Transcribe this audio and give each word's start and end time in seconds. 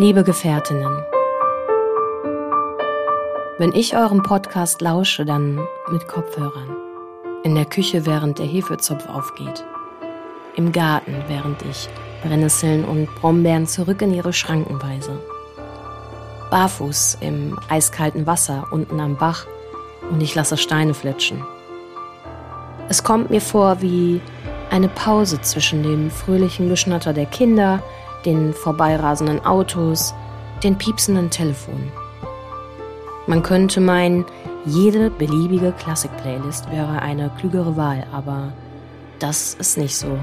Liebe 0.00 0.22
Gefährtinnen, 0.22 1.02
wenn 3.58 3.72
ich 3.72 3.96
eurem 3.96 4.22
Podcast 4.22 4.80
lausche, 4.80 5.24
dann 5.24 5.58
mit 5.90 6.06
Kopfhörern. 6.06 6.76
In 7.42 7.56
der 7.56 7.64
Küche, 7.64 8.06
während 8.06 8.38
der 8.38 8.46
Hefezopf 8.46 9.08
aufgeht. 9.08 9.64
Im 10.54 10.70
Garten, 10.70 11.16
während 11.26 11.62
ich 11.62 11.88
Brennnesseln 12.22 12.84
und 12.84 13.12
Brombeeren 13.16 13.66
zurück 13.66 14.00
in 14.00 14.14
ihre 14.14 14.32
Schranken 14.32 14.80
weise. 14.80 15.18
Barfuß 16.52 17.18
im 17.20 17.58
eiskalten 17.68 18.24
Wasser 18.24 18.68
unten 18.70 19.00
am 19.00 19.16
Bach 19.16 19.46
und 20.12 20.20
ich 20.20 20.32
lasse 20.36 20.56
Steine 20.56 20.94
flitschen. 20.94 21.44
Es 22.88 23.02
kommt 23.02 23.30
mir 23.30 23.40
vor 23.40 23.82
wie 23.82 24.20
eine 24.70 24.88
Pause 24.88 25.40
zwischen 25.40 25.82
dem 25.82 26.12
fröhlichen 26.12 26.68
Geschnatter 26.68 27.12
der 27.12 27.26
Kinder, 27.26 27.82
den 28.24 28.52
vorbeirasenden 28.52 29.44
Autos, 29.44 30.14
den 30.62 30.76
piepsenden 30.76 31.30
Telefonen. 31.30 31.92
Man 33.26 33.42
könnte 33.42 33.80
meinen, 33.80 34.24
jede 34.64 35.10
beliebige 35.10 35.72
Klassik-Playlist 35.72 36.70
wäre 36.70 37.00
eine 37.00 37.30
klügere 37.38 37.76
Wahl, 37.76 38.06
aber 38.12 38.52
das 39.18 39.54
ist 39.54 39.78
nicht 39.78 39.96
so. 39.96 40.18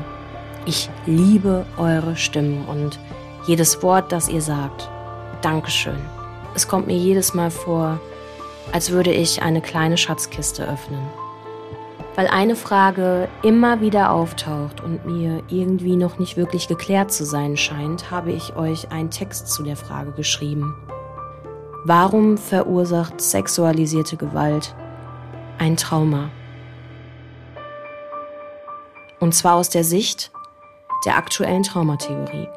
Ich 0.66 0.90
liebe 1.06 1.66
eure 1.78 2.16
Stimmen 2.16 2.66
und 2.66 3.00
jedes 3.46 3.84
Wort, 3.84 4.12
das 4.12 4.28
ihr 4.28 4.42
sagt. 4.42 4.90
Dankeschön. 5.42 6.00
Es 6.56 6.68
kommt 6.68 6.88
mir 6.88 6.98
jedes 6.98 7.34
Mal 7.34 7.52
vor, 7.52 8.00
als 8.72 8.92
würde 8.92 9.14
ich 9.14 9.42
eine 9.44 9.62
kleine 9.62 9.98
Schatzkiste 9.98 10.68
öffnen 10.68 11.06
weil 12.16 12.28
eine 12.28 12.56
Frage 12.56 13.28
immer 13.44 13.82
wieder 13.82 14.12
auftaucht 14.12 14.82
und 14.82 15.06
mir 15.06 15.44
irgendwie 15.50 15.98
noch 15.98 16.18
nicht 16.18 16.38
wirklich 16.38 16.68
geklärt 16.68 17.12
zu 17.12 17.26
sein 17.26 17.58
scheint, 17.58 18.10
habe 18.10 18.32
ich 18.32 18.56
euch 18.56 18.92
einen 18.92 19.12
Text 19.12 19.50
zu 19.50 19.64
der 19.64 19.76
Frage 19.76 20.12
geschrieben. 20.14 20.76
Warum 21.84 22.38
verursacht 22.38 23.20
sexualisierte 23.22 24.18
Gewalt 24.18 24.74
ein 25.60 25.78
Trauma? 25.78 26.30
Und 29.20 29.36
zwar 29.36 29.56
aus 29.56 29.70
der 29.70 29.84
Sicht 29.84 30.32
der 31.06 31.18
aktuellen 31.18 31.64
Traumatheorie. 31.64 32.48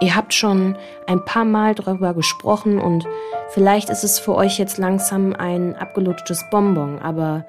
Ihr 0.00 0.16
habt 0.16 0.32
schon 0.32 0.76
ein 1.06 1.24
paar 1.24 1.44
Mal 1.44 1.74
darüber 1.74 2.14
gesprochen 2.14 2.80
und 2.80 3.06
vielleicht 3.50 3.90
ist 3.90 4.04
es 4.04 4.18
für 4.18 4.34
euch 4.34 4.58
jetzt 4.58 4.78
langsam 4.78 5.32
ein 5.32 5.76
abgelutschtes 5.76 6.44
Bonbon, 6.50 6.98
aber 6.98 7.44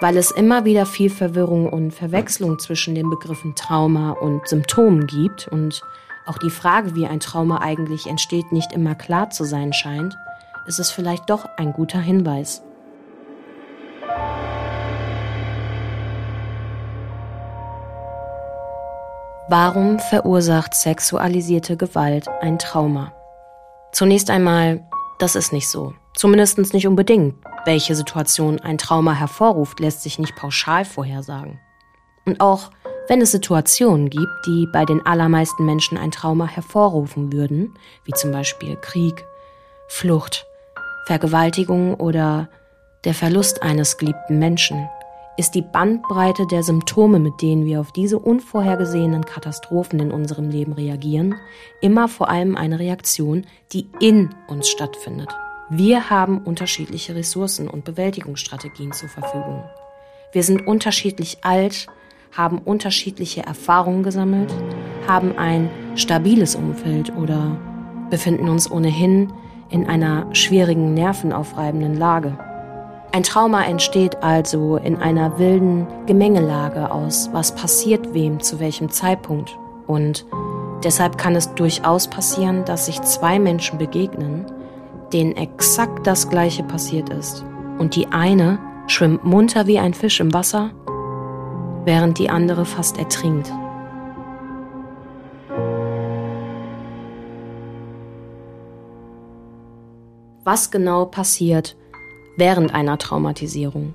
weil 0.00 0.16
es 0.16 0.30
immer 0.30 0.64
wieder 0.64 0.84
viel 0.84 1.10
Verwirrung 1.10 1.68
und 1.68 1.92
Verwechslung 1.92 2.58
zwischen 2.58 2.94
den 2.94 3.08
Begriffen 3.08 3.54
Trauma 3.54 4.10
und 4.10 4.46
Symptomen 4.46 5.06
gibt 5.06 5.48
und 5.48 5.80
auch 6.26 6.38
die 6.38 6.50
Frage, 6.50 6.94
wie 6.94 7.06
ein 7.06 7.20
Trauma 7.20 7.60
eigentlich 7.60 8.06
entsteht, 8.06 8.52
nicht 8.52 8.72
immer 8.72 8.94
klar 8.94 9.30
zu 9.30 9.44
sein 9.44 9.72
scheint, 9.72 10.16
ist 10.66 10.80
es 10.80 10.90
vielleicht 10.90 11.30
doch 11.30 11.46
ein 11.56 11.72
guter 11.72 12.00
Hinweis. 12.00 12.62
Warum 19.48 20.00
verursacht 20.00 20.74
sexualisierte 20.74 21.76
Gewalt 21.76 22.26
ein 22.40 22.58
Trauma? 22.58 23.12
Zunächst 23.92 24.28
einmal, 24.28 24.82
das 25.20 25.36
ist 25.36 25.52
nicht 25.52 25.68
so. 25.68 25.94
Zumindest 26.16 26.58
nicht 26.74 26.88
unbedingt. 26.88 27.36
Welche 27.66 27.96
Situation 27.96 28.60
ein 28.60 28.78
Trauma 28.78 29.12
hervorruft, 29.12 29.80
lässt 29.80 30.02
sich 30.02 30.20
nicht 30.20 30.36
pauschal 30.36 30.84
vorhersagen. 30.84 31.58
Und 32.24 32.40
auch 32.40 32.70
wenn 33.08 33.20
es 33.20 33.32
Situationen 33.32 34.08
gibt, 34.08 34.46
die 34.46 34.68
bei 34.72 34.84
den 34.84 35.04
allermeisten 35.04 35.66
Menschen 35.66 35.98
ein 35.98 36.12
Trauma 36.12 36.46
hervorrufen 36.46 37.32
würden, 37.32 37.74
wie 38.04 38.12
zum 38.12 38.30
Beispiel 38.30 38.76
Krieg, 38.76 39.24
Flucht, 39.88 40.46
Vergewaltigung 41.06 41.94
oder 41.94 42.48
der 43.04 43.14
Verlust 43.14 43.64
eines 43.64 43.98
geliebten 43.98 44.38
Menschen, 44.38 44.88
ist 45.36 45.56
die 45.56 45.62
Bandbreite 45.62 46.46
der 46.46 46.62
Symptome, 46.62 47.18
mit 47.18 47.42
denen 47.42 47.64
wir 47.64 47.80
auf 47.80 47.90
diese 47.90 48.20
unvorhergesehenen 48.20 49.24
Katastrophen 49.24 49.98
in 49.98 50.12
unserem 50.12 50.50
Leben 50.50 50.72
reagieren, 50.72 51.34
immer 51.80 52.06
vor 52.06 52.28
allem 52.28 52.56
eine 52.56 52.78
Reaktion, 52.78 53.44
die 53.72 53.90
in 53.98 54.30
uns 54.46 54.68
stattfindet. 54.68 55.30
Wir 55.68 56.10
haben 56.10 56.38
unterschiedliche 56.38 57.16
Ressourcen 57.16 57.66
und 57.66 57.84
Bewältigungsstrategien 57.84 58.92
zur 58.92 59.08
Verfügung. 59.08 59.64
Wir 60.30 60.44
sind 60.44 60.64
unterschiedlich 60.64 61.38
alt, 61.42 61.88
haben 62.30 62.58
unterschiedliche 62.58 63.42
Erfahrungen 63.42 64.04
gesammelt, 64.04 64.54
haben 65.08 65.36
ein 65.36 65.68
stabiles 65.96 66.54
Umfeld 66.54 67.12
oder 67.16 67.58
befinden 68.10 68.48
uns 68.48 68.70
ohnehin 68.70 69.32
in 69.68 69.88
einer 69.88 70.32
schwierigen, 70.36 70.94
nervenaufreibenden 70.94 71.96
Lage. 71.96 72.38
Ein 73.10 73.24
Trauma 73.24 73.64
entsteht 73.64 74.22
also 74.22 74.76
in 74.76 74.96
einer 74.98 75.40
wilden 75.40 75.88
Gemengelage 76.06 76.92
aus, 76.92 77.30
was 77.32 77.56
passiert 77.56 78.14
wem 78.14 78.38
zu 78.38 78.60
welchem 78.60 78.88
Zeitpunkt. 78.88 79.58
Und 79.88 80.26
deshalb 80.84 81.18
kann 81.18 81.34
es 81.34 81.52
durchaus 81.54 82.06
passieren, 82.06 82.64
dass 82.64 82.86
sich 82.86 83.02
zwei 83.02 83.40
Menschen 83.40 83.78
begegnen, 83.78 84.46
denen 85.12 85.36
exakt 85.36 86.06
das 86.06 86.28
Gleiche 86.28 86.62
passiert 86.62 87.10
ist. 87.10 87.44
Und 87.78 87.94
die 87.96 88.06
eine 88.08 88.58
schwimmt 88.86 89.24
munter 89.24 89.66
wie 89.66 89.78
ein 89.78 89.94
Fisch 89.94 90.20
im 90.20 90.32
Wasser, 90.32 90.70
während 91.84 92.18
die 92.18 92.30
andere 92.30 92.64
fast 92.64 92.98
ertrinkt. 92.98 93.52
Was 100.44 100.70
genau 100.70 101.06
passiert 101.06 101.76
während 102.36 102.72
einer 102.72 102.98
Traumatisierung? 102.98 103.94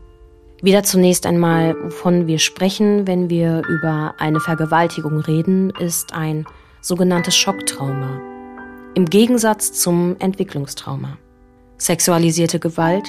Wieder 0.62 0.84
zunächst 0.84 1.26
einmal, 1.26 1.76
wovon 1.82 2.28
wir 2.28 2.38
sprechen, 2.38 3.08
wenn 3.08 3.30
wir 3.30 3.64
über 3.68 4.14
eine 4.20 4.40
Vergewaltigung 4.40 5.22
reden, 5.22 5.72
ist 5.80 6.14
ein 6.14 6.46
sogenanntes 6.82 7.36
Schocktrauma. 7.36 8.31
Im 8.94 9.06
Gegensatz 9.06 9.72
zum 9.72 10.18
Entwicklungstrauma. 10.20 11.18
Sexualisierte 11.78 12.60
Gewalt 12.60 13.08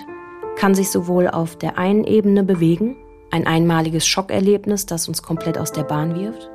kann 0.54 0.76
sich 0.76 0.90
sowohl 0.90 1.26
auf 1.26 1.56
der 1.56 1.76
einen 1.76 2.04
Ebene 2.04 2.44
bewegen, 2.44 2.96
ein 3.32 3.48
einmaliges 3.48 4.06
Schockerlebnis, 4.06 4.86
das 4.86 5.08
uns 5.08 5.24
komplett 5.24 5.58
aus 5.58 5.72
der 5.72 5.82
Bahn 5.82 6.14
wirft, 6.14 6.48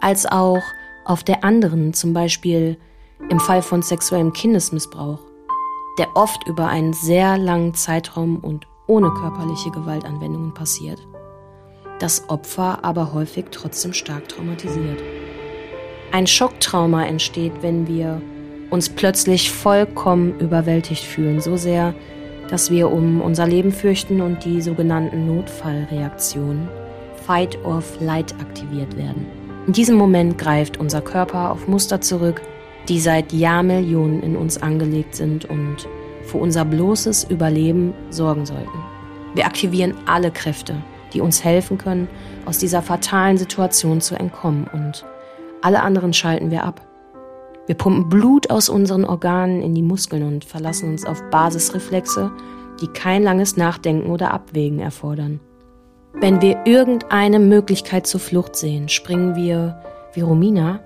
als 0.00 0.26
auch 0.26 0.60
auf 1.04 1.22
der 1.22 1.44
anderen, 1.44 1.94
zum 1.94 2.12
Beispiel 2.12 2.76
im 3.28 3.38
Fall 3.38 3.62
von 3.62 3.82
sexuellem 3.82 4.32
Kindesmissbrauch, 4.32 5.20
der 6.00 6.08
oft 6.16 6.44
über 6.48 6.66
einen 6.66 6.94
sehr 6.94 7.38
langen 7.38 7.74
Zeitraum 7.74 8.38
und 8.38 8.66
ohne 8.88 9.10
körperliche 9.10 9.70
Gewaltanwendungen 9.70 10.54
passiert, 10.54 10.98
das 12.00 12.28
Opfer 12.28 12.84
aber 12.84 13.12
häufig 13.12 13.46
trotzdem 13.52 13.92
stark 13.92 14.28
traumatisiert. 14.28 15.00
Ein 16.10 16.26
Schocktrauma 16.26 17.04
entsteht, 17.04 17.52
wenn 17.60 17.86
wir 17.86 18.22
uns 18.70 18.88
plötzlich 18.88 19.50
vollkommen 19.50 20.38
überwältigt 20.40 21.04
fühlen, 21.04 21.40
so 21.40 21.56
sehr, 21.56 21.94
dass 22.48 22.70
wir 22.70 22.90
um 22.90 23.20
unser 23.20 23.46
Leben 23.46 23.72
fürchten 23.72 24.22
und 24.22 24.44
die 24.44 24.62
sogenannten 24.62 25.26
Notfallreaktionen 25.26 26.68
Fight 27.26 27.62
or 27.64 27.82
Flight 27.82 28.34
aktiviert 28.40 28.96
werden. 28.96 29.26
In 29.66 29.74
diesem 29.74 29.96
Moment 29.96 30.38
greift 30.38 30.78
unser 30.78 31.02
Körper 31.02 31.50
auf 31.50 31.68
Muster 31.68 32.00
zurück, 32.00 32.40
die 32.88 33.00
seit 33.00 33.34
Jahrmillionen 33.34 34.22
in 34.22 34.34
uns 34.34 34.62
angelegt 34.62 35.14
sind 35.14 35.44
und 35.44 35.86
für 36.22 36.38
unser 36.38 36.64
bloßes 36.64 37.24
Überleben 37.24 37.92
sorgen 38.08 38.46
sollten. 38.46 38.78
Wir 39.34 39.44
aktivieren 39.44 39.94
alle 40.06 40.30
Kräfte, 40.30 40.76
die 41.12 41.20
uns 41.20 41.44
helfen 41.44 41.76
können, 41.76 42.08
aus 42.46 42.56
dieser 42.56 42.80
fatalen 42.80 43.36
Situation 43.36 44.00
zu 44.00 44.14
entkommen 44.14 44.66
und 44.72 45.04
alle 45.62 45.82
anderen 45.82 46.12
schalten 46.12 46.50
wir 46.50 46.64
ab. 46.64 46.80
Wir 47.66 47.74
pumpen 47.74 48.08
Blut 48.08 48.50
aus 48.50 48.68
unseren 48.68 49.04
Organen 49.04 49.60
in 49.60 49.74
die 49.74 49.82
Muskeln 49.82 50.22
und 50.22 50.44
verlassen 50.44 50.90
uns 50.90 51.04
auf 51.04 51.22
Basisreflexe, 51.30 52.30
die 52.80 52.86
kein 52.88 53.22
langes 53.22 53.56
Nachdenken 53.56 54.10
oder 54.10 54.32
Abwägen 54.32 54.78
erfordern. 54.78 55.40
Wenn 56.14 56.40
wir 56.40 56.62
irgendeine 56.64 57.38
Möglichkeit 57.38 58.06
zur 58.06 58.20
Flucht 58.20 58.56
sehen, 58.56 58.88
springen 58.88 59.36
wir, 59.36 59.82
wie 60.14 60.22
Romina, 60.22 60.80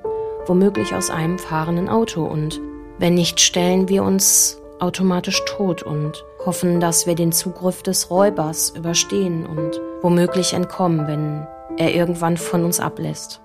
womöglich 0.47 0.95
aus 0.95 1.11
einem 1.11 1.39
fahrenden 1.39 1.89
Auto 1.89 2.25
und 2.25 2.61
wenn 2.99 3.15
nicht, 3.15 3.41
stellen 3.41 3.89
wir 3.89 4.03
uns 4.03 4.61
automatisch 4.81 5.43
tot 5.47 5.83
und 5.83 6.25
hoffen, 6.45 6.81
dass 6.81 7.07
wir 7.07 7.15
den 7.15 7.33
Zugriff 7.33 7.83
des 7.83 8.11
Räubers 8.11 8.71
überstehen 8.71 9.47
und 9.47 9.81
womöglich 10.03 10.53
entkommen, 10.53 11.07
wenn 11.07 11.47
er 11.79 11.95
irgendwann 11.95 12.37
von 12.37 12.65
uns 12.65 12.81
ablässt. 12.81 13.41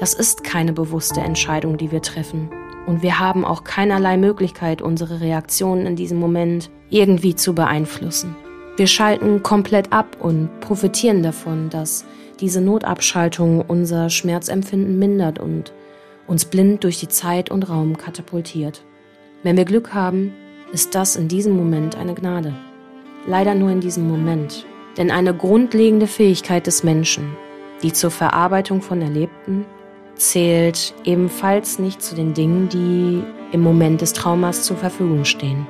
Das 0.00 0.14
ist 0.14 0.44
keine 0.44 0.72
bewusste 0.72 1.20
Entscheidung, 1.20 1.76
die 1.76 1.92
wir 1.92 2.00
treffen. 2.00 2.48
Und 2.86 3.02
wir 3.02 3.18
haben 3.18 3.44
auch 3.44 3.64
keinerlei 3.64 4.16
Möglichkeit, 4.16 4.80
unsere 4.80 5.20
Reaktionen 5.20 5.84
in 5.84 5.94
diesem 5.94 6.18
Moment 6.18 6.70
irgendwie 6.88 7.34
zu 7.34 7.54
beeinflussen. 7.54 8.34
Wir 8.78 8.86
schalten 8.86 9.42
komplett 9.42 9.92
ab 9.92 10.16
und 10.18 10.48
profitieren 10.60 11.22
davon, 11.22 11.68
dass 11.68 12.06
diese 12.40 12.62
Notabschaltung 12.62 13.60
unser 13.60 14.08
Schmerzempfinden 14.08 14.98
mindert 14.98 15.38
und 15.38 15.74
uns 16.26 16.46
blind 16.46 16.82
durch 16.82 16.98
die 16.98 17.08
Zeit 17.08 17.50
und 17.50 17.68
Raum 17.68 17.98
katapultiert. 17.98 18.82
Wenn 19.42 19.58
wir 19.58 19.66
Glück 19.66 19.92
haben, 19.92 20.32
ist 20.72 20.94
das 20.94 21.14
in 21.14 21.28
diesem 21.28 21.54
Moment 21.54 21.98
eine 21.98 22.14
Gnade. 22.14 22.54
Leider 23.26 23.54
nur 23.54 23.70
in 23.70 23.80
diesem 23.80 24.08
Moment. 24.08 24.64
Denn 24.96 25.10
eine 25.10 25.34
grundlegende 25.34 26.06
Fähigkeit 26.06 26.66
des 26.66 26.84
Menschen, 26.84 27.36
die 27.82 27.92
zur 27.92 28.10
Verarbeitung 28.10 28.80
von 28.80 29.02
Erlebten, 29.02 29.66
zählt 30.20 30.94
ebenfalls 31.04 31.78
nicht 31.78 32.02
zu 32.02 32.14
den 32.14 32.34
Dingen, 32.34 32.68
die 32.68 33.22
im 33.52 33.62
Moment 33.62 34.00
des 34.00 34.12
Traumas 34.12 34.62
zur 34.62 34.76
Verfügung 34.76 35.24
stehen. 35.24 35.66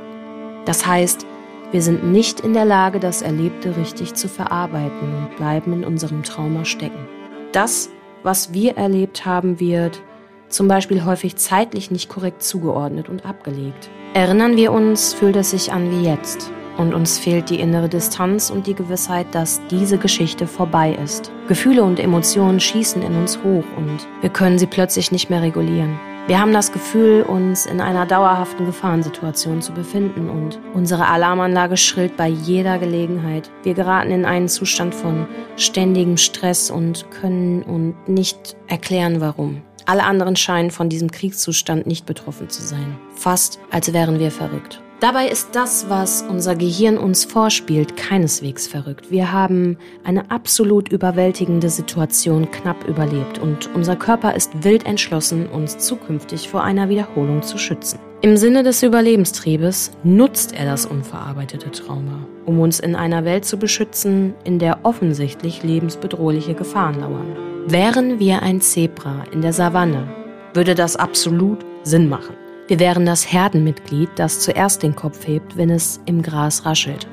Das 0.64 0.86
heißt, 0.86 1.24
wir 1.72 1.82
sind 1.82 2.10
nicht 2.10 2.40
in 2.40 2.52
der 2.52 2.64
Lage, 2.64 2.98
das 2.98 3.22
Erlebte 3.22 3.76
richtig 3.76 4.14
zu 4.14 4.28
verarbeiten 4.28 5.14
und 5.16 5.36
bleiben 5.36 5.72
in 5.72 5.84
unserem 5.84 6.24
Trauma 6.24 6.64
stecken. 6.64 7.06
Das, 7.52 7.90
was 8.22 8.52
wir 8.52 8.76
erlebt 8.76 9.24
haben, 9.24 9.60
wird 9.60 10.02
zum 10.48 10.66
Beispiel 10.66 11.04
häufig 11.04 11.36
zeitlich 11.36 11.92
nicht 11.92 12.08
korrekt 12.08 12.42
zugeordnet 12.42 13.08
und 13.08 13.24
abgelegt. 13.24 13.88
Erinnern 14.14 14.56
wir 14.56 14.72
uns, 14.72 15.14
fühlt 15.14 15.36
es 15.36 15.52
sich 15.52 15.72
an 15.72 15.92
wie 15.92 16.04
jetzt. 16.04 16.50
Und 16.76 16.94
uns 16.94 17.18
fehlt 17.18 17.50
die 17.50 17.60
innere 17.60 17.88
Distanz 17.88 18.50
und 18.50 18.66
die 18.66 18.74
Gewissheit, 18.74 19.26
dass 19.32 19.60
diese 19.70 19.98
Geschichte 19.98 20.46
vorbei 20.46 20.96
ist. 21.02 21.30
Gefühle 21.48 21.82
und 21.82 21.98
Emotionen 21.98 22.60
schießen 22.60 23.02
in 23.02 23.14
uns 23.16 23.38
hoch 23.42 23.64
und 23.76 24.06
wir 24.20 24.30
können 24.30 24.58
sie 24.58 24.66
plötzlich 24.66 25.12
nicht 25.12 25.30
mehr 25.30 25.42
regulieren. 25.42 25.98
Wir 26.26 26.38
haben 26.38 26.52
das 26.52 26.70
Gefühl, 26.70 27.22
uns 27.22 27.66
in 27.66 27.80
einer 27.80 28.06
dauerhaften 28.06 28.64
Gefahrensituation 28.64 29.62
zu 29.62 29.72
befinden 29.72 30.30
und 30.30 30.60
unsere 30.74 31.08
Alarmanlage 31.08 31.76
schrillt 31.76 32.16
bei 32.16 32.28
jeder 32.28 32.78
Gelegenheit. 32.78 33.50
Wir 33.64 33.74
geraten 33.74 34.12
in 34.12 34.24
einen 34.24 34.48
Zustand 34.48 34.94
von 34.94 35.26
ständigem 35.56 36.16
Stress 36.18 36.70
und 36.70 37.10
können 37.10 37.62
und 37.62 37.96
nicht 38.08 38.56
erklären, 38.68 39.20
warum. 39.20 39.62
Alle 39.86 40.04
anderen 40.04 40.36
scheinen 40.36 40.70
von 40.70 40.88
diesem 40.88 41.10
Kriegszustand 41.10 41.88
nicht 41.88 42.06
betroffen 42.06 42.48
zu 42.48 42.62
sein. 42.62 42.96
Fast 43.16 43.58
als 43.72 43.92
wären 43.92 44.20
wir 44.20 44.30
verrückt. 44.30 44.80
Dabei 45.00 45.28
ist 45.28 45.56
das, 45.56 45.88
was 45.88 46.22
unser 46.28 46.54
Gehirn 46.54 46.98
uns 46.98 47.24
vorspielt, 47.24 47.96
keineswegs 47.96 48.66
verrückt. 48.66 49.10
Wir 49.10 49.32
haben 49.32 49.78
eine 50.04 50.30
absolut 50.30 50.92
überwältigende 50.92 51.70
Situation 51.70 52.50
knapp 52.50 52.86
überlebt 52.86 53.38
und 53.38 53.70
unser 53.74 53.96
Körper 53.96 54.34
ist 54.34 54.62
wild 54.62 54.84
entschlossen, 54.84 55.46
uns 55.46 55.78
zukünftig 55.78 56.50
vor 56.50 56.64
einer 56.64 56.90
Wiederholung 56.90 57.40
zu 57.40 57.56
schützen. 57.56 57.98
Im 58.20 58.36
Sinne 58.36 58.62
des 58.62 58.82
Überlebenstriebes 58.82 59.92
nutzt 60.04 60.52
er 60.52 60.66
das 60.66 60.84
unverarbeitete 60.84 61.70
Trauma, 61.70 62.26
um 62.44 62.60
uns 62.60 62.78
in 62.78 62.94
einer 62.94 63.24
Welt 63.24 63.46
zu 63.46 63.56
beschützen, 63.56 64.34
in 64.44 64.58
der 64.58 64.80
offensichtlich 64.82 65.62
lebensbedrohliche 65.62 66.52
Gefahren 66.52 67.00
lauern. 67.00 67.36
Wären 67.66 68.18
wir 68.18 68.42
ein 68.42 68.60
Zebra 68.60 69.24
in 69.32 69.40
der 69.40 69.54
Savanne, 69.54 70.08
würde 70.52 70.74
das 70.74 70.96
absolut 70.96 71.64
Sinn 71.84 72.10
machen. 72.10 72.34
Wir 72.70 72.78
wären 72.78 73.04
das 73.04 73.32
Herdenmitglied, 73.32 74.10
das 74.14 74.38
zuerst 74.38 74.84
den 74.84 74.94
Kopf 74.94 75.26
hebt, 75.26 75.56
wenn 75.56 75.70
es 75.70 76.00
im 76.06 76.22
Gras 76.22 76.64
raschelt. 76.64 77.08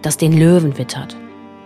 Das 0.00 0.16
den 0.16 0.32
Löwen 0.32 0.78
wittert. 0.78 1.14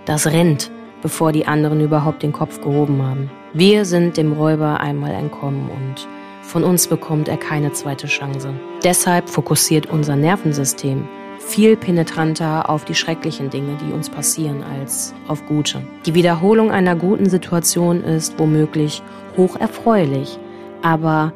Das 0.06 0.26
rennt, 0.26 0.72
bevor 1.02 1.30
die 1.30 1.46
anderen 1.46 1.80
überhaupt 1.80 2.24
den 2.24 2.32
Kopf 2.32 2.60
gehoben 2.60 3.00
haben. 3.00 3.30
Wir 3.52 3.84
sind 3.84 4.16
dem 4.16 4.32
Räuber 4.32 4.80
einmal 4.80 5.12
entkommen 5.12 5.70
und 5.70 6.08
von 6.42 6.64
uns 6.64 6.88
bekommt 6.88 7.28
er 7.28 7.36
keine 7.36 7.72
zweite 7.72 8.08
Chance. 8.08 8.52
Deshalb 8.82 9.28
fokussiert 9.28 9.86
unser 9.86 10.16
Nervensystem 10.16 11.06
viel 11.38 11.76
penetranter 11.76 12.68
auf 12.68 12.84
die 12.86 12.96
schrecklichen 12.96 13.50
Dinge, 13.50 13.78
die 13.86 13.92
uns 13.92 14.10
passieren, 14.10 14.64
als 14.64 15.14
auf 15.28 15.46
gute. 15.46 15.80
Die 16.06 16.14
Wiederholung 16.14 16.72
einer 16.72 16.96
guten 16.96 17.30
Situation 17.30 18.02
ist 18.02 18.36
womöglich 18.36 19.00
hoch 19.36 19.54
erfreulich, 19.54 20.40
aber 20.82 21.32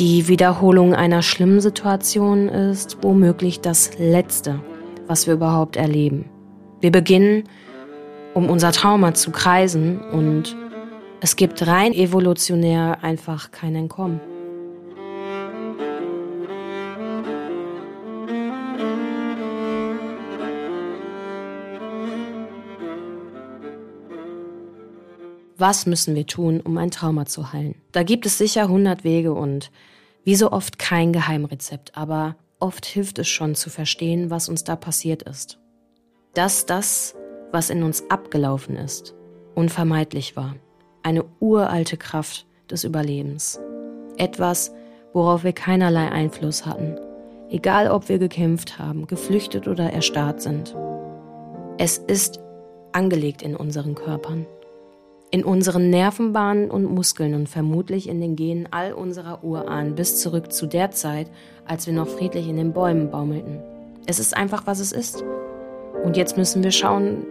die 0.00 0.28
Wiederholung 0.28 0.94
einer 0.94 1.20
schlimmen 1.20 1.60
Situation 1.60 2.48
ist 2.48 2.96
womöglich 3.02 3.60
das 3.60 3.98
Letzte, 3.98 4.58
was 5.06 5.26
wir 5.26 5.34
überhaupt 5.34 5.76
erleben. 5.76 6.24
Wir 6.80 6.90
beginnen, 6.90 7.44
um 8.32 8.48
unser 8.48 8.72
Trauma 8.72 9.12
zu 9.12 9.30
kreisen 9.30 10.00
und 10.00 10.56
es 11.20 11.36
gibt 11.36 11.66
rein 11.66 11.92
evolutionär 11.92 13.04
einfach 13.04 13.50
kein 13.50 13.76
Entkommen. 13.76 14.22
Was 25.60 25.84
müssen 25.84 26.14
wir 26.14 26.26
tun, 26.26 26.62
um 26.62 26.78
ein 26.78 26.90
Trauma 26.90 27.26
zu 27.26 27.52
heilen? 27.52 27.74
Da 27.92 28.02
gibt 28.02 28.24
es 28.24 28.38
sicher 28.38 28.62
100 28.62 29.04
Wege 29.04 29.34
und 29.34 29.70
wie 30.24 30.34
so 30.34 30.52
oft 30.52 30.78
kein 30.78 31.12
Geheimrezept, 31.12 31.98
aber 31.98 32.36
oft 32.60 32.86
hilft 32.86 33.18
es 33.18 33.28
schon 33.28 33.54
zu 33.54 33.68
verstehen, 33.68 34.30
was 34.30 34.48
uns 34.48 34.64
da 34.64 34.74
passiert 34.74 35.22
ist. 35.22 35.58
Dass 36.32 36.64
das, 36.64 37.14
was 37.52 37.68
in 37.68 37.82
uns 37.82 38.08
abgelaufen 38.08 38.74
ist, 38.76 39.14
unvermeidlich 39.54 40.34
war. 40.34 40.56
Eine 41.02 41.26
uralte 41.40 41.98
Kraft 41.98 42.46
des 42.70 42.84
Überlebens. 42.84 43.60
Etwas, 44.16 44.72
worauf 45.12 45.44
wir 45.44 45.52
keinerlei 45.52 46.10
Einfluss 46.10 46.64
hatten, 46.64 46.96
egal 47.50 47.90
ob 47.90 48.08
wir 48.08 48.18
gekämpft 48.18 48.78
haben, 48.78 49.06
geflüchtet 49.06 49.68
oder 49.68 49.92
erstarrt 49.92 50.40
sind. 50.40 50.74
Es 51.76 51.98
ist 51.98 52.40
angelegt 52.92 53.42
in 53.42 53.56
unseren 53.56 53.94
Körpern 53.94 54.46
in 55.30 55.44
unseren 55.44 55.90
Nervenbahnen 55.90 56.70
und 56.70 56.84
Muskeln 56.84 57.34
und 57.34 57.48
vermutlich 57.48 58.08
in 58.08 58.20
den 58.20 58.34
Genen 58.34 58.68
all 58.70 58.92
unserer 58.92 59.44
Urahnen 59.44 59.94
bis 59.94 60.20
zurück 60.20 60.52
zu 60.52 60.66
der 60.66 60.90
Zeit, 60.90 61.28
als 61.64 61.86
wir 61.86 61.94
noch 61.94 62.08
friedlich 62.08 62.48
in 62.48 62.56
den 62.56 62.72
Bäumen 62.72 63.10
baumelten. 63.10 63.60
Es 64.06 64.18
ist 64.18 64.36
einfach, 64.36 64.66
was 64.66 64.80
es 64.80 64.92
ist. 64.92 65.24
Und 66.04 66.16
jetzt 66.16 66.36
müssen 66.36 66.64
wir 66.64 66.72
schauen, 66.72 67.26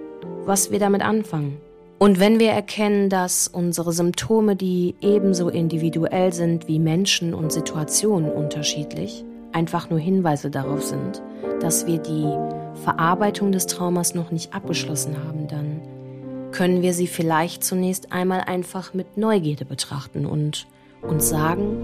was 0.46 0.72
wir 0.72 0.80
damit 0.80 1.02
anfangen. 1.02 1.58
Und 1.98 2.22
wenn 2.22 2.40
wir 2.40 2.52
erkennen, 2.52 3.10
dass 3.10 3.50
unsere 3.50 3.92
Symptome, 3.92 4.56
die 4.56 4.96
ebenso 5.02 5.50
individuell 5.50 6.32
sind 6.32 6.70
wie 6.70 6.80
Menschen 6.80 7.34
und 7.34 7.52
Situationen 7.52 8.32
unterschiedlich, 8.32 9.26
einfach 9.52 9.90
nur 9.90 10.00
Hinweise 10.00 10.50
darauf 10.50 10.84
sind, 10.84 11.22
dass 11.60 11.88
wir 11.88 11.98
die 11.98 12.32
Verarbeitung 12.84 13.52
des 13.52 13.68
Traumas 13.68 14.16
noch 14.16 14.32
nicht 14.32 14.54
abgeschlossen 14.54 15.18
haben, 15.28 15.48
dann 15.50 15.82
können 16.52 16.82
wir 16.82 16.94
sie 16.94 17.08
vielleicht 17.08 17.64
zunächst 17.64 18.12
einmal 18.12 18.42
einfach 18.42 18.94
mit 18.94 19.18
Neugierde 19.18 19.66
betrachten 19.66 20.26
und 20.26 20.68
uns 21.02 21.30
sagen, 21.30 21.78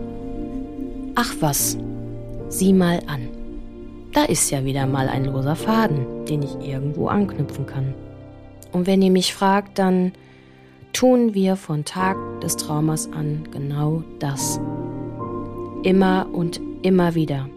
ach 1.15 1.33
was, 1.39 1.77
sieh 2.50 2.74
mal 2.74 3.01
an. 3.07 3.29
Da 4.13 4.24
ist 4.24 4.50
ja 4.50 4.63
wieder 4.63 4.88
mal 4.88 5.10
ein 5.10 5.25
loser 5.25 5.55
Faden, 5.55 6.25
den 6.25 6.41
ich 6.43 6.55
irgendwo 6.60 7.07
anknüpfen 7.07 7.65
kann. 7.65 7.93
Und 8.72 8.88
wenn 8.88 9.01
ihr 9.01 9.12
mich 9.12 9.34
fragt, 9.34 9.77
dann 9.79 10.13
tun 10.93 11.34
wir 11.34 11.55
von 11.55 11.84
Tag 11.86 12.17
des 12.41 12.55
Traumas 12.55 13.12
an 13.12 13.48
genau 13.51 14.03
das. 14.19 14.60
Immer 15.84 16.27
und 16.31 16.60
immer 16.81 17.15
wieder. 17.15 17.50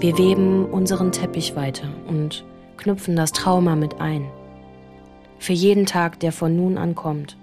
Wir 0.00 0.16
weben 0.18 0.66
unseren 0.66 1.10
Teppich 1.10 1.56
weiter 1.56 1.88
und 2.06 2.44
knüpfen 2.76 3.16
das 3.16 3.32
Trauma 3.32 3.74
mit 3.74 4.00
ein 4.00 4.26
für 5.38 5.52
jeden 5.52 5.86
Tag, 5.86 6.20
der 6.20 6.32
von 6.32 6.56
nun 6.56 6.78
an 6.78 6.94
kommt, 6.94 7.36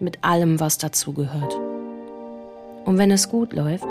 mit 0.00 0.24
allem, 0.24 0.60
was 0.60 0.78
dazugehört. 0.78 1.58
Und 2.84 2.98
wenn 2.98 3.10
es 3.10 3.28
gut 3.28 3.52
läuft, 3.52 3.88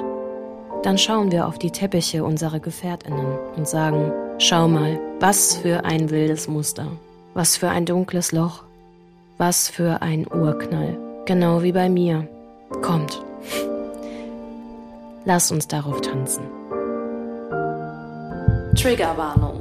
dann 0.83 0.97
schauen 0.97 1.31
wir 1.31 1.47
auf 1.47 1.59
die 1.59 1.71
Teppiche 1.71 2.23
unserer 2.23 2.59
Gefährtinnen 2.59 3.37
und 3.55 3.67
sagen, 3.67 4.11
schau 4.37 4.67
mal, 4.67 4.99
was 5.19 5.55
für 5.57 5.83
ein 5.85 6.09
wildes 6.09 6.47
Muster, 6.47 6.87
was 7.33 7.57
für 7.57 7.69
ein 7.69 7.85
dunkles 7.85 8.31
Loch, 8.31 8.63
was 9.37 9.69
für 9.69 10.01
ein 10.01 10.25
Urknall, 10.27 10.97
genau 11.25 11.63
wie 11.63 11.71
bei 11.71 11.89
mir. 11.89 12.27
Kommt, 12.81 13.21
lass 15.25 15.51
uns 15.51 15.67
darauf 15.67 16.01
tanzen. 16.01 16.43
Triggerwarnung. 18.75 19.56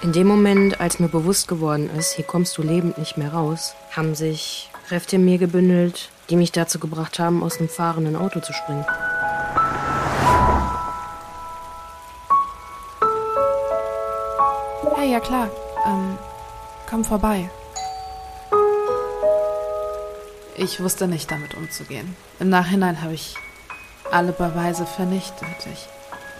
In 0.00 0.12
dem 0.12 0.28
Moment, 0.28 0.80
als 0.80 1.00
mir 1.00 1.08
bewusst 1.08 1.48
geworden 1.48 1.90
ist, 1.90 2.12
hier 2.12 2.24
kommst 2.24 2.56
du 2.56 2.62
lebend 2.62 2.98
nicht 2.98 3.16
mehr 3.16 3.32
raus, 3.32 3.74
haben 3.90 4.14
sich 4.14 4.70
Kräfte 4.86 5.16
in 5.16 5.24
mir 5.24 5.38
gebündelt, 5.38 6.10
die 6.30 6.36
mich 6.36 6.52
dazu 6.52 6.78
gebracht 6.78 7.18
haben, 7.18 7.42
aus 7.42 7.58
einem 7.58 7.68
fahrenden 7.68 8.14
Auto 8.14 8.38
zu 8.38 8.52
springen. 8.52 8.86
Hey, 14.94 15.10
ja 15.10 15.18
klar. 15.18 15.50
Ähm, 15.84 16.16
komm 16.88 17.04
vorbei. 17.04 17.50
Ich 20.56 20.80
wusste 20.80 21.08
nicht, 21.08 21.28
damit 21.28 21.54
umzugehen. 21.54 22.16
Im 22.38 22.50
Nachhinein 22.50 23.02
habe 23.02 23.14
ich 23.14 23.34
alle 24.12 24.30
Beweise 24.30 24.86
vernichtet. 24.86 25.66
Ich 25.72 25.88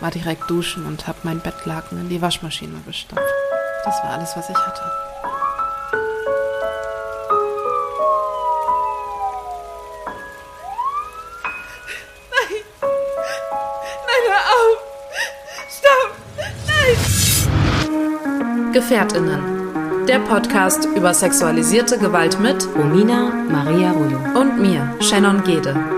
war 0.00 0.12
direkt 0.12 0.48
duschen 0.48 0.86
und 0.86 1.08
habe 1.08 1.18
mein 1.24 1.40
Bettlaken 1.40 2.00
in 2.00 2.08
die 2.08 2.22
Waschmaschine 2.22 2.80
gestopft. 2.86 3.47
Das 3.88 4.02
war 4.02 4.10
alles, 4.10 4.36
was 4.36 4.50
ich 4.50 4.54
hatte. 4.54 4.82
Nein! 12.30 12.56
Nein, 14.06 14.24
hör 14.28 14.42
auf! 14.52 14.76
Stopp! 15.70 16.10
Nein! 17.86 18.72
GefährtInnen. 18.74 20.04
Der 20.06 20.18
Podcast 20.18 20.84
über 20.94 21.14
sexualisierte 21.14 21.96
Gewalt 21.96 22.38
mit 22.40 22.68
Romina 22.76 23.32
Maria 23.48 23.92
Rullo 23.92 24.18
und 24.38 24.60
mir, 24.60 24.96
Shannon 25.00 25.42
Gede. 25.44 25.97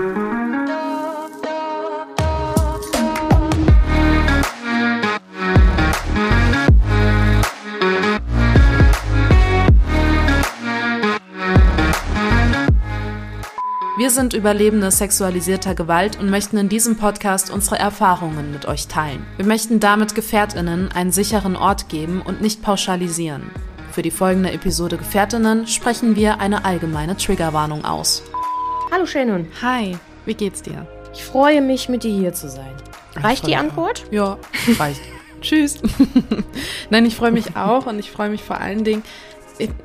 Wir 14.01 14.09
sind 14.09 14.33
Überlebende 14.33 14.89
sexualisierter 14.89 15.75
Gewalt 15.75 16.19
und 16.19 16.31
möchten 16.31 16.57
in 16.57 16.69
diesem 16.69 16.97
Podcast 16.97 17.51
unsere 17.51 17.77
Erfahrungen 17.77 18.51
mit 18.51 18.65
euch 18.65 18.87
teilen. 18.87 19.23
Wir 19.37 19.45
möchten 19.45 19.79
damit 19.79 20.15
Gefährtinnen 20.15 20.91
einen 20.91 21.11
sicheren 21.11 21.55
Ort 21.55 21.87
geben 21.87 22.23
und 22.23 22.41
nicht 22.41 22.63
pauschalisieren. 22.63 23.51
Für 23.91 24.01
die 24.01 24.09
folgende 24.09 24.51
Episode 24.53 24.97
Gefährtinnen 24.97 25.67
sprechen 25.67 26.15
wir 26.15 26.39
eine 26.39 26.65
allgemeine 26.65 27.15
Triggerwarnung 27.15 27.85
aus. 27.85 28.23
Hallo 28.89 29.05
Shannon, 29.05 29.45
Hi, 29.61 29.95
wie 30.25 30.33
geht's 30.33 30.63
dir? 30.63 30.87
ich 31.13 31.23
freue 31.23 31.61
mich, 31.61 31.87
mit 31.87 32.03
dir 32.03 32.11
hier 32.11 32.33
zu 32.33 32.49
sein. 32.49 32.73
Reicht 33.17 33.45
die 33.45 33.55
Antwort? 33.55 34.05
Ja, 34.09 34.39
reicht. 34.79 35.01
Tschüss. 35.41 35.79
Nein, 36.89 37.05
ich 37.05 37.15
freue 37.15 37.31
mich 37.31 37.55
auch 37.55 37.85
und 37.85 37.99
ich 37.99 38.09
freue 38.09 38.29
mich 38.29 38.41
vor 38.41 38.59
allen 38.59 38.83
Dingen. 38.83 39.03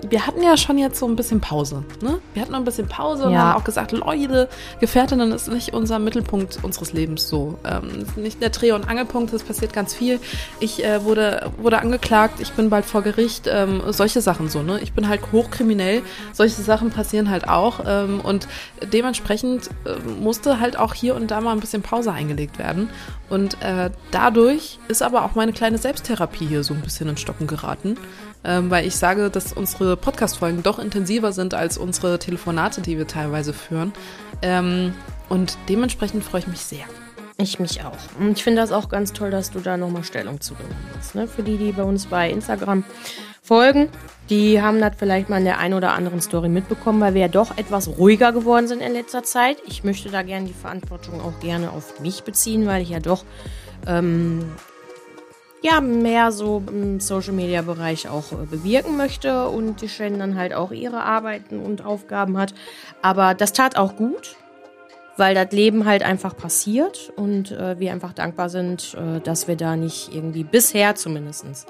Wir 0.09 0.27
hatten 0.27 0.43
ja 0.43 0.57
schon 0.57 0.79
jetzt 0.79 0.99
so 0.99 1.07
ein 1.07 1.17
bisschen 1.17 1.41
Pause. 1.41 1.85
Ne? 2.03 2.19
Wir 2.35 2.43
hatten 2.43 2.53
noch 2.53 2.59
ein 2.59 2.65
bisschen 2.65 2.89
Pause 2.89 3.25
und 3.25 3.33
Ja. 3.33 3.41
haben 3.41 3.61
auch 3.61 3.65
gesagt, 3.65 3.93
Leute, 3.93 4.49
Gefährtinnen 4.81 5.33
ist 5.33 5.49
nicht 5.49 5.75
unser 5.75 5.99
Mittelpunkt 5.99 6.59
unseres 6.63 6.93
Lebens 6.93 7.29
so. 7.29 7.59
Ähm, 7.65 8.07
nicht 8.17 8.41
der 8.41 8.51
Dreh- 8.51 8.73
und 8.73 8.89
Angelpunkt, 8.89 9.33
es 9.33 9.43
passiert 9.43 9.73
ganz 9.73 9.95
viel. 9.95 10.21
Ich 10.61 10.85
äh, 10.85 11.05
wurde, 11.05 11.51
wurde 11.59 11.79
angeklagt, 11.79 12.41
ich 12.41 12.53
bin 12.53 12.71
bald 12.71 12.85
vor 12.85 13.03
Gericht, 13.03 13.49
ähm, 13.51 13.83
solche 13.89 14.21
Sachen 14.21 14.49
so. 14.49 14.63
Ne? 14.63 14.81
Ich 14.81 14.93
bin 14.93 15.09
halt 15.09 15.21
hochkriminell, 15.33 16.03
solche 16.33 16.63
Sachen 16.63 16.91
passieren 16.91 17.31
halt 17.31 17.49
auch. 17.49 17.81
Ähm, 17.87 18.21
und 18.21 18.49
dementsprechend 18.93 19.69
äh, 19.85 19.97
musste 20.21 20.61
halt 20.61 20.79
auch 20.79 20.95
hier 20.95 21.15
und 21.15 21.31
da 21.31 21.41
mal 21.41 21.53
ein 21.53 21.61
bisschen 21.61 21.83
Pause 21.83 22.13
eingelegt 22.13 22.59
werden. 22.59 22.91
Und 23.29 23.61
äh, 23.63 23.91
dadurch 24.11 24.79
ist 24.89 25.03
aber 25.03 25.25
auch 25.25 25.35
meine 25.35 25.53
kleine 25.53 25.79
Selbsttherapie 25.79 26.47
hier 26.47 26.63
so 26.63 26.75
ein 26.75 26.81
bisschen 26.81 27.09
in 27.09 27.17
Stocken 27.17 27.47
geraten, 27.47 27.97
ähm, 28.45 28.71
weil 28.71 28.87
ich 28.87 28.97
sage, 28.97 29.31
dass 29.31 29.53
unsere 29.53 29.97
Podcast-Folgen 29.97 30.63
doch 30.63 30.79
intensiver 30.79 31.33
sind 31.33 31.55
als 31.55 31.79
unsere 31.79 32.19
Telefonate, 32.19 32.83
die 32.83 32.99
wir 32.99 33.07
teilweise 33.07 33.53
führen. 33.53 33.93
Ähm, 34.43 34.95
und 35.29 35.59
dementsprechend 35.69 36.23
freue 36.23 36.41
ich 36.41 36.47
mich 36.47 36.61
sehr. 36.61 36.85
Ich 37.39 37.59
mich 37.59 37.85
auch. 37.85 37.99
Und 38.19 38.39
ich 38.39 38.45
finde 38.45 38.63
das 38.63 38.73
auch 38.73 38.89
ganz 38.89 39.13
toll, 39.13 39.31
dass 39.31 39.51
du 39.51 39.61
da 39.61 39.77
nochmal 39.77 40.05
Stellung 40.05 40.41
zu 40.41 40.55
genommen 40.55 40.75
hast. 40.97 41.15
Ne? 41.15 41.29
Für 41.29 41.43
die, 41.43 41.59
die 41.59 41.73
bei 41.73 41.83
uns 41.83 42.07
bei 42.07 42.31
Instagram 42.31 42.83
folgen, 43.43 43.91
die 44.31 44.63
haben 44.63 44.81
das 44.81 44.95
vielleicht 44.97 45.29
mal 45.29 45.39
in 45.39 45.45
der 45.45 45.59
einen 45.59 45.75
oder 45.75 45.93
anderen 45.93 46.23
Story 46.23 46.49
mitbekommen, 46.49 47.01
weil 47.01 47.15
wir 47.15 47.21
ja 47.21 47.29
doch 47.29 47.57
etwas 47.59 47.89
ruhiger 47.99 48.33
geworden 48.33 48.69
sind 48.69 48.81
in 48.81 48.93
letzter 48.93 49.23
Zeit. 49.23 49.59
Ich 49.67 49.85
möchte 49.85 50.11
da 50.11 50.23
gerne 50.23 50.47
die 50.47 50.55
Verantwortung 50.55 51.21
auch 51.21 51.39
gerne 51.41 51.71
auf 51.71 52.01
mich 52.01 52.25
beziehen, 52.25 52.67
weil 52.67 52.83
ich 52.83 52.89
ja 52.89 53.01
doch 53.01 53.25
ähm, 53.87 54.51
ja, 55.63 55.81
mehr 55.81 56.33
so 56.33 56.63
im 56.69 57.01
Social 57.01 57.33
Media 57.33 57.63
Bereich 57.63 58.09
auch 58.09 58.33
äh, 58.33 58.47
bewirken 58.47 58.97
möchte 58.97 59.49
und 59.49 59.83
die 59.83 59.89
Shannon 59.89 60.19
dann 60.19 60.37
halt 60.37 60.55
auch 60.55 60.71
ihre 60.71 61.03
Arbeiten 61.03 61.61
und 61.61 61.85
Aufgaben 61.85 62.39
hat. 62.39 62.55
Aber 63.03 63.35
das 63.35 63.53
tat 63.53 63.77
auch 63.77 63.97
gut, 63.97 64.37
weil 65.17 65.35
das 65.35 65.51
Leben 65.53 65.85
halt 65.87 66.03
einfach 66.03 66.37
passiert 66.37 67.13
und 67.17 67.53
äh, 67.53 67.79
wir 67.79 67.93
einfach 67.93 68.13
dankbar 68.13 68.49
sind, 68.49 68.95
äh, 68.95 69.21
dass 69.21 69.49
wir 69.49 69.57
da 69.57 69.77
nicht 69.77 70.15
irgendwie 70.15 70.45
bisher 70.45 70.95
zumindestens 70.95 71.67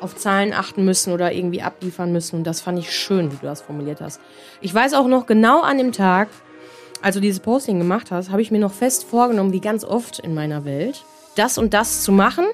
auf 0.00 0.16
Zahlen 0.16 0.52
achten 0.52 0.84
müssen 0.84 1.12
oder 1.12 1.32
irgendwie 1.32 1.62
abliefern 1.62 2.12
müssen. 2.12 2.36
Und 2.36 2.44
das 2.44 2.60
fand 2.60 2.78
ich 2.78 2.92
schön, 2.92 3.30
wie 3.32 3.36
du 3.36 3.46
das 3.46 3.60
formuliert 3.60 4.00
hast. 4.00 4.20
Ich 4.60 4.74
weiß 4.74 4.94
auch 4.94 5.06
noch 5.06 5.26
genau 5.26 5.60
an 5.60 5.78
dem 5.78 5.92
Tag, 5.92 6.28
als 7.02 7.14
du 7.14 7.20
dieses 7.20 7.40
Posting 7.40 7.78
gemacht 7.78 8.10
hast, 8.10 8.30
habe 8.30 8.42
ich 8.42 8.50
mir 8.50 8.58
noch 8.58 8.72
fest 8.72 9.04
vorgenommen, 9.04 9.52
wie 9.52 9.60
ganz 9.60 9.84
oft 9.84 10.18
in 10.18 10.34
meiner 10.34 10.64
Welt, 10.64 11.04
das 11.36 11.58
und 11.58 11.74
das 11.74 12.02
zu 12.02 12.12
machen. 12.12 12.46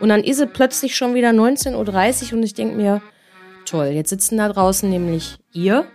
Und 0.00 0.08
dann 0.08 0.24
ist 0.24 0.40
es 0.40 0.48
plötzlich 0.52 0.96
schon 0.96 1.14
wieder 1.14 1.30
19.30 1.30 2.32
Uhr 2.32 2.38
und 2.38 2.42
ich 2.42 2.54
denke 2.54 2.76
mir, 2.76 3.00
toll, 3.64 3.86
jetzt 3.86 4.10
sitzen 4.10 4.38
da 4.38 4.48
draußen 4.48 4.88
nämlich 4.88 5.38
ihr 5.52 5.86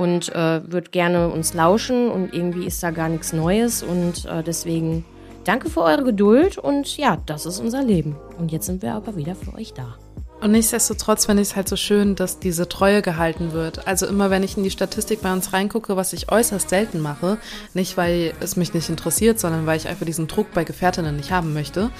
und 0.00 0.34
äh, 0.34 0.72
wird 0.72 0.92
gerne 0.92 1.28
uns 1.28 1.52
lauschen 1.52 2.10
und 2.10 2.32
irgendwie 2.32 2.64
ist 2.64 2.82
da 2.82 2.90
gar 2.90 3.10
nichts 3.10 3.34
Neues 3.34 3.82
und 3.82 4.24
äh, 4.24 4.42
deswegen 4.42 5.04
danke 5.44 5.68
für 5.68 5.82
eure 5.82 6.04
Geduld 6.04 6.56
und 6.56 6.96
ja, 6.96 7.18
das 7.26 7.44
ist 7.44 7.60
unser 7.60 7.82
Leben. 7.82 8.16
Und 8.38 8.50
jetzt 8.50 8.64
sind 8.64 8.80
wir 8.80 8.94
aber 8.94 9.16
wieder 9.16 9.34
für 9.34 9.52
euch 9.54 9.74
da. 9.74 9.96
Und 10.40 10.52
nichtsdestotrotz 10.52 11.26
finde 11.26 11.42
ich 11.42 11.48
es 11.48 11.56
halt 11.56 11.68
so 11.68 11.76
schön, 11.76 12.16
dass 12.16 12.38
diese 12.38 12.66
Treue 12.66 13.02
gehalten 13.02 13.52
wird. 13.52 13.86
Also 13.86 14.06
immer, 14.06 14.30
wenn 14.30 14.42
ich 14.42 14.56
in 14.56 14.62
die 14.64 14.70
Statistik 14.70 15.20
bei 15.20 15.30
uns 15.34 15.52
reingucke, 15.52 15.96
was 15.96 16.14
ich 16.14 16.32
äußerst 16.32 16.70
selten 16.70 17.00
mache, 17.00 17.36
nicht 17.74 17.98
weil 17.98 18.32
es 18.40 18.56
mich 18.56 18.72
nicht 18.72 18.88
interessiert, 18.88 19.38
sondern 19.38 19.66
weil 19.66 19.76
ich 19.76 19.86
einfach 19.86 20.06
diesen 20.06 20.28
Druck 20.28 20.54
bei 20.54 20.64
Gefährtinnen 20.64 21.14
nicht 21.14 21.30
haben 21.30 21.52
möchte, 21.52 21.90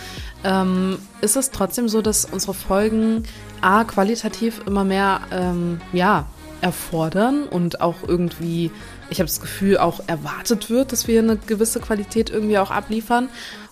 ähm, 0.42 0.96
ist 1.20 1.36
es 1.36 1.50
trotzdem 1.50 1.86
so, 1.90 2.00
dass 2.00 2.24
unsere 2.24 2.54
Folgen 2.54 3.24
A, 3.60 3.84
qualitativ 3.84 4.62
immer 4.66 4.84
mehr, 4.84 5.20
ähm, 5.30 5.82
ja, 5.92 6.24
erfordern 6.60 7.44
und 7.44 7.80
auch 7.80 7.96
irgendwie, 8.06 8.70
ich 9.10 9.18
habe 9.18 9.26
das 9.26 9.40
Gefühl, 9.40 9.78
auch 9.78 10.00
erwartet 10.06 10.70
wird, 10.70 10.92
dass 10.92 11.08
wir 11.08 11.20
eine 11.20 11.36
gewisse 11.36 11.80
Qualität 11.80 12.30
irgendwie 12.30 12.58
auch 12.58 12.70
abliefern. 12.70 13.28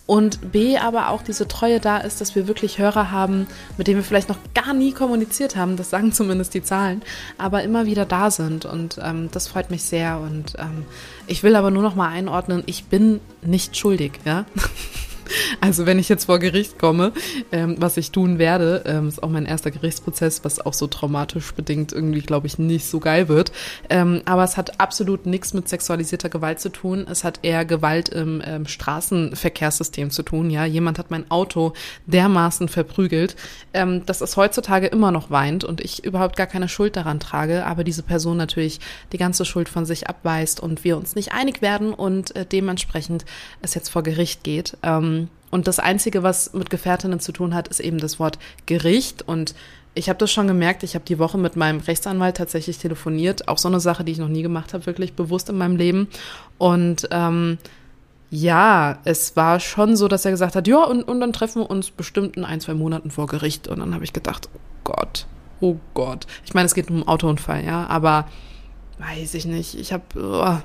Und 0.06 0.52
B, 0.52 0.78
aber 0.78 1.10
auch 1.10 1.20
diese 1.20 1.46
Treue 1.48 1.80
da 1.80 1.98
ist, 1.98 2.22
dass 2.22 2.34
wir 2.34 2.48
wirklich 2.48 2.78
Hörer 2.78 3.10
haben, 3.10 3.46
mit 3.76 3.88
denen 3.88 3.98
wir 3.98 4.04
vielleicht 4.04 4.30
noch 4.30 4.38
gar 4.54 4.72
nie 4.72 4.92
kommuniziert 4.92 5.54
haben, 5.54 5.76
das 5.76 5.90
sagen 5.90 6.12
zumindest 6.14 6.54
die 6.54 6.62
Zahlen, 6.62 7.02
aber 7.36 7.62
immer 7.62 7.84
wieder 7.84 8.06
da 8.06 8.30
sind. 8.30 8.64
Und 8.64 8.98
ähm, 9.02 9.28
das 9.32 9.48
freut 9.48 9.70
mich 9.70 9.82
sehr. 9.82 10.18
Und 10.18 10.54
ähm, 10.58 10.86
ich 11.26 11.42
will 11.42 11.54
aber 11.56 11.70
nur 11.70 11.82
noch 11.82 11.94
mal 11.94 12.08
einordnen, 12.08 12.62
ich 12.64 12.84
bin 12.84 13.20
nicht 13.42 13.76
schuldig, 13.76 14.12
ja. 14.24 14.46
Also 15.60 15.86
wenn 15.86 15.98
ich 15.98 16.08
jetzt 16.08 16.26
vor 16.26 16.38
Gericht 16.38 16.78
komme, 16.78 17.12
ähm, 17.52 17.76
was 17.78 17.96
ich 17.96 18.10
tun 18.12 18.38
werde, 18.38 18.82
ähm, 18.86 19.08
ist 19.08 19.22
auch 19.22 19.28
mein 19.28 19.46
erster 19.46 19.70
Gerichtsprozess, 19.70 20.44
was 20.44 20.64
auch 20.64 20.74
so 20.74 20.86
traumatisch 20.86 21.52
bedingt 21.52 21.92
irgendwie, 21.92 22.20
glaube 22.20 22.46
ich, 22.46 22.58
nicht 22.58 22.86
so 22.86 23.00
geil 23.00 23.28
wird. 23.28 23.52
Ähm, 23.90 24.22
aber 24.24 24.44
es 24.44 24.56
hat 24.56 24.80
absolut 24.80 25.26
nichts 25.26 25.54
mit 25.54 25.68
sexualisierter 25.68 26.28
Gewalt 26.28 26.60
zu 26.60 26.68
tun. 26.68 27.06
Es 27.10 27.24
hat 27.24 27.40
eher 27.42 27.64
Gewalt 27.64 28.08
im 28.08 28.42
ähm, 28.44 28.66
Straßenverkehrssystem 28.66 30.10
zu 30.10 30.22
tun. 30.22 30.50
Ja, 30.50 30.64
jemand 30.64 30.98
hat 30.98 31.10
mein 31.10 31.30
Auto 31.30 31.72
dermaßen 32.06 32.68
verprügelt, 32.68 33.36
ähm, 33.74 34.06
dass 34.06 34.20
es 34.20 34.36
heutzutage 34.36 34.86
immer 34.86 35.10
noch 35.10 35.30
weint 35.30 35.64
und 35.64 35.80
ich 35.80 36.04
überhaupt 36.04 36.36
gar 36.36 36.46
keine 36.46 36.68
Schuld 36.68 36.96
daran 36.96 37.20
trage, 37.20 37.66
aber 37.66 37.84
diese 37.84 38.02
Person 38.02 38.36
natürlich 38.36 38.80
die 39.12 39.18
ganze 39.18 39.44
Schuld 39.44 39.68
von 39.68 39.84
sich 39.84 40.08
abweist 40.08 40.60
und 40.60 40.84
wir 40.84 40.96
uns 40.96 41.14
nicht 41.14 41.32
einig 41.32 41.62
werden 41.62 41.92
und 41.92 42.34
äh, 42.36 42.46
dementsprechend 42.46 43.24
es 43.62 43.74
jetzt 43.74 43.88
vor 43.88 44.02
Gericht 44.02 44.44
geht. 44.44 44.76
Ähm, 44.82 45.17
und 45.50 45.66
das 45.66 45.78
Einzige, 45.78 46.22
was 46.22 46.52
mit 46.52 46.70
Gefährtinnen 46.70 47.20
zu 47.20 47.32
tun 47.32 47.54
hat, 47.54 47.68
ist 47.68 47.80
eben 47.80 47.98
das 47.98 48.18
Wort 48.18 48.38
Gericht. 48.66 49.22
Und 49.22 49.54
ich 49.94 50.08
habe 50.08 50.18
das 50.18 50.30
schon 50.30 50.46
gemerkt, 50.46 50.82
ich 50.82 50.94
habe 50.94 51.04
die 51.04 51.18
Woche 51.18 51.38
mit 51.38 51.56
meinem 51.56 51.80
Rechtsanwalt 51.80 52.36
tatsächlich 52.36 52.78
telefoniert. 52.78 53.48
Auch 53.48 53.58
so 53.58 53.68
eine 53.68 53.80
Sache, 53.80 54.04
die 54.04 54.12
ich 54.12 54.18
noch 54.18 54.28
nie 54.28 54.42
gemacht 54.42 54.74
habe, 54.74 54.86
wirklich 54.86 55.14
bewusst 55.14 55.48
in 55.48 55.56
meinem 55.56 55.76
Leben. 55.76 56.08
Und 56.58 57.08
ähm, 57.10 57.58
ja, 58.30 58.98
es 59.04 59.36
war 59.36 59.58
schon 59.58 59.96
so, 59.96 60.06
dass 60.06 60.24
er 60.24 60.32
gesagt 60.32 60.54
hat, 60.54 60.68
ja, 60.68 60.84
und, 60.84 61.02
und 61.02 61.20
dann 61.20 61.32
treffen 61.32 61.62
wir 61.62 61.70
uns 61.70 61.90
bestimmt 61.90 62.36
in 62.36 62.44
ein, 62.44 62.60
zwei 62.60 62.74
Monaten 62.74 63.10
vor 63.10 63.26
Gericht. 63.26 63.68
Und 63.68 63.78
dann 63.80 63.94
habe 63.94 64.04
ich 64.04 64.12
gedacht, 64.12 64.50
oh 64.54 64.60
Gott, 64.84 65.26
oh 65.60 65.76
Gott. 65.94 66.26
Ich 66.44 66.52
meine, 66.52 66.66
es 66.66 66.74
geht 66.74 66.90
um 66.90 66.96
einen 66.96 67.08
Autounfall, 67.08 67.64
ja, 67.64 67.86
aber 67.86 68.28
weiß 68.98 69.32
ich 69.34 69.46
nicht. 69.46 69.74
Ich 69.76 69.94
habe 69.94 70.04
oh, 70.16 70.58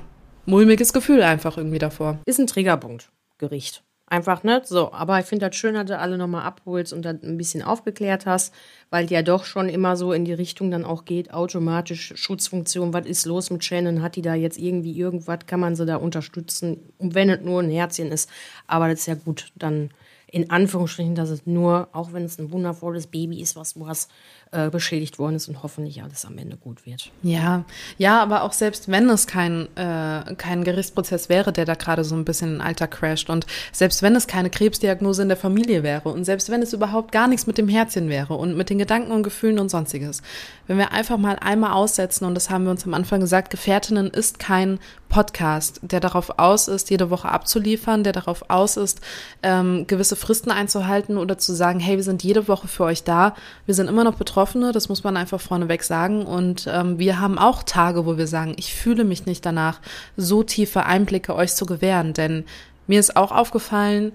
mulmiges 0.44 0.92
Gefühl 0.92 1.22
einfach 1.22 1.56
irgendwie 1.56 1.78
davor. 1.78 2.18
Ist 2.26 2.38
ein 2.38 2.46
Triggerpunkt, 2.46 3.10
Gericht. 3.38 3.82
Einfach, 4.14 4.44
ne? 4.44 4.62
So, 4.64 4.92
aber 4.92 5.18
ich 5.18 5.26
finde 5.26 5.48
das 5.48 5.56
schön, 5.56 5.74
dass 5.74 5.86
du 5.86 5.98
alle 5.98 6.16
nochmal 6.16 6.44
abholst 6.44 6.92
und 6.92 7.02
dann 7.04 7.18
ein 7.24 7.36
bisschen 7.36 7.62
aufgeklärt 7.62 8.26
hast, 8.26 8.54
weil 8.88 9.06
die 9.06 9.14
ja 9.14 9.22
doch 9.22 9.44
schon 9.44 9.68
immer 9.68 9.96
so 9.96 10.12
in 10.12 10.24
die 10.24 10.32
Richtung 10.32 10.70
dann 10.70 10.84
auch 10.84 11.04
geht, 11.04 11.34
automatisch 11.34 12.12
Schutzfunktion, 12.14 12.92
was 12.92 13.06
ist 13.06 13.26
los 13.26 13.50
mit 13.50 13.64
Shannon, 13.64 14.02
hat 14.02 14.14
die 14.14 14.22
da 14.22 14.36
jetzt 14.36 14.56
irgendwie 14.56 14.96
irgendwas, 14.96 15.40
kann 15.48 15.58
man 15.58 15.74
sie 15.74 15.84
da 15.84 15.96
unterstützen, 15.96 16.78
und 16.98 17.16
wenn 17.16 17.28
es 17.28 17.40
nur 17.40 17.60
ein 17.60 17.70
Herzchen 17.70 18.12
ist, 18.12 18.30
aber 18.68 18.88
das 18.88 19.00
ist 19.00 19.06
ja 19.06 19.14
gut, 19.16 19.50
dann 19.56 19.90
in 20.30 20.48
Anführungsstrichen, 20.48 21.16
dass 21.16 21.30
es 21.30 21.44
nur, 21.44 21.88
auch 21.90 22.12
wenn 22.12 22.22
es 22.24 22.38
ein 22.38 22.52
wundervolles 22.52 23.08
Baby 23.08 23.40
ist, 23.40 23.56
was 23.56 23.74
du 23.74 23.88
hast, 23.88 24.12
äh, 24.54 24.70
beschädigt 24.70 25.18
worden 25.18 25.36
ist 25.36 25.48
und 25.48 25.62
hoffentlich 25.62 26.02
alles 26.02 26.24
am 26.24 26.38
Ende 26.38 26.56
gut 26.56 26.86
wird. 26.86 27.10
Ja, 27.22 27.64
ja, 27.98 28.22
aber 28.22 28.42
auch 28.42 28.52
selbst 28.52 28.88
wenn 28.88 29.10
es 29.10 29.26
kein, 29.26 29.68
äh, 29.76 30.34
kein 30.36 30.64
Gerichtsprozess 30.64 31.28
wäre, 31.28 31.52
der 31.52 31.64
da 31.64 31.74
gerade 31.74 32.04
so 32.04 32.14
ein 32.14 32.24
bisschen 32.24 32.48
in 32.48 32.54
den 32.54 32.60
Alltag 32.60 32.92
crasht 32.92 33.30
und 33.30 33.46
selbst 33.72 34.02
wenn 34.02 34.14
es 34.14 34.26
keine 34.26 34.50
Krebsdiagnose 34.50 35.22
in 35.22 35.28
der 35.28 35.36
Familie 35.36 35.82
wäre 35.82 36.08
und 36.08 36.24
selbst 36.24 36.50
wenn 36.50 36.62
es 36.62 36.72
überhaupt 36.72 37.12
gar 37.12 37.26
nichts 37.26 37.46
mit 37.46 37.58
dem 37.58 37.68
Herzchen 37.68 38.08
wäre 38.08 38.34
und 38.34 38.56
mit 38.56 38.70
den 38.70 38.78
Gedanken 38.78 39.12
und 39.12 39.22
Gefühlen 39.22 39.58
und 39.58 39.70
sonstiges, 39.70 40.22
wenn 40.66 40.78
wir 40.78 40.92
einfach 40.92 41.18
mal 41.18 41.36
einmal 41.40 41.72
aussetzen 41.72 42.24
und 42.24 42.34
das 42.34 42.50
haben 42.50 42.64
wir 42.64 42.70
uns 42.70 42.84
am 42.84 42.94
Anfang 42.94 43.20
gesagt, 43.20 43.50
Gefährtinnen 43.50 44.08
ist 44.08 44.38
kein 44.38 44.78
Podcast, 45.14 45.78
der 45.82 46.00
darauf 46.00 46.40
aus 46.40 46.66
ist, 46.66 46.90
jede 46.90 47.08
Woche 47.08 47.28
abzuliefern, 47.28 48.02
der 48.02 48.12
darauf 48.12 48.50
aus 48.50 48.76
ist, 48.76 49.00
ähm, 49.44 49.86
gewisse 49.86 50.16
Fristen 50.16 50.50
einzuhalten 50.50 51.18
oder 51.18 51.38
zu 51.38 51.52
sagen, 51.52 51.78
hey, 51.78 51.96
wir 51.96 52.02
sind 52.02 52.24
jede 52.24 52.48
Woche 52.48 52.66
für 52.66 52.82
euch 52.82 53.04
da, 53.04 53.36
wir 53.64 53.74
sind 53.74 53.86
immer 53.88 54.02
noch 54.02 54.16
betroffen, 54.16 54.43
Betroffene, 54.44 54.72
das 54.72 54.90
muss 54.90 55.04
man 55.04 55.16
einfach 55.16 55.40
vorneweg 55.40 55.82
sagen. 55.82 56.26
Und 56.26 56.68
ähm, 56.70 56.98
wir 56.98 57.18
haben 57.18 57.38
auch 57.38 57.62
Tage, 57.62 58.04
wo 58.04 58.18
wir 58.18 58.26
sagen, 58.26 58.54
ich 58.58 58.74
fühle 58.74 59.04
mich 59.04 59.24
nicht 59.24 59.46
danach, 59.46 59.80
so 60.18 60.42
tiefe 60.42 60.84
Einblicke 60.84 61.34
euch 61.34 61.54
zu 61.54 61.64
gewähren. 61.64 62.12
Denn 62.12 62.44
mir 62.86 63.00
ist 63.00 63.16
auch 63.16 63.32
aufgefallen, 63.32 64.12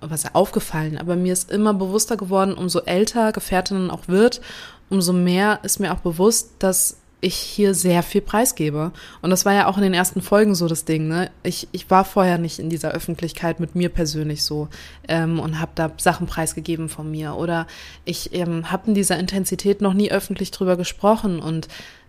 was 0.00 0.34
aufgefallen, 0.36 0.98
aber 0.98 1.16
mir 1.16 1.32
ist 1.32 1.50
immer 1.50 1.74
bewusster 1.74 2.16
geworden, 2.16 2.54
umso 2.54 2.80
älter 2.80 3.32
Gefährtinnen 3.32 3.90
auch 3.90 4.06
wird, 4.08 4.40
umso 4.88 5.12
mehr 5.12 5.60
ist 5.62 5.80
mir 5.80 5.92
auch 5.92 6.00
bewusst, 6.00 6.50
dass 6.60 6.98
ich 7.22 7.36
hier 7.36 7.72
sehr 7.72 8.02
viel 8.02 8.20
preisgebe. 8.20 8.92
Und 9.22 9.30
das 9.30 9.46
war 9.46 9.54
ja 9.54 9.66
auch 9.66 9.76
in 9.76 9.84
den 9.84 9.94
ersten 9.94 10.20
Folgen 10.20 10.54
so 10.56 10.66
das 10.66 10.84
Ding. 10.84 11.06
Ne? 11.06 11.30
Ich, 11.44 11.68
ich 11.70 11.88
war 11.88 12.04
vorher 12.04 12.36
nicht 12.36 12.58
in 12.58 12.68
dieser 12.68 12.90
Öffentlichkeit 12.90 13.60
mit 13.60 13.74
mir 13.76 13.88
persönlich 13.88 14.42
so 14.42 14.68
ähm, 15.08 15.38
und 15.38 15.60
habe 15.60 15.70
da 15.76 15.92
Sachen 15.96 16.26
preisgegeben 16.26 16.88
von 16.88 17.10
mir. 17.10 17.36
Oder 17.36 17.68
ich 18.04 18.34
ähm, 18.34 18.70
habe 18.72 18.88
in 18.88 18.94
dieser 18.94 19.18
Intensität 19.18 19.80
noch 19.80 19.94
nie 19.94 20.10
öffentlich 20.10 20.50
drüber 20.50 20.76
gesprochen. 20.76 21.38
Und 21.38 21.68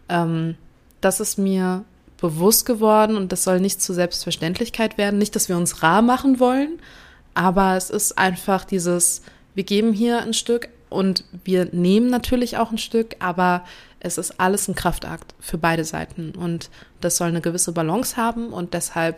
ähm, 0.09 0.55
das 0.99 1.19
ist 1.19 1.37
mir 1.37 1.85
bewusst 2.17 2.65
geworden 2.65 3.15
und 3.15 3.31
das 3.31 3.43
soll 3.43 3.59
nicht 3.59 3.83
zur 3.83 3.93
Selbstverständlichkeit 3.93 4.97
werden. 4.97 5.19
Nicht, 5.19 5.35
dass 5.35 5.47
wir 5.47 5.57
uns 5.57 5.83
rar 5.83 6.01
machen 6.01 6.39
wollen, 6.39 6.79
aber 7.35 7.77
es 7.77 7.91
ist 7.91 8.17
einfach 8.17 8.65
dieses, 8.65 9.21
wir 9.53 9.63
geben 9.63 9.93
hier 9.93 10.23
ein 10.23 10.33
Stück 10.33 10.69
und 10.89 11.25
wir 11.43 11.69
nehmen 11.71 12.09
natürlich 12.09 12.57
auch 12.57 12.71
ein 12.71 12.77
Stück, 12.77 13.15
aber 13.19 13.63
es 14.03 14.17
ist 14.17 14.39
alles 14.39 14.67
ein 14.67 14.75
Kraftakt 14.75 15.33
für 15.39 15.57
beide 15.57 15.85
Seiten 15.85 16.33
und 16.35 16.69
das 17.01 17.17
soll 17.17 17.29
eine 17.29 17.41
gewisse 17.41 17.71
Balance 17.71 18.17
haben 18.17 18.53
und 18.53 18.73
deshalb 18.73 19.17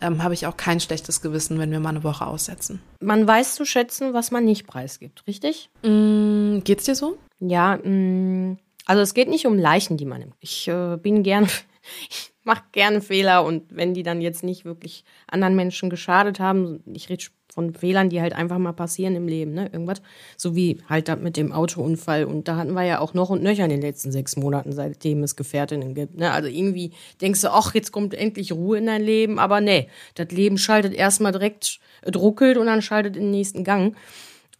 ähm, 0.00 0.22
habe 0.22 0.34
ich 0.34 0.46
auch 0.46 0.56
kein 0.56 0.80
schlechtes 0.80 1.20
Gewissen, 1.20 1.58
wenn 1.58 1.70
wir 1.70 1.78
mal 1.78 1.90
eine 1.90 2.02
Woche 2.02 2.26
aussetzen. 2.26 2.82
Man 3.00 3.28
weiß 3.28 3.54
zu 3.54 3.64
schätzen, 3.64 4.14
was 4.14 4.30
man 4.30 4.44
nicht 4.44 4.66
preisgibt, 4.66 5.24
richtig? 5.26 5.70
Mm, 5.84 6.60
geht's 6.64 6.84
dir 6.84 6.96
so? 6.96 7.18
Ja, 7.38 7.76
mm, 7.76 8.58
also 8.86 9.02
es 9.02 9.14
geht 9.14 9.28
nicht 9.28 9.46
um 9.46 9.58
Leichen, 9.58 9.96
die 9.96 10.06
man 10.06 10.20
nimmt. 10.20 10.34
Ich 10.40 10.66
äh, 10.66 10.96
bin 10.96 11.22
gern, 11.22 11.46
ich 12.42 12.46
mache 12.46 12.64
gerne 12.72 13.00
Fehler 13.00 13.44
und 13.44 13.76
wenn 13.76 13.94
die 13.94 14.02
dann 14.02 14.20
jetzt 14.20 14.42
nicht 14.42 14.64
wirklich 14.64 15.04
anderen 15.28 15.54
Menschen 15.54 15.90
geschadet 15.90 16.40
haben, 16.40 16.82
ich 16.92 17.08
rede 17.08 17.22
von 17.54 17.72
Fehlern, 17.72 18.08
die 18.08 18.20
halt 18.20 18.32
einfach 18.32 18.58
mal 18.58 18.72
passieren 18.72 19.14
im 19.14 19.28
Leben, 19.28 19.52
ne? 19.52 19.68
Irgendwas. 19.72 20.02
So 20.36 20.56
wie 20.56 20.78
halt 20.88 21.06
da 21.06 21.14
mit 21.14 21.36
dem 21.36 21.52
Autounfall. 21.52 22.24
Und 22.24 22.48
da 22.48 22.56
hatten 22.56 22.72
wir 22.72 22.82
ja 22.82 22.98
auch 22.98 23.14
noch 23.14 23.30
und 23.30 23.44
nöcher 23.44 23.62
in 23.62 23.70
den 23.70 23.80
letzten 23.80 24.10
sechs 24.10 24.36
Monaten, 24.36 24.72
seitdem 24.72 25.22
es 25.22 25.36
Gefährtinnen 25.36 25.94
gibt. 25.94 26.16
Ne? 26.16 26.32
Also 26.32 26.48
irgendwie 26.48 26.92
denkst 27.20 27.42
du, 27.42 27.52
ach, 27.52 27.74
jetzt 27.74 27.92
kommt 27.92 28.14
endlich 28.14 28.50
Ruhe 28.50 28.78
in 28.78 28.86
dein 28.86 29.02
Leben, 29.02 29.38
aber 29.38 29.60
nee, 29.60 29.88
das 30.16 30.30
Leben 30.30 30.58
schaltet 30.58 30.94
erstmal 30.94 31.30
direkt, 31.30 31.78
druckelt 32.02 32.56
und 32.56 32.66
dann 32.66 32.82
schaltet 32.82 33.16
in 33.16 33.24
den 33.24 33.30
nächsten 33.30 33.62
Gang. 33.62 33.94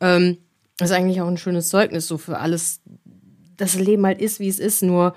Ähm, 0.01 0.39
das 0.77 0.91
ist 0.91 0.97
eigentlich 0.97 1.21
auch 1.21 1.29
ein 1.29 1.39
schönes 1.39 1.69
Zeugnis 1.69 2.07
so 2.07 2.17
für 2.17 2.39
alles, 2.39 2.81
das 3.57 3.75
Leben 3.75 4.07
halt 4.07 4.21
ist, 4.21 4.39
wie 4.39 4.49
es 4.49 4.61
ist, 4.61 4.83
nur. 4.83 5.17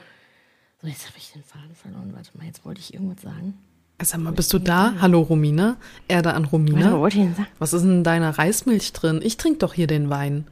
So, 0.82 0.88
jetzt 0.88 1.08
habe 1.08 1.18
ich 1.18 1.32
den 1.32 1.44
Faden 1.44 1.75
verloren. 1.86 2.12
Warte 2.14 2.30
mal, 2.38 2.46
jetzt 2.46 2.66
wollte 2.66 2.82
ich 2.82 2.94
irgendwas 2.94 3.22
sagen. 3.22 3.58
Sag 4.02 4.20
mal, 4.20 4.34
bist 4.34 4.52
du 4.52 4.60
da? 4.60 4.94
Hallo 5.00 5.22
Romina. 5.22 5.78
Erde 6.08 6.34
an 6.34 6.46
Romina. 6.46 7.00
Was, 7.00 7.16
Was 7.60 7.74
ist 7.74 7.84
in 7.84 8.04
deiner 8.04 8.38
Reismilch 8.38 8.92
drin? 8.92 9.22
Ich 9.24 9.38
trinke 9.38 9.60
doch 9.60 9.74
hier 9.74 9.88
den 9.88 10.10
Wein. 10.10 10.46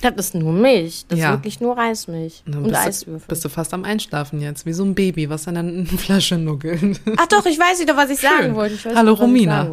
Das 0.00 0.14
ist 0.16 0.34
nur 0.34 0.52
Milch. 0.52 1.04
Das 1.08 1.18
ja. 1.18 1.30
ist 1.30 1.38
wirklich 1.38 1.60
nur 1.60 1.76
Reismilch 1.76 2.42
und, 2.46 2.56
und 2.56 2.74
Eiswürfel. 2.74 3.28
Bist 3.28 3.44
du 3.44 3.50
fast 3.50 3.74
am 3.74 3.84
Einschlafen 3.84 4.40
jetzt, 4.40 4.64
wie 4.64 4.72
so 4.72 4.82
ein 4.82 4.94
Baby, 4.94 5.28
was 5.28 5.46
in 5.46 5.56
einer 5.56 5.84
Flasche 5.86 6.38
nuckelt. 6.38 7.00
Ach 7.16 7.26
doch, 7.26 7.44
ich 7.44 7.58
weiß 7.58 7.80
wieder, 7.80 7.96
was 7.96 8.10
ich 8.10 8.20
Schön. 8.20 8.30
sagen 8.30 8.54
wollte. 8.54 8.74
Ich 8.74 8.84
weiß 8.84 8.96
Hallo 8.96 9.14
Romina. 9.14 9.68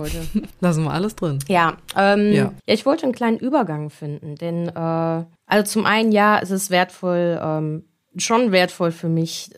Lassen 0.59 0.83
wir 0.85 0.91
alles 0.91 1.15
drin. 1.15 1.39
Ja, 1.47 1.77
ähm, 1.95 2.33
ja. 2.33 2.43
ja, 2.43 2.74
ich 2.74 2.85
wollte 2.85 3.03
einen 3.03 3.13
kleinen 3.13 3.37
Übergang 3.37 3.89
finden, 3.89 4.35
denn 4.35 4.67
äh, 4.67 5.24
also 5.48 5.63
zum 5.63 5.85
einen 5.85 6.11
ja, 6.11 6.39
es 6.39 6.51
ist 6.51 6.69
wertvoll, 6.69 7.39
ähm, 7.41 7.83
schon 8.17 8.51
wertvoll 8.51 8.91
für 8.91 9.09
mich, 9.09 9.51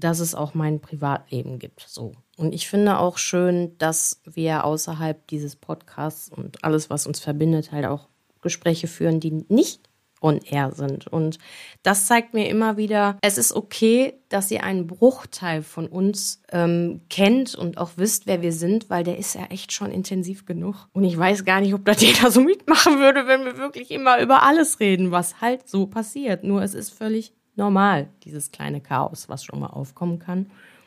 dass 0.00 0.20
es 0.20 0.34
auch 0.34 0.54
mein 0.54 0.80
Privatleben 0.80 1.58
gibt. 1.58 1.84
So. 1.86 2.12
Und 2.36 2.54
ich 2.54 2.68
finde 2.68 2.98
auch 2.98 3.18
schön, 3.18 3.76
dass 3.78 4.20
wir 4.24 4.64
außerhalb 4.64 5.26
dieses 5.28 5.56
Podcasts 5.56 6.28
und 6.28 6.64
alles, 6.64 6.90
was 6.90 7.06
uns 7.06 7.20
verbindet, 7.20 7.72
halt 7.72 7.86
auch 7.86 8.08
Gespräche 8.40 8.86
führen, 8.86 9.20
die 9.20 9.44
nicht 9.48 9.88
on 10.20 10.40
air 10.42 10.72
sind. 10.72 11.06
Und 11.06 11.38
das 11.82 12.06
zeigt 12.06 12.34
mir 12.34 12.48
immer 12.48 12.76
wieder, 12.76 13.18
es 13.22 13.38
ist 13.38 13.52
okay, 13.52 14.14
dass 14.28 14.50
ihr 14.50 14.64
einen 14.64 14.86
Bruchteil 14.86 15.62
von 15.62 15.86
uns 15.86 16.42
ähm, 16.50 17.02
kennt 17.08 17.54
und 17.54 17.78
auch 17.78 17.92
wisst, 17.96 18.26
wer 18.26 18.42
wir 18.42 18.52
sind, 18.52 18.90
weil 18.90 19.04
der 19.04 19.18
ist 19.18 19.34
ja 19.34 19.46
echt 19.46 19.72
schon 19.72 19.90
intensiv 19.90 20.44
genug. 20.44 20.88
Und 20.92 21.04
ich 21.04 21.16
weiß 21.16 21.44
gar 21.44 21.60
nicht, 21.60 21.74
ob 21.74 21.84
das 21.84 22.00
jeder 22.00 22.30
so 22.30 22.40
mitmachen 22.40 22.98
würde, 22.98 23.26
wenn 23.26 23.44
wir 23.44 23.58
wirklich 23.58 23.90
immer 23.90 24.20
über 24.20 24.42
alles 24.42 24.80
reden, 24.80 25.10
was 25.10 25.40
halt 25.40 25.68
so 25.68 25.86
passiert. 25.86 26.44
Nur 26.44 26.62
es 26.62 26.74
ist 26.74 26.90
völlig 26.90 27.32
normal, 27.58 28.08
dieses 28.24 28.50
kleine 28.50 28.80
Chaos, 28.80 29.28
was 29.28 29.44
schon 29.44 29.60
mal 29.60 29.66
aufkommen 29.66 30.18
kann. 30.18 30.46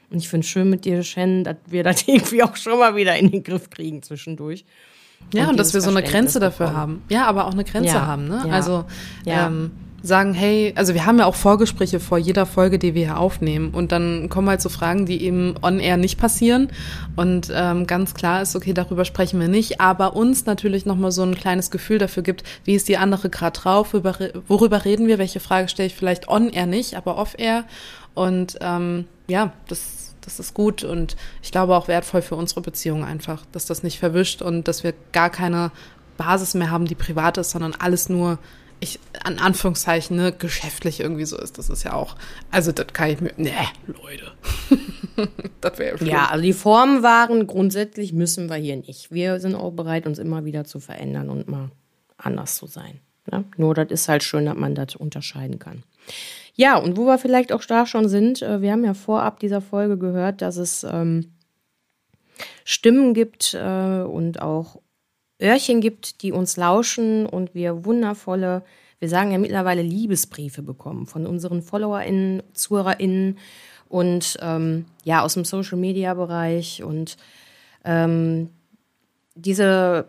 Und 0.10 0.17
ich 0.17 0.27
finde 0.27 0.45
es 0.45 0.49
schön 0.49 0.69
mit 0.69 0.86
dir, 0.86 1.03
Shen, 1.03 1.43
dass 1.43 1.57
wir 1.67 1.84
das 1.84 2.03
irgendwie 2.07 2.43
auch 2.43 2.55
schon 2.55 2.79
mal 2.79 2.95
wieder 2.95 3.15
in 3.17 3.29
den 3.29 3.43
Griff 3.43 3.69
kriegen 3.69 4.01
zwischendurch. 4.01 4.65
Ja, 5.34 5.43
und, 5.43 5.51
und 5.51 5.57
dass 5.57 5.73
wir 5.73 5.81
so 5.81 5.91
eine 5.91 6.01
Grenze 6.01 6.39
dafür 6.39 6.67
bekommen. 6.67 6.81
haben. 6.81 7.01
Ja, 7.10 7.27
aber 7.27 7.45
auch 7.45 7.53
eine 7.53 7.63
Grenze 7.63 7.93
ja, 7.93 8.05
haben. 8.07 8.27
Ne? 8.27 8.43
Ja, 8.47 8.53
also 8.53 8.86
ja. 9.23 9.47
Ähm, 9.47 9.71
sagen, 10.04 10.34
hey, 10.34 10.74
also 10.76 10.94
wir 10.94 11.06
haben 11.06 11.20
ja 11.20 11.26
auch 11.26 11.36
Vorgespräche 11.36 12.00
vor 12.00 12.18
jeder 12.18 12.46
Folge, 12.46 12.80
die 12.80 12.96
wir 12.96 13.06
hier 13.06 13.20
aufnehmen. 13.20 13.72
Und 13.72 13.92
dann 13.92 14.30
kommen 14.30 14.50
halt 14.50 14.62
so 14.62 14.70
Fragen, 14.70 15.06
die 15.06 15.24
eben 15.24 15.56
on-air 15.62 15.98
nicht 15.98 16.18
passieren. 16.20 16.70
Und 17.16 17.52
ähm, 17.54 17.86
ganz 17.86 18.14
klar 18.14 18.42
ist, 18.42 18.56
okay, 18.56 18.74
darüber 18.74 19.06
sprechen 19.06 19.40
wir 19.40 19.48
nicht, 19.48 19.80
aber 19.80 20.16
uns 20.16 20.46
natürlich 20.46 20.86
nochmal 20.86 21.12
so 21.12 21.24
ein 21.24 21.36
kleines 21.36 21.72
Gefühl 21.72 22.00
dafür 22.00 22.24
gibt, 22.24 22.44
wie 22.64 22.76
ist 22.76 22.88
die 22.88 22.98
andere 22.98 23.30
gerade 23.30 23.60
drauf, 23.60 23.94
worüber 23.94 24.86
reden 24.86 25.08
wir, 25.08 25.18
welche 25.18 25.40
Frage 25.40 25.68
stelle 25.68 25.88
ich 25.88 25.96
vielleicht 25.96 26.28
on-air 26.28 26.66
nicht, 26.66 26.96
aber 26.96 27.18
off-air. 27.18 27.66
Und 28.14 28.58
ähm, 28.62 29.06
ja, 29.28 29.54
das 29.68 30.02
das 30.24 30.40
ist 30.40 30.54
gut 30.54 30.84
und 30.84 31.16
ich 31.42 31.52
glaube 31.52 31.76
auch 31.76 31.88
wertvoll 31.88 32.22
für 32.22 32.36
unsere 32.36 32.62
Beziehung 32.62 33.04
einfach, 33.04 33.44
dass 33.52 33.66
das 33.66 33.82
nicht 33.82 33.98
verwischt 33.98 34.44
und 34.44 34.68
dass 34.68 34.84
wir 34.84 34.94
gar 35.14 35.32
keine 35.32 35.72
Basis 36.18 36.54
mehr 36.54 36.70
haben, 36.70 36.86
die 36.86 36.96
privat 36.96 37.38
ist, 37.38 37.50
sondern 37.52 37.74
alles 37.74 38.08
nur, 38.08 38.38
ich, 38.82 39.00
an 39.24 39.38
Anführungszeichen, 39.38 40.17
ne, 40.17 40.34
geschäftlich 40.34 41.00
irgendwie 41.00 41.26
so 41.26 41.38
ist. 41.38 41.58
Das 41.58 41.70
ist 41.70 41.84
ja 41.84 41.94
auch, 41.94 42.15
also 42.50 42.72
das 42.72 42.88
kann 42.88 43.12
ich 43.12 43.22
mir, 43.22 43.32
ne, 43.38 43.52
Leute. 43.88 44.32
das 45.62 45.78
wäre 45.78 45.91
ja 45.91 45.98
schlimm. 45.98 46.10
Ja, 46.10 46.26
also 46.26 46.44
die 46.44 46.54
Formen 46.54 47.04
waren, 47.04 47.48
grundsätzlich 47.48 48.12
müssen 48.12 48.50
wir 48.50 48.58
hier 48.58 48.76
nicht. 48.76 49.12
Wir 49.12 49.39
sind 49.39 49.56
auch 49.56 49.72
bereit, 49.72 50.08
uns 50.08 50.17
immer 50.20 50.46
wieder 50.46 50.65
zu 50.65 50.80
verändern 50.80 51.30
und 51.30 51.48
mal 51.48 51.70
anders 52.17 52.56
zu 52.56 52.65
sein. 52.65 53.00
Ne? 53.32 53.46
Nur 53.56 53.76
das 53.76 53.91
ist 53.91 54.10
halt 54.10 54.24
schön, 54.24 54.48
dass 54.48 54.58
man 54.58 54.74
das 54.74 54.96
unterscheiden 54.96 55.60
kann. 55.60 55.84
Ja, 56.56 56.78
und 56.78 56.98
wo 56.98 57.06
wir 57.06 57.20
vielleicht 57.20 57.52
auch 57.54 57.63
da 57.63 57.86
schon 57.86 58.10
sind, 58.10 58.41
äh, 58.41 58.62
wir 58.62 58.72
haben 58.72 58.84
ja 58.84 58.96
vorab 58.96 59.39
dieser 59.39 59.62
Folge 59.62 59.98
gehört, 59.98 60.41
dass 60.41 60.58
es 60.58 60.84
ähm, 60.84 61.34
Stimmen 62.65 63.13
gibt 63.13 63.54
äh, 63.54 64.02
und 64.02 64.41
auch 64.41 64.82
Öhrchen 65.41 65.82
gibt, 65.82 66.21
die 66.21 66.32
uns 66.32 66.58
lauschen 66.58 67.25
und 67.25 67.54
wir 67.56 67.86
wundervolle, 67.86 68.63
wir 68.99 69.10
sagen 69.10 69.32
ja 69.32 69.38
mittlerweile 69.38 69.82
Liebesbriefe 69.82 70.62
bekommen 70.62 71.08
von 71.08 71.25
unseren 71.25 71.62
FollowerInnen, 71.62 72.43
ZuhörerInnen 72.54 73.38
und 73.89 74.38
ähm, 74.41 74.86
ja, 75.04 75.21
aus 75.21 75.34
dem 75.34 75.45
Social-Media-Bereich 75.45 76.84
und 76.84 77.17
ähm, 77.84 78.49
diese 79.36 80.08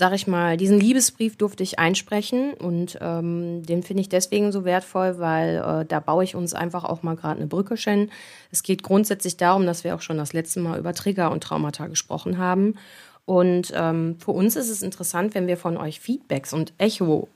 sag 0.00 0.14
ich 0.14 0.26
mal, 0.26 0.56
diesen 0.56 0.80
Liebesbrief 0.80 1.36
durfte 1.36 1.62
ich 1.62 1.78
einsprechen 1.78 2.54
und 2.54 2.98
ähm, 3.02 3.62
den 3.64 3.82
finde 3.82 4.00
ich 4.00 4.08
deswegen 4.08 4.50
so 4.50 4.64
wertvoll, 4.64 5.18
weil 5.18 5.56
äh, 5.56 5.84
da 5.84 6.00
baue 6.00 6.24
ich 6.24 6.34
uns 6.34 6.54
einfach 6.54 6.84
auch 6.84 7.02
mal 7.02 7.16
gerade 7.16 7.36
eine 7.36 7.46
Brücke 7.46 7.76
schen. 7.76 8.10
Es 8.50 8.62
geht 8.62 8.82
grundsätzlich 8.82 9.36
darum, 9.36 9.66
dass 9.66 9.84
wir 9.84 9.94
auch 9.94 10.00
schon 10.00 10.16
das 10.16 10.32
letzte 10.32 10.60
Mal 10.60 10.78
über 10.78 10.94
Trigger 10.94 11.30
und 11.30 11.42
Traumata 11.42 11.86
gesprochen 11.86 12.38
haben. 12.38 12.76
Und 13.24 13.72
ähm, 13.74 14.16
für 14.18 14.32
uns 14.32 14.56
ist 14.56 14.70
es 14.70 14.82
interessant, 14.82 15.34
wenn 15.34 15.46
wir 15.46 15.56
von 15.56 15.76
euch 15.76 16.00
Feedbacks 16.00 16.52
und 16.52 16.72
Echo 16.78 17.28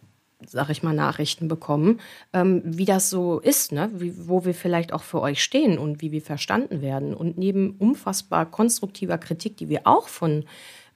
sag 0.47 0.71
ich 0.71 0.83
mal, 0.83 0.95
Nachrichten 0.95 1.49
bekommen, 1.49 2.01
ähm, 2.33 2.63
wie 2.65 2.85
das 2.85 3.11
so 3.11 3.39
ist, 3.39 3.73
ne? 3.73 3.91
wie, 3.95 4.29
wo 4.29 4.45
wir 4.45 4.55
vielleicht 4.55 4.93
auch 4.93 5.03
für 5.03 5.21
euch 5.21 5.43
stehen 5.43 5.79
und 5.79 6.03
wie 6.03 6.13
wir 6.13 6.23
verstanden 6.23 6.83
werden. 6.83 7.15
Und 7.15 7.39
neben 7.39 7.77
unfassbar 7.79 8.47
konstruktiver 8.47 9.19
Kritik, 9.19 9.57
die 9.57 9.69
wir 9.69 9.83
auch 9.85 10.09
von 10.09 10.45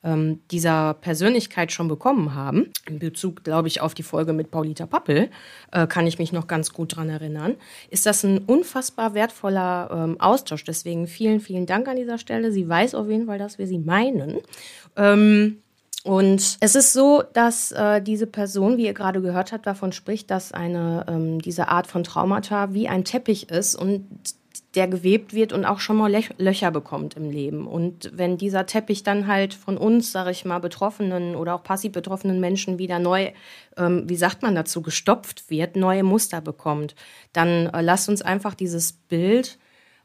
ähm, 0.04 0.40
dieser 0.50 0.94
Persönlichkeit 0.94 1.72
schon 1.72 1.88
bekommen 1.88 2.34
haben. 2.34 2.72
In 2.86 2.98
Bezug, 2.98 3.44
glaube 3.44 3.68
ich, 3.68 3.80
auf 3.80 3.94
die 3.94 4.02
Folge 4.02 4.32
mit 4.32 4.50
Paulita 4.50 4.86
Pappel, 4.86 5.30
äh, 5.72 5.86
kann 5.86 6.06
ich 6.06 6.18
mich 6.18 6.32
noch 6.32 6.46
ganz 6.46 6.72
gut 6.72 6.96
dran 6.96 7.08
erinnern, 7.08 7.56
ist 7.90 8.06
das 8.06 8.24
ein 8.24 8.38
unfassbar 8.38 9.14
wertvoller 9.14 9.90
ähm, 9.92 10.20
Austausch. 10.20 10.64
Deswegen 10.64 11.06
vielen, 11.06 11.40
vielen 11.40 11.66
Dank 11.66 11.88
an 11.88 11.96
dieser 11.96 12.18
Stelle. 12.18 12.52
Sie 12.52 12.68
weiß 12.68 12.94
auf 12.94 13.08
jeden 13.08 13.26
Fall, 13.26 13.38
dass 13.38 13.58
wir 13.58 13.66
sie 13.66 13.78
meinen. 13.78 14.38
Ähm, 14.96 15.58
und 16.04 16.56
es 16.60 16.74
ist 16.74 16.92
so, 16.92 17.22
dass 17.32 17.72
äh, 17.72 18.00
diese 18.00 18.26
Person, 18.26 18.76
wie 18.76 18.86
ihr 18.86 18.94
gerade 18.94 19.20
gehört 19.20 19.52
habt, 19.52 19.66
davon 19.66 19.92
spricht, 19.92 20.30
dass 20.30 20.52
eine 20.52 21.04
ähm, 21.08 21.42
diese 21.42 21.68
Art 21.68 21.86
von 21.86 22.04
Traumata 22.04 22.72
wie 22.72 22.88
ein 22.88 23.04
Teppich 23.04 23.50
ist 23.50 23.74
und 23.74 24.06
der 24.78 24.86
gewebt 24.86 25.34
wird 25.34 25.52
und 25.52 25.64
auch 25.64 25.80
schon 25.80 25.96
mal 25.96 26.22
Löcher 26.38 26.70
bekommt 26.70 27.16
im 27.16 27.30
Leben. 27.30 27.66
Und 27.66 28.12
wenn 28.14 28.38
dieser 28.38 28.64
Teppich 28.64 29.02
dann 29.02 29.26
halt 29.26 29.52
von 29.52 29.76
uns, 29.76 30.12
sage 30.12 30.30
ich 30.30 30.44
mal, 30.44 30.60
betroffenen 30.60 31.34
oder 31.34 31.56
auch 31.56 31.64
passiv 31.64 31.90
betroffenen 31.90 32.38
Menschen 32.38 32.78
wieder 32.78 33.00
neu, 33.00 33.32
ähm, 33.76 34.08
wie 34.08 34.14
sagt 34.14 34.42
man 34.42 34.54
dazu, 34.54 34.80
gestopft 34.80 35.50
wird, 35.50 35.74
neue 35.74 36.04
Muster 36.04 36.40
bekommt, 36.40 36.94
dann 37.32 37.66
äh, 37.66 37.82
lasst 37.82 38.08
uns 38.08 38.22
einfach 38.22 38.54
dieses 38.54 38.92
Bild 38.92 39.58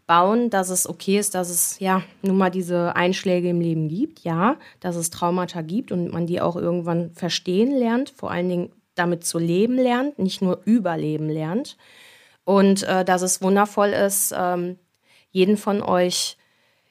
bauen, 0.08 0.50
dass 0.50 0.72
es 0.72 0.90
okay 0.90 1.20
ist, 1.20 1.36
dass 1.36 1.52
es 1.52 1.78
ja 1.78 2.02
nun 2.24 2.40
mal 2.40 2.50
diese 2.50 2.96
Einschläge 2.96 3.50
im 3.50 3.62
Leben 3.62 3.90
gibt, 3.90 4.22
ja, 4.22 4.58
dass 4.80 4.96
es 4.96 5.12
Traumata 5.12 5.62
gibt 5.62 5.92
und 5.92 6.12
man 6.12 6.26
die 6.26 6.42
auch 6.42 6.56
irgendwann 6.56 7.12
verstehen 7.12 7.78
lernt, 7.78 8.10
vor 8.10 8.32
allen 8.32 8.50
Dingen 8.50 8.72
damit 8.96 9.24
zu 9.24 9.38
leben 9.38 9.76
lernt, 9.76 10.18
nicht 10.18 10.42
nur 10.42 10.62
überleben 10.66 11.30
lernt. 11.30 11.78
Und 12.46 12.84
äh, 12.84 13.06
dass 13.06 13.22
es 13.22 13.42
wundervoll 13.42 13.90
ist, 13.90 14.34
ähm, 14.38 14.78
jeden 15.32 15.58
von 15.58 15.82
euch 15.82 16.38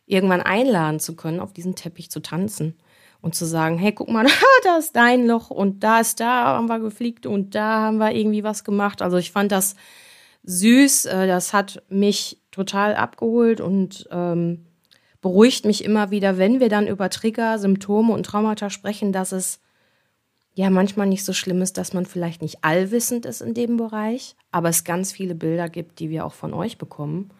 irgendwann 0.07 0.41
einladen 0.41 1.01
zu 1.01 1.15
können, 1.15 1.41
auf 1.41 1.53
diesen 1.53 1.75
Teppich 1.75 2.11
zu 2.11 2.21
tanzen 2.21 2.77
und 3.21 3.35
zu 3.35 3.45
sagen, 3.47 3.79
hey, 3.79 3.93
guck 3.93 4.09
mal, 4.09 4.27
da 4.65 4.77
ist 4.77 4.97
dein 4.97 5.27
Loch 5.27 5.51
und 5.51 5.85
da 5.85 6.01
ist 6.01 6.21
da 6.21 6.45
haben 6.57 6.67
wir 6.67 6.81
gefliegt 6.81 7.27
und 7.27 7.55
da 7.55 7.83
haben 7.83 7.99
wir 7.99 8.13
irgendwie 8.13 8.45
was 8.45 8.65
gemacht. 8.65 9.01
Also 9.01 9.17
ich 9.17 9.31
fand 9.31 9.53
das 9.53 9.77
süß, 10.45 11.07
äh, 11.07 11.27
das 11.27 11.53
hat 11.53 11.83
mich 11.89 12.41
total 12.51 12.95
abgeholt 12.95 13.61
und 13.61 14.09
ähm, 14.11 14.67
beruhigt 15.21 15.65
mich 15.65 15.85
immer 15.85 16.11
wieder, 16.11 16.37
wenn 16.37 16.61
wir 16.61 16.69
dann 16.69 16.89
über 16.89 17.09
Trigger, 17.09 17.59
Symptome 17.59 18.13
und 18.13 18.27
Traumata 18.27 18.71
sprechen, 18.71 19.13
dass 19.13 19.33
es 19.33 19.61
ja 20.55 20.71
manchmal 20.71 21.07
nicht 21.07 21.25
so 21.25 21.33
schlimm 21.33 21.63
ist, 21.63 21.79
dass 21.79 21.93
man 21.93 22.07
vielleicht 22.07 22.43
nicht 22.43 22.59
allwissend 22.63 23.27
ist 23.27 23.41
in 23.41 23.55
dem 23.55 23.77
Bereich, 23.77 24.37
aber 24.51 24.69
es 24.69 24.85
ganz 24.85 25.13
viele 25.13 25.35
Bilder 25.35 25.69
gibt, 25.69 25.99
die 25.99 26.11
wir 26.11 26.27
auch 26.27 26.35
von 26.35 26.53
euch 26.53 26.79
bekommen, 26.79 27.31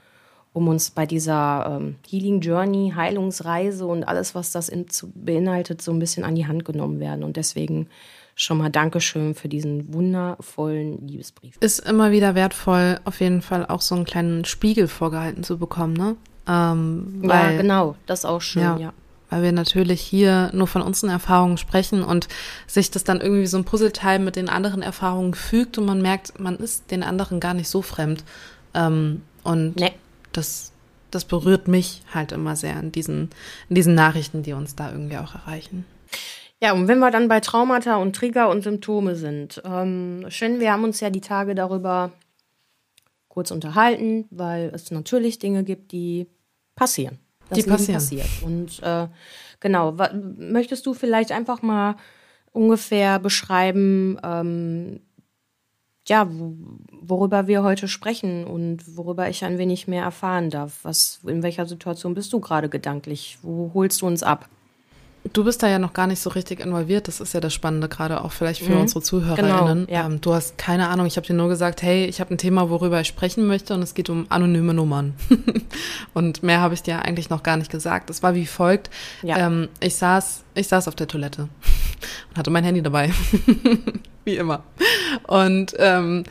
um 0.53 0.69
uns 0.69 0.91
bei 0.91 1.07
dieser 1.07 1.79
ähm, 1.81 1.97
Healing 2.09 2.41
Journey, 2.41 2.93
Heilungsreise 2.95 3.87
und 3.87 4.05
alles, 4.05 4.35
was 4.35 4.53
das 4.53 4.69
in, 4.69 4.89
zu, 4.89 5.11
beinhaltet, 5.15 5.83
so 5.83 5.93
ein 5.93 5.99
bisschen 5.99 6.25
an 6.25 6.35
die 6.35 6.47
Hand 6.47 6.65
genommen 6.65 7.01
werden. 7.01 7.23
Und 7.23 7.37
deswegen 7.37 7.89
schon 8.35 8.59
mal 8.59 8.71
Dankeschön 8.71 9.35
für 9.35 9.49
diesen 9.49 9.93
wundervollen 9.93 11.07
Liebesbrief. 11.07 11.57
Ist 11.61 11.81
immer 11.81 12.13
wieder 12.13 12.35
wertvoll, 12.35 12.99
auf 13.05 13.21
jeden 13.21 13.43
Fall 13.43 13.67
auch 13.67 13.83
so 13.83 13.95
einen 13.95 14.05
kleinen 14.05 14.47
Spiegel 14.47 14.89
vorgehalten 14.89 15.43
zu 15.43 15.59
bekommen, 15.59 15.95
ne? 15.95 16.17
Ähm, 16.49 17.21
weil, 17.23 17.53
ja, 17.53 17.63
genau, 17.63 17.95
das 18.07 18.21
ist 18.21 18.25
auch 18.25 18.41
schön, 18.41 18.63
ja. 18.63 18.77
ja 18.77 18.93
weil 19.33 19.43
wir 19.43 19.53
natürlich 19.53 20.03
hier 20.03 20.51
nur 20.53 20.67
von 20.67 20.83
unseren 20.83 21.09
Erfahrungen 21.09 21.57
sprechen 21.57 22.03
und 22.03 22.29
sich 22.67 22.91
das 22.91 23.03
dann 23.03 23.23
irgendwie 23.23 23.47
so 23.47 23.57
ein 23.57 23.65
Puzzleteil 23.65 24.19
mit 24.19 24.37
den 24.37 24.51
anderen 24.51 24.83
Erfahrungen 24.83 25.33
fügt 25.33 25.79
und 25.79 25.87
man 25.87 26.03
merkt, 26.03 26.39
man 26.39 26.57
ist 26.59 26.91
den 26.91 27.03
anderen 27.03 27.41
gar 27.41 27.55
nicht 27.55 27.71
so 27.71 27.81
fremd. 27.81 28.25
Ähm, 28.75 29.23
und 29.43 29.77
nee. 29.77 29.93
das, 30.33 30.73
das 31.11 31.25
berührt 31.25 31.67
mich 31.67 32.03
halt 32.13 32.33
immer 32.33 32.57
sehr 32.57 32.79
in 32.79 32.93
diesen, 32.93 33.31
in 33.71 33.75
diesen 33.75 33.95
Nachrichten, 33.95 34.43
die 34.43 34.53
uns 34.53 34.77
da 34.77 34.93
irgendwie 34.93 35.17
auch 35.17 35.35
erreichen. 35.35 35.87
Ja, 36.61 36.75
und 36.75 36.87
wenn 36.87 36.99
wir 36.99 37.11
dann 37.11 37.29
bei 37.29 37.41
Traumata 37.41 37.97
und 37.97 38.15
Trigger 38.15 38.51
und 38.51 38.63
Symptome 38.63 39.17
sind, 39.17 39.63
ähm, 39.65 40.27
schön, 40.29 40.61
wir 40.61 40.73
haben 40.73 40.85
uns 40.85 41.01
ja 41.01 41.09
die 41.09 41.23
Tage 41.23 41.55
darüber 41.55 42.13
kurz 43.29 43.51
unterhalten, 43.51 44.27
weil 44.29 44.71
es 44.75 44.91
natürlich 44.91 45.39
Dinge 45.39 45.65
gibt, 45.65 45.93
die 45.93 46.27
passieren 46.77 47.22
die 47.57 47.63
passieren. 47.63 47.95
passiert. 47.95 48.29
Und 48.43 48.83
äh, 48.83 49.09
genau, 49.61 49.97
möchtest 50.37 50.87
du 50.87 50.95
vielleicht 50.95 51.33
einfach 51.33 51.63
mal 51.63 51.97
ungefähr 52.53 53.19
beschreiben, 53.19 54.19
ähm, 54.23 55.01
ja, 56.09 56.29
worüber 56.91 57.47
wir 57.47 57.63
heute 57.63 57.87
sprechen 57.87 58.45
und 58.45 58.97
worüber 58.97 59.29
ich 59.29 59.45
ein 59.45 59.59
wenig 59.59 59.87
mehr 59.87 60.03
erfahren 60.03 60.51
darf. 60.51 60.81
Was, 60.83 61.21
in 61.27 61.43
welcher 61.43 61.67
Situation 61.67 62.15
bist 62.15 62.33
du 62.33 62.41
gerade 62.41 62.69
gedanklich? 62.69 63.39
Wo 63.43 63.71
holst 63.73 64.03
du 64.03 64.07
uns 64.07 64.23
ab? 64.23 64.49
Du 65.33 65.45
bist 65.45 65.63
da 65.63 65.69
ja 65.69 65.79
noch 65.79 65.93
gar 65.93 66.09
nicht 66.09 66.21
so 66.21 66.31
richtig 66.31 66.59
involviert. 66.59 67.07
Das 67.07 67.21
ist 67.21 67.33
ja 67.33 67.39
das 67.39 67.55
Spannende, 67.55 67.89
gerade 67.89 68.25
auch 68.25 68.33
vielleicht 68.33 68.63
für 68.63 68.73
mhm. 68.73 68.81
unsere 68.81 69.03
ZuhörerInnen. 69.03 69.87
Genau, 69.87 69.93
ja. 69.93 70.07
ähm, 70.07 70.21
du 70.21 70.35
hast 70.35 70.59
keine 70.59 70.89
Ahnung. 70.89 71.07
Ich 71.07 71.17
habe 71.17 71.27
dir 71.27 71.35
nur 71.35 71.49
gesagt, 71.49 71.83
hey, 71.83 72.07
ich 72.07 72.21
habe 72.21 72.35
ein 72.35 72.39
Thema, 72.39 72.71
worüber 72.71 73.01
ich 73.01 73.07
sprechen 73.07 73.47
möchte 73.47 73.73
und 73.75 73.83
es 73.83 73.95
geht 73.95 74.11
um 74.11 74.27
anonyme 74.31 74.75
Nummern. 74.75 75.15
und 76.15 76.43
mehr 76.43 76.61
habe 76.61 76.75
ich 76.75 76.83
dir 76.83 77.03
eigentlich 77.03 77.31
noch 77.31 77.45
gar 77.45 77.57
nicht 77.57 77.71
gesagt. 77.71 78.11
Es 78.11 78.23
war 78.25 78.35
wie 78.35 78.47
folgt. 78.47 78.91
Ja. 79.23 79.39
Ähm, 79.39 79.69
ich, 79.79 79.95
saß, 79.95 80.43
ich 80.55 80.67
saß 80.67 80.89
auf 80.89 80.97
der 80.97 81.07
Toilette 81.07 81.43
und 82.31 82.37
hatte 82.37 82.51
mein 82.51 82.65
Handy 82.65 82.83
dabei. 82.83 83.13
wie 84.25 84.37
immer. 84.37 84.65
Und 85.29 85.75
ähm, 85.79 86.25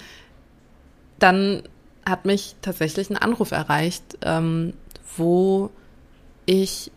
dann 1.19 1.63
hat 2.05 2.25
mich 2.25 2.55
tatsächlich 2.61 3.09
ein 3.09 3.17
Anruf 3.17 3.51
erreicht, 3.51 4.17
ähm, 4.21 4.73
wo 5.15 5.69
ich 6.45 6.91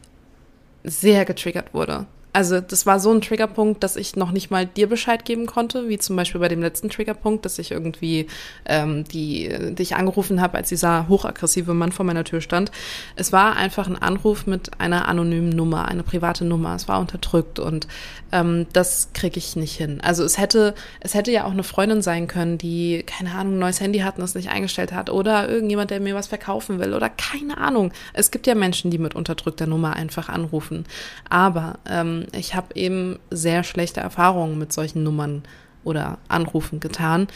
sehr 0.84 1.24
getriggert 1.24 1.74
wurde. 1.74 2.06
Also 2.34 2.60
das 2.60 2.84
war 2.84 2.98
so 2.98 3.12
ein 3.12 3.20
Triggerpunkt, 3.20 3.84
dass 3.84 3.94
ich 3.94 4.16
noch 4.16 4.32
nicht 4.32 4.50
mal 4.50 4.66
dir 4.66 4.88
Bescheid 4.88 5.24
geben 5.24 5.46
konnte, 5.46 5.88
wie 5.88 5.98
zum 5.98 6.16
Beispiel 6.16 6.40
bei 6.40 6.48
dem 6.48 6.60
letzten 6.60 6.90
Triggerpunkt, 6.90 7.44
dass 7.44 7.60
ich 7.60 7.70
irgendwie 7.70 8.26
ähm, 8.66 9.04
die 9.04 9.48
dich 9.74 9.94
angerufen 9.94 10.40
habe, 10.40 10.58
als 10.58 10.68
dieser 10.68 11.06
hochaggressive 11.08 11.74
Mann 11.74 11.92
vor 11.92 12.04
meiner 12.04 12.24
Tür 12.24 12.40
stand. 12.40 12.72
Es 13.14 13.30
war 13.30 13.54
einfach 13.54 13.86
ein 13.86 13.96
Anruf 13.96 14.48
mit 14.48 14.80
einer 14.80 15.06
anonymen 15.06 15.50
Nummer, 15.50 15.86
eine 15.86 16.02
private 16.02 16.44
Nummer. 16.44 16.74
Es 16.74 16.88
war 16.88 16.98
unterdrückt 16.98 17.60
und 17.60 17.86
ähm, 18.32 18.66
das 18.72 19.10
kriege 19.14 19.38
ich 19.38 19.54
nicht 19.54 19.76
hin. 19.76 20.00
Also 20.02 20.24
es 20.24 20.36
hätte 20.36 20.74
es 20.98 21.14
hätte 21.14 21.30
ja 21.30 21.44
auch 21.44 21.52
eine 21.52 21.62
Freundin 21.62 22.02
sein 22.02 22.26
können, 22.26 22.58
die 22.58 23.04
keine 23.06 23.32
Ahnung 23.36 23.54
ein 23.54 23.58
neues 23.60 23.80
Handy 23.80 24.00
hat 24.00 24.18
und 24.18 24.24
es 24.24 24.34
nicht 24.34 24.50
eingestellt 24.50 24.92
hat 24.92 25.08
oder 25.08 25.48
irgendjemand, 25.48 25.92
der 25.92 26.00
mir 26.00 26.16
was 26.16 26.26
verkaufen 26.26 26.80
will 26.80 26.94
oder 26.94 27.10
keine 27.10 27.58
Ahnung. 27.58 27.92
Es 28.12 28.32
gibt 28.32 28.48
ja 28.48 28.56
Menschen, 28.56 28.90
die 28.90 28.98
mit 28.98 29.14
unterdrückter 29.14 29.68
Nummer 29.68 29.94
einfach 29.94 30.28
anrufen. 30.28 30.84
Aber 31.30 31.78
ähm, 31.88 32.23
ich 32.32 32.54
habe 32.54 32.74
eben 32.74 33.18
sehr 33.30 33.64
schlechte 33.64 34.00
Erfahrungen 34.00 34.58
mit 34.58 34.72
solchen 34.72 35.02
Nummern 35.02 35.42
oder 35.84 36.18
Anrufen 36.28 36.80
getan, 36.80 37.28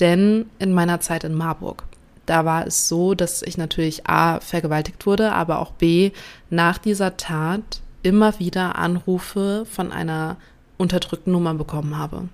denn 0.00 0.46
in 0.58 0.72
meiner 0.72 1.00
Zeit 1.00 1.24
in 1.24 1.34
Marburg, 1.34 1.84
da 2.26 2.44
war 2.44 2.66
es 2.66 2.88
so, 2.88 3.14
dass 3.14 3.42
ich 3.42 3.56
natürlich 3.56 4.06
A 4.06 4.40
vergewaltigt 4.40 5.06
wurde, 5.06 5.32
aber 5.32 5.60
auch 5.60 5.72
B 5.72 6.10
nach 6.50 6.78
dieser 6.78 7.16
Tat 7.16 7.80
immer 8.02 8.38
wieder 8.38 8.76
Anrufe 8.76 9.64
von 9.70 9.92
einer 9.92 10.36
unterdrückten 10.76 11.32
Nummer 11.32 11.54
bekommen 11.54 11.96
habe. 11.96 12.28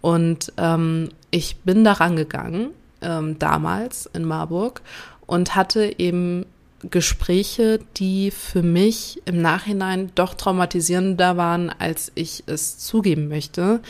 Und 0.00 0.52
ähm, 0.56 1.10
ich 1.30 1.56
bin 1.58 1.84
daran 1.84 2.16
gegangen, 2.16 2.70
ähm, 3.00 3.38
damals 3.38 4.06
in 4.12 4.24
Marburg, 4.24 4.82
und 5.26 5.56
hatte 5.56 5.98
eben 5.98 6.46
Gespräche, 6.90 7.80
die 7.96 8.30
für 8.30 8.62
mich 8.62 9.22
im 9.24 9.40
Nachhinein 9.40 10.10
doch 10.14 10.34
traumatisierender 10.34 11.36
waren, 11.36 11.70
als 11.70 12.12
ich 12.14 12.44
es 12.46 12.78
zugeben 12.78 13.28
möchte. 13.28 13.80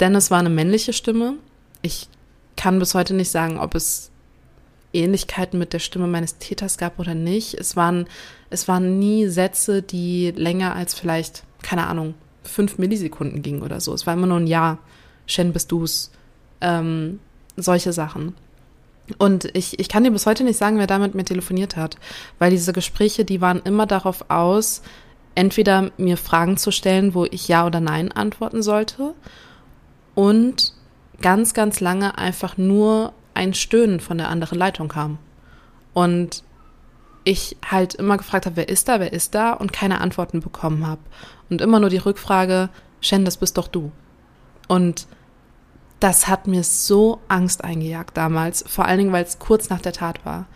Denn 0.00 0.14
es 0.14 0.30
war 0.30 0.38
eine 0.38 0.50
männliche 0.50 0.92
Stimme. 0.92 1.34
Ich 1.82 2.08
kann 2.56 2.78
bis 2.78 2.94
heute 2.94 3.14
nicht 3.14 3.30
sagen, 3.30 3.58
ob 3.58 3.74
es 3.74 4.10
Ähnlichkeiten 4.92 5.58
mit 5.58 5.72
der 5.72 5.78
Stimme 5.78 6.06
meines 6.06 6.38
Täters 6.38 6.78
gab 6.78 6.98
oder 6.98 7.14
nicht. 7.14 7.54
Es 7.54 7.76
waren, 7.76 8.06
es 8.50 8.68
waren 8.68 8.98
nie 8.98 9.28
Sätze, 9.28 9.82
die 9.82 10.32
länger 10.34 10.74
als 10.74 10.94
vielleicht, 10.94 11.44
keine 11.62 11.86
Ahnung, 11.86 12.14
fünf 12.42 12.78
Millisekunden 12.78 13.42
gingen 13.42 13.62
oder 13.62 13.80
so. 13.80 13.94
Es 13.94 14.06
war 14.06 14.14
immer 14.14 14.26
nur 14.26 14.38
ein 14.38 14.46
Ja, 14.46 14.78
Shen, 15.26 15.52
bist 15.52 15.70
du's? 15.70 16.10
Ähm, 16.60 17.20
solche 17.56 17.92
Sachen. 17.92 18.34
Und 19.18 19.54
ich, 19.56 19.78
ich 19.78 19.88
kann 19.88 20.04
dir 20.04 20.10
bis 20.10 20.26
heute 20.26 20.44
nicht 20.44 20.56
sagen, 20.56 20.78
wer 20.78 20.86
da 20.86 20.98
mit 20.98 21.14
mir 21.14 21.24
telefoniert 21.24 21.76
hat, 21.76 21.96
weil 22.38 22.50
diese 22.50 22.72
Gespräche, 22.72 23.24
die 23.24 23.40
waren 23.40 23.60
immer 23.64 23.86
darauf 23.86 24.30
aus, 24.30 24.82
entweder 25.34 25.90
mir 25.96 26.16
Fragen 26.16 26.56
zu 26.56 26.70
stellen, 26.70 27.14
wo 27.14 27.24
ich 27.24 27.48
Ja 27.48 27.66
oder 27.66 27.80
Nein 27.80 28.12
antworten 28.12 28.62
sollte 28.62 29.14
und 30.14 30.74
ganz, 31.20 31.54
ganz 31.54 31.80
lange 31.80 32.18
einfach 32.18 32.56
nur 32.56 33.12
ein 33.34 33.54
Stöhnen 33.54 34.00
von 34.00 34.18
der 34.18 34.28
anderen 34.28 34.58
Leitung 34.58 34.88
kam. 34.88 35.18
Und 35.92 36.42
ich 37.24 37.56
halt 37.68 37.94
immer 37.94 38.16
gefragt 38.16 38.46
habe, 38.46 38.56
wer 38.56 38.68
ist 38.68 38.88
da, 38.88 39.00
wer 39.00 39.12
ist 39.12 39.34
da 39.34 39.52
und 39.52 39.72
keine 39.72 40.00
Antworten 40.00 40.40
bekommen 40.40 40.86
habe. 40.86 41.02
Und 41.48 41.60
immer 41.60 41.80
nur 41.80 41.90
die 41.90 41.98
Rückfrage, 41.98 42.70
Shen, 43.00 43.24
das 43.24 43.36
bist 43.36 43.58
doch 43.58 43.68
du. 43.68 43.92
Und 44.68 45.06
das 46.00 46.28
hat 46.28 46.46
mir 46.46 46.64
so 46.64 47.20
Angst 47.28 47.62
eingejagt 47.62 48.16
damals, 48.16 48.64
vor 48.66 48.86
allen 48.86 48.98
Dingen, 48.98 49.12
weil 49.12 49.24
es 49.24 49.38
kurz 49.38 49.68
nach 49.68 49.80
der 49.80 49.92
Tat 49.92 50.24
war. 50.24 50.46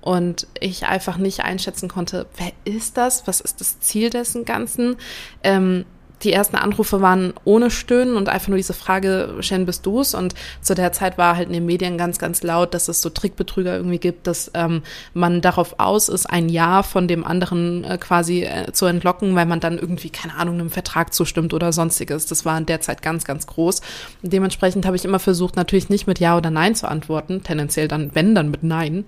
Und 0.00 0.46
ich 0.60 0.86
einfach 0.86 1.16
nicht 1.16 1.44
einschätzen 1.44 1.88
konnte, 1.88 2.26
wer 2.36 2.52
ist 2.64 2.98
das? 2.98 3.26
Was 3.26 3.40
ist 3.40 3.60
das 3.60 3.80
Ziel 3.80 4.10
dessen 4.10 4.44
Ganzen? 4.44 4.96
Ähm, 5.42 5.86
die 6.24 6.32
ersten 6.32 6.56
Anrufe 6.56 7.00
waren 7.00 7.34
ohne 7.44 7.70
Stöhnen 7.70 8.16
und 8.16 8.28
einfach 8.28 8.48
nur 8.48 8.56
diese 8.56 8.72
Frage, 8.72 9.34
Shen, 9.40 9.66
bist 9.66 9.86
du's? 9.86 10.14
Und 10.14 10.34
zu 10.60 10.74
der 10.74 10.92
Zeit 10.92 11.18
war 11.18 11.36
halt 11.36 11.48
in 11.48 11.52
den 11.52 11.66
Medien 11.66 11.98
ganz, 11.98 12.18
ganz 12.18 12.42
laut, 12.42 12.74
dass 12.74 12.88
es 12.88 13.00
so 13.02 13.10
Trickbetrüger 13.10 13.76
irgendwie 13.76 13.98
gibt, 13.98 14.26
dass 14.26 14.50
ähm, 14.54 14.82
man 15.12 15.40
darauf 15.40 15.78
aus 15.78 16.08
ist, 16.08 16.26
ein 16.26 16.48
Ja 16.48 16.82
von 16.82 17.06
dem 17.06 17.24
anderen 17.24 17.84
äh, 17.84 17.98
quasi 17.98 18.44
äh, 18.44 18.72
zu 18.72 18.86
entlocken, 18.86 19.34
weil 19.34 19.46
man 19.46 19.60
dann 19.60 19.78
irgendwie, 19.78 20.10
keine 20.10 20.34
Ahnung, 20.36 20.54
einem 20.54 20.70
Vertrag 20.70 21.14
zustimmt 21.14 21.54
oder 21.54 21.72
sonstiges. 21.72 22.26
Das 22.26 22.44
war 22.44 22.56
in 22.58 22.66
der 22.66 22.80
Zeit 22.80 23.02
ganz, 23.02 23.24
ganz 23.24 23.46
groß. 23.46 23.82
Dementsprechend 24.22 24.86
habe 24.86 24.96
ich 24.96 25.04
immer 25.04 25.18
versucht, 25.18 25.56
natürlich 25.56 25.88
nicht 25.90 26.06
mit 26.06 26.18
Ja 26.18 26.36
oder 26.36 26.50
Nein 26.50 26.74
zu 26.74 26.88
antworten, 26.88 27.42
tendenziell 27.42 27.88
dann, 27.88 28.14
wenn, 28.14 28.34
dann 28.34 28.50
mit 28.50 28.62
Nein. 28.62 29.04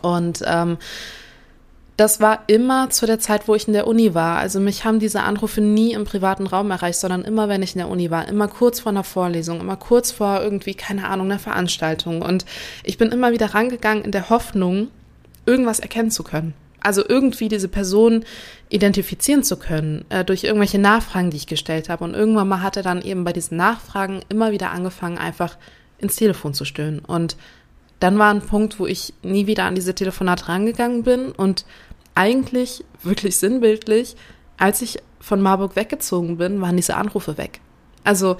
Und 0.00 0.42
ähm, 0.46 0.78
das 1.96 2.20
war 2.20 2.44
immer 2.46 2.90
zu 2.90 3.06
der 3.06 3.18
Zeit, 3.18 3.48
wo 3.48 3.54
ich 3.54 3.66
in 3.66 3.74
der 3.74 3.86
Uni 3.86 4.14
war. 4.14 4.38
Also 4.38 4.60
mich 4.60 4.84
haben 4.84 4.98
diese 4.98 5.22
Anrufe 5.22 5.60
nie 5.60 5.92
im 5.92 6.04
privaten 6.04 6.46
Raum 6.46 6.70
erreicht, 6.70 6.98
sondern 6.98 7.22
immer, 7.22 7.48
wenn 7.48 7.62
ich 7.62 7.74
in 7.74 7.80
der 7.80 7.88
Uni 7.88 8.10
war, 8.10 8.28
immer 8.28 8.48
kurz 8.48 8.80
vor 8.80 8.90
einer 8.90 9.04
Vorlesung, 9.04 9.60
immer 9.60 9.76
kurz 9.76 10.10
vor 10.10 10.40
irgendwie, 10.42 10.74
keine 10.74 11.08
Ahnung, 11.08 11.26
einer 11.26 11.38
Veranstaltung. 11.38 12.22
Und 12.22 12.46
ich 12.82 12.96
bin 12.96 13.12
immer 13.12 13.32
wieder 13.32 13.54
rangegangen 13.54 14.04
in 14.04 14.10
der 14.10 14.30
Hoffnung, 14.30 14.88
irgendwas 15.44 15.80
erkennen 15.80 16.10
zu 16.10 16.22
können. 16.22 16.54
Also 16.80 17.04
irgendwie 17.06 17.48
diese 17.48 17.68
Person 17.68 18.24
identifizieren 18.68 19.44
zu 19.44 19.56
können 19.56 20.04
äh, 20.08 20.24
durch 20.24 20.44
irgendwelche 20.44 20.78
Nachfragen, 20.78 21.30
die 21.30 21.36
ich 21.36 21.46
gestellt 21.46 21.88
habe. 21.88 22.02
Und 22.02 22.14
irgendwann 22.14 22.48
mal 22.48 22.62
hat 22.62 22.76
er 22.76 22.82
dann 22.82 23.02
eben 23.02 23.22
bei 23.24 23.32
diesen 23.32 23.56
Nachfragen 23.56 24.22
immer 24.28 24.50
wieder 24.50 24.72
angefangen, 24.72 25.18
einfach 25.18 25.58
ins 25.98 26.16
Telefon 26.16 26.54
zu 26.54 26.64
stöhnen. 26.64 26.98
Und 27.00 27.36
dann 28.02 28.18
war 28.18 28.32
ein 28.32 28.42
Punkt, 28.42 28.80
wo 28.80 28.86
ich 28.86 29.14
nie 29.22 29.46
wieder 29.46 29.64
an 29.64 29.74
diese 29.74 29.94
Telefonate 29.94 30.48
rangegangen 30.48 31.04
bin 31.04 31.30
und 31.32 31.64
eigentlich 32.14 32.84
wirklich 33.02 33.36
sinnbildlich, 33.36 34.16
als 34.58 34.82
ich 34.82 34.98
von 35.20 35.40
Marburg 35.40 35.76
weggezogen 35.76 36.36
bin, 36.36 36.60
waren 36.60 36.76
diese 36.76 36.96
Anrufe 36.96 37.38
weg. 37.38 37.60
Also 38.04 38.36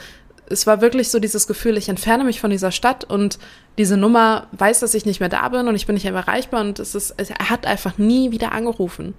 es 0.47 0.67
war 0.67 0.81
wirklich 0.81 1.11
so 1.11 1.21
dieses 1.21 1.47
Gefühl, 1.47 1.77
ich 1.77 1.89
entferne 1.89 2.25
mich 2.25 2.41
von 2.41 2.51
dieser 2.51 2.73
Stadt 2.73 3.05
und 3.05 3.39
diese 3.79 3.97
Nummer 3.97 4.49
weiß, 4.53 4.81
dass 4.81 4.95
ich 4.95 5.07
nicht 5.07 5.21
mehr 5.21 5.29
da 5.29 5.49
bin 5.49 5.69
und 5.69 5.77
ich 5.77 5.87
bin 5.87 5.95
nicht 5.95 6.05
mehr 6.05 6.15
erreichbar 6.15 6.61
und 6.61 6.79
es 6.79 6.95
ist, 6.95 7.13
er 7.13 7.49
hat 7.49 7.65
einfach 7.65 7.99
nie 7.99 8.33
wieder 8.33 8.53
angerufen. 8.53 9.15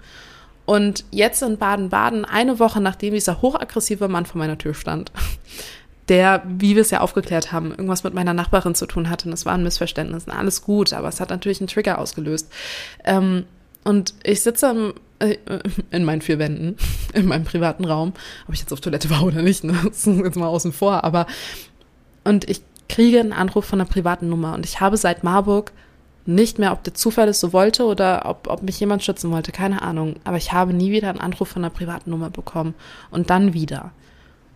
Und 0.65 1.05
jetzt 1.11 1.41
in 1.41 1.57
Baden-Baden, 1.57 2.25
eine 2.25 2.59
Woche 2.59 2.81
nachdem 2.81 3.13
dieser 3.13 3.41
hochaggressive 3.41 4.07
Mann 4.07 4.25
vor 4.25 4.39
meiner 4.39 4.57
Tür 4.57 4.73
stand, 4.73 5.11
der, 6.09 6.43
wie 6.45 6.75
wir 6.75 6.81
es 6.81 6.91
ja 6.91 6.99
aufgeklärt 6.99 7.51
haben, 7.51 7.71
irgendwas 7.71 8.03
mit 8.03 8.13
meiner 8.13 8.33
Nachbarin 8.33 8.75
zu 8.75 8.85
tun 8.85 9.09
hatte. 9.09 9.27
Und 9.27 9.33
es 9.33 9.45
war 9.45 9.53
ein 9.53 9.63
Missverständnis. 9.63 10.25
Und 10.25 10.31
alles 10.31 10.61
gut, 10.61 10.93
aber 10.93 11.07
es 11.07 11.19
hat 11.19 11.29
natürlich 11.29 11.61
einen 11.61 11.67
Trigger 11.67 11.97
ausgelöst. 11.97 12.51
Ähm, 13.03 13.45
und 13.83 14.13
ich 14.23 14.41
sitze 14.41 14.69
im, 14.69 14.93
äh, 15.19 15.37
in 15.91 16.03
meinen 16.03 16.21
vier 16.21 16.39
Wänden, 16.39 16.77
in 17.13 17.25
meinem 17.25 17.45
privaten 17.45 17.85
Raum, 17.85 18.13
ob 18.47 18.53
ich 18.53 18.59
jetzt 18.59 18.73
auf 18.73 18.81
Toilette 18.81 19.09
war 19.09 19.23
oder 19.23 19.41
nicht, 19.41 19.63
ne? 19.63 19.77
das 19.83 20.07
ist 20.07 20.19
jetzt 20.19 20.37
mal 20.37 20.47
außen 20.47 20.73
vor, 20.73 21.03
aber 21.03 21.27
und 22.23 22.49
ich 22.49 22.61
kriege 22.87 23.19
einen 23.19 23.33
Anruf 23.33 23.65
von 23.65 23.81
einer 23.81 23.89
privaten 23.89 24.29
Nummer 24.29 24.53
und 24.53 24.65
ich 24.65 24.79
habe 24.79 24.95
seit 24.95 25.23
Marburg 25.23 25.73
nicht 26.25 26.59
mehr, 26.59 26.71
ob 26.71 26.83
der 26.83 26.93
Zufall 26.93 27.27
es 27.27 27.39
so 27.39 27.51
wollte 27.51 27.85
oder 27.85 28.23
ob, 28.25 28.47
ob 28.47 28.63
mich 28.63 28.79
jemand 28.79 29.03
schützen 29.03 29.31
wollte, 29.31 29.51
keine 29.51 29.81
Ahnung. 29.81 30.15
Aber 30.23 30.37
ich 30.37 30.53
habe 30.53 30.73
nie 30.73 30.91
wieder 30.91 31.09
einen 31.09 31.19
Anruf 31.19 31.49
von 31.49 31.63
einer 31.63 31.73
privaten 31.73 32.09
Nummer 32.09 32.29
bekommen. 32.29 32.75
Und 33.11 33.29
dann 33.29 33.53
wieder. 33.53 33.91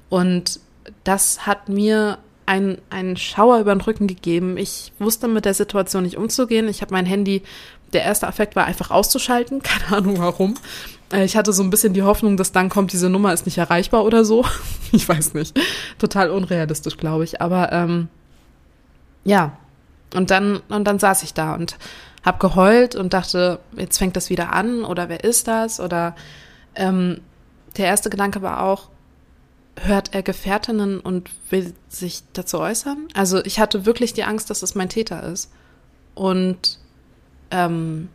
Und 0.10 0.62
das 1.04 1.46
hat 1.46 1.70
mir 1.70 2.20
einen, 2.46 2.80
einen 2.90 3.18
Schauer 3.18 3.60
über 3.60 3.76
den 3.76 3.82
Rücken 3.82 4.08
gegeben. 4.08 4.58
Ich 4.58 4.94
wusste 5.00 5.28
mit 5.28 5.46
der 5.46 5.54
Situation 5.54 6.04
nicht 6.04 6.18
umzugehen. 6.18 6.68
Ich 6.70 6.82
habe 6.82 6.94
mein 6.94 7.06
Handy, 7.06 7.44
der 7.94 8.04
erste 8.04 8.28
Affekt 8.28 8.56
war 8.56 8.66
einfach 8.66 8.90
auszuschalten. 8.90 9.62
Keine 9.64 9.98
Ahnung 9.98 10.18
warum. 10.20 10.56
Äh, 11.12 11.26
ich 11.26 11.36
hatte 11.36 11.54
so 11.54 11.62
ein 11.62 11.70
bisschen 11.70 11.94
die 11.94 12.04
Hoffnung, 12.04 12.38
dass 12.38 12.52
dann 12.52 12.70
kommt, 12.70 12.94
diese 12.94 13.10
Nummer 13.10 13.34
ist 13.34 13.46
nicht 13.46 13.58
erreichbar 13.58 14.04
oder 14.04 14.26
so. 14.26 14.46
Ich 14.94 15.10
weiß 15.10 15.34
nicht. 15.34 15.60
Total 16.00 16.30
unrealistisch, 16.30 16.96
glaube 16.96 17.26
ich. 17.26 17.42
Aber 17.42 17.74
ähm, 17.74 18.08
ja. 19.26 19.58
Und 20.16 20.32
dann, 20.32 20.62
und 20.70 20.86
dann 20.86 20.98
saß 20.98 21.24
ich 21.24 21.34
da 21.34 21.56
und 21.56 21.78
habe 22.24 22.40
geheult 22.40 22.96
und 22.96 23.12
dachte, 23.12 23.60
jetzt 23.76 23.98
fängt 23.98 24.16
das 24.16 24.30
wieder 24.30 24.54
an 24.54 24.86
oder 24.86 25.10
wer 25.10 25.26
ist 25.26 25.50
das? 25.50 25.82
Oder 25.82 26.16
ähm, 26.76 27.20
der 27.76 27.88
erste 27.88 28.10
Gedanke 28.10 28.42
war 28.42 28.64
auch, 28.64 28.90
hört 29.84 30.14
er 30.14 30.24
Gefährtinnen 30.24 31.00
und 31.00 31.30
will 31.50 31.74
sich 31.90 32.24
dazu 32.34 32.60
äußern? 32.60 33.08
Also 33.14 33.44
ich 33.44 33.60
hatte 33.60 33.86
wirklich 33.86 34.14
die 34.14 34.24
Angst, 34.24 34.50
dass 34.50 34.64
es 34.64 34.76
mein 34.76 34.90
Täter 34.90 35.24
ist. 35.24 35.52
Und 36.16 36.80
ähm, 37.52 38.10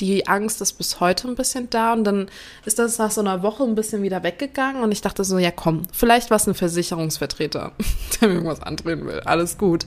die 0.00 0.26
Angst 0.26 0.60
ist 0.60 0.74
bis 0.74 1.00
heute 1.00 1.28
ein 1.28 1.34
bisschen 1.34 1.68
da 1.70 1.92
und 1.92 2.04
dann 2.04 2.30
ist 2.64 2.78
das 2.78 2.98
nach 2.98 3.10
so 3.10 3.20
einer 3.20 3.42
Woche 3.42 3.64
ein 3.64 3.74
bisschen 3.74 4.02
wieder 4.02 4.22
weggegangen 4.22 4.82
und 4.82 4.92
ich 4.92 5.02
dachte 5.02 5.24
so, 5.24 5.38
ja 5.38 5.50
komm, 5.50 5.82
vielleicht 5.92 6.30
war 6.30 6.36
es 6.36 6.46
ein 6.46 6.54
Versicherungsvertreter, 6.54 7.72
der 8.20 8.28
mir 8.28 8.34
irgendwas 8.34 8.62
andrehen 8.62 9.06
will, 9.06 9.20
alles 9.20 9.58
gut. 9.58 9.86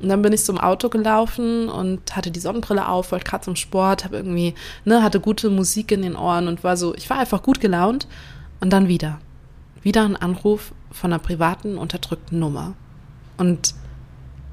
Und 0.00 0.08
dann 0.08 0.22
bin 0.22 0.32
ich 0.32 0.44
zum 0.44 0.58
Auto 0.58 0.88
gelaufen 0.88 1.68
und 1.68 2.16
hatte 2.16 2.30
die 2.30 2.40
Sonnenbrille 2.40 2.88
auf, 2.88 3.12
wollte 3.12 3.28
gerade 3.28 3.44
zum 3.44 3.56
Sport, 3.56 4.04
habe 4.04 4.16
irgendwie, 4.16 4.54
ne, 4.84 5.02
hatte 5.02 5.20
gute 5.20 5.50
Musik 5.50 5.92
in 5.92 6.02
den 6.02 6.16
Ohren 6.16 6.48
und 6.48 6.64
war 6.64 6.76
so, 6.76 6.94
ich 6.94 7.08
war 7.10 7.18
einfach 7.18 7.42
gut 7.42 7.60
gelaunt 7.60 8.08
und 8.60 8.72
dann 8.72 8.88
wieder 8.88 9.20
wieder 9.82 10.04
ein 10.04 10.16
Anruf 10.16 10.72
von 10.90 11.12
einer 11.12 11.18
privaten, 11.18 11.78
unterdrückten 11.78 12.38
Nummer. 12.38 12.74
Und 13.36 13.74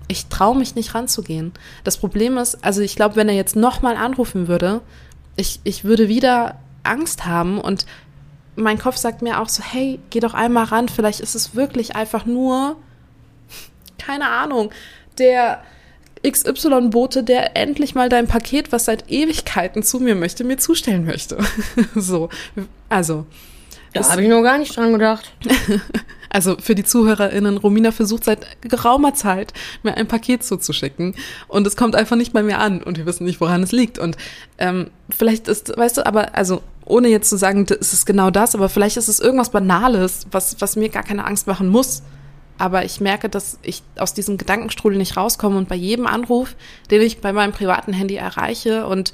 ich 0.08 0.26
traue 0.28 0.58
mich 0.58 0.76
nicht 0.76 0.96
ranzugehen. 0.96 1.54
Das 1.84 1.98
Problem 1.98 2.38
ist, 2.38 2.64
also 2.64 2.82
ich 2.82 2.96
glaube, 2.96 3.16
wenn 3.16 3.30
er 3.30 3.36
jetzt 3.36 3.56
nochmal 3.56 3.96
anrufen 3.96 4.48
würde, 4.48 4.82
ich, 5.36 5.60
ich 5.64 5.84
würde 5.84 6.08
wieder 6.08 6.60
Angst 6.84 7.26
haben 7.26 7.60
und 7.60 7.86
mein 8.56 8.80
Kopf 8.80 8.98
sagt 8.98 9.22
mir 9.22 9.40
auch 9.40 9.50
so, 9.50 9.64
hey, 9.64 10.00
geh 10.10 10.20
doch 10.20 10.34
einmal 10.34 10.66
ran, 10.66 10.90
vielleicht 10.90 11.20
ist 11.20 11.36
es 11.36 11.56
wirklich 11.56 11.96
einfach 11.96 12.26
nur, 12.26 12.76
keine 13.98 14.30
Ahnung, 14.30 14.72
der 15.18 15.64
XY-Bote, 16.28 17.24
der 17.24 17.56
endlich 17.56 17.96
mal 17.96 18.10
dein 18.10 18.28
Paket, 18.28 18.72
was 18.72 18.86
seit 18.86 19.10
Ewigkeiten 19.10 19.84
zu 19.84 20.00
mir 20.00 20.16
möchte, 20.16 20.44
mir 20.44 20.58
zustellen 20.58 21.06
möchte. 21.06 21.38
so, 21.96 22.30
also 22.90 23.26
da 23.94 24.10
habe 24.10 24.24
ich 24.24 24.30
noch 24.30 24.44
gar 24.44 24.58
nicht 24.58 24.76
dran 24.76 24.94
gedacht. 24.94 25.34
Also 26.30 26.58
für 26.60 26.76
die 26.76 26.84
ZuhörerInnen, 26.84 27.58
Romina 27.58 27.92
versucht 27.92 28.24
seit 28.24 28.62
geraumer 28.62 29.16
Zeit, 29.16 29.52
mir 29.82 29.98
ein 29.98 30.08
Paket 30.08 30.44
zuzuschicken. 30.44 31.16
Und 31.48 31.66
es 31.66 31.76
kommt 31.76 31.96
einfach 31.96 32.16
nicht 32.16 32.34
bei 32.34 32.44
mir 32.44 32.60
an. 32.60 32.84
Und 32.84 32.98
wir 32.98 33.08
wissen 33.08 33.26
nicht, 33.26 33.42
woran 33.42 33.64
es 33.64 33.72
liegt. 33.72 33.98
Und 33.98 34.16
ähm, 34.60 34.92
vielleicht 35.10 35.48
ist, 35.48 35.76
weißt 35.76 35.98
du, 35.98 36.06
aber 36.06 36.36
also 36.36 36.62
ohne 36.86 37.08
jetzt 37.08 37.30
zu 37.30 37.38
sagen, 37.38 37.66
es 37.68 37.94
ist 37.94 38.06
genau 38.06 38.30
das, 38.30 38.56
aber 38.56 38.70
vielleicht 38.70 38.98
ist 38.98 39.08
es 39.08 39.20
irgendwas 39.20 39.52
Banales, 39.52 40.28
was, 40.32 40.60
was 40.60 40.76
mir 40.76 40.90
gar 40.90 41.04
keine 41.04 41.26
Angst 41.26 41.48
machen 41.48 41.70
muss. 41.70 42.04
Aber 42.58 42.84
ich 42.84 43.00
merke, 43.00 43.30
dass 43.30 43.58
ich 43.62 43.84
aus 43.98 44.14
diesem 44.14 44.38
Gedankenstrudel 44.38 44.98
nicht 44.98 45.16
rauskomme 45.16 45.58
und 45.58 45.70
bei 45.70 45.76
jedem 45.76 46.06
Anruf, 46.06 46.56
den 46.92 47.02
ich 47.02 47.22
bei 47.22 47.32
meinem 47.32 47.54
privaten 47.54 47.94
Handy 47.94 48.16
erreiche 48.16 48.86
und 48.86 49.14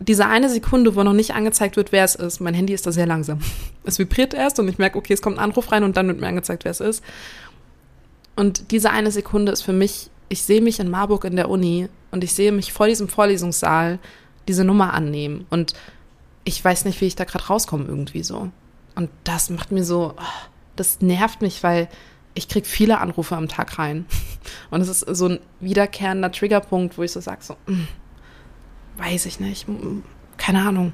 diese 0.00 0.26
eine 0.26 0.48
Sekunde, 0.48 0.96
wo 0.96 1.02
noch 1.02 1.12
nicht 1.12 1.34
angezeigt 1.34 1.76
wird, 1.76 1.92
wer 1.92 2.04
es 2.04 2.14
ist, 2.14 2.40
mein 2.40 2.54
Handy 2.54 2.72
ist 2.72 2.86
da 2.86 2.92
sehr 2.92 3.06
langsam. 3.06 3.40
Es 3.82 3.98
vibriert 3.98 4.34
erst 4.34 4.58
und 4.58 4.68
ich 4.68 4.76
merke, 4.76 4.98
okay, 4.98 5.14
es 5.14 5.22
kommt 5.22 5.38
ein 5.38 5.44
Anruf 5.44 5.72
rein 5.72 5.84
und 5.84 5.96
dann 5.96 6.06
wird 6.06 6.20
mir 6.20 6.26
angezeigt, 6.26 6.64
wer 6.64 6.70
es 6.70 6.80
ist. 6.80 7.02
Und 8.36 8.70
diese 8.72 8.90
eine 8.90 9.10
Sekunde 9.10 9.52
ist 9.52 9.62
für 9.62 9.72
mich, 9.72 10.10
ich 10.28 10.42
sehe 10.42 10.60
mich 10.60 10.80
in 10.80 10.90
Marburg 10.90 11.24
in 11.24 11.34
der 11.34 11.48
Uni 11.48 11.88
und 12.10 12.22
ich 12.22 12.34
sehe 12.34 12.52
mich 12.52 12.74
vor 12.74 12.86
diesem 12.86 13.08
Vorlesungssaal 13.08 13.98
diese 14.48 14.64
Nummer 14.64 14.92
annehmen 14.92 15.46
und 15.48 15.72
ich 16.44 16.62
weiß 16.62 16.84
nicht, 16.84 17.00
wie 17.00 17.06
ich 17.06 17.16
da 17.16 17.24
gerade 17.24 17.46
rauskomme 17.46 17.86
irgendwie 17.86 18.22
so. 18.22 18.50
Und 18.94 19.10
das 19.24 19.50
macht 19.50 19.72
mir 19.72 19.84
so, 19.84 20.14
oh, 20.16 20.48
das 20.76 21.00
nervt 21.00 21.42
mich, 21.42 21.62
weil 21.62 21.88
ich 22.34 22.48
kriege 22.48 22.66
viele 22.66 22.98
Anrufe 22.98 23.36
am 23.36 23.48
Tag 23.48 23.78
rein. 23.78 24.06
Und 24.70 24.80
es 24.80 24.88
ist 24.88 25.00
so 25.00 25.28
ein 25.28 25.40
wiederkehrender 25.60 26.32
Triggerpunkt, 26.32 26.96
wo 26.96 27.02
ich 27.02 27.12
so 27.12 27.20
sage, 27.20 27.42
so, 27.42 27.56
mm, 27.66 27.86
weiß 29.00 29.26
ich 29.26 29.40
nicht, 29.40 29.66
keine 30.36 30.62
Ahnung. 30.62 30.92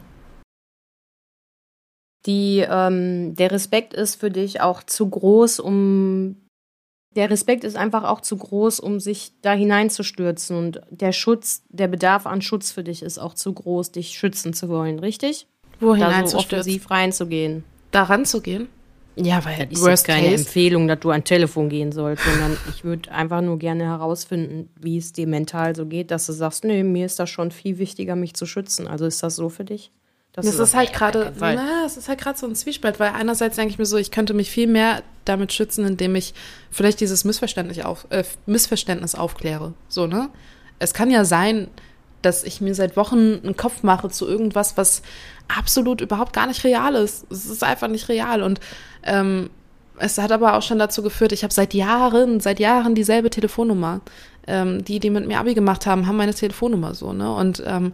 Die, 2.27 2.65
ähm, 2.69 3.35
der 3.37 3.53
Respekt 3.53 3.95
ist 3.95 4.17
für 4.17 4.31
dich 4.31 4.61
auch 4.61 4.83
zu 4.83 5.09
groß, 5.09 5.61
um 5.61 6.37
der 7.15 7.31
Respekt 7.31 7.65
ist 7.65 7.77
einfach 7.77 8.05
auch 8.05 8.21
zu 8.21 8.37
groß, 8.37 8.79
um 8.79 9.01
sich 9.01 9.33
da 9.41 9.53
hineinzustürzen. 9.53 10.57
Und 10.57 10.81
der 10.91 11.13
Schutz, 11.13 11.63
der 11.71 11.89
Bedarf 11.89 12.27
an 12.27 12.43
Schutz 12.43 12.71
für 12.73 12.85
dich 12.85 13.03
ist 13.03 13.19
auch 13.19 13.33
zu 13.33 13.53
groß, 13.55 13.93
dich 13.93 14.11
schützen 14.11 14.53
zu 14.53 14.69
wollen, 14.69 14.99
richtig? 14.99 15.47
Wo 15.81 15.95
da 15.95 16.27
so 16.27 16.39
offensiv 16.39 16.91
reinzugehen. 16.91 17.65
Da 17.91 18.03
ranzugehen? 18.03 18.69
Ja, 19.17 19.43
weil 19.45 19.67
das 19.67 19.81
ist 19.81 19.87
jetzt 19.87 20.07
keine 20.07 20.29
case. 20.29 20.45
Empfehlung, 20.45 20.89
dass 20.89 21.01
du 21.01 21.11
an 21.11 21.25
Telefon 21.25 21.71
gehen 21.71 21.91
sollst, 21.91 22.23
sondern 22.25 22.57
ich 22.69 22.85
würde 22.85 23.11
einfach 23.11 23.41
nur 23.41 23.59
gerne 23.59 23.85
herausfinden, 23.85 24.69
wie 24.79 24.99
es 24.99 25.13
dir 25.13 25.27
mental 25.27 25.75
so 25.75 25.87
geht, 25.87 26.11
dass 26.11 26.27
du 26.27 26.33
sagst, 26.33 26.65
nee, 26.65 26.83
mir 26.83 27.07
ist 27.07 27.19
das 27.19 27.31
schon 27.31 27.51
viel 27.51 27.79
wichtiger, 27.79 28.15
mich 28.15 28.35
zu 28.35 28.45
schützen. 28.45 28.87
Also 28.87 29.07
ist 29.07 29.23
das 29.23 29.37
so 29.37 29.49
für 29.49 29.65
dich? 29.65 29.91
Das 30.33 30.45
ist 30.45 30.75
halt 30.75 30.93
gerade, 30.93 31.33
na, 31.41 31.87
es 31.87 31.97
ist 31.97 32.11
halt 32.11 32.21
gerade 32.21 32.39
so 32.39 32.47
ein 32.47 32.55
Zwiespalt, 32.55 33.01
weil 33.01 33.13
einerseits 33.13 33.57
denke 33.57 33.73
ich 33.73 33.79
mir 33.79 33.87
so, 33.87 33.97
ich 33.97 34.11
könnte 34.11 34.35
mich 34.35 34.51
viel 34.51 34.67
mehr 34.67 35.03
damit 35.25 35.55
schützen, 35.55 35.87
indem 35.87 36.15
ich 36.15 36.35
vielleicht 36.71 37.01
dieses 37.01 37.25
Missverständnis, 37.25 37.81
auf, 37.81 38.07
äh, 38.11 38.23
Missverständnis 38.45 39.15
aufkläre. 39.15 39.73
So, 39.89 40.07
ne? 40.07 40.29
Es 40.79 40.93
kann 40.93 41.11
ja 41.11 41.25
sein, 41.25 41.69
dass 42.27 42.45
ich 42.45 42.61
mir 42.61 42.75
seit 42.75 42.97
Wochen 42.97 43.41
einen 43.43 43.57
Kopf 43.57 43.83
mache 43.83 44.11
zu 44.11 44.27
irgendwas, 44.27 44.77
was 44.77 45.03
absolut 45.49 46.01
überhaupt 46.01 46.33
gar 46.33 46.47
nicht 46.47 46.65
real 46.65 46.95
ist. 46.95 47.25
Es 47.31 47.47
ist 47.47 47.65
einfach 47.65 47.89
nicht 47.89 48.09
real. 48.09 48.43
Und 48.43 48.61
ähm, 49.05 49.49
es 49.99 50.19
hat 50.19 50.33
aber 50.33 50.55
auch 50.55 50.63
schon 50.63 50.79
dazu 50.79 51.03
geführt, 51.03 51.33
ich 51.33 51.45
habe 51.45 51.55
seit 51.55 51.73
Jahren, 51.73 52.41
seit 52.41 52.61
Jahren 52.61 52.95
dieselbe 52.95 53.31
Telefonnummer. 53.31 54.01
Ähm, 54.49 54.85
die, 54.85 55.01
die 55.01 55.11
mit 55.11 55.27
mir 55.27 55.39
Abi 55.39 55.55
gemacht 55.55 55.87
haben, 55.87 56.07
haben 56.07 56.17
meine 56.17 56.35
Telefonnummer 56.35 56.95
so, 56.95 57.13
ne? 57.13 57.35
Und 57.35 57.65
ähm, 57.67 57.93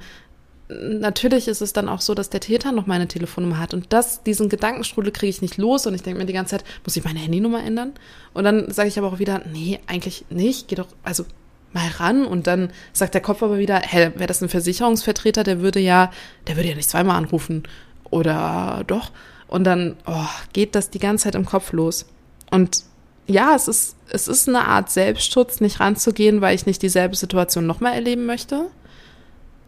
natürlich 0.69 1.49
ist 1.49 1.63
es 1.63 1.73
dann 1.73 1.89
auch 1.89 2.01
so, 2.01 2.15
dass 2.15 2.31
der 2.31 2.41
Täter 2.41 2.73
noch 2.73 2.87
meine 2.87 3.09
Telefonnummer 3.09 3.59
hat. 3.59 3.75
Und 3.75 3.93
das, 3.93 4.23
diesen 4.23 4.49
Gedankenstrudel 4.49 5.13
kriege 5.13 5.31
ich 5.31 5.43
nicht 5.43 5.57
los. 5.57 5.87
Und 5.87 5.95
ich 5.95 6.03
denke 6.03 6.19
mir 6.21 6.27
die 6.27 6.33
ganze 6.33 6.57
Zeit, 6.57 6.65
muss 6.85 6.97
ich 6.97 7.05
meine 7.05 7.19
Handynummer 7.19 7.63
ändern? 7.63 7.93
Und 8.35 8.45
dann 8.45 8.71
sage 8.71 8.89
ich 8.89 8.99
aber 8.99 9.09
auch 9.09 9.19
wieder, 9.19 9.43
nee, 9.51 9.81
eigentlich 9.87 10.25
nicht. 10.31 10.69
Geh 10.69 10.75
doch, 10.75 10.89
also 11.03 11.25
mal 11.75 11.89
ran 11.89 12.25
und 12.25 12.47
dann 12.47 12.71
sagt 12.93 13.15
der 13.15 13.21
Kopf 13.21 13.43
aber 13.43 13.59
wieder, 13.59 13.81
hä, 13.81 14.13
wäre 14.15 14.27
das 14.27 14.43
ein 14.43 14.49
Versicherungsvertreter, 14.49 15.45
der 15.45 15.61
würde 15.61 15.81
ja, 15.81 16.11
der 16.47 16.57
würde 16.57 16.69
ja 16.69 16.75
nicht 16.75 16.91
zweimal 16.91 17.17
anrufen 17.17 17.65
oder 18.11 18.85
doch. 18.87 19.11
Und 19.49 19.65
dann 19.65 19.97
oh, 20.07 20.29
geht 20.53 20.75
das 20.75 20.91
die 20.91 20.99
ganze 20.99 21.25
Zeit 21.25 21.35
im 21.35 21.45
Kopf 21.45 21.73
los. 21.73 22.07
Und 22.51 22.85
ja, 23.27 23.55
es 23.55 23.69
ist, 23.69 23.97
es 24.11 24.29
ist 24.29 24.49
eine 24.49 24.67
Art 24.67 24.91
Selbstschutz, 24.91 25.61
nicht 25.61 25.81
ranzugehen, 25.81 26.41
weil 26.41 26.55
ich 26.55 26.67
nicht 26.67 26.83
dieselbe 26.83 27.17
Situation 27.17 27.67
nochmal 27.67 27.95
erleben 27.95 28.27
möchte. 28.27 28.69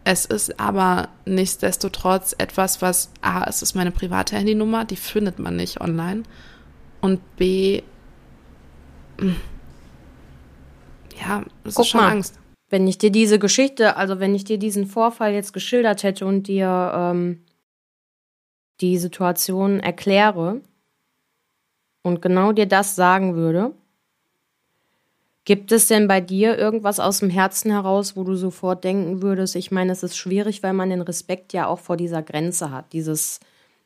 Es 0.03 0.25
ist 0.25 0.59
aber 0.59 1.09
nichtsdestotrotz 1.25 2.35
etwas, 2.37 2.81
was, 2.81 3.09
A, 3.21 3.43
es 3.49 3.61
ist 3.63 3.73
meine 3.73 3.91
private 3.91 4.35
Handynummer, 4.35 4.85
die 4.85 4.97
findet 4.97 5.39
man 5.39 5.55
nicht 5.55 5.81
online. 5.81 6.23
Und 7.01 7.21
B, 7.37 7.81
hm, 9.19 9.35
ja, 11.19 11.43
es 11.63 11.75
Guck 11.75 11.85
ist 11.85 11.91
schon 11.91 12.01
mal, 12.01 12.11
Angst. 12.11 12.39
Wenn 12.69 12.87
ich 12.87 12.97
dir 12.97 13.11
diese 13.11 13.39
Geschichte, 13.39 13.95
also 13.95 14.19
wenn 14.19 14.33
ich 14.33 14.43
dir 14.43 14.57
diesen 14.57 14.87
Vorfall 14.87 15.33
jetzt 15.33 15.53
geschildert 15.53 16.03
hätte 16.03 16.25
und 16.25 16.47
dir 16.47 16.91
ähm, 16.95 17.45
die 18.81 18.97
Situation 18.97 19.79
erkläre 19.79 20.61
und 22.01 22.21
genau 22.21 22.51
dir 22.51 22.65
das 22.65 22.95
sagen 22.95 23.35
würde, 23.35 23.73
gibt 25.45 25.71
es 25.71 25.87
denn 25.87 26.07
bei 26.07 26.21
dir 26.21 26.57
irgendwas 26.57 26.99
aus 26.99 27.19
dem 27.19 27.29
Herzen 27.29 27.71
heraus, 27.71 28.17
wo 28.17 28.23
du 28.23 28.35
sofort 28.35 28.83
denken 28.83 29.21
würdest, 29.21 29.55
ich 29.55 29.71
meine, 29.71 29.91
es 29.91 30.01
ist 30.01 30.17
schwierig, 30.17 30.63
weil 30.63 30.73
man 30.73 30.89
den 30.89 31.01
Respekt 31.01 31.53
ja 31.53 31.67
auch 31.67 31.79
vor 31.79 31.97
dieser 31.97 32.23
Grenze 32.23 32.71
hat, 32.71 32.91
dieses, 32.93 33.39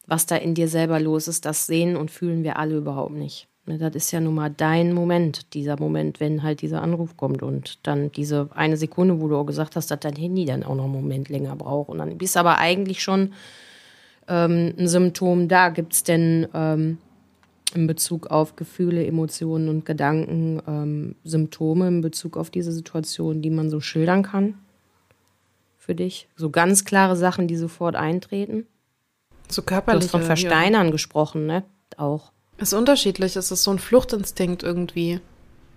was 0.08 0.26
da 0.26 0.38
in 0.38 0.56
dir 0.56 0.70
selber 0.70 1.00
los 1.02 1.28
ist, 1.28 1.46
das 1.46 1.68
sehen 1.68 1.98
und 1.98 2.12
fühlen 2.12 2.44
wir 2.44 2.58
alle 2.58 2.78
überhaupt 2.78 3.14
nicht. 3.14 3.49
Das 3.78 3.96
ist 3.96 4.12
ja 4.12 4.20
nun 4.20 4.36
mal 4.36 4.50
dein 4.50 4.94
Moment, 4.94 5.54
dieser 5.54 5.80
Moment, 5.80 6.20
wenn 6.20 6.42
halt 6.42 6.62
dieser 6.62 6.82
Anruf 6.82 7.16
kommt 7.18 7.44
und 7.44 7.80
dann 7.84 8.12
diese 8.12 8.50
eine 8.56 8.78
Sekunde, 8.78 9.22
wo 9.22 9.28
du 9.28 9.36
auch 9.38 9.46
gesagt 9.46 9.76
hast, 9.76 9.92
dass 9.92 10.00
dein 10.00 10.16
Handy 10.16 10.46
dann 10.46 10.64
auch 10.64 10.76
noch 10.76 10.86
einen 10.86 10.94
Moment 10.94 11.30
länger 11.30 11.56
braucht. 11.56 11.90
Und 11.90 12.00
dann 12.00 12.18
bist 12.18 12.36
aber 12.38 12.58
eigentlich 12.58 13.04
schon 13.04 13.34
ähm, 14.28 14.74
ein 14.78 14.88
Symptom 14.88 15.48
da. 15.48 15.70
Gibt 15.70 15.94
es 15.94 16.04
denn 16.04 16.48
ähm, 16.54 16.98
in 17.76 17.86
Bezug 17.86 18.28
auf 18.28 18.56
Gefühle, 18.56 19.06
Emotionen 19.06 19.70
und 19.70 19.86
Gedanken 19.86 20.62
ähm, 20.68 21.16
Symptome 21.24 21.88
in 21.88 22.02
Bezug 22.02 22.38
auf 22.38 22.50
diese 22.50 22.72
Situation, 22.72 23.42
die 23.42 23.52
man 23.52 23.70
so 23.70 23.80
schildern 23.82 24.24
kann? 24.24 24.56
Für 25.78 25.94
dich? 25.96 26.28
So 26.36 26.50
ganz 26.50 26.86
klare 26.86 27.16
Sachen, 27.16 27.48
die 27.48 27.56
sofort 27.56 27.96
eintreten? 27.96 28.66
So 29.48 29.62
Du 29.62 29.66
körperlich. 29.68 30.04
hast 30.06 30.12
von 30.12 30.22
Versteinern 30.24 30.92
gesprochen, 30.92 31.46
ne? 31.46 31.64
Auch. 31.98 32.32
Ist 32.60 32.74
unterschiedlich. 32.74 33.36
Es 33.36 33.52
ist 33.52 33.64
so 33.64 33.72
ein 33.72 33.80
Fluchtinstinkt 33.80 34.64
irgendwie. 34.64 35.20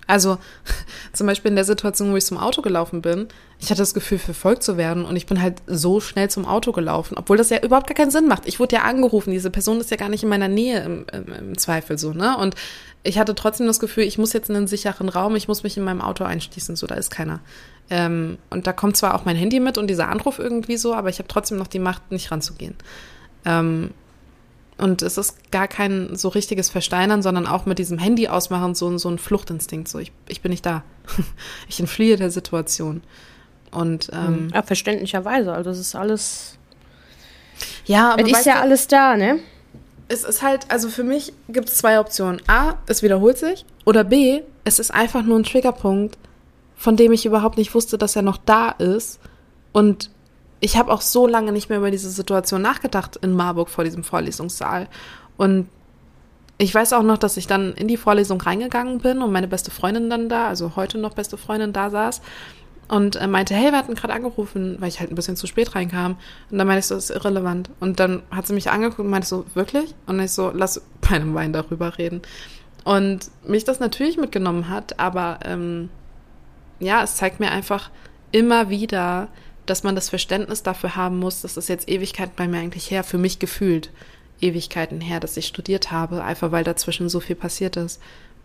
Also 0.06 0.38
zum 1.12 1.26
Beispiel 1.26 1.50
in 1.50 1.56
der 1.56 1.64
Situation, 1.64 2.12
wo 2.12 2.16
ich 2.16 2.24
zum 2.24 2.38
Auto 2.38 2.62
gelaufen 2.62 3.02
bin, 3.02 3.28
ich 3.60 3.70
hatte 3.70 3.82
das 3.82 3.94
Gefühl, 3.94 4.18
verfolgt 4.18 4.62
zu 4.62 4.76
werden 4.76 5.04
und 5.04 5.14
ich 5.14 5.26
bin 5.26 5.40
halt 5.40 5.62
so 5.66 6.00
schnell 6.00 6.28
zum 6.28 6.44
Auto 6.44 6.72
gelaufen, 6.72 7.16
obwohl 7.16 7.36
das 7.36 7.50
ja 7.50 7.62
überhaupt 7.62 7.86
gar 7.86 7.94
keinen 7.94 8.10
Sinn 8.10 8.26
macht. 8.26 8.46
Ich 8.46 8.58
wurde 8.58 8.76
ja 8.76 8.82
angerufen, 8.82 9.30
diese 9.30 9.50
Person 9.50 9.80
ist 9.80 9.90
ja 9.90 9.96
gar 9.96 10.08
nicht 10.08 10.24
in 10.24 10.28
meiner 10.28 10.48
Nähe 10.48 10.80
im, 10.80 11.06
im, 11.12 11.32
im 11.32 11.58
Zweifel 11.58 11.98
so, 11.98 12.12
ne? 12.12 12.36
Und 12.36 12.56
ich 13.04 13.18
hatte 13.18 13.34
trotzdem 13.34 13.66
das 13.66 13.80
Gefühl, 13.80 14.04
ich 14.04 14.18
muss 14.18 14.32
jetzt 14.32 14.50
in 14.50 14.56
einen 14.56 14.66
sicheren 14.66 15.08
Raum, 15.08 15.36
ich 15.36 15.48
muss 15.48 15.62
mich 15.62 15.76
in 15.76 15.84
meinem 15.84 16.00
Auto 16.00 16.24
einschließen, 16.24 16.76
so, 16.76 16.86
da 16.86 16.94
ist 16.96 17.10
keiner. 17.10 17.40
Ähm, 17.90 18.38
und 18.50 18.66
da 18.66 18.72
kommt 18.72 18.96
zwar 18.96 19.14
auch 19.14 19.24
mein 19.24 19.36
Handy 19.36 19.60
mit 19.60 19.78
und 19.78 19.88
dieser 19.88 20.08
Anruf 20.08 20.38
irgendwie 20.38 20.76
so, 20.76 20.94
aber 20.94 21.08
ich 21.08 21.18
habe 21.18 21.28
trotzdem 21.28 21.58
noch 21.58 21.66
die 21.66 21.78
Macht, 21.78 22.10
nicht 22.10 22.30
ranzugehen. 22.30 22.74
Ähm, 23.44 23.90
und 24.82 25.02
es 25.02 25.16
ist 25.16 25.50
gar 25.52 25.68
kein 25.68 26.16
so 26.16 26.28
richtiges 26.28 26.68
Versteinern, 26.68 27.22
sondern 27.22 27.46
auch 27.46 27.66
mit 27.66 27.78
diesem 27.78 27.98
Handy 27.98 28.28
ausmachen, 28.28 28.74
so, 28.74 28.98
so 28.98 29.08
ein 29.08 29.18
Fluchtinstinkt. 29.18 29.88
So, 29.88 29.98
ich, 29.98 30.12
ich 30.28 30.42
bin 30.42 30.50
nicht 30.50 30.66
da. 30.66 30.82
ich 31.68 31.78
entfliehe 31.80 32.16
der 32.16 32.30
Situation. 32.30 33.02
Und 33.70 34.10
ähm, 34.12 34.50
Ja, 34.52 34.62
verständlicherweise. 34.62 35.52
Also 35.52 35.70
es 35.70 35.78
ist 35.78 35.94
alles. 35.94 36.58
ja, 37.86 38.12
aber 38.12 38.24
es 38.24 38.38
ist 38.38 38.46
ja 38.46 38.60
alles 38.60 38.88
da, 38.88 39.16
ne? 39.16 39.38
es 40.12 40.24
ist 40.24 40.42
halt, 40.42 40.70
also 40.70 40.88
für 40.88 41.04
mich 41.04 41.32
gibt 41.48 41.68
es 41.68 41.76
zwei 41.78 41.98
Optionen. 41.98 42.40
A, 42.46 42.74
es 42.86 43.02
wiederholt 43.02 43.38
sich. 43.38 43.64
Oder 43.86 44.04
B, 44.04 44.42
es 44.64 44.78
ist 44.78 44.92
einfach 44.92 45.22
nur 45.22 45.38
ein 45.38 45.44
Triggerpunkt, 45.44 46.18
von 46.76 46.96
dem 46.96 47.12
ich 47.12 47.24
überhaupt 47.24 47.56
nicht 47.56 47.74
wusste, 47.74 47.96
dass 47.96 48.14
er 48.14 48.22
noch 48.22 48.36
da 48.36 48.70
ist. 48.70 49.20
Und 49.72 50.10
ich 50.62 50.76
habe 50.76 50.92
auch 50.92 51.00
so 51.00 51.26
lange 51.26 51.50
nicht 51.50 51.68
mehr 51.68 51.78
über 51.78 51.90
diese 51.90 52.08
Situation 52.08 52.62
nachgedacht 52.62 53.16
in 53.16 53.32
Marburg 53.32 53.68
vor 53.68 53.82
diesem 53.82 54.04
Vorlesungssaal. 54.04 54.86
Und 55.36 55.68
ich 56.56 56.72
weiß 56.72 56.92
auch 56.92 57.02
noch, 57.02 57.18
dass 57.18 57.36
ich 57.36 57.48
dann 57.48 57.72
in 57.72 57.88
die 57.88 57.96
Vorlesung 57.96 58.40
reingegangen 58.40 59.00
bin 59.00 59.22
und 59.22 59.32
meine 59.32 59.48
beste 59.48 59.72
Freundin 59.72 60.08
dann 60.08 60.28
da, 60.28 60.46
also 60.46 60.76
heute 60.76 60.98
noch 60.98 61.14
beste 61.14 61.36
Freundin 61.36 61.72
da 61.72 61.90
saß 61.90 62.22
und 62.86 63.16
äh, 63.16 63.26
meinte, 63.26 63.56
hey, 63.56 63.72
wir 63.72 63.78
hatten 63.78 63.96
gerade 63.96 64.14
angerufen, 64.14 64.76
weil 64.78 64.88
ich 64.88 65.00
halt 65.00 65.10
ein 65.10 65.16
bisschen 65.16 65.34
zu 65.34 65.48
spät 65.48 65.74
reinkam. 65.74 66.16
Und 66.48 66.58
dann 66.58 66.68
meinte 66.68 66.78
ich 66.78 66.86
so, 66.86 66.94
das 66.94 67.10
ist 67.10 67.16
irrelevant. 67.16 67.70
Und 67.80 67.98
dann 67.98 68.22
hat 68.30 68.46
sie 68.46 68.54
mich 68.54 68.70
angeguckt 68.70 69.00
und 69.00 69.10
meinte 69.10 69.26
so, 69.26 69.44
wirklich? 69.54 69.96
Und 70.06 70.20
ich 70.20 70.30
so, 70.30 70.52
lass 70.54 70.80
bei 71.00 71.16
einem 71.16 71.34
Wein 71.34 71.52
darüber 71.52 71.98
reden. 71.98 72.22
Und 72.84 73.32
mich 73.44 73.64
das 73.64 73.80
natürlich 73.80 74.16
mitgenommen 74.16 74.68
hat, 74.68 75.00
aber 75.00 75.40
ähm, 75.44 75.88
ja, 76.78 77.02
es 77.02 77.16
zeigt 77.16 77.40
mir 77.40 77.50
einfach 77.50 77.90
immer 78.30 78.68
wieder, 78.68 79.26
dass 79.66 79.82
man 79.82 79.94
das 79.94 80.08
Verständnis 80.08 80.62
dafür 80.62 80.96
haben 80.96 81.18
muss, 81.18 81.42
dass 81.42 81.54
das 81.54 81.68
jetzt 81.68 81.88
Ewigkeiten 81.88 82.34
bei 82.36 82.48
mir 82.48 82.58
eigentlich 82.58 82.90
her, 82.90 83.04
für 83.04 83.18
mich 83.18 83.38
gefühlt 83.38 83.90
Ewigkeiten 84.40 85.00
her, 85.00 85.20
dass 85.20 85.36
ich 85.36 85.46
studiert 85.46 85.92
habe, 85.92 86.24
einfach 86.24 86.50
weil 86.52 86.64
dazwischen 86.64 87.08
so 87.08 87.20
viel 87.20 87.36
passiert 87.36 87.76
ist. 87.76 88.00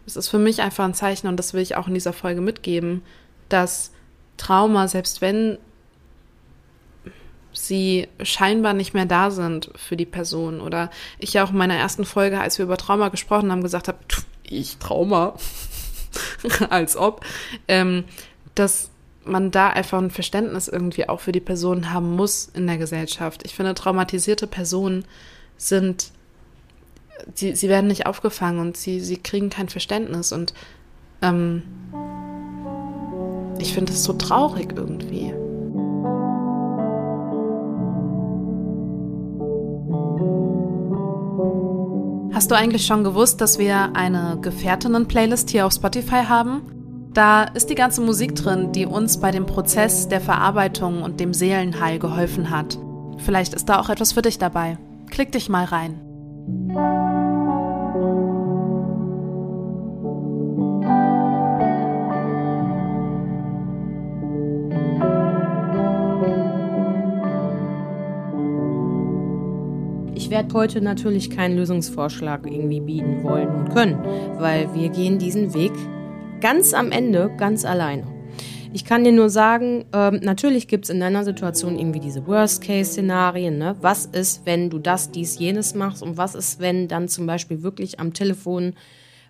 Es 0.06 0.15
ist 0.15 0.30
für 0.30 0.39
mich 0.39 0.62
einfach 0.62 0.86
ein 0.86 0.93
Zeichen 0.93 1.27
und 1.27 1.38
das 1.38 1.53
will 1.53 1.62
ich 1.62 1.75
auch 1.75 1.88
in 1.88 1.95
dieser 1.95 2.13
Folge 2.13 2.41
mitgeben, 2.41 3.01
dass 3.49 3.91
Trauma, 4.38 4.88
selbst 4.88 5.21
wenn 5.21 5.58
sie 7.51 8.08
scheinbar 8.21 8.73
nicht 8.73 8.93
mehr 8.93 9.08
da 9.08 9.32
sind 9.32 9.71
für 9.75 9.97
die 9.97 10.06
Person 10.06 10.62
oder 10.62 10.91
ich 11.17 11.34
ja 11.34 11.43
auch 11.43 11.49
in 11.49 11.58
meiner 11.58 11.75
ersten 11.75 12.06
Folge, 12.06 12.39
als 12.39 12.60
wir 12.60 12.65
über 12.65 12.77
Trauma 12.77 13.10
gesprochen 13.10 13.51
haben, 13.51 13.63
gesagt 13.63 13.88
habe, 13.88 13.97
"Pff, 14.08 14.25
ich 14.43 14.77
Trauma, 14.77 15.36
als 16.69 16.95
ob, 16.95 17.25
ähm, 17.67 18.06
dass 18.53 18.91
man 19.30 19.52
da 19.52 19.70
einfach 19.70 19.98
ein 19.98 20.12
Verständnis 20.12 20.68
irgendwie 20.68 21.08
auch 21.10 21.20
für 21.20 21.32
die 21.32 21.40
Person 21.40 21.94
haben 21.94 22.16
muss 22.16 22.50
in 22.54 22.68
der 22.68 22.78
Gesellschaft. 22.78 23.42
Ich 23.46 23.56
finde, 23.56 23.74
traumatisierte 23.74 24.48
Personen 24.48 25.06
sind, 25.58 26.12
sie, 27.34 27.56
sie 27.56 27.70
werden 27.70 27.88
nicht 27.88 28.06
aufgefangen 28.06 28.60
und 28.60 28.78
sie, 28.78 29.00
sie 29.00 29.18
kriegen 29.18 29.50
kein 29.50 29.70
Verständnis 29.70 30.32
und 30.32 30.54
ähm, 31.22 31.63
ich 33.60 33.74
finde 33.74 33.94
es 33.94 34.04
so 34.04 34.13
traurig 34.13 34.70
irgendwie. 34.76 35.34
Hast 42.34 42.52
du 42.52 42.56
eigentlich 42.56 42.86
schon 42.86 43.04
gewusst, 43.04 43.42
dass 43.42 43.58
wir 43.58 43.96
eine 43.96 44.38
Gefährtinnen-Playlist 44.42 45.50
hier 45.50 45.66
auf 45.66 45.74
Spotify 45.74 46.24
haben? 46.28 46.77
Da 47.17 47.45
ist 47.45 47.71
die 47.71 47.73
ganze 47.73 48.01
Musik 48.01 48.36
drin, 48.36 48.71
die 48.73 48.86
uns 48.86 49.19
bei 49.19 49.32
dem 49.32 49.47
Prozess 49.47 50.08
der 50.08 50.21
Verarbeitung 50.21 51.01
und 51.01 51.19
dem 51.19 51.34
Seelenheil 51.34 51.97
geholfen 51.97 52.51
hat. 52.51 52.77
Vielleicht 53.17 53.56
ist 53.56 53.67
da 53.69 53.80
auch 53.80 53.89
etwas 53.89 54.12
für 54.12 54.21
dich 54.21 54.38
dabei. 54.38 54.77
Klick 55.10 55.32
dich 55.32 55.49
mal 55.49 55.65
rein. 55.65 55.99
Ich 70.13 70.30
werde 70.30 70.53
heute 70.53 70.82
natürlich 70.82 71.32
keinen 71.32 71.58
Lösungsvorschlag 71.58 72.45
irgendwie 72.45 72.82
bieten 72.82 73.23
wollen 73.23 73.49
und 73.49 73.73
können, 73.73 73.97
weil 74.38 74.71
wir 74.75 74.89
gehen 74.89 75.17
diesen 75.17 75.56
Weg 75.56 75.71
ganz 76.39 76.73
am 76.73 76.91
Ende 76.91 77.32
ganz 77.38 77.65
alleine. 77.65 78.08
Ich 78.73 78.86
kann 78.86 79.04
dir 79.04 79.12
nur 79.12 79.30
sagen, 79.30 79.85
ähm, 79.94 80.19
natürlich 80.21 80.67
gibt 80.67 80.85
es 80.85 80.90
in 80.90 81.00
deiner 81.00 81.23
Situation 81.23 81.79
irgendwie 81.79 82.00
diese 82.00 82.27
Worst-Case-Szenarien. 82.27 83.58
Ne? 83.58 83.75
Was 83.81 84.06
ist, 84.06 84.46
wenn 84.46 84.69
du 84.69 84.77
das, 84.77 85.12
dies, 85.12 85.40
jenes 85.40 85.73
machst? 85.73 86.04
Und 86.04 86.17
was 86.17 86.35
ist, 86.35 86.60
wenn 86.60 86.88
dann 86.88 87.08
zum 87.08 87.25
Beispiel 87.25 87.63
wirklich 87.63 88.00
am 88.00 88.13
Telefon 88.13 88.73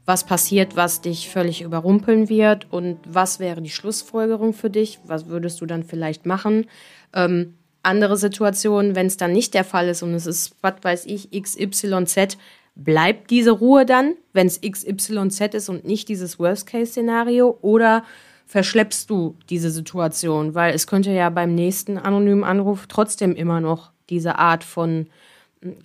was 0.06 0.26
passiert, 0.26 0.78
was 0.78 1.02
dich 1.02 1.30
völlig 1.30 1.62
überrumpeln 1.62 2.30
wird? 2.30 2.72
Und 2.72 2.98
was 3.06 3.40
wäre 3.40 3.62
die 3.62 3.70
Schlussfolgerung 3.70 4.54
für 4.54 4.70
dich? 4.70 5.00
Was 5.06 5.28
würdest 5.28 5.60
du 5.62 5.66
dann 5.66 5.84
vielleicht 5.84 6.26
machen? 6.26 6.66
Ähm, 7.14 7.56
andere 7.84 8.18
Situationen, 8.18 8.96
wenn 8.96 9.08
es 9.08 9.18
dann 9.18 9.34
nicht 9.34 9.54
der 9.54 9.66
Fall 9.66 9.90
ist 9.90 10.04
und 10.04 10.14
es 10.14 10.26
ist, 10.26 10.56
was 10.62 10.76
weiß 10.82 11.06
ich, 11.06 11.32
XYZ, 11.32 12.38
bleibt 12.78 13.32
diese 13.32 13.52
Ruhe 13.52 13.86
dann, 13.86 14.14
wenn 14.34 14.48
es 14.48 14.62
XYZ 14.62 15.54
ist 15.54 15.70
und 15.70 15.86
nicht 15.86 16.08
dieses 16.10 16.40
Worst-Case-Szenario? 16.40 17.58
Oder 17.62 18.04
verschleppst 18.46 19.10
du 19.10 19.36
diese 19.50 19.72
Situation? 19.72 20.56
Weil 20.56 20.74
es 20.74 20.88
könnte 20.88 21.12
ja 21.12 21.30
beim 21.30 21.56
nächsten 21.56 21.98
anonymen 21.98 22.44
Anruf 22.44 22.86
trotzdem 22.88 23.36
immer 23.36 23.60
noch 23.60 23.92
diese 24.10 24.38
Art 24.38 24.64
von 24.64 25.08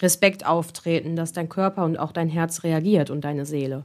Respekt 0.00 0.46
auftreten, 0.46 1.16
dass 1.16 1.32
dein 1.32 1.48
Körper 1.48 1.84
und 1.84 1.98
auch 1.98 2.12
dein 2.12 2.28
Herz 2.28 2.62
reagiert 2.62 3.10
und 3.10 3.22
deine 3.22 3.46
Seele. 3.46 3.84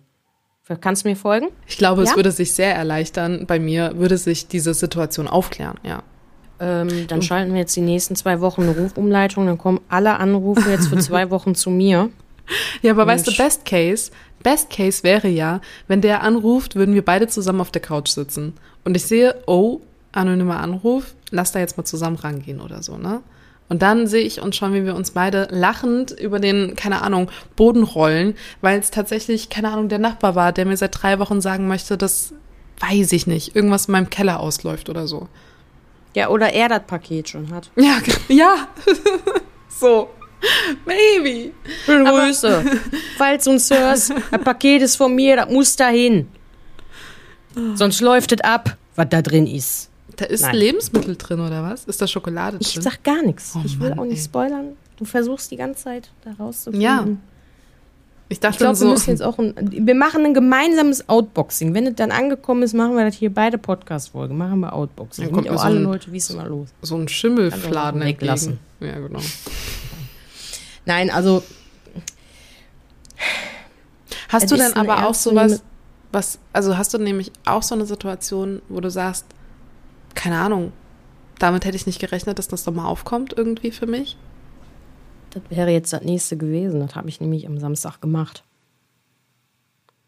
Kannst 0.82 1.06
du 1.06 1.10
mir 1.10 1.16
folgen? 1.16 1.48
Ich 1.66 1.78
glaube, 1.78 2.04
ja? 2.04 2.10
es 2.10 2.16
würde 2.18 2.32
sich 2.32 2.52
sehr 2.52 2.76
erleichtern. 2.76 3.46
Bei 3.48 3.58
mir 3.58 3.98
würde 3.98 4.18
sich 4.18 4.50
diese 4.50 4.74
Situation 4.74 5.28
aufklären, 5.30 5.80
ja. 5.84 6.04
Ähm, 6.60 7.08
dann 7.08 7.22
schalten 7.22 7.54
wir 7.54 7.60
jetzt 7.60 7.76
die 7.76 7.82
nächsten 7.82 8.16
zwei 8.16 8.42
Wochen 8.42 8.64
eine 8.64 8.76
Rufumleitung, 8.76 9.46
dann 9.46 9.60
kommen 9.60 9.80
alle 9.90 10.18
Anrufe 10.18 10.70
jetzt 10.70 10.88
für 10.88 10.98
zwei 10.98 11.30
Wochen 11.30 11.56
zu 11.56 11.70
mir. 11.70 12.10
Ja, 12.82 12.92
aber 12.92 13.04
Und 13.04 13.10
weißt 13.10 13.28
du, 13.28 13.36
Best 13.36 13.66
Case, 13.66 14.12
Best 14.44 14.70
Case 14.70 15.04
wäre 15.04 15.28
ja, 15.28 15.62
wenn 15.88 16.02
der 16.02 16.24
anruft, 16.24 16.76
würden 16.76 16.96
wir 16.96 17.04
beide 17.04 17.28
zusammen 17.28 17.62
auf 17.62 17.72
der 17.72 17.82
Couch 17.82 18.10
sitzen. 18.10 18.54
Und 18.86 18.96
ich 18.96 19.06
sehe, 19.06 19.36
oh, 19.48 19.82
anonymer 20.12 20.60
Anruf, 20.60 21.16
lass 21.32 21.52
da 21.52 21.60
jetzt 21.60 21.78
mal 21.78 21.86
zusammen 21.86 22.18
rangehen 22.18 22.62
oder 22.62 22.84
so, 22.84 22.98
ne? 22.98 23.22
Und 23.70 23.82
dann 23.82 24.08
sehe 24.08 24.24
ich 24.24 24.42
uns 24.42 24.56
schon, 24.56 24.74
wie 24.74 24.86
wir 24.86 24.96
uns 24.96 25.12
beide 25.12 25.48
lachend 25.52 26.12
über 26.12 26.40
den, 26.40 26.76
keine 26.76 27.02
Ahnung, 27.02 27.30
Boden 27.58 27.84
rollen, 27.84 28.36
weil 28.62 28.80
es 28.80 28.92
tatsächlich, 28.92 29.50
keine 29.50 29.72
Ahnung, 29.72 29.90
der 29.90 30.00
Nachbar 30.00 30.36
war, 30.36 30.54
der 30.54 30.66
mir 30.66 30.78
seit 30.78 31.02
drei 31.02 31.20
Wochen 31.20 31.42
sagen 31.42 31.68
möchte, 31.68 31.98
dass, 31.98 32.34
weiß 32.80 33.12
ich 33.12 33.28
nicht, 33.28 33.56
irgendwas 33.56 33.88
in 33.88 33.92
meinem 33.92 34.10
Keller 34.10 34.40
ausläuft 34.40 34.90
oder 34.90 35.06
so. 35.06 35.28
Ja, 36.16 36.30
oder 36.30 36.54
er 36.54 36.70
das 36.70 36.84
Paket 36.88 37.30
schon 37.30 37.52
hat. 37.52 37.70
Ja, 37.76 37.98
ja. 38.30 38.68
so. 39.68 40.10
Maybe. 40.86 41.52
Grüße. 41.86 42.64
Falls 43.18 43.44
du 43.46 43.52
uns 43.52 43.70
hörst, 43.70 44.14
das 44.32 44.42
Paket 44.42 44.82
ist 44.82 44.96
von 44.96 45.14
mir, 45.14 45.36
das 45.36 45.50
muss 45.50 45.76
dahin. 45.76 46.28
Sonst 47.76 48.02
läuft 48.02 48.32
es 48.34 48.42
ab, 48.42 48.78
was 48.96 49.08
da 49.10 49.22
drin 49.22 49.48
ist. 49.48 49.90
Da 50.16 50.26
ist 50.26 50.42
Nein. 50.42 50.56
Lebensmittel 50.56 51.16
drin, 51.16 51.40
oder 51.40 51.64
was? 51.64 51.86
Ist 51.86 52.02
da 52.02 52.08
Schokolade 52.08 52.58
ich 52.60 52.74
drin? 52.74 52.80
Ich 52.80 52.84
sag 52.84 53.04
gar 53.04 53.22
nichts. 53.24 53.54
Oh, 53.56 53.62
ich 53.64 53.80
will 53.80 53.90
Mann, 53.90 54.00
auch 54.00 54.06
nicht 54.06 54.18
ey. 54.18 54.24
spoilern. 54.24 54.78
Du 54.98 55.06
versuchst 55.06 55.52
die 55.52 55.58
ganze 55.58 55.84
Zeit 55.84 56.10
da 56.24 56.32
rauszufinden. 56.44 56.82
Ja. 56.82 57.06
Ich 58.30 58.40
dachte 58.40 58.56
ich 58.56 58.60
glaub, 58.60 58.76
so. 58.76 58.86
Wir, 58.86 58.92
müssen 58.92 59.10
jetzt 59.12 59.24
auch 59.24 59.38
ein, 59.38 59.54
wir 59.58 59.96
machen 59.96 60.26
ein 60.26 60.34
gemeinsames 60.34 61.08
Outboxing. 61.08 61.74
Wenn 61.74 61.88
es 61.88 61.96
dann 61.96 62.12
angekommen 62.12 62.64
ist, 62.64 62.74
machen 62.74 62.98
wir 62.98 63.06
das 63.06 63.16
hier 63.16 63.34
beide 63.34 63.58
Podcast-Folgen. 63.58 64.38
Machen 64.38 64.60
wir 64.60 64.74
Outboxing. 64.74 65.26
Dann 65.26 65.34
kommt 65.34 65.50
auch 65.50 65.60
so 65.60 65.64
alle 65.64 65.78
ein, 65.78 65.84
Leute, 65.84 66.12
wie 66.12 66.18
es 66.18 66.30
immer 66.30 66.46
los. 66.46 66.70
So 66.82 66.98
ein 66.98 67.08
Schimmelfladen 67.08 68.02
weglassen. 68.02 68.60
Ja, 68.80 69.00
genau. 69.00 69.20
Nein, 70.88 71.10
also. 71.10 71.44
Hast 74.30 74.50
du 74.50 74.56
denn 74.56 74.74
aber 74.74 75.06
auch 75.06 75.14
sowas, 75.14 75.62
was, 76.12 76.40
also 76.54 76.78
hast 76.78 76.94
du 76.94 76.98
nämlich 76.98 77.32
auch 77.46 77.62
so 77.62 77.76
eine 77.76 77.86
Situation, 77.86 78.62
wo 78.70 78.80
du 78.80 78.90
sagst, 78.90 79.26
keine 80.16 80.40
Ahnung, 80.40 80.72
damit 81.40 81.66
hätte 81.66 81.76
ich 81.76 81.86
nicht 81.86 82.00
gerechnet, 82.00 82.40
dass 82.40 82.48
das 82.48 82.64
doch 82.64 82.74
mal 82.74 82.88
aufkommt 82.88 83.34
irgendwie 83.38 83.72
für 83.72 83.86
mich? 83.86 84.18
Das 85.32 85.44
wäre 85.50 85.72
jetzt 85.72 85.92
das 85.92 86.04
nächste 86.04 86.38
gewesen. 86.38 86.80
Das 86.80 86.96
habe 86.96 87.10
ich 87.10 87.20
nämlich 87.20 87.48
am 87.48 87.60
Samstag 87.60 88.02
gemacht. 88.02 88.44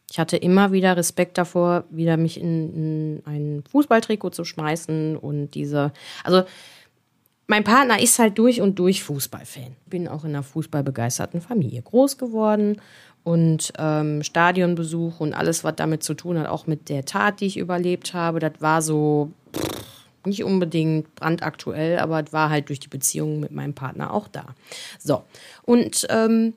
Ich 0.10 0.18
hatte 0.18 0.38
immer 0.38 0.72
wieder 0.72 0.98
Respekt 0.98 1.38
davor, 1.38 1.84
wieder 1.90 2.18
mich 2.18 2.40
in, 2.40 2.74
in 2.74 3.22
ein 3.26 3.64
Fußballtrikot 3.70 4.32
zu 4.32 4.46
schmeißen 4.46 5.18
und 5.18 5.52
diese. 5.52 5.92
Also, 6.24 6.44
mein 7.50 7.64
Partner 7.64 8.00
ist 8.00 8.20
halt 8.20 8.38
durch 8.38 8.62
und 8.62 8.78
durch 8.78 9.04
Fußballfan. 9.04 9.76
Bin 9.88 10.08
auch 10.08 10.24
in 10.24 10.30
einer 10.30 10.44
fußballbegeisterten 10.44 11.42
Familie 11.42 11.82
groß 11.82 12.20
geworden 12.20 12.80
und 13.24 13.74
ähm, 13.80 14.22
Stadionbesuch 14.22 15.20
und 15.20 15.34
alles, 15.34 15.64
was 15.64 15.76
damit 15.76 16.04
zu 16.04 16.14
tun 16.14 16.38
hat, 16.38 16.46
auch 16.46 16.68
mit 16.68 16.90
der 16.90 17.06
Tat, 17.06 17.42
die 17.42 17.48
ich 17.48 17.58
überlebt 17.58 18.14
habe, 18.14 18.38
das 18.40 18.54
war 18.60 18.84
so 18.84 19.32
pff, 19.52 20.06
nicht 20.26 20.44
unbedingt 20.44 21.16
brandaktuell, 21.16 21.98
aber 21.98 22.24
es 22.24 22.32
war 22.32 22.52
halt 22.52 22.70
durch 22.70 22.80
die 22.80 22.88
Beziehung 22.88 23.40
mit 23.40 23.52
meinem 23.52 23.74
Partner 23.74 24.14
auch 24.14 24.28
da. 24.28 24.54
So, 25.00 25.24
und 25.64 26.06
ähm, 26.12 26.54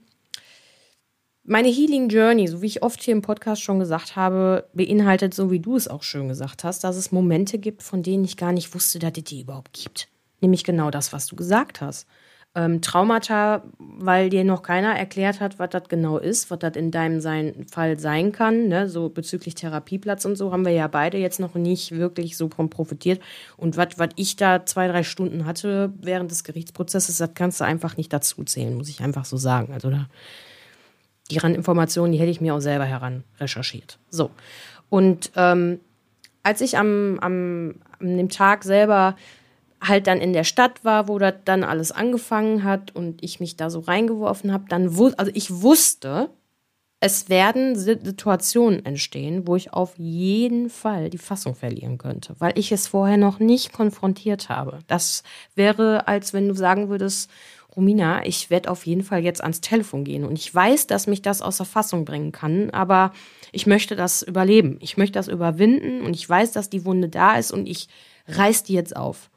meine 1.42 1.68
Healing 1.68 2.10
Journey, 2.10 2.48
so 2.48 2.60
wie 2.60 2.66
ich 2.66 2.82
oft 2.82 3.02
hier 3.02 3.12
im 3.12 3.22
Podcast 3.22 3.62
schon 3.62 3.78
gesagt 3.78 4.14
habe, 4.14 4.68
beinhaltet, 4.74 5.32
so 5.32 5.50
wie 5.50 5.58
du 5.58 5.74
es 5.74 5.88
auch 5.88 6.02
schön 6.02 6.28
gesagt 6.28 6.64
hast, 6.64 6.84
dass 6.84 6.96
es 6.96 7.12
Momente 7.12 7.56
gibt, 7.56 7.82
von 7.82 8.02
denen 8.02 8.24
ich 8.24 8.36
gar 8.36 8.52
nicht 8.52 8.74
wusste, 8.74 8.98
dass 8.98 9.12
es 9.16 9.24
die 9.24 9.40
überhaupt 9.40 9.72
gibt. 9.72 10.11
Nämlich 10.42 10.64
genau 10.64 10.90
das, 10.90 11.14
was 11.14 11.26
du 11.26 11.36
gesagt 11.36 11.80
hast 11.80 12.06
ähm, 12.54 12.82
Traumata, 12.82 13.62
weil 13.78 14.28
dir 14.28 14.44
noch 14.44 14.62
keiner 14.62 14.94
erklärt 14.94 15.40
hat, 15.40 15.58
was 15.58 15.70
das 15.70 15.88
genau 15.88 16.18
ist, 16.18 16.50
was 16.50 16.58
das 16.58 16.76
in 16.76 16.90
deinem 16.90 17.20
sein, 17.20 17.66
Fall 17.70 17.98
sein 17.98 18.32
kann. 18.32 18.68
Ne? 18.68 18.88
So 18.88 19.08
bezüglich 19.08 19.54
Therapieplatz 19.54 20.24
und 20.26 20.36
so 20.36 20.52
haben 20.52 20.66
wir 20.66 20.72
ja 20.72 20.86
beide 20.86 21.16
jetzt 21.16 21.40
noch 21.40 21.54
nicht 21.54 21.92
wirklich 21.92 22.36
so 22.36 22.48
profitiert. 22.48 23.22
Und 23.56 23.76
was 23.78 23.88
ich 24.16 24.36
da 24.36 24.66
zwei, 24.66 24.86
drei 24.88 25.02
Stunden 25.02 25.46
hatte 25.46 25.92
während 25.98 26.30
des 26.30 26.44
Gerichtsprozesses, 26.44 27.16
das 27.16 27.30
kannst 27.34 27.60
du 27.60 27.64
einfach 27.64 27.96
nicht 27.96 28.12
dazu 28.12 28.44
zählen, 28.44 28.74
muss 28.74 28.90
ich 28.90 29.00
einfach 29.00 29.24
so 29.24 29.38
sagen. 29.38 29.72
Also 29.72 29.88
da, 29.88 30.08
die 31.30 31.38
Randinformationen, 31.38 32.12
die 32.12 32.18
hätte 32.18 32.30
ich 32.30 32.42
mir 32.42 32.54
auch 32.54 32.60
selber 32.60 32.84
heran 32.84 33.24
recherchiert. 33.40 33.98
So. 34.10 34.30
Und 34.90 35.32
ähm, 35.36 35.80
als 36.42 36.60
ich 36.60 36.76
am, 36.76 37.18
am, 37.20 37.76
an 37.98 38.18
dem 38.18 38.28
Tag 38.28 38.64
selber 38.64 39.16
halt 39.82 40.06
dann 40.06 40.20
in 40.20 40.32
der 40.32 40.44
Stadt 40.44 40.84
war, 40.84 41.08
wo 41.08 41.18
das 41.18 41.34
dann 41.44 41.64
alles 41.64 41.92
angefangen 41.92 42.64
hat 42.64 42.94
und 42.94 43.22
ich 43.22 43.40
mich 43.40 43.56
da 43.56 43.68
so 43.68 43.80
reingeworfen 43.80 44.52
habe, 44.52 44.64
dann 44.68 44.96
wusste, 44.96 45.18
also 45.18 45.32
ich 45.34 45.62
wusste, 45.62 46.30
es 47.00 47.28
werden 47.28 47.74
Situationen 47.74 48.84
entstehen, 48.86 49.48
wo 49.48 49.56
ich 49.56 49.72
auf 49.72 49.98
jeden 49.98 50.70
Fall 50.70 51.10
die 51.10 51.18
Fassung 51.18 51.56
verlieren 51.56 51.98
könnte, 51.98 52.36
weil 52.38 52.56
ich 52.56 52.70
es 52.70 52.86
vorher 52.86 53.16
noch 53.16 53.40
nicht 53.40 53.72
konfrontiert 53.72 54.48
habe. 54.48 54.78
Das 54.86 55.24
wäre, 55.56 56.06
als 56.06 56.32
wenn 56.32 56.46
du 56.46 56.54
sagen 56.54 56.88
würdest, 56.88 57.28
Romina, 57.74 58.24
ich 58.24 58.50
werde 58.50 58.70
auf 58.70 58.86
jeden 58.86 59.02
Fall 59.02 59.24
jetzt 59.24 59.42
ans 59.42 59.60
Telefon 59.60 60.04
gehen 60.04 60.24
und 60.24 60.38
ich 60.38 60.54
weiß, 60.54 60.86
dass 60.86 61.08
mich 61.08 61.22
das 61.22 61.42
aus 61.42 61.56
der 61.56 61.66
Fassung 61.66 62.04
bringen 62.04 62.30
kann, 62.30 62.70
aber 62.70 63.12
ich 63.50 63.66
möchte 63.66 63.96
das 63.96 64.22
überleben. 64.22 64.76
Ich 64.80 64.96
möchte 64.96 65.18
das 65.18 65.26
überwinden 65.26 66.02
und 66.02 66.14
ich 66.14 66.28
weiß, 66.28 66.52
dass 66.52 66.70
die 66.70 66.84
Wunde 66.84 67.08
da 67.08 67.36
ist 67.36 67.50
und 67.50 67.66
ich 67.66 67.88
reiß 68.28 68.62
die 68.62 68.74
jetzt 68.74 68.94
auf. 68.94 69.31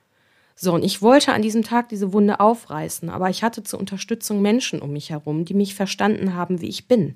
So, 0.55 0.73
und 0.73 0.83
ich 0.83 1.01
wollte 1.01 1.33
an 1.33 1.41
diesem 1.41 1.63
Tag 1.63 1.89
diese 1.89 2.13
Wunde 2.13 2.39
aufreißen, 2.39 3.09
aber 3.09 3.29
ich 3.29 3.43
hatte 3.43 3.63
zur 3.63 3.79
Unterstützung 3.79 4.41
Menschen 4.41 4.81
um 4.81 4.93
mich 4.93 5.09
herum, 5.09 5.43
die 5.43 5.53
mich 5.53 5.75
verstanden 5.75 6.33
haben, 6.33 6.61
wie 6.61 6.69
ich 6.69 6.87
bin. 6.87 7.15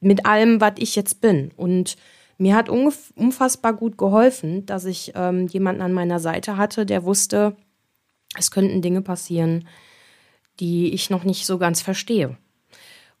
Mit 0.00 0.26
allem, 0.26 0.60
was 0.60 0.74
ich 0.76 0.94
jetzt 0.94 1.22
bin. 1.22 1.50
Und 1.56 1.96
mir 2.36 2.54
hat 2.54 2.68
unfassbar 2.68 3.72
gut 3.72 3.96
geholfen, 3.96 4.66
dass 4.66 4.84
ich 4.84 5.12
ähm, 5.16 5.46
jemanden 5.48 5.82
an 5.82 5.92
meiner 5.92 6.20
Seite 6.20 6.58
hatte, 6.58 6.84
der 6.84 7.04
wusste, 7.04 7.56
es 8.38 8.50
könnten 8.50 8.82
Dinge 8.82 9.00
passieren, 9.00 9.66
die 10.60 10.92
ich 10.92 11.08
noch 11.08 11.24
nicht 11.24 11.46
so 11.46 11.56
ganz 11.58 11.80
verstehe. 11.80 12.36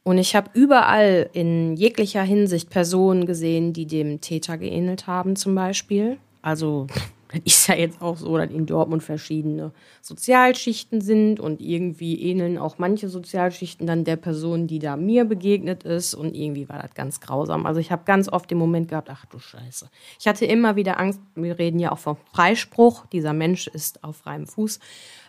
Und 0.04 0.18
ich 0.18 0.36
habe 0.36 0.50
überall 0.54 1.28
in 1.32 1.74
jeglicher 1.74 2.22
Hinsicht 2.22 2.70
Personen 2.70 3.26
gesehen, 3.26 3.72
die 3.72 3.86
dem 3.86 4.20
Täter 4.20 4.58
geähnelt 4.58 5.06
haben, 5.06 5.36
zum 5.36 5.54
Beispiel. 5.54 6.18
Also 6.42 6.86
das 7.28 7.40
ist 7.44 7.66
ja 7.68 7.74
jetzt 7.74 8.00
auch 8.00 8.16
so, 8.16 8.36
dass 8.36 8.50
in 8.50 8.66
Dortmund 8.66 9.02
verschiedene 9.02 9.72
Sozialschichten 10.00 11.00
sind 11.00 11.40
und 11.40 11.60
irgendwie 11.60 12.20
ähneln 12.22 12.58
auch 12.58 12.78
manche 12.78 13.08
Sozialschichten 13.08 13.86
dann 13.86 14.04
der 14.04 14.16
Person, 14.16 14.66
die 14.66 14.78
da 14.78 14.96
mir 14.96 15.24
begegnet 15.24 15.84
ist 15.84 16.14
und 16.14 16.34
irgendwie 16.34 16.68
war 16.68 16.80
das 16.80 16.94
ganz 16.94 17.20
grausam. 17.20 17.66
Also 17.66 17.80
ich 17.80 17.92
habe 17.92 18.04
ganz 18.04 18.28
oft 18.28 18.50
den 18.50 18.58
Moment 18.58 18.88
gehabt, 18.88 19.10
ach 19.10 19.26
du 19.26 19.38
Scheiße. 19.38 19.90
Ich 20.18 20.26
hatte 20.26 20.46
immer 20.46 20.76
wieder 20.76 20.98
Angst, 20.98 21.20
wir 21.34 21.58
reden 21.58 21.78
ja 21.78 21.92
auch 21.92 21.98
vom 21.98 22.16
Freispruch, 22.32 23.06
dieser 23.06 23.32
Mensch 23.32 23.66
ist 23.66 24.02
auf 24.04 24.16
freiem 24.16 24.46
Fuß, 24.46 24.80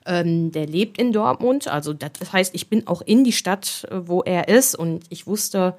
ähm, 0.06 0.52
der 0.52 0.68
lebt 0.68 0.98
in 0.98 1.12
Dortmund, 1.12 1.68
also 1.68 1.94
das 1.94 2.32
heißt, 2.32 2.56
ich 2.56 2.70
bin 2.70 2.88
auch 2.88 3.02
in 3.02 3.24
die 3.24 3.34
Stadt, 3.34 3.88
äh, 3.92 4.08
wo 4.08 4.22
er 4.22 4.48
ist 4.48 4.76
und 4.76 5.04
ich 5.10 5.28
wusste, 5.28 5.76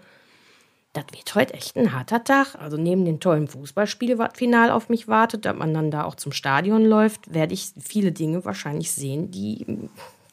das 0.93 1.05
wird 1.13 1.35
heute 1.35 1.55
echt 1.55 1.77
ein 1.77 1.93
harter 1.93 2.25
Tag. 2.25 2.57
Also 2.57 2.77
neben 2.77 3.05
dem 3.05 3.21
tollen 3.21 3.47
Fußballspiel, 3.47 4.19
was 4.19 4.37
final 4.37 4.71
auf 4.71 4.89
mich 4.89 5.07
wartet, 5.07 5.45
dass 5.45 5.57
man 5.57 5.73
dann 5.73 5.91
da 5.91 6.05
auch 6.05 6.17
zum 6.17 6.33
Stadion 6.33 6.85
läuft, 6.85 7.33
werde 7.33 7.55
ich 7.55 7.73
viele 7.79 8.13
Dinge 8.13 8.45
wahrscheinlich 8.45 8.91
sehen, 8.91 9.31
die 9.31 9.89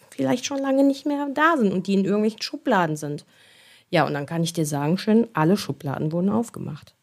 vielleicht 0.10 0.46
schon 0.46 0.60
lange 0.60 0.84
nicht 0.84 1.06
mehr 1.06 1.28
da 1.34 1.58
sind 1.58 1.72
und 1.72 1.86
die 1.86 1.94
in 1.94 2.06
irgendwelchen 2.06 2.42
Schubladen 2.42 2.96
sind. 2.96 3.26
Ja, 3.90 4.06
und 4.06 4.14
dann 4.14 4.26
kann 4.26 4.44
ich 4.44 4.52
dir 4.52 4.66
sagen, 4.66 4.98
schön, 4.98 5.28
alle 5.34 5.58
Schubladen 5.58 6.12
wurden 6.12 6.30
aufgemacht. 6.30 6.96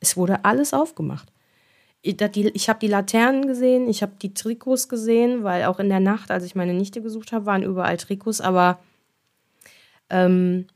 Es 0.00 0.16
wurde 0.16 0.44
alles 0.44 0.74
aufgemacht. 0.74 1.32
Ich, 2.00 2.14
habe 2.68 2.78
die 2.78 2.86
Laternen 2.86 3.46
gesehen, 3.46 3.88
ich 3.88 4.02
habe 4.02 4.12
die 4.22 4.32
Trikots 4.32 4.88
gesehen, 4.88 5.42
weil 5.42 5.64
auch 5.64 5.80
in 5.80 5.88
der 5.88 5.98
Nacht, 5.98 6.30
als 6.30 6.44
ich 6.44 6.54
meine 6.54 6.74
Nichte 6.74 7.02
gesucht 7.02 7.32
habe, 7.32 7.46
waren 7.46 7.64
überall 7.64 7.96
Trikots, 7.96 8.40
aber 8.40 8.78
ähm, 10.08 10.66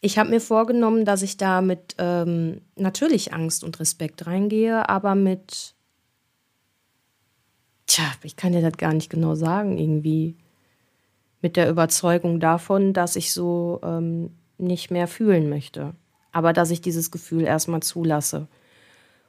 ich 0.00 0.18
habe 0.18 0.30
mir 0.30 0.40
vorgenommen, 0.40 1.04
dass 1.04 1.22
ich 1.22 1.36
da 1.36 1.60
mit 1.60 1.96
ähm, 1.98 2.60
natürlich 2.76 3.32
Angst 3.32 3.64
und 3.64 3.80
Respekt 3.80 4.26
reingehe, 4.26 4.88
aber 4.88 5.14
mit, 5.14 5.74
tja, 7.86 8.04
ich 8.22 8.36
kann 8.36 8.52
dir 8.52 8.62
das 8.62 8.76
gar 8.76 8.94
nicht 8.94 9.10
genau 9.10 9.34
sagen, 9.34 9.76
irgendwie 9.76 10.36
mit 11.40 11.56
der 11.56 11.68
Überzeugung 11.68 12.40
davon, 12.40 12.92
dass 12.92 13.16
ich 13.16 13.32
so 13.32 13.80
ähm, 13.82 14.30
nicht 14.58 14.90
mehr 14.90 15.08
fühlen 15.08 15.48
möchte, 15.48 15.94
aber 16.32 16.52
dass 16.52 16.70
ich 16.70 16.80
dieses 16.80 17.10
Gefühl 17.10 17.42
erstmal 17.42 17.82
zulasse. 17.82 18.48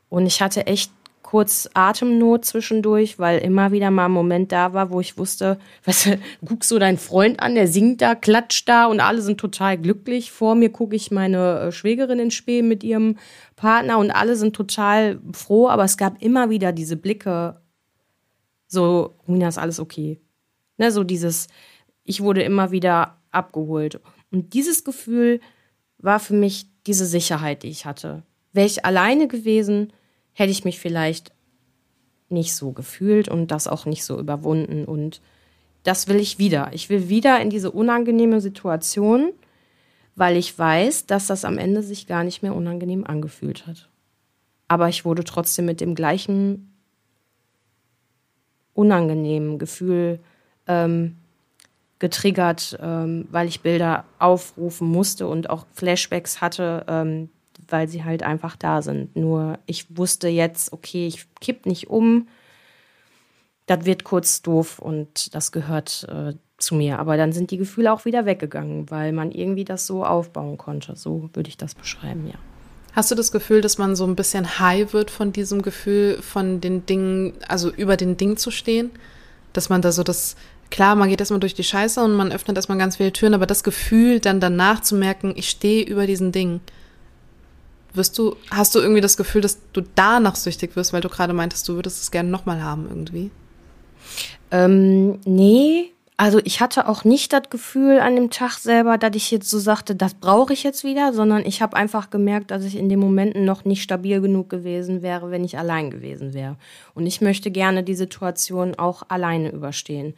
Und 0.09 0.26
ich 0.26 0.41
hatte 0.41 0.65
echt 0.67 0.91
kurz 1.30 1.69
Atemnot 1.75 2.43
zwischendurch, 2.43 3.19
weil 3.19 3.38
immer 3.41 3.71
wieder 3.71 3.91
mal 3.91 4.05
ein 4.05 4.11
Moment 4.11 4.51
da 4.51 4.73
war, 4.73 4.89
wo 4.89 4.99
ich 4.99 5.15
wusste, 5.19 5.59
weißt 5.86 6.17
guckst 6.43 6.71
du 6.71 6.80
deinen 6.80 6.97
Freund 6.97 7.39
an, 7.39 7.53
der 7.53 7.67
singt 7.67 8.01
da, 8.01 8.15
klatscht 8.15 8.67
da 8.67 8.88
und 8.88 8.99
alle 8.99 9.21
sind 9.21 9.39
total 9.39 9.77
glücklich. 9.77 10.32
Vor 10.32 10.55
mir 10.55 10.71
gucke 10.71 10.95
ich 10.95 11.11
meine 11.11 11.59
äh, 11.59 11.71
Schwägerin 11.71 12.17
in 12.17 12.32
Spee 12.32 12.63
mit 12.63 12.84
ihrem 12.84 13.19
Partner 13.55 13.99
und 13.99 14.09
alle 14.09 14.36
sind 14.36 14.55
total 14.55 15.19
froh, 15.32 15.69
aber 15.69 15.84
es 15.84 15.97
gab 15.97 16.19
immer 16.19 16.49
wieder 16.49 16.71
diese 16.71 16.97
Blicke, 16.97 17.61
so, 18.65 19.13
Mina, 19.27 19.49
ist 19.49 19.59
alles 19.59 19.80
okay. 19.80 20.19
Ne, 20.77 20.91
so 20.91 21.03
dieses, 21.03 21.47
ich 22.05 22.21
wurde 22.21 22.41
immer 22.41 22.71
wieder 22.71 23.17
abgeholt. 23.30 24.01
Und 24.32 24.55
dieses 24.55 24.84
Gefühl 24.84 25.41
war 25.99 26.19
für 26.19 26.34
mich 26.34 26.65
diese 26.88 27.05
Sicherheit, 27.05 27.61
die 27.61 27.69
ich 27.69 27.86
hatte. 27.86 28.23
Wäre 28.51 28.65
ich 28.65 28.84
alleine 28.84 29.27
gewesen, 29.27 29.93
hätte 30.34 30.51
ich 30.51 30.65
mich 30.65 30.80
vielleicht 30.80 31.32
nicht 32.30 32.55
so 32.55 32.71
gefühlt 32.71 33.27
und 33.27 33.47
das 33.47 33.67
auch 33.67 33.86
nicht 33.86 34.03
so 34.03 34.19
überwunden. 34.19 34.86
Und 34.86 35.21
das 35.84 36.07
will 36.07 36.17
ich 36.17 36.39
wieder. 36.39 36.69
Ich 36.73 36.89
will 36.89 37.09
wieder 37.09 37.41
in 37.41 37.49
diese 37.49 37.71
unangenehme 37.71 38.41
Situation, 38.41 39.32
weil 40.15 40.38
ich 40.38 40.57
weiß, 40.57 41.05
dass 41.05 41.27
das 41.27 41.45
am 41.45 41.57
Ende 41.57 41.82
sich 41.82 42.07
gar 42.07 42.23
nicht 42.23 42.43
mehr 42.43 42.55
unangenehm 42.55 43.05
angefühlt 43.05 43.65
hat. 43.67 43.89
Aber 44.67 44.89
ich 44.89 45.05
wurde 45.05 45.23
trotzdem 45.23 45.65
mit 45.65 45.82
dem 45.82 45.95
gleichen 45.95 46.71
unangenehmen 48.73 49.57
Gefühl 49.57 50.19
ähm, 50.67 51.15
getriggert, 51.97 52.77
ähm, 52.82 53.27
weil 53.32 53.47
ich 53.47 53.61
Bilder 53.61 54.05
aufrufen 54.19 54.88
musste 54.88 55.27
und 55.27 55.49
auch 55.49 55.65
Flashbacks 55.73 56.39
hatte, 56.39 56.86
ähm, 56.88 57.30
weil 57.72 57.88
sie 57.88 58.03
halt 58.03 58.24
einfach 58.24 58.55
da 58.55 58.82
sind. 58.82 59.15
Nur 59.15 59.59
ich 59.65 59.97
wusste 59.97 60.28
jetzt, 60.28 60.74
okay, 60.74 61.07
ich 61.07 61.26
kipp 61.39 61.65
nicht 61.65 61.89
um. 61.89 62.28
Das 63.65 63.86
wird 63.86 64.03
kurz 64.03 64.41
doof 64.41 64.80
und 64.80 65.34
das 65.36 65.51
gehört 65.51 66.07
äh, 66.09 66.34
zu 66.57 66.76
mir. 66.76 66.99
Aber 66.99 67.17
dann 67.17 67.32
sind 67.32 67.51
die 67.51 67.57
Gefühle 67.57 67.91
auch 67.93 68.05
wieder 68.05 68.26
weggegangen, 68.26 68.89
weil 68.89 69.11
man 69.11 69.32
irgendwie 69.32 69.65
das 69.65 69.86
so 69.86 70.05
aufbauen 70.05 70.57
konnte. 70.57 70.95
So 70.95 71.30
würde 71.34 71.49
ich 71.49 71.57
das 71.57 71.76
beschreiben, 71.76 72.28
ja. 72.28 72.39
Hast 72.93 73.11
du 73.11 73.15
das 73.15 73.32
Gefühl, 73.32 73.61
dass 73.61 73.78
man 73.78 73.95
so 73.95 74.05
ein 74.05 74.15
bisschen 74.15 74.59
high 74.59 74.93
wird 74.93 75.11
von 75.11 75.32
diesem 75.32 75.61
Gefühl, 75.61 76.22
von 76.22 76.59
den 76.59 76.86
Dingen, 76.86 77.34
also 77.47 77.70
über 77.70 77.97
den 77.97 78.17
Ding 78.17 78.36
zu 78.38 78.51
stehen? 78.51 78.91
Dass 79.53 79.70
man 79.70 79.82
da 79.82 79.91
so 79.91 80.03
das, 80.03 80.36
klar, 80.72 80.95
man 80.95 81.09
geht 81.09 81.20
erstmal 81.20 81.39
durch 81.39 81.53
die 81.53 81.63
Scheiße 81.63 82.03
und 82.03 82.15
man 82.15 82.32
öffnet 82.32 82.57
erstmal 82.57 82.78
ganz 82.78 82.97
viele 82.97 83.13
Türen, 83.13 83.34
aber 83.34 83.45
das 83.45 83.63
Gefühl, 83.63 84.20
dann 84.20 84.39
danach 84.39 84.82
zu 84.82 84.95
merken, 84.95 85.34
ich 85.36 85.49
stehe 85.49 85.84
über 85.84 86.07
diesen 86.07 86.32
Ding, 86.32 86.61
wirst 87.94 88.18
du, 88.18 88.36
hast 88.52 88.76
du 88.76 88.80
irgendwie 88.80 89.02
das 89.02 89.18
Gefühl, 89.18 89.42
dass 89.42 89.60
du 89.74 89.82
danach 89.96 90.36
süchtig 90.36 90.76
wirst, 90.76 90.94
weil 90.94 91.02
du 91.02 91.10
gerade 91.10 91.34
meintest, 91.34 91.68
du 91.68 91.76
würdest 91.76 92.02
es 92.02 92.12
gerne 92.12 92.30
nochmal 92.30 92.64
haben 92.64 92.88
irgendwie? 92.88 93.32
Ähm, 94.52 95.20
nee, 95.26 95.92
also 96.18 96.42
ich 96.44 96.60
hatte 96.60 96.90
auch 96.90 97.06
nicht 97.06 97.32
das 97.32 97.50
Gefühl 97.50 98.00
an 98.00 98.16
dem 98.16 98.30
Tag 98.30 98.58
selber, 98.58 98.98
dass 98.98 99.16
ich 99.16 99.32
jetzt 99.32 99.50
so 99.50 99.58
sagte, 99.58 99.96
das 99.96 100.16
brauche 100.16 100.52
ich 100.52 100.64
jetzt 100.64 100.84
wieder, 100.84 101.14
sondern 101.14 101.46
ich 101.46 101.62
habe 101.62 101.78
einfach 101.78 102.10
gemerkt, 102.10 102.52
dass 102.52 102.66
ich 102.66 102.76
in 102.76 102.90
den 102.90 103.00
Momenten 103.00 103.46
noch 103.46 103.64
nicht 103.64 103.84
stabil 103.84 104.20
genug 104.20 104.50
gewesen 104.50 105.02
wäre, 105.02 105.32
wenn 105.32 105.46
ich 105.46 105.58
allein 105.58 105.90
gewesen 105.90 106.34
wäre. 106.34 106.58
Und 106.94 107.06
ich 107.06 107.22
möchte 107.22 107.52
gerne 107.52 107.84
die 107.84 107.96
Situation 107.96 108.76
auch 108.76 109.04
alleine 109.08 109.50
überstehen 109.50 110.14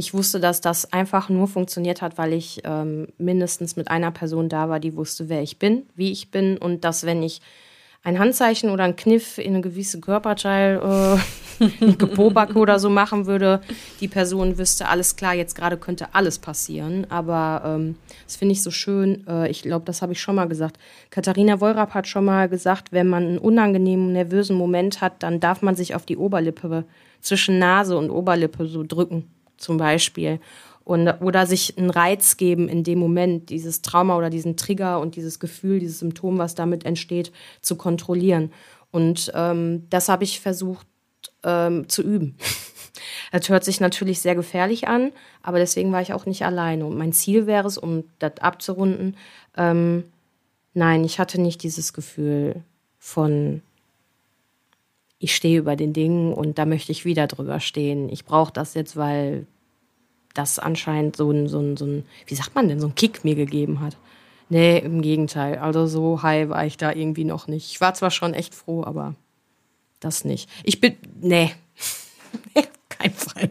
ich 0.00 0.14
wusste, 0.14 0.40
dass 0.40 0.62
das 0.62 0.94
einfach 0.94 1.28
nur 1.28 1.46
funktioniert 1.46 2.00
hat, 2.00 2.16
weil 2.16 2.32
ich 2.32 2.62
ähm, 2.64 3.08
mindestens 3.18 3.76
mit 3.76 3.90
einer 3.90 4.10
Person 4.10 4.48
da 4.48 4.70
war, 4.70 4.80
die 4.80 4.96
wusste, 4.96 5.28
wer 5.28 5.42
ich 5.42 5.58
bin, 5.58 5.82
wie 5.94 6.10
ich 6.10 6.30
bin 6.30 6.56
und 6.56 6.84
dass, 6.84 7.04
wenn 7.04 7.22
ich 7.22 7.42
ein 8.02 8.18
Handzeichen 8.18 8.70
oder 8.70 8.84
ein 8.84 8.96
Kniff 8.96 9.36
in 9.36 9.52
eine 9.52 9.60
gewisse 9.60 10.00
Körperteil, 10.00 11.18
äh, 11.60 11.92
Gepobacke 11.98 12.58
oder 12.58 12.78
so 12.78 12.88
machen 12.88 13.26
würde, 13.26 13.60
die 14.00 14.08
Person 14.08 14.56
wüsste, 14.56 14.88
alles 14.88 15.16
klar, 15.16 15.34
jetzt 15.34 15.54
gerade 15.54 15.76
könnte 15.76 16.14
alles 16.14 16.38
passieren. 16.38 17.06
Aber 17.10 17.60
ähm, 17.66 17.96
das 18.24 18.36
finde 18.36 18.52
ich 18.52 18.62
so 18.62 18.70
schön. 18.70 19.26
Äh, 19.26 19.50
ich 19.50 19.60
glaube, 19.60 19.84
das 19.84 20.00
habe 20.00 20.14
ich 20.14 20.20
schon 20.22 20.36
mal 20.36 20.48
gesagt. 20.48 20.78
Katharina 21.10 21.60
Wollrapp 21.60 21.92
hat 21.92 22.08
schon 22.08 22.24
mal 22.24 22.48
gesagt, 22.48 22.90
wenn 22.90 23.06
man 23.06 23.24
einen 23.24 23.38
unangenehmen, 23.38 24.14
nervösen 24.14 24.56
Moment 24.56 25.02
hat, 25.02 25.22
dann 25.22 25.40
darf 25.40 25.60
man 25.60 25.76
sich 25.76 25.94
auf 25.94 26.06
die 26.06 26.16
Oberlippe 26.16 26.86
zwischen 27.20 27.58
Nase 27.58 27.98
und 27.98 28.08
Oberlippe 28.08 28.66
so 28.66 28.82
drücken 28.82 29.26
zum 29.60 29.76
Beispiel. 29.76 30.40
Und, 30.84 31.08
oder 31.20 31.46
sich 31.46 31.78
einen 31.78 31.90
Reiz 31.90 32.36
geben 32.36 32.68
in 32.68 32.82
dem 32.82 32.98
Moment, 32.98 33.50
dieses 33.50 33.82
Trauma 33.82 34.16
oder 34.16 34.30
diesen 34.30 34.56
Trigger 34.56 34.98
und 34.98 35.14
dieses 35.14 35.38
Gefühl, 35.38 35.78
dieses 35.78 36.00
Symptom, 36.00 36.38
was 36.38 36.54
damit 36.54 36.84
entsteht, 36.84 37.30
zu 37.60 37.76
kontrollieren. 37.76 38.52
Und 38.90 39.30
ähm, 39.34 39.86
das 39.90 40.08
habe 40.08 40.24
ich 40.24 40.40
versucht 40.40 40.86
ähm, 41.44 41.88
zu 41.88 42.02
üben. 42.02 42.36
Das 43.32 43.48
hört 43.48 43.64
sich 43.64 43.80
natürlich 43.80 44.20
sehr 44.20 44.34
gefährlich 44.34 44.88
an, 44.88 45.12
aber 45.42 45.58
deswegen 45.58 45.92
war 45.92 46.02
ich 46.02 46.12
auch 46.12 46.26
nicht 46.26 46.44
alleine. 46.44 46.84
Und 46.84 46.98
mein 46.98 47.12
Ziel 47.12 47.46
wäre 47.46 47.66
es, 47.66 47.78
um 47.78 48.04
das 48.18 48.38
abzurunden, 48.40 49.16
ähm, 49.56 50.04
nein, 50.74 51.04
ich 51.04 51.18
hatte 51.18 51.40
nicht 51.40 51.62
dieses 51.62 51.92
Gefühl 51.92 52.62
von, 52.98 53.62
ich 55.20 55.36
stehe 55.36 55.58
über 55.58 55.76
den 55.76 55.92
Dingen 55.92 56.32
und 56.32 56.58
da 56.58 56.64
möchte 56.64 56.90
ich 56.90 57.04
wieder 57.04 57.26
drüber 57.26 57.60
stehen. 57.60 58.08
Ich 58.08 58.24
brauche 58.24 58.52
das 58.52 58.72
jetzt, 58.72 58.96
weil 58.96 59.46
das 60.32 60.58
anscheinend 60.58 61.14
so 61.14 61.30
ein, 61.30 61.46
so 61.46 61.60
ein, 61.60 61.76
so 61.76 61.84
ein, 61.84 62.04
wie 62.26 62.34
sagt 62.34 62.54
man 62.54 62.68
denn, 62.68 62.80
so 62.80 62.86
ein 62.86 62.94
Kick 62.94 63.22
mir 63.22 63.34
gegeben 63.34 63.80
hat. 63.80 63.98
Nee, 64.48 64.78
im 64.78 65.02
Gegenteil. 65.02 65.58
Also 65.58 65.86
so 65.86 66.22
high 66.22 66.48
war 66.48 66.64
ich 66.64 66.78
da 66.78 66.92
irgendwie 66.92 67.24
noch 67.24 67.48
nicht. 67.48 67.70
Ich 67.70 67.80
war 67.82 67.92
zwar 67.92 68.10
schon 68.10 68.32
echt 68.32 68.54
froh, 68.54 68.82
aber 68.82 69.14
das 70.00 70.24
nicht. 70.24 70.48
Ich 70.64 70.80
bin, 70.80 70.96
nee, 71.20 71.52
kein 72.88 73.12
Fall. 73.12 73.50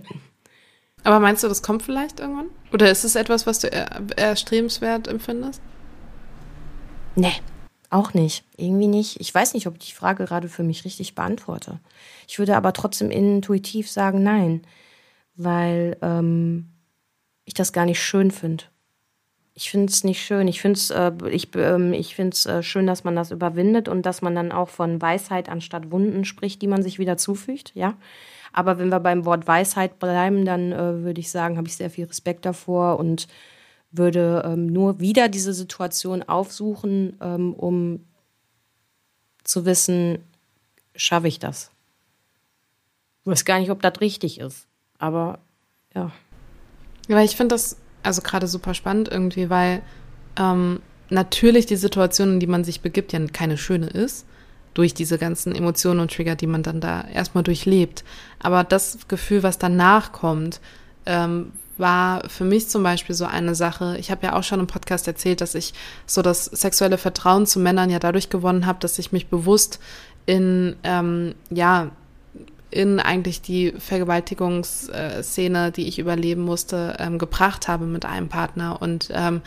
Aber 1.03 1.19
meinst 1.19 1.43
du, 1.43 1.47
das 1.47 1.61
kommt 1.61 1.83
vielleicht 1.83 2.19
irgendwann? 2.19 2.49
Oder 2.73 2.89
ist 2.89 3.03
es 3.03 3.15
etwas, 3.15 3.45
was 3.45 3.59
du 3.59 3.71
erstrebenswert 4.17 5.07
empfindest? 5.07 5.61
Nee, 7.15 7.33
auch 7.89 8.13
nicht. 8.13 8.43
Irgendwie 8.57 8.87
nicht. 8.87 9.19
Ich 9.19 9.33
weiß 9.33 9.53
nicht, 9.53 9.67
ob 9.67 9.75
ich 9.77 9.89
die 9.89 9.95
Frage 9.95 10.25
gerade 10.25 10.49
für 10.49 10.63
mich 10.63 10.85
richtig 10.85 11.15
beantworte. 11.15 11.79
Ich 12.27 12.39
würde 12.39 12.55
aber 12.55 12.73
trotzdem 12.73 13.11
intuitiv 13.11 13.89
sagen, 13.89 14.23
nein. 14.23 14.61
Weil 15.35 15.97
ähm, 16.01 16.69
ich 17.45 17.53
das 17.53 17.73
gar 17.73 17.85
nicht 17.85 18.01
schön 18.01 18.31
finde. 18.31 18.65
Ich 19.55 19.71
finde 19.71 19.91
es 19.91 20.03
nicht 20.03 20.21
schön. 20.23 20.47
Ich 20.47 20.61
finde 20.61 20.77
es 20.77 20.89
äh, 20.89 21.11
ich, 21.29 21.53
ähm, 21.55 21.93
ich 21.93 22.15
find's, 22.15 22.45
äh, 22.45 22.63
schön, 22.63 22.87
dass 22.87 23.03
man 23.03 23.15
das 23.15 23.31
überwindet 23.31 23.87
und 23.87 24.05
dass 24.05 24.21
man 24.21 24.35
dann 24.35 24.51
auch 24.51 24.69
von 24.69 25.01
Weisheit 25.01 25.49
anstatt 25.49 25.91
Wunden 25.91 26.25
spricht, 26.25 26.61
die 26.61 26.67
man 26.67 26.83
sich 26.83 26.99
wieder 26.99 27.17
zufügt, 27.17 27.71
ja. 27.75 27.95
Aber 28.53 28.79
wenn 28.79 28.89
wir 28.89 28.99
beim 28.99 29.25
Wort 29.25 29.47
Weisheit 29.47 29.99
bleiben, 29.99 30.45
dann 30.45 30.71
äh, 30.71 31.03
würde 31.03 31.19
ich 31.19 31.29
sagen, 31.29 31.57
habe 31.57 31.67
ich 31.67 31.75
sehr 31.75 31.89
viel 31.89 32.05
Respekt 32.05 32.45
davor 32.45 32.99
und 32.99 33.27
würde 33.91 34.43
ähm, 34.45 34.67
nur 34.67 34.99
wieder 34.99 35.29
diese 35.29 35.53
Situation 35.53 36.23
aufsuchen, 36.23 37.17
ähm, 37.21 37.53
um 37.53 38.05
zu 39.43 39.65
wissen, 39.65 40.19
schaffe 40.95 41.27
ich 41.27 41.39
das. 41.39 41.71
Ich 43.23 43.31
weiß 43.31 43.45
gar 43.45 43.59
nicht, 43.59 43.71
ob 43.71 43.81
das 43.81 43.99
richtig 44.01 44.39
ist, 44.39 44.67
aber 44.97 45.39
ja. 45.95 46.11
Ja, 47.07 47.21
ich 47.21 47.35
finde 47.35 47.55
das 47.55 47.77
also 48.03 48.21
gerade 48.21 48.47
super 48.47 48.73
spannend 48.73 49.09
irgendwie, 49.09 49.49
weil 49.49 49.81
ähm, 50.37 50.81
natürlich 51.09 51.65
die 51.65 51.75
Situation, 51.75 52.33
in 52.33 52.39
die 52.39 52.47
man 52.47 52.63
sich 52.63 52.81
begibt, 52.81 53.11
ja 53.11 53.19
keine 53.27 53.57
schöne 53.57 53.87
ist, 53.87 54.25
durch 54.73 54.93
diese 54.93 55.17
ganzen 55.17 55.53
Emotionen 55.55 55.99
und 55.99 56.13
Trigger, 56.13 56.35
die 56.35 56.47
man 56.47 56.63
dann 56.63 56.79
da 56.79 57.07
erstmal 57.07 57.43
durchlebt. 57.43 58.03
Aber 58.37 58.63
das 58.63 58.99
Gefühl, 59.07 59.43
was 59.43 59.57
danach 59.57 60.11
kommt, 60.11 60.61
ähm, 61.05 61.51
war 61.79 62.27
für 62.29 62.43
mich 62.43 62.69
zum 62.69 62.83
Beispiel 62.83 63.15
so 63.15 63.25
eine 63.25 63.55
Sache. 63.55 63.97
Ich 63.99 64.11
habe 64.11 64.25
ja 64.25 64.35
auch 64.35 64.43
schon 64.43 64.59
im 64.59 64.67
Podcast 64.67 65.07
erzählt, 65.07 65.41
dass 65.41 65.55
ich 65.55 65.73
so 66.05 66.21
das 66.21 66.45
sexuelle 66.45 66.97
Vertrauen 66.97 67.45
zu 67.45 67.59
Männern 67.59 67.89
ja 67.89 67.99
dadurch 67.99 68.29
gewonnen 68.29 68.65
habe, 68.65 68.79
dass 68.79 68.99
ich 68.99 69.11
mich 69.11 69.27
bewusst 69.27 69.79
in 70.25 70.75
ähm, 70.83 71.35
ja 71.49 71.91
in 72.71 72.99
eigentlich 72.99 73.41
die 73.41 73.73
Vergewaltigungsszene, 73.77 75.71
die 75.71 75.87
ich 75.87 75.97
überleben 75.97 76.41
musste, 76.41 76.97
ähm, 76.99 77.17
gebracht 77.17 77.67
habe 77.67 77.85
mit 77.85 78.05
einem 78.05 78.29
Partner 78.29 78.79
und 78.79 79.09
ähm, 79.11 79.41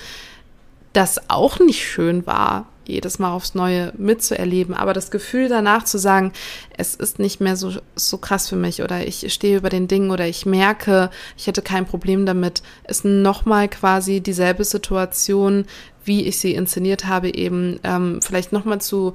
das 0.92 1.30
auch 1.30 1.60
nicht 1.60 1.84
schön 1.84 2.26
war, 2.26 2.66
jedes 2.86 3.18
Mal 3.18 3.32
aufs 3.32 3.54
Neue 3.54 3.92
mitzuerleben. 3.96 4.74
Aber 4.74 4.92
das 4.92 5.10
Gefühl 5.10 5.48
danach 5.48 5.84
zu 5.84 5.98
sagen, 5.98 6.32
es 6.76 6.94
ist 6.94 7.18
nicht 7.18 7.40
mehr 7.40 7.56
so, 7.56 7.72
so 7.94 8.18
krass 8.18 8.48
für 8.48 8.56
mich 8.56 8.82
oder 8.82 9.06
ich 9.06 9.32
stehe 9.32 9.56
über 9.56 9.68
den 9.68 9.88
Dingen 9.88 10.10
oder 10.10 10.26
ich 10.26 10.46
merke, 10.46 11.10
ich 11.36 11.46
hätte 11.46 11.62
kein 11.62 11.86
Problem 11.86 12.26
damit, 12.26 12.62
ist 12.88 13.04
nochmal 13.04 13.68
quasi 13.68 14.20
dieselbe 14.20 14.64
Situation, 14.64 15.66
wie 16.04 16.26
ich 16.26 16.38
sie 16.38 16.54
inszeniert 16.54 17.06
habe, 17.06 17.34
eben 17.34 17.78
ähm, 17.84 18.20
vielleicht 18.22 18.52
nochmal 18.52 18.80
zu, 18.80 19.12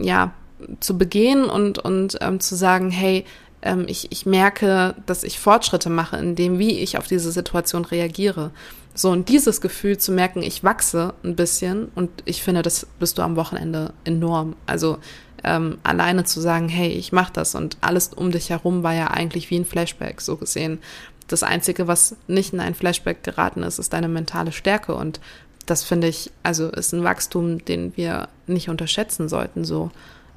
ja, 0.00 0.32
zu 0.80 0.98
begehen 0.98 1.44
und, 1.44 1.78
und 1.78 2.18
ähm, 2.20 2.40
zu 2.40 2.56
sagen, 2.56 2.90
hey, 2.90 3.24
ähm, 3.62 3.86
ich, 3.88 4.12
ich 4.12 4.26
merke, 4.26 4.94
dass 5.06 5.24
ich 5.24 5.38
Fortschritte 5.38 5.90
mache 5.90 6.16
in 6.16 6.34
dem, 6.36 6.58
wie 6.58 6.78
ich 6.78 6.98
auf 6.98 7.06
diese 7.06 7.32
Situation 7.32 7.84
reagiere. 7.84 8.50
So, 8.94 9.10
und 9.10 9.28
dieses 9.28 9.60
Gefühl 9.60 9.98
zu 9.98 10.12
merken, 10.12 10.42
ich 10.42 10.62
wachse 10.62 11.14
ein 11.24 11.34
bisschen 11.34 11.90
und 11.96 12.10
ich 12.24 12.42
finde, 12.42 12.62
das 12.62 12.86
bist 13.00 13.18
du 13.18 13.22
am 13.22 13.34
Wochenende 13.34 13.92
enorm. 14.04 14.54
Also 14.66 14.98
ähm, 15.42 15.78
alleine 15.82 16.24
zu 16.24 16.40
sagen, 16.40 16.68
hey, 16.68 16.90
ich 16.90 17.12
mach 17.12 17.30
das 17.30 17.56
und 17.56 17.76
alles 17.80 18.08
um 18.14 18.30
dich 18.30 18.50
herum 18.50 18.84
war 18.84 18.94
ja 18.94 19.08
eigentlich 19.08 19.50
wie 19.50 19.56
ein 19.56 19.64
Flashback, 19.64 20.20
so 20.20 20.36
gesehen. 20.36 20.78
Das 21.26 21.42
Einzige, 21.42 21.88
was 21.88 22.16
nicht 22.28 22.52
in 22.52 22.60
ein 22.60 22.74
Flashback 22.74 23.24
geraten 23.24 23.64
ist, 23.64 23.78
ist 23.78 23.92
deine 23.92 24.08
mentale 24.08 24.52
Stärke 24.52 24.94
und 24.94 25.20
das 25.66 25.82
finde 25.82 26.06
ich, 26.06 26.30
also 26.42 26.68
ist 26.68 26.92
ein 26.92 27.04
Wachstum, 27.04 27.64
den 27.64 27.96
wir 27.96 28.28
nicht 28.46 28.68
unterschätzen 28.68 29.28
sollten, 29.28 29.64
so. 29.64 29.90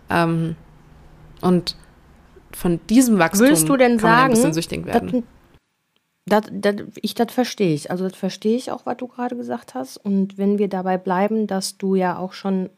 Ähm, 0.09 0.55
und 1.41 1.75
von 2.53 2.79
diesem 2.89 3.19
Wachstum 3.19 3.47
Würdest 3.47 3.69
du 3.69 3.77
denn 3.77 3.97
kann 3.97 4.09
man 4.09 4.19
sagen, 4.19 4.23
ein 4.23 4.31
bisschen 4.31 4.53
süchtig 4.53 4.85
werden. 4.85 5.23
Das, 6.27 6.43
das, 6.51 6.75
ich, 7.01 7.15
das 7.15 7.31
verstehe 7.31 7.73
ich. 7.73 7.89
Also, 7.89 8.03
das 8.07 8.17
verstehe 8.17 8.57
ich 8.57 8.69
auch, 8.71 8.85
was 8.85 8.97
du 8.97 9.07
gerade 9.07 9.37
gesagt 9.37 9.73
hast. 9.73 9.97
Und 9.97 10.37
wenn 10.37 10.59
wir 10.59 10.67
dabei 10.67 10.97
bleiben, 10.97 11.47
dass 11.47 11.77
du 11.77 11.95
ja 11.95 12.17
auch 12.17 12.33
schon 12.33 12.69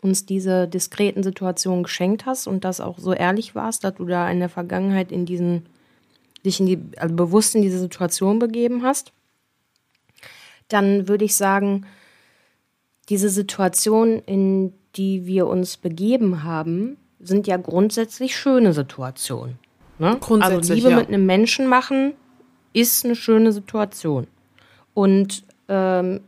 uns 0.00 0.26
diese 0.26 0.68
diskreten 0.68 1.24
Situationen 1.24 1.82
geschenkt 1.82 2.24
hast 2.24 2.46
und 2.46 2.64
das 2.64 2.80
auch 2.80 2.98
so 2.98 3.12
ehrlich 3.12 3.56
warst, 3.56 3.82
dass 3.82 3.94
du 3.94 4.04
da 4.04 4.30
in 4.30 4.38
der 4.38 4.48
Vergangenheit 4.48 5.10
in 5.10 5.26
diesen, 5.26 5.66
dich 6.44 6.60
in 6.60 6.66
die, 6.66 6.78
also 6.98 7.16
bewusst 7.16 7.56
in 7.56 7.62
diese 7.62 7.80
Situation 7.80 8.38
begeben 8.38 8.84
hast, 8.84 9.12
dann 10.68 11.08
würde 11.08 11.24
ich 11.24 11.34
sagen, 11.34 11.84
diese 13.08 13.28
Situation, 13.28 14.20
in 14.20 14.72
die 14.94 15.26
wir 15.26 15.48
uns 15.48 15.76
begeben 15.76 16.44
haben, 16.44 16.96
sind 17.18 17.48
ja 17.48 17.56
grundsätzlich 17.56 18.36
schöne 18.36 18.72
Situationen. 18.72 19.58
Ne? 19.98 20.16
Grundsätzlich, 20.20 20.58
also 20.58 20.74
Liebe 20.74 20.90
ja. 20.90 20.96
mit 20.96 21.08
einem 21.08 21.26
Menschen 21.26 21.66
machen 21.66 22.14
ist 22.76 23.04
eine 23.04 23.16
schöne 23.16 23.52
Situation. 23.52 24.26
Und 24.92 25.44
ähm, 25.68 26.20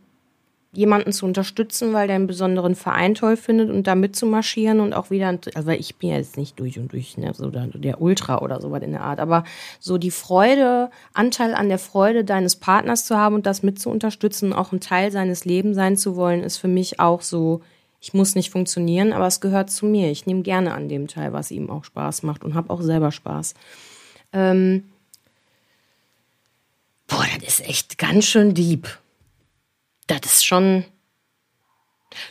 jemanden 0.72 1.12
zu 1.12 1.26
unterstützen, 1.26 1.92
weil 1.92 2.06
der 2.06 2.16
einen 2.16 2.26
besonderen 2.26 2.74
Verein 2.74 3.14
toll 3.14 3.36
findet 3.36 3.70
und 3.70 3.86
da 3.86 3.94
mitzumarschieren 3.94 4.80
und 4.80 4.92
auch 4.92 5.10
wieder, 5.10 5.38
also 5.54 5.70
ich 5.70 5.96
bin 5.96 6.10
ja 6.10 6.16
jetzt 6.16 6.36
nicht 6.36 6.60
durch 6.60 6.78
und 6.78 6.92
durch, 6.92 7.16
ne, 7.16 7.32
so 7.34 7.50
der, 7.50 8.00
Ultra 8.00 8.40
oder 8.40 8.60
sowas 8.60 8.82
in 8.82 8.92
der 8.92 9.02
Art, 9.02 9.18
aber 9.18 9.44
so 9.80 9.98
die 9.98 10.10
Freude, 10.10 10.90
Anteil 11.14 11.54
an 11.54 11.68
der 11.68 11.78
Freude 11.78 12.24
deines 12.24 12.56
Partners 12.56 13.06
zu 13.06 13.16
haben 13.16 13.34
und 13.34 13.46
das 13.46 13.62
mit 13.62 13.78
zu 13.78 13.90
unterstützen, 13.90 14.52
auch 14.52 14.72
ein 14.72 14.80
Teil 14.80 15.10
seines 15.10 15.44
Lebens 15.44 15.76
sein 15.76 15.96
zu 15.96 16.16
wollen, 16.16 16.42
ist 16.42 16.58
für 16.58 16.68
mich 16.68 17.00
auch 17.00 17.22
so, 17.22 17.60
ich 18.00 18.14
muss 18.14 18.34
nicht 18.34 18.50
funktionieren, 18.50 19.12
aber 19.12 19.26
es 19.26 19.40
gehört 19.40 19.70
zu 19.70 19.86
mir. 19.86 20.10
Ich 20.10 20.26
nehme 20.26 20.42
gerne 20.42 20.74
an 20.74 20.88
dem 20.88 21.08
Teil, 21.08 21.32
was 21.32 21.50
ihm 21.50 21.70
auch 21.70 21.84
Spaß 21.84 22.22
macht 22.22 22.44
und 22.44 22.54
habe 22.54 22.70
auch 22.70 22.82
selber 22.82 23.10
Spaß. 23.10 23.54
Ähm, 24.32 24.84
boah, 27.08 27.26
das 27.40 27.58
ist 27.58 27.68
echt 27.68 27.98
ganz 27.98 28.26
schön 28.26 28.54
deep. 28.54 28.86
Das 30.06 30.20
ist 30.24 30.44
schon. 30.44 30.84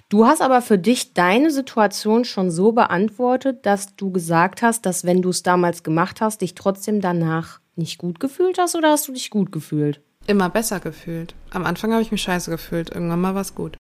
Du 0.10 0.26
hast 0.26 0.42
aber 0.42 0.62
für 0.62 0.80
dich 0.80 1.14
deine 1.14 1.52
Situation 1.52 2.26
schon 2.26 2.50
so 2.50 2.72
beantwortet, 2.72 3.66
dass 3.66 3.96
du 3.96 4.12
gesagt 4.12 4.62
hast, 4.62 4.86
dass 4.86 5.04
wenn 5.04 5.22
du 5.22 5.30
es 5.30 5.44
damals 5.44 5.84
gemacht 5.84 6.20
hast, 6.22 6.42
dich 6.42 6.56
trotzdem 6.56 7.00
danach 7.00 7.60
nicht 7.76 8.00
gut 8.00 8.20
gefühlt 8.20 8.58
hast 8.58 8.76
oder 8.76 8.92
hast 8.92 9.08
du 9.08 9.14
dich 9.14 9.30
gut 9.30 9.52
gefühlt? 9.52 10.02
Immer 10.26 10.50
besser 10.50 10.80
gefühlt. 10.80 11.36
Am 11.52 11.66
Anfang 11.66 11.92
habe 11.92 12.02
ich 12.02 12.12
mich 12.12 12.24
scheiße 12.24 12.50
gefühlt. 12.50 12.90
Irgendwann 12.90 13.22
mal 13.22 13.36
war 13.36 13.42
es 13.42 13.54
gut. 13.54 13.78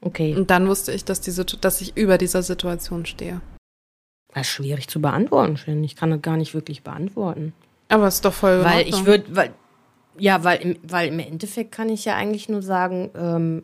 Okay. 0.00 0.34
Und 0.34 0.50
dann 0.50 0.68
wusste 0.68 0.92
ich, 0.92 1.04
dass, 1.04 1.20
die, 1.20 1.32
dass 1.32 1.80
ich 1.80 1.96
über 1.96 2.18
dieser 2.18 2.42
Situation 2.42 3.06
stehe. 3.06 3.40
Das 4.34 4.48
ist 4.48 4.52
schwierig 4.52 4.88
zu 4.88 5.00
beantworten, 5.00 5.56
Shin. 5.56 5.82
Ich 5.84 5.96
kann 5.96 6.10
das 6.10 6.20
gar 6.20 6.36
nicht 6.36 6.54
wirklich 6.54 6.82
beantworten. 6.82 7.54
Aber 7.88 8.06
es 8.06 8.16
ist 8.16 8.24
doch 8.24 8.32
voll. 8.32 8.64
Weil 8.64 8.88
ich 8.88 9.06
würde, 9.06 9.24
weil, 9.34 9.54
ja, 10.18 10.42
weil 10.44 10.60
im, 10.60 10.76
weil 10.82 11.08
im 11.08 11.18
Endeffekt 11.18 11.72
kann 11.72 11.88
ich 11.88 12.04
ja 12.04 12.16
eigentlich 12.16 12.48
nur 12.48 12.62
sagen, 12.62 13.10
ähm, 13.16 13.62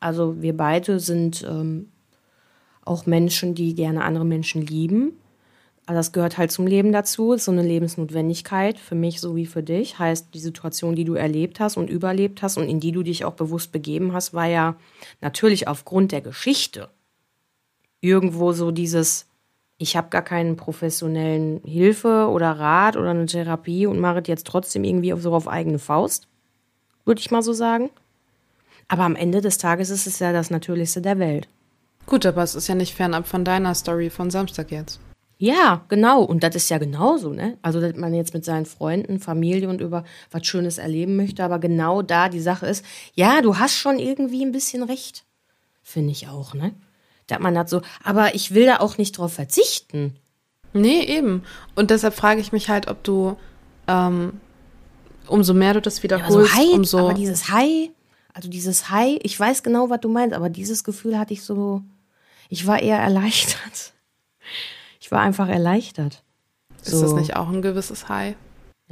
also 0.00 0.40
wir 0.40 0.56
beide 0.56 0.98
sind 0.98 1.46
ähm, 1.48 1.90
auch 2.84 3.06
Menschen, 3.06 3.54
die 3.54 3.74
gerne 3.74 4.02
andere 4.02 4.24
Menschen 4.24 4.62
lieben. 4.62 5.12
Also 5.86 5.98
das 5.98 6.12
gehört 6.12 6.38
halt 6.38 6.52
zum 6.52 6.66
Leben 6.66 6.92
dazu, 6.92 7.32
ist 7.32 7.46
so 7.46 7.52
eine 7.52 7.62
Lebensnotwendigkeit 7.62 8.78
für 8.78 8.94
mich 8.94 9.20
so 9.20 9.34
wie 9.36 9.46
für 9.46 9.62
dich. 9.62 9.98
Heißt, 9.98 10.28
die 10.34 10.38
Situation, 10.38 10.94
die 10.94 11.04
du 11.04 11.14
erlebt 11.14 11.60
hast 11.60 11.76
und 11.76 11.90
überlebt 11.90 12.42
hast 12.42 12.58
und 12.58 12.68
in 12.68 12.80
die 12.80 12.92
du 12.92 13.02
dich 13.02 13.24
auch 13.24 13.34
bewusst 13.34 13.72
begeben 13.72 14.12
hast, 14.12 14.32
war 14.32 14.46
ja 14.46 14.76
natürlich 15.20 15.68
aufgrund 15.68 16.12
der 16.12 16.20
Geschichte 16.20 16.90
irgendwo 18.00 18.52
so 18.52 18.70
dieses, 18.70 19.26
ich 19.80 19.96
habe 19.96 20.10
gar 20.10 20.20
keinen 20.20 20.56
professionellen 20.56 21.62
Hilfe 21.64 22.28
oder 22.28 22.52
Rat 22.52 22.98
oder 22.98 23.10
eine 23.10 23.24
Therapie 23.24 23.86
und 23.86 23.98
mache 23.98 24.22
jetzt 24.26 24.46
trotzdem 24.46 24.84
irgendwie 24.84 25.14
so 25.18 25.34
auf 25.34 25.48
eigene 25.48 25.78
Faust, 25.78 26.28
würde 27.06 27.20
ich 27.20 27.30
mal 27.30 27.42
so 27.42 27.54
sagen. 27.54 27.88
Aber 28.88 29.04
am 29.04 29.16
Ende 29.16 29.40
des 29.40 29.56
Tages 29.56 29.88
ist 29.88 30.06
es 30.06 30.18
ja 30.18 30.34
das 30.34 30.50
Natürlichste 30.50 31.00
der 31.00 31.18
Welt. 31.18 31.48
Gut, 32.04 32.26
aber 32.26 32.42
es 32.42 32.54
ist 32.54 32.68
ja 32.68 32.74
nicht 32.74 32.94
fernab 32.94 33.26
von 33.26 33.42
deiner 33.42 33.74
Story 33.74 34.10
von 34.10 34.30
Samstag 34.30 34.70
jetzt. 34.70 35.00
Ja, 35.38 35.82
genau. 35.88 36.24
Und 36.24 36.42
das 36.42 36.56
ist 36.56 36.68
ja 36.68 36.76
genauso, 36.76 37.32
ne? 37.32 37.56
Also, 37.62 37.80
dass 37.80 37.96
man 37.96 38.12
jetzt 38.12 38.34
mit 38.34 38.44
seinen 38.44 38.66
Freunden, 38.66 39.18
Familie 39.18 39.70
und 39.70 39.80
über 39.80 40.04
was 40.30 40.46
Schönes 40.46 40.76
erleben 40.76 41.16
möchte, 41.16 41.42
aber 41.42 41.58
genau 41.58 42.02
da 42.02 42.28
die 42.28 42.40
Sache 42.40 42.66
ist, 42.66 42.84
ja, 43.14 43.40
du 43.40 43.56
hast 43.56 43.76
schon 43.76 43.98
irgendwie 43.98 44.44
ein 44.44 44.52
bisschen 44.52 44.82
recht. 44.82 45.24
Finde 45.82 46.12
ich 46.12 46.28
auch, 46.28 46.52
ne? 46.52 46.74
Da 47.30 47.36
hat 47.36 47.42
man 47.42 47.54
das 47.54 47.70
so, 47.70 47.80
aber 48.02 48.34
ich 48.34 48.54
will 48.54 48.66
da 48.66 48.78
auch 48.80 48.98
nicht 48.98 49.16
drauf 49.18 49.32
verzichten. 49.34 50.16
Nee, 50.72 51.02
eben. 51.02 51.42
Und 51.76 51.90
deshalb 51.90 52.14
frage 52.14 52.40
ich 52.40 52.52
mich 52.52 52.68
halt, 52.68 52.88
ob 52.88 53.02
du, 53.04 53.36
ähm, 53.86 54.40
umso 55.28 55.54
mehr 55.54 55.74
du 55.74 55.80
das 55.80 55.94
Aber 55.94 55.98
so 55.98 56.02
wiederholst, 56.02 56.54
High, 56.56 56.72
umso. 56.72 56.98
aber 56.98 57.14
dieses 57.14 57.50
High, 57.50 57.90
also 58.34 58.48
dieses 58.48 58.90
High, 58.90 59.18
ich 59.22 59.38
weiß 59.38 59.62
genau, 59.62 59.90
was 59.90 60.00
du 60.00 60.08
meinst, 60.08 60.34
aber 60.34 60.48
dieses 60.48 60.82
Gefühl 60.84 61.18
hatte 61.18 61.32
ich 61.32 61.42
so, 61.42 61.82
ich 62.48 62.66
war 62.66 62.80
eher 62.80 62.98
erleichtert. 62.98 63.92
Ich 65.02 65.10
war 65.10 65.22
einfach 65.22 65.48
erleichtert. 65.48 66.22
ist 66.84 67.02
das 67.02 67.14
nicht 67.14 67.34
auch 67.34 67.48
ein 67.48 67.62
gewisses 67.62 68.08
High? 68.08 68.36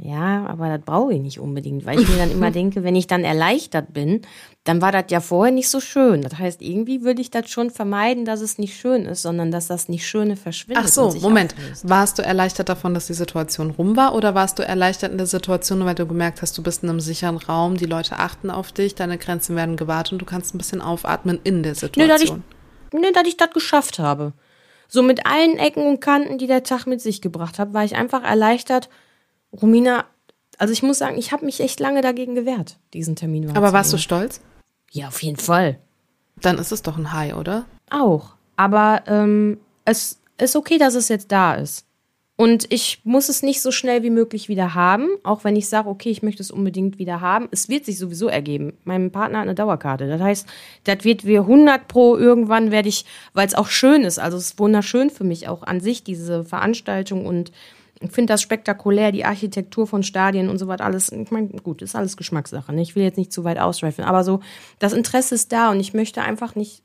Ja, 0.01 0.45
aber 0.45 0.69
das 0.69 0.81
brauche 0.85 1.13
ich 1.13 1.19
nicht 1.19 1.39
unbedingt, 1.39 1.85
weil 1.85 1.99
ich 1.99 2.07
mir 2.07 2.17
dann 2.17 2.31
immer 2.31 2.51
denke, 2.59 2.83
wenn 2.83 2.95
ich 2.95 3.07
dann 3.07 3.23
erleichtert 3.23 3.91
bin, 3.91 4.21
dann 4.63 4.81
war 4.81 4.91
das 4.91 5.05
ja 5.09 5.19
vorher 5.19 5.53
nicht 5.53 5.69
so 5.69 5.79
schön. 5.79 6.21
Das 6.21 6.37
heißt, 6.37 6.61
irgendwie 6.61 7.03
würde 7.03 7.21
ich 7.21 7.31
das 7.31 7.49
schon 7.49 7.69
vermeiden, 7.69 8.23
dass 8.23 8.39
es 8.39 8.57
nicht 8.57 8.77
schön 8.77 9.05
ist, 9.05 9.23
sondern 9.23 9.51
dass 9.51 9.67
das 9.67 9.89
nicht 9.89 10.07
Schöne 10.07 10.35
verschwindet. 10.37 10.85
Ach 10.85 10.87
so, 10.87 11.11
Moment. 11.19 11.53
auflöst. 11.53 11.89
Warst 11.89 12.17
du 12.17 12.21
erleichtert 12.21 12.69
davon, 12.69 12.93
dass 12.93 13.07
die 13.07 13.13
Situation 13.13 13.71
rum 13.71 13.97
war 13.97 14.15
oder 14.15 14.35
warst 14.35 14.59
du 14.59 14.63
erleichtert 14.63 15.11
in 15.11 15.17
der 15.17 15.27
Situation, 15.27 15.83
weil 15.83 15.95
du 15.95 16.05
gemerkt 16.05 16.41
hast, 16.41 16.57
du 16.57 16.63
bist 16.63 16.83
in 16.83 16.89
einem 16.89 17.01
sicheren 17.01 17.37
Raum, 17.37 17.75
die 17.75 17.85
Leute 17.85 18.19
achten 18.19 18.49
auf 18.49 18.71
dich, 18.71 18.95
deine 18.95 19.17
Grenzen 19.17 19.55
werden 19.55 19.75
gewahrt 19.75 20.11
und 20.11 20.21
du 20.21 20.25
kannst 20.25 20.55
ein 20.55 20.57
bisschen 20.59 20.81
aufatmen 20.81 21.39
in 21.43 21.63
der 21.63 21.75
Situation? 21.75 22.43
nö, 22.93 23.11
dass 23.13 23.27
ich 23.27 23.37
das 23.37 23.51
geschafft 23.51 23.99
habe. 23.99 24.33
So 24.87 25.03
mit 25.03 25.25
allen 25.25 25.57
Ecken 25.57 25.85
und 25.85 26.01
Kanten, 26.01 26.37
die 26.37 26.47
der 26.47 26.63
Tag 26.63 26.87
mit 26.87 27.01
sich 27.01 27.21
gebracht 27.21 27.59
hat, 27.59 27.73
war 27.73 27.83
ich 27.83 27.95
einfach 27.95 28.23
erleichtert. 28.23 28.89
Romina, 29.51 30.05
also 30.57 30.73
ich 30.73 30.83
muss 30.83 30.99
sagen, 30.99 31.17
ich 31.17 31.31
habe 31.31 31.45
mich 31.45 31.59
echt 31.59 31.79
lange 31.79 32.01
dagegen 32.01 32.35
gewehrt, 32.35 32.77
diesen 32.93 33.15
Termin 33.15 33.55
Aber 33.55 33.73
warst 33.73 33.93
du 33.93 33.97
stolz? 33.97 34.41
Ja, 34.91 35.07
auf 35.07 35.21
jeden 35.23 35.37
Fall. 35.37 35.79
Dann 36.41 36.57
ist 36.57 36.71
es 36.71 36.81
doch 36.81 36.97
ein 36.97 37.11
High, 37.11 37.35
oder? 37.35 37.65
Auch. 37.89 38.35
Aber 38.55 39.03
ähm, 39.07 39.57
es 39.85 40.19
ist 40.37 40.55
okay, 40.55 40.77
dass 40.77 40.95
es 40.95 41.09
jetzt 41.09 41.31
da 41.31 41.55
ist. 41.55 41.85
Und 42.39 42.71
ich 42.71 43.01
muss 43.03 43.27
es 43.27 43.43
nicht 43.43 43.61
so 43.61 43.69
schnell 43.69 44.01
wie 44.01 44.09
möglich 44.09 44.47
wieder 44.47 44.73
haben, 44.73 45.09
auch 45.23 45.43
wenn 45.43 45.57
ich 45.57 45.67
sage, 45.67 45.89
okay, 45.89 46.09
ich 46.09 46.23
möchte 46.23 46.41
es 46.41 46.51
unbedingt 46.51 46.97
wieder 46.97 47.19
haben. 47.19 47.49
Es 47.51 47.67
wird 47.67 47.83
sich 47.83 47.97
sowieso 47.97 48.29
ergeben. 48.29 48.77
Mein 48.85 49.11
Partner 49.11 49.39
hat 49.39 49.43
eine 49.43 49.55
Dauerkarte. 49.55 50.07
Das 50.07 50.21
heißt, 50.21 50.47
das 50.85 51.03
wird 51.03 51.25
wir 51.25 51.41
100 51.41 51.89
pro 51.89 52.15
irgendwann 52.15 52.71
werde 52.71 52.87
ich, 52.87 53.03
weil 53.33 53.45
es 53.45 53.55
auch 53.55 53.67
schön 53.67 54.03
ist. 54.03 54.19
Also 54.19 54.37
es 54.37 54.51
ist 54.51 54.59
wunderschön 54.59 55.09
für 55.09 55.25
mich 55.25 55.49
auch 55.49 55.63
an 55.63 55.81
sich, 55.81 56.01
diese 56.05 56.45
Veranstaltung 56.45 57.25
und 57.25 57.51
ich 58.01 58.11
finde 58.11 58.33
das 58.33 58.41
spektakulär, 58.41 59.11
die 59.11 59.25
Architektur 59.25 59.85
von 59.85 60.03
Stadien 60.03 60.49
und 60.49 60.57
so 60.57 60.67
was 60.67 60.79
alles. 60.79 61.11
Ich 61.11 61.31
meine, 61.31 61.49
gut, 61.49 61.81
ist 61.81 61.95
alles 61.95 62.15
Geschmackssache. 62.15 62.73
Ne? 62.73 62.81
Ich 62.81 62.95
will 62.95 63.03
jetzt 63.03 63.17
nicht 63.17 63.33
zu 63.33 63.43
weit 63.43 63.59
ausschweifen, 63.59 64.05
aber 64.05 64.23
so, 64.23 64.39
das 64.79 64.93
Interesse 64.93 65.35
ist 65.35 65.51
da 65.51 65.71
und 65.71 65.79
ich 65.79 65.93
möchte 65.93 66.21
einfach 66.21 66.55
nicht 66.55 66.83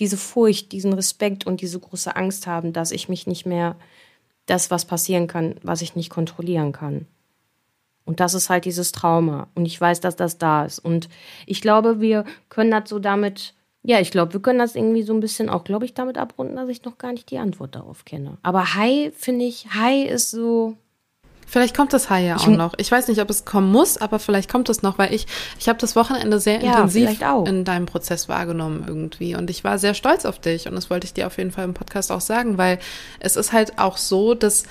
diese 0.00 0.16
Furcht, 0.16 0.72
diesen 0.72 0.92
Respekt 0.92 1.46
und 1.46 1.60
diese 1.60 1.78
große 1.78 2.16
Angst 2.16 2.46
haben, 2.46 2.72
dass 2.72 2.90
ich 2.90 3.08
mich 3.08 3.26
nicht 3.26 3.46
mehr 3.46 3.76
das, 4.46 4.70
was 4.70 4.86
passieren 4.86 5.26
kann, 5.26 5.56
was 5.62 5.82
ich 5.82 5.94
nicht 5.94 6.10
kontrollieren 6.10 6.72
kann. 6.72 7.06
Und 8.04 8.18
das 8.18 8.34
ist 8.34 8.50
halt 8.50 8.64
dieses 8.64 8.90
Trauma. 8.90 9.48
Und 9.54 9.66
ich 9.66 9.80
weiß, 9.80 10.00
dass 10.00 10.16
das 10.16 10.38
da 10.38 10.64
ist. 10.64 10.80
Und 10.80 11.08
ich 11.46 11.60
glaube, 11.60 12.00
wir 12.00 12.24
können 12.48 12.70
das 12.70 12.88
so 12.88 12.98
damit, 12.98 13.54
ja, 13.82 14.00
ich 14.00 14.10
glaube, 14.10 14.32
wir 14.34 14.40
können 14.40 14.58
das 14.58 14.74
irgendwie 14.74 15.02
so 15.02 15.14
ein 15.14 15.20
bisschen 15.20 15.48
auch, 15.48 15.64
glaube 15.64 15.84
ich, 15.84 15.94
damit 15.94 16.18
abrunden, 16.18 16.56
dass 16.56 16.68
ich 16.68 16.84
noch 16.84 16.98
gar 16.98 17.12
nicht 17.12 17.30
die 17.30 17.38
Antwort 17.38 17.74
darauf 17.74 18.04
kenne. 18.04 18.38
Aber 18.42 18.74
Hi, 18.74 19.10
finde 19.16 19.46
ich, 19.46 19.68
Hi 19.74 20.04
ist 20.04 20.30
so, 20.30 20.76
Vielleicht 21.50 21.76
kommt 21.76 21.92
das 21.92 22.08
High 22.10 22.28
ja 22.28 22.36
auch 22.36 22.46
noch. 22.46 22.74
Ich 22.76 22.92
weiß 22.92 23.08
nicht, 23.08 23.20
ob 23.20 23.28
es 23.28 23.44
kommen 23.44 23.72
muss, 23.72 23.96
aber 23.96 24.20
vielleicht 24.20 24.48
kommt 24.48 24.68
es 24.68 24.82
noch, 24.82 24.98
weil 24.98 25.12
ich, 25.12 25.26
ich 25.58 25.68
habe 25.68 25.80
das 25.80 25.96
Wochenende 25.96 26.38
sehr 26.38 26.62
Ja, 26.62 26.74
intensiv 26.74 27.18
in 27.44 27.64
deinem 27.64 27.86
Prozess 27.86 28.28
wahrgenommen 28.28 28.84
irgendwie. 28.86 29.34
Und 29.34 29.50
ich 29.50 29.64
war 29.64 29.76
sehr 29.80 29.94
stolz 29.94 30.26
auf 30.26 30.38
dich 30.38 30.68
und 30.68 30.76
das 30.76 30.90
wollte 30.90 31.06
ich 31.06 31.12
dir 31.12 31.26
auf 31.26 31.38
jeden 31.38 31.50
Fall 31.50 31.64
im 31.64 31.74
Podcast 31.74 32.12
auch 32.12 32.20
sagen, 32.20 32.56
weil 32.56 32.78
es 33.18 33.34
ist 33.34 33.52
halt 33.52 33.80
auch 33.80 33.96
so, 33.96 34.34
dass 34.34 34.62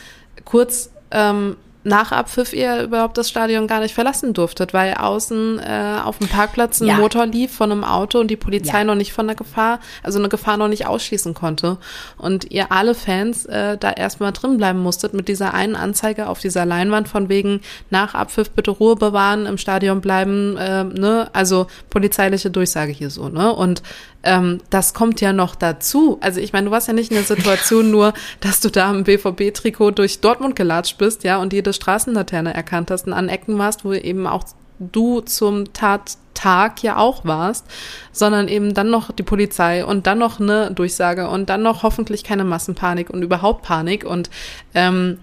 kurz 0.45 0.89
ähm, 1.11 1.57
nach 1.83 2.11
Abpfiff 2.11 2.53
ihr 2.53 2.83
überhaupt 2.83 3.17
das 3.17 3.29
Stadion 3.29 3.65
gar 3.65 3.79
nicht 3.79 3.93
verlassen 3.93 4.33
durftet, 4.33 4.73
weil 4.73 4.95
außen 4.95 5.59
äh, 5.59 5.99
auf 6.03 6.17
dem 6.17 6.27
Parkplatz 6.27 6.81
ein 6.81 6.87
ja. 6.87 6.97
Motor 6.97 7.25
lief 7.25 7.53
von 7.53 7.71
einem 7.71 7.83
Auto 7.85 8.19
und 8.19 8.27
die 8.27 8.35
Polizei 8.35 8.79
ja. 8.79 8.83
noch 8.83 8.95
nicht 8.95 9.13
von 9.13 9.27
der 9.27 9.35
Gefahr, 9.35 9.79
also 10.03 10.19
eine 10.19 10.27
Gefahr 10.27 10.57
noch 10.57 10.67
nicht 10.67 10.85
ausschließen 10.87 11.33
konnte. 11.33 11.77
Und 12.17 12.51
ihr 12.51 12.71
alle 12.71 12.95
Fans 12.95 13.45
äh, 13.45 13.77
da 13.77 13.91
erstmal 13.91 14.33
drin 14.33 14.57
bleiben 14.57 14.79
musstet 14.79 15.13
mit 15.13 15.29
dieser 15.29 15.53
einen 15.53 15.75
Anzeige 15.75 16.27
auf 16.27 16.39
dieser 16.39 16.65
Leinwand 16.65 17.07
von 17.07 17.29
wegen 17.29 17.61
nach 17.89 18.13
Abpfiff 18.13 18.51
bitte 18.51 18.71
Ruhe 18.71 18.95
bewahren, 18.95 19.45
im 19.45 19.57
Stadion 19.57 20.01
bleiben, 20.01 20.57
äh, 20.57 20.83
ne? 20.83 21.29
Also 21.31 21.67
polizeiliche 21.89 22.51
Durchsage 22.51 22.91
hier 22.91 23.09
so, 23.09 23.29
ne? 23.29 23.53
Und 23.53 23.81
ähm, 24.23 24.59
das 24.69 24.93
kommt 24.93 25.21
ja 25.21 25.31
noch 25.31 25.55
dazu. 25.55 26.17
Also 26.21 26.41
ich 26.41 26.51
meine, 26.51 26.65
du 26.65 26.71
warst 26.71 26.87
ja 26.87 26.93
nicht 26.93 27.11
in 27.11 27.15
der 27.15 27.23
Situation 27.23 27.89
nur, 27.91 28.13
dass 28.41 28.59
du 28.59 28.69
da 28.69 28.91
im 28.91 29.03
BVB-Trikot 29.05 29.91
durch 29.91 30.19
Dortmund 30.19 30.55
gelatscht 30.55 30.97
bist, 30.97 31.23
ja, 31.23 31.37
und 31.37 31.53
jede 31.53 31.73
Straßenlaterne 31.79 32.53
erkannt 32.53 32.91
hast 32.91 33.07
und 33.07 33.13
an 33.13 33.29
Ecken 33.29 33.57
warst, 33.57 33.85
wo 33.85 33.93
eben 33.93 34.27
auch 34.27 34.43
du 34.79 35.21
zum 35.21 35.73
Tattag 35.73 36.83
ja 36.83 36.97
auch 36.97 37.25
warst, 37.25 37.65
sondern 38.11 38.47
eben 38.47 38.73
dann 38.73 38.89
noch 38.89 39.11
die 39.11 39.23
Polizei 39.23 39.85
und 39.85 40.07
dann 40.07 40.19
noch 40.19 40.39
eine 40.39 40.71
Durchsage 40.71 41.29
und 41.29 41.49
dann 41.49 41.63
noch 41.63 41.83
hoffentlich 41.83 42.23
keine 42.23 42.43
Massenpanik 42.43 43.09
und 43.09 43.23
überhaupt 43.23 43.63
Panik 43.63 44.05
und 44.05 44.29
ähm, 44.73 45.17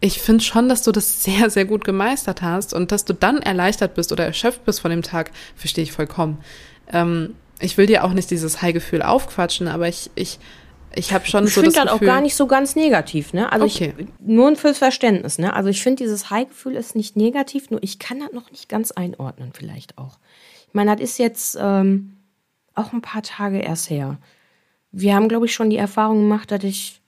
ich 0.00 0.20
finde 0.20 0.44
schon, 0.44 0.68
dass 0.68 0.82
du 0.82 0.92
das 0.92 1.22
sehr, 1.24 1.50
sehr 1.50 1.64
gut 1.64 1.84
gemeistert 1.84 2.42
hast 2.42 2.72
und 2.72 2.92
dass 2.92 3.04
du 3.04 3.14
dann 3.14 3.38
erleichtert 3.38 3.94
bist 3.94 4.12
oder 4.12 4.24
erschöpft 4.24 4.64
bist 4.64 4.80
von 4.80 4.90
dem 4.90 5.02
Tag, 5.02 5.32
verstehe 5.56 5.82
ich 5.82 5.92
vollkommen. 5.92 6.38
Ähm, 6.92 7.34
ich 7.60 7.76
will 7.76 7.86
dir 7.86 8.04
auch 8.04 8.12
nicht 8.12 8.30
dieses 8.30 8.62
High-Gefühl 8.62 9.02
aufquatschen, 9.02 9.66
aber 9.66 9.88
ich, 9.88 10.10
ich, 10.14 10.38
ich 10.98 11.12
habe 11.12 11.26
schon 11.26 11.44
ich 11.44 11.54
so 11.54 11.62
das 11.62 11.72
Gefühl. 11.72 11.84
Ich 11.84 11.90
finde 11.90 11.90
das 11.90 11.94
auch 11.94 12.14
gar 12.14 12.20
nicht 12.20 12.34
so 12.34 12.46
ganz 12.46 12.76
negativ, 12.76 13.32
ne? 13.32 13.50
Also 13.52 13.66
okay. 13.66 13.94
ich, 13.96 14.06
nur 14.20 14.54
fürs 14.56 14.78
Verständnis, 14.78 15.38
ne? 15.38 15.54
Also 15.54 15.68
ich 15.68 15.82
finde 15.82 16.02
dieses 16.02 16.30
High-Gefühl 16.30 16.74
ist 16.74 16.96
nicht 16.96 17.16
negativ, 17.16 17.70
nur 17.70 17.82
ich 17.82 17.98
kann 17.98 18.20
das 18.20 18.32
noch 18.32 18.50
nicht 18.50 18.68
ganz 18.68 18.90
einordnen, 18.90 19.52
vielleicht 19.52 19.98
auch. 19.98 20.18
Ich 20.66 20.74
meine, 20.74 20.94
das 20.94 21.00
ist 21.02 21.18
jetzt 21.18 21.56
ähm, 21.60 22.16
auch 22.74 22.92
ein 22.92 23.02
paar 23.02 23.22
Tage 23.22 23.58
erst 23.58 23.90
her. 23.90 24.18
Wir 24.90 25.14
haben, 25.14 25.28
glaube 25.28 25.46
ich, 25.46 25.54
schon 25.54 25.70
die 25.70 25.76
Erfahrung 25.76 26.20
gemacht, 26.20 26.50
dass 26.50 26.64
ich, 26.64 27.00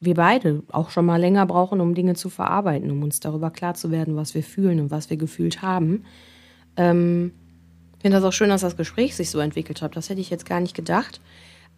wir 0.00 0.14
beide 0.14 0.62
auch 0.70 0.90
schon 0.90 1.06
mal 1.06 1.20
länger 1.20 1.46
brauchen, 1.46 1.80
um 1.80 1.94
Dinge 1.94 2.14
zu 2.14 2.30
verarbeiten, 2.30 2.90
um 2.90 3.02
uns 3.02 3.20
darüber 3.20 3.50
klar 3.50 3.74
zu 3.74 3.90
werden, 3.90 4.16
was 4.16 4.34
wir 4.34 4.42
fühlen 4.42 4.80
und 4.80 4.90
was 4.90 5.10
wir 5.10 5.16
gefühlt 5.16 5.62
haben. 5.62 6.04
Ähm, 6.76 7.32
ich 7.96 8.02
finde 8.02 8.16
das 8.16 8.24
auch 8.24 8.32
schön, 8.32 8.48
dass 8.48 8.62
das 8.62 8.76
Gespräch 8.76 9.14
sich 9.14 9.30
so 9.30 9.40
entwickelt 9.40 9.82
hat. 9.82 9.96
Das 9.96 10.08
hätte 10.08 10.20
ich 10.20 10.30
jetzt 10.30 10.46
gar 10.46 10.60
nicht 10.60 10.74
gedacht. 10.74 11.20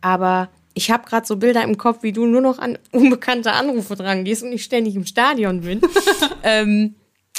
Aber 0.01 0.49
ich 0.75 0.91
habe 0.91 1.05
gerade 1.07 1.27
so 1.27 1.37
Bilder 1.37 1.63
im 1.63 1.77
Kopf, 1.79 2.03
wie 2.03 2.13
du 2.13 2.27
nur 2.27 2.41
noch 2.41 2.59
an 2.59 2.79
unbekannte 2.93 3.53
Anrufe 3.53 3.95
dran 3.97 4.25
gehst 4.25 4.43
und 4.43 4.53
ich 4.53 4.65
ständig 4.65 4.97
im 4.97 5.05
Stadion 5.05 5.63
bin. 5.63 5.81
ähm, 6.43 6.95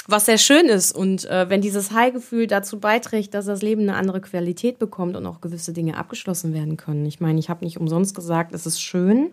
was 0.06 0.26
sehr 0.26 0.38
schön 0.38 0.66
ist. 0.66 0.92
Und 0.92 1.24
äh, 1.24 1.48
wenn 1.48 1.62
dieses 1.62 1.92
High-Gefühl 1.92 2.46
dazu 2.46 2.78
beiträgt, 2.78 3.32
dass 3.32 3.46
das 3.46 3.62
Leben 3.62 3.82
eine 3.82 3.94
andere 3.94 4.20
Qualität 4.20 4.78
bekommt 4.78 5.16
und 5.16 5.26
auch 5.26 5.40
gewisse 5.40 5.72
Dinge 5.72 5.96
abgeschlossen 5.96 6.52
werden 6.52 6.76
können. 6.76 7.06
Ich 7.06 7.20
meine, 7.20 7.38
ich 7.38 7.48
habe 7.48 7.64
nicht 7.64 7.78
umsonst 7.78 8.14
gesagt, 8.14 8.54
es 8.54 8.66
ist 8.66 8.80
schön, 8.80 9.30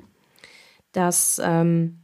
dass 0.94 1.42
ähm, 1.44 2.00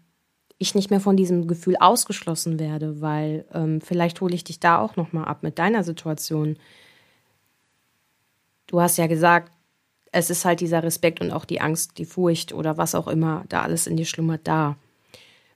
ich 0.57 0.75
nicht 0.75 0.89
mehr 0.89 0.99
von 0.99 1.15
diesem 1.15 1.47
Gefühl 1.47 1.77
ausgeschlossen 1.79 2.59
werde, 2.59 2.99
weil 2.99 3.45
ähm, 3.53 3.79
vielleicht 3.79 4.19
hole 4.19 4.35
ich 4.35 4.43
dich 4.43 4.59
da 4.59 4.79
auch 4.79 4.97
noch 4.97 5.13
mal 5.13 5.23
ab 5.23 5.43
mit 5.43 5.59
deiner 5.59 5.83
Situation 5.83 6.57
du 8.67 8.81
hast 8.81 8.97
ja 8.97 9.07
gesagt, 9.07 9.51
es 10.17 10.29
ist 10.29 10.45
halt 10.45 10.61
dieser 10.61 10.83
Respekt 10.83 11.21
und 11.21 11.31
auch 11.31 11.45
die 11.45 11.61
Angst, 11.61 11.97
die 11.97 12.05
Furcht 12.05 12.51
oder 12.51 12.77
was 12.77 12.95
auch 12.95 13.07
immer 13.07 13.45
da 13.49 13.61
alles 13.61 13.87
in 13.87 13.97
dir 13.97 14.05
schlummert 14.05 14.41
da. 14.45 14.75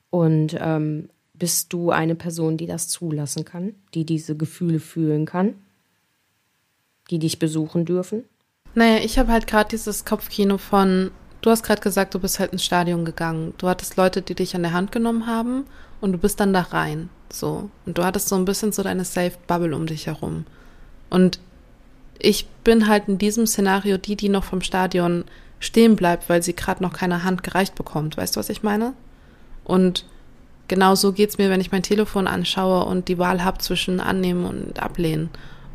Und 0.10 0.56
ähm, 0.60 1.10
bist 1.34 1.74
du 1.74 1.90
eine 1.90 2.16
Person, 2.16 2.58
die 2.58 2.68
das 2.68 2.88
zulassen 2.88 3.46
kann, 3.46 3.74
die 3.96 4.06
diese 4.06 4.38
Gefühle 4.38 4.80
fühlen 4.80 5.26
kann, 5.26 5.56
die 7.10 7.18
dich 7.18 7.40
besuchen 7.40 7.86
dürfen? 7.86 8.24
Naja, 8.76 9.04
ich 9.04 9.18
habe 9.18 9.32
halt 9.32 9.48
gerade 9.48 9.70
dieses 9.70 10.06
Kopfkino 10.06 10.58
von, 10.58 11.10
du 11.42 11.50
hast 11.50 11.64
gerade 11.64 11.82
gesagt, 11.82 12.14
du 12.14 12.20
bist 12.20 12.40
halt 12.40 12.54
ins 12.54 12.64
Stadion 12.64 13.04
gegangen. 13.04 13.54
Du 13.58 13.68
hattest 13.68 13.98
Leute, 13.98 14.22
die 14.22 14.36
dich 14.36 14.56
an 14.56 14.62
der 14.62 14.74
Hand 14.74 14.92
genommen 14.92 15.26
haben 15.26 15.66
und 16.00 16.12
du 16.12 16.18
bist 16.20 16.40
dann 16.40 16.54
da 16.54 16.62
rein. 16.62 17.10
So. 17.34 17.70
Und 17.86 17.98
du 17.98 18.04
hattest 18.04 18.28
so 18.28 18.36
ein 18.36 18.46
bisschen 18.46 18.72
so 18.72 18.84
deine 18.84 19.06
Safe 19.06 19.34
Bubble 19.48 19.76
um 19.76 19.88
dich 19.88 20.06
herum. 20.06 20.46
Und 21.10 21.40
ich 22.22 22.48
bin 22.64 22.88
halt 22.88 23.08
in 23.08 23.18
diesem 23.18 23.48
Szenario 23.48 23.98
die, 23.98 24.16
die 24.16 24.30
noch 24.30 24.44
vom 24.44 24.62
Stadion 24.62 25.26
stehen 25.60 25.96
bleibt, 25.96 26.30
weil 26.30 26.44
sie 26.44 26.56
gerade 26.56 26.84
noch 26.84 26.94
keine 26.94 27.24
Hand 27.24 27.44
gereicht 27.44 27.76
bekommt. 27.76 28.18
Weißt 28.18 28.36
du, 28.36 28.40
was 28.40 28.50
ich 28.50 28.64
meine? 28.64 28.94
Und 29.64 30.06
genau 30.68 30.96
so 30.96 31.12
geht's 31.12 31.38
mir, 31.38 31.50
wenn 31.50 31.62
ich 31.62 31.72
mein 31.72 31.84
Telefon 31.84 32.28
anschaue 32.28 32.86
und 32.86 33.08
die 33.08 33.18
Wahl 33.18 33.44
habe 33.44 33.60
zwischen 33.60 34.00
annehmen 34.00 34.46
und 34.46 34.82
ablehnen. 34.82 35.30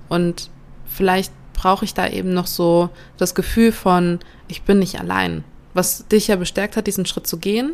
Und 0.09 0.51
vielleicht 0.87 1.33
brauche 1.53 1.85
ich 1.85 1.95
da 1.95 2.09
eben 2.09 2.33
noch 2.33 2.47
so 2.47 2.91
das 3.17 3.35
Gefühl 3.35 3.73
von, 3.73 4.21
ich 4.49 4.63
bin 4.63 4.79
nicht 4.79 5.01
allein. 5.01 5.45
Was 5.75 6.07
dich 6.09 6.29
ja 6.29 6.37
bestärkt 6.37 6.77
hat, 6.77 6.87
diesen 6.87 7.07
Schritt 7.07 7.27
zu 7.27 7.39
gehen, 7.39 7.73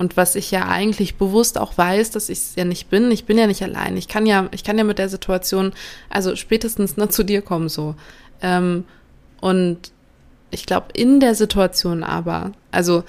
und 0.00 0.16
was 0.16 0.34
ich 0.34 0.50
ja 0.50 0.66
eigentlich 0.66 1.16
bewusst 1.16 1.58
auch 1.58 1.76
weiß, 1.76 2.10
dass 2.10 2.30
ich 2.30 2.38
es 2.38 2.56
ja 2.56 2.64
nicht 2.64 2.88
bin. 2.88 3.10
Ich 3.10 3.26
bin 3.26 3.36
ja 3.36 3.46
nicht 3.46 3.62
allein. 3.62 3.98
Ich 3.98 4.08
kann 4.08 4.24
ja, 4.24 4.48
ich 4.50 4.64
kann 4.64 4.78
ja 4.78 4.84
mit 4.84 4.98
der 4.98 5.10
Situation, 5.10 5.74
also 6.08 6.36
spätestens 6.36 6.96
ne, 6.96 7.10
zu 7.10 7.22
dir 7.22 7.42
kommen 7.42 7.68
so. 7.68 7.94
Ähm, 8.40 8.84
und 9.42 9.92
ich 10.50 10.64
glaube, 10.64 10.86
in 10.94 11.20
der 11.20 11.34
Situation 11.34 12.02
aber, 12.02 12.52
also 12.70 13.04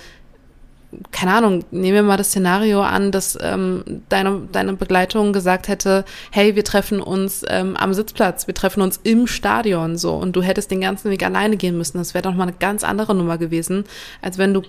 keine 1.11 1.33
Ahnung, 1.33 1.63
nehmen 1.71 1.95
wir 1.95 2.03
mal 2.03 2.17
das 2.17 2.27
Szenario 2.27 2.81
an, 2.81 3.13
dass 3.13 3.39
ähm, 3.41 4.03
deine, 4.09 4.49
deine 4.51 4.73
Begleitung 4.73 5.31
gesagt 5.31 5.69
hätte, 5.69 6.03
hey, 6.31 6.57
wir 6.57 6.65
treffen 6.65 7.01
uns 7.01 7.45
ähm, 7.47 7.77
am 7.77 7.93
Sitzplatz, 7.93 8.47
wir 8.47 8.53
treffen 8.53 8.81
uns 8.81 8.99
im 9.03 9.27
Stadion 9.27 9.95
so 9.95 10.13
und 10.15 10.35
du 10.35 10.41
hättest 10.41 10.71
den 10.71 10.81
ganzen 10.81 11.09
Weg 11.09 11.23
alleine 11.23 11.55
gehen 11.55 11.77
müssen. 11.77 11.99
Das 11.99 12.13
wäre 12.13 12.23
doch 12.23 12.33
mal 12.33 12.43
eine 12.43 12.51
ganz 12.59 12.83
andere 12.83 13.15
Nummer 13.15 13.37
gewesen, 13.37 13.85
als 14.21 14.37
wenn 14.37 14.53
du 14.53 14.63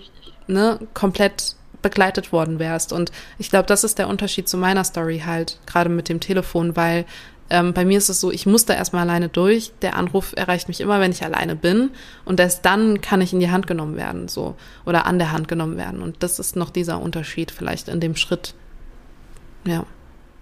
ne, 0.47 0.79
komplett 0.93 1.57
begleitet 1.83 2.31
worden 2.31 2.57
wärst. 2.57 2.91
Und 2.91 3.11
ich 3.37 3.51
glaube, 3.51 3.67
das 3.67 3.83
ist 3.83 3.99
der 3.99 4.07
Unterschied 4.07 4.49
zu 4.49 4.57
meiner 4.57 4.83
Story 4.83 5.21
halt, 5.23 5.59
gerade 5.67 5.89
mit 5.89 6.09
dem 6.09 6.19
Telefon, 6.19 6.75
weil 6.75 7.05
ähm, 7.49 7.73
bei 7.73 7.85
mir 7.85 7.99
ist 7.99 8.09
es 8.09 8.19
so, 8.19 8.31
ich 8.31 8.47
muss 8.47 8.65
da 8.65 8.73
erstmal 8.73 9.03
alleine 9.03 9.29
durch. 9.29 9.71
Der 9.83 9.95
Anruf 9.95 10.33
erreicht 10.35 10.67
mich 10.67 10.81
immer, 10.81 10.99
wenn 10.99 11.11
ich 11.11 11.23
alleine 11.23 11.55
bin. 11.55 11.91
Und 12.25 12.39
erst 12.39 12.65
dann 12.65 13.01
kann 13.01 13.21
ich 13.21 13.33
in 13.33 13.39
die 13.39 13.51
Hand 13.51 13.67
genommen 13.67 13.95
werden, 13.95 14.27
so. 14.27 14.55
Oder 14.85 15.05
an 15.05 15.19
der 15.19 15.31
Hand 15.31 15.47
genommen 15.47 15.77
werden. 15.77 16.01
Und 16.01 16.23
das 16.23 16.39
ist 16.39 16.55
noch 16.55 16.71
dieser 16.71 16.99
Unterschied 16.99 17.51
vielleicht 17.51 17.89
in 17.89 17.99
dem 17.99 18.15
Schritt, 18.15 18.55
ja, 19.65 19.85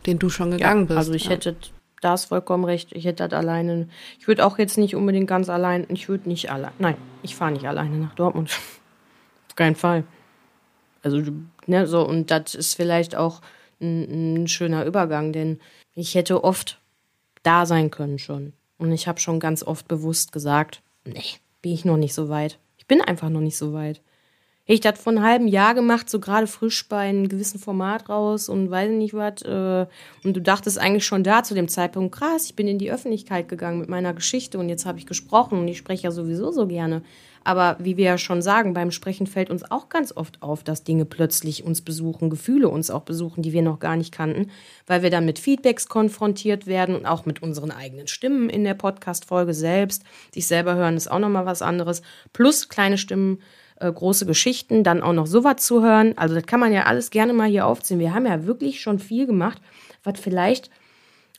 den 0.05 0.19
du 0.19 0.29
schon 0.29 0.51
gegangen 0.51 0.81
ja, 0.81 0.85
bist. 0.85 0.97
Also 0.97 1.13
ich 1.13 1.25
ja. 1.25 1.31
hätte 1.31 1.57
da 2.01 2.15
ist 2.15 2.25
vollkommen 2.25 2.65
recht. 2.65 2.93
Ich 2.93 3.05
hätte 3.05 3.27
das 3.27 3.37
alleine. 3.37 3.87
Ich 4.19 4.27
würde 4.27 4.45
auch 4.45 4.57
jetzt 4.57 4.77
nicht 4.77 4.95
unbedingt 4.95 5.27
ganz 5.27 5.49
allein. 5.49 5.85
Ich 5.89 6.09
würde 6.09 6.27
nicht 6.27 6.51
allein. 6.51 6.71
Nein, 6.79 6.95
ich 7.21 7.35
fahre 7.35 7.51
nicht 7.51 7.67
alleine 7.67 7.95
nach 7.97 8.15
Dortmund. 8.15 8.49
Auf 9.49 9.55
keinen 9.55 9.75
Fall. 9.75 10.03
Also, 11.01 11.21
ne, 11.65 11.87
so, 11.87 12.07
und 12.07 12.31
das 12.31 12.55
ist 12.55 12.75
vielleicht 12.75 13.15
auch 13.15 13.41
ein, 13.79 14.43
ein 14.43 14.47
schöner 14.47 14.85
Übergang, 14.85 15.33
denn 15.33 15.59
ich 15.95 16.15
hätte 16.15 16.43
oft 16.43 16.79
da 17.43 17.65
sein 17.65 17.91
können 17.91 18.19
schon. 18.19 18.53
Und 18.77 18.91
ich 18.91 19.07
habe 19.07 19.19
schon 19.19 19.39
ganz 19.39 19.63
oft 19.63 19.87
bewusst 19.87 20.31
gesagt, 20.31 20.81
nee, 21.05 21.21
bin 21.61 21.73
ich 21.73 21.85
noch 21.85 21.97
nicht 21.97 22.13
so 22.13 22.29
weit. 22.29 22.59
Ich 22.77 22.87
bin 22.87 23.01
einfach 23.01 23.29
noch 23.29 23.41
nicht 23.41 23.57
so 23.57 23.73
weit. 23.73 24.01
Hätte 24.63 24.73
ich 24.73 24.81
das 24.81 24.99
vor 24.99 25.11
einem 25.11 25.23
halben 25.23 25.47
Jahr 25.47 25.73
gemacht, 25.73 26.09
so 26.09 26.19
gerade 26.19 26.45
frisch 26.45 26.87
bei 26.87 26.99
einem 26.99 27.29
gewissen 27.29 27.59
Format 27.59 28.09
raus 28.09 28.47
und 28.47 28.69
weiß 28.69 28.91
nicht 28.91 29.13
was. 29.13 29.41
Äh, 29.41 29.87
und 30.23 30.35
du 30.35 30.41
dachtest 30.41 30.77
eigentlich 30.77 31.05
schon 31.05 31.23
da 31.23 31.43
zu 31.43 31.55
dem 31.55 31.67
Zeitpunkt, 31.67 32.15
krass, 32.15 32.45
ich 32.45 32.55
bin 32.55 32.67
in 32.67 32.77
die 32.77 32.91
Öffentlichkeit 32.91 33.47
gegangen 33.47 33.79
mit 33.79 33.89
meiner 33.89 34.13
Geschichte 34.13 34.59
und 34.59 34.69
jetzt 34.69 34.85
habe 34.85 34.99
ich 34.99 35.07
gesprochen 35.07 35.59
und 35.59 35.67
ich 35.67 35.77
spreche 35.77 36.03
ja 36.03 36.11
sowieso 36.11 36.51
so 36.51 36.67
gerne. 36.67 37.01
Aber 37.43 37.77
wie 37.79 37.97
wir 37.97 38.05
ja 38.05 38.17
schon 38.17 38.41
sagen, 38.41 38.73
beim 38.73 38.91
Sprechen 38.91 39.25
fällt 39.25 39.49
uns 39.49 39.69
auch 39.69 39.89
ganz 39.89 40.15
oft 40.15 40.41
auf, 40.41 40.63
dass 40.63 40.83
Dinge 40.83 41.05
plötzlich 41.05 41.63
uns 41.63 41.81
besuchen, 41.81 42.29
Gefühle 42.29 42.69
uns 42.69 42.91
auch 42.91 43.01
besuchen, 43.01 43.41
die 43.41 43.53
wir 43.53 43.63
noch 43.63 43.79
gar 43.79 43.95
nicht 43.95 44.13
kannten, 44.13 44.51
weil 44.85 45.01
wir 45.01 45.09
dann 45.09 45.25
mit 45.25 45.39
Feedbacks 45.39 45.87
konfrontiert 45.87 46.67
werden 46.67 46.95
und 46.95 47.05
auch 47.05 47.25
mit 47.25 47.41
unseren 47.41 47.71
eigenen 47.71 48.07
Stimmen 48.07 48.49
in 48.49 48.63
der 48.63 48.75
Podcast-Folge 48.75 49.53
selbst. 49.53 50.03
Sich 50.33 50.47
selber 50.47 50.75
hören 50.75 50.97
ist 50.97 51.09
auch 51.09 51.19
nochmal 51.19 51.45
was 51.45 51.61
anderes. 51.61 52.03
Plus 52.33 52.69
kleine 52.69 52.97
Stimmen, 52.97 53.39
äh, 53.77 53.91
große 53.91 54.25
Geschichten, 54.27 54.83
dann 54.83 55.01
auch 55.01 55.13
noch 55.13 55.27
sowas 55.27 55.65
zu 55.65 55.81
hören. 55.81 56.17
Also 56.17 56.35
das 56.35 56.45
kann 56.45 56.59
man 56.59 56.71
ja 56.71 56.83
alles 56.83 57.09
gerne 57.09 57.33
mal 57.33 57.49
hier 57.49 57.65
aufziehen. 57.65 57.99
Wir 57.99 58.13
haben 58.13 58.27
ja 58.27 58.45
wirklich 58.45 58.81
schon 58.81 58.99
viel 58.99 59.25
gemacht, 59.25 59.59
was 60.03 60.19
vielleicht 60.19 60.69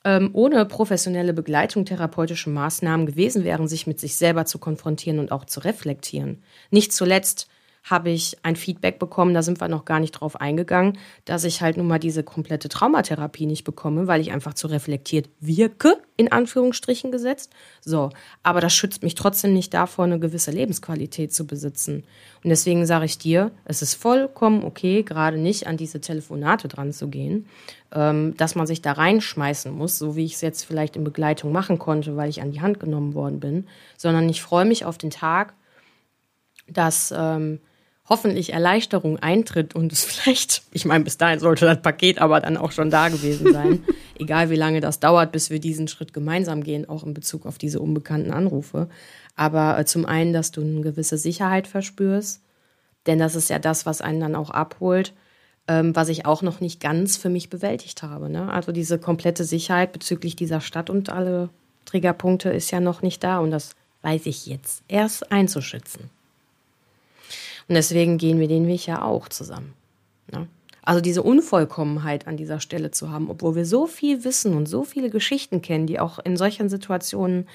ähm, 0.04 0.30
ohne 0.32 0.64
professionelle 0.64 1.32
Begleitung 1.32 1.84
therapeutische 1.84 2.50
Maßnahmen 2.50 3.06
gewesen 3.06 3.44
wären, 3.44 3.68
sich 3.68 3.86
mit 3.86 4.00
sich 4.00 4.16
selber 4.16 4.44
zu 4.44 4.58
konfrontieren 4.58 5.18
und 5.18 5.32
auch 5.32 5.44
zu 5.44 5.60
reflektieren. 5.60 6.42
Nicht 6.70 6.92
zuletzt 6.92 7.48
habe 7.84 8.10
ich 8.10 8.36
ein 8.44 8.54
Feedback 8.54 8.98
bekommen, 8.98 9.34
da 9.34 9.42
sind 9.42 9.60
wir 9.60 9.66
noch 9.66 9.84
gar 9.84 9.98
nicht 9.98 10.12
drauf 10.12 10.40
eingegangen, 10.40 10.98
dass 11.24 11.42
ich 11.44 11.62
halt 11.62 11.76
nun 11.76 11.88
mal 11.88 11.98
diese 11.98 12.22
komplette 12.22 12.68
Traumatherapie 12.68 13.46
nicht 13.46 13.64
bekomme, 13.64 14.06
weil 14.06 14.20
ich 14.20 14.30
einfach 14.30 14.54
zu 14.54 14.68
reflektiert 14.68 15.28
wirke, 15.40 15.96
in 16.16 16.30
Anführungsstrichen 16.30 17.10
gesetzt. 17.10 17.52
So, 17.84 18.10
aber 18.44 18.60
das 18.60 18.72
schützt 18.72 19.02
mich 19.02 19.16
trotzdem 19.16 19.52
nicht 19.52 19.74
davor, 19.74 20.04
eine 20.04 20.20
gewisse 20.20 20.52
Lebensqualität 20.52 21.34
zu 21.34 21.44
besitzen. 21.44 22.04
Und 22.44 22.50
deswegen 22.50 22.86
sage 22.86 23.06
ich 23.06 23.18
dir, 23.18 23.50
es 23.64 23.82
ist 23.82 23.94
vollkommen 23.94 24.62
okay, 24.62 25.02
gerade 25.02 25.38
nicht 25.38 25.66
an 25.66 25.76
diese 25.76 26.00
Telefonate 26.00 26.68
dran 26.68 26.92
zu 26.92 27.08
gehen. 27.08 27.46
Ähm, 27.94 28.36
dass 28.36 28.54
man 28.54 28.66
sich 28.66 28.82
da 28.82 28.92
reinschmeißen 28.92 29.72
muss, 29.72 29.98
so 29.98 30.16
wie 30.16 30.24
ich 30.24 30.34
es 30.34 30.40
jetzt 30.40 30.64
vielleicht 30.64 30.96
in 30.96 31.04
Begleitung 31.04 31.52
machen 31.52 31.78
konnte, 31.78 32.16
weil 32.16 32.30
ich 32.30 32.40
an 32.40 32.50
die 32.50 32.60
Hand 32.60 32.80
genommen 32.80 33.14
worden 33.14 33.40
bin, 33.40 33.66
sondern 33.96 34.28
ich 34.28 34.42
freue 34.42 34.64
mich 34.64 34.84
auf 34.84 34.98
den 34.98 35.10
Tag, 35.10 35.54
dass 36.66 37.12
ähm, 37.16 37.60
hoffentlich 38.08 38.52
Erleichterung 38.52 39.18
eintritt 39.18 39.74
und 39.74 39.92
es 39.92 40.04
vielleicht, 40.06 40.62
ich 40.72 40.84
meine, 40.84 41.04
bis 41.04 41.18
dahin 41.18 41.38
sollte 41.38 41.66
das 41.66 41.82
Paket 41.82 42.18
aber 42.18 42.40
dann 42.40 42.56
auch 42.56 42.72
schon 42.72 42.90
da 42.90 43.08
gewesen 43.08 43.52
sein, 43.52 43.84
egal 44.18 44.50
wie 44.50 44.56
lange 44.56 44.80
das 44.80 45.00
dauert, 45.00 45.32
bis 45.32 45.50
wir 45.50 45.60
diesen 45.60 45.88
Schritt 45.88 46.12
gemeinsam 46.12 46.62
gehen, 46.62 46.88
auch 46.88 47.04
in 47.04 47.14
Bezug 47.14 47.46
auf 47.46 47.58
diese 47.58 47.80
unbekannten 47.80 48.32
Anrufe. 48.32 48.88
Aber 49.36 49.78
äh, 49.78 49.84
zum 49.84 50.06
einen, 50.06 50.32
dass 50.32 50.50
du 50.50 50.62
eine 50.62 50.80
gewisse 50.80 51.18
Sicherheit 51.18 51.66
verspürst, 51.66 52.42
denn 53.06 53.18
das 53.18 53.34
ist 53.34 53.50
ja 53.50 53.58
das, 53.58 53.84
was 53.84 54.00
einen 54.00 54.20
dann 54.20 54.36
auch 54.36 54.50
abholt, 54.50 55.12
ähm, 55.68 55.94
was 55.94 56.08
ich 56.08 56.26
auch 56.26 56.42
noch 56.42 56.60
nicht 56.60 56.80
ganz 56.80 57.16
für 57.16 57.28
mich 57.28 57.50
bewältigt 57.50 58.02
habe. 58.02 58.28
Ne? 58.28 58.50
Also 58.52 58.72
diese 58.72 58.98
komplette 58.98 59.44
Sicherheit 59.44 59.92
bezüglich 59.92 60.36
dieser 60.36 60.60
Stadt 60.60 60.90
und 60.90 61.10
alle 61.10 61.50
Triggerpunkte 61.84 62.50
ist 62.50 62.70
ja 62.70 62.80
noch 62.80 63.02
nicht 63.02 63.22
da 63.22 63.38
und 63.38 63.50
das 63.50 63.74
weiß 64.02 64.26
ich 64.26 64.46
jetzt 64.46 64.82
erst 64.88 65.30
einzuschätzen. 65.30 66.10
Und 67.68 67.74
deswegen 67.76 68.18
gehen 68.18 68.40
wir 68.40 68.48
den 68.48 68.66
Weg 68.66 68.86
ja 68.86 69.02
auch 69.02 69.28
zusammen. 69.28 69.74
Ne? 70.32 70.48
Also 70.82 71.00
diese 71.00 71.22
Unvollkommenheit 71.22 72.26
an 72.26 72.36
dieser 72.36 72.58
Stelle 72.58 72.90
zu 72.90 73.10
haben, 73.10 73.30
obwohl 73.30 73.54
wir 73.54 73.64
so 73.64 73.86
viel 73.86 74.24
wissen 74.24 74.54
und 74.54 74.66
so 74.66 74.82
viele 74.82 75.10
Geschichten 75.10 75.62
kennen, 75.62 75.86
die 75.86 76.00
auch 76.00 76.18
in 76.18 76.36
solchen 76.36 76.68
Situationen 76.68 77.46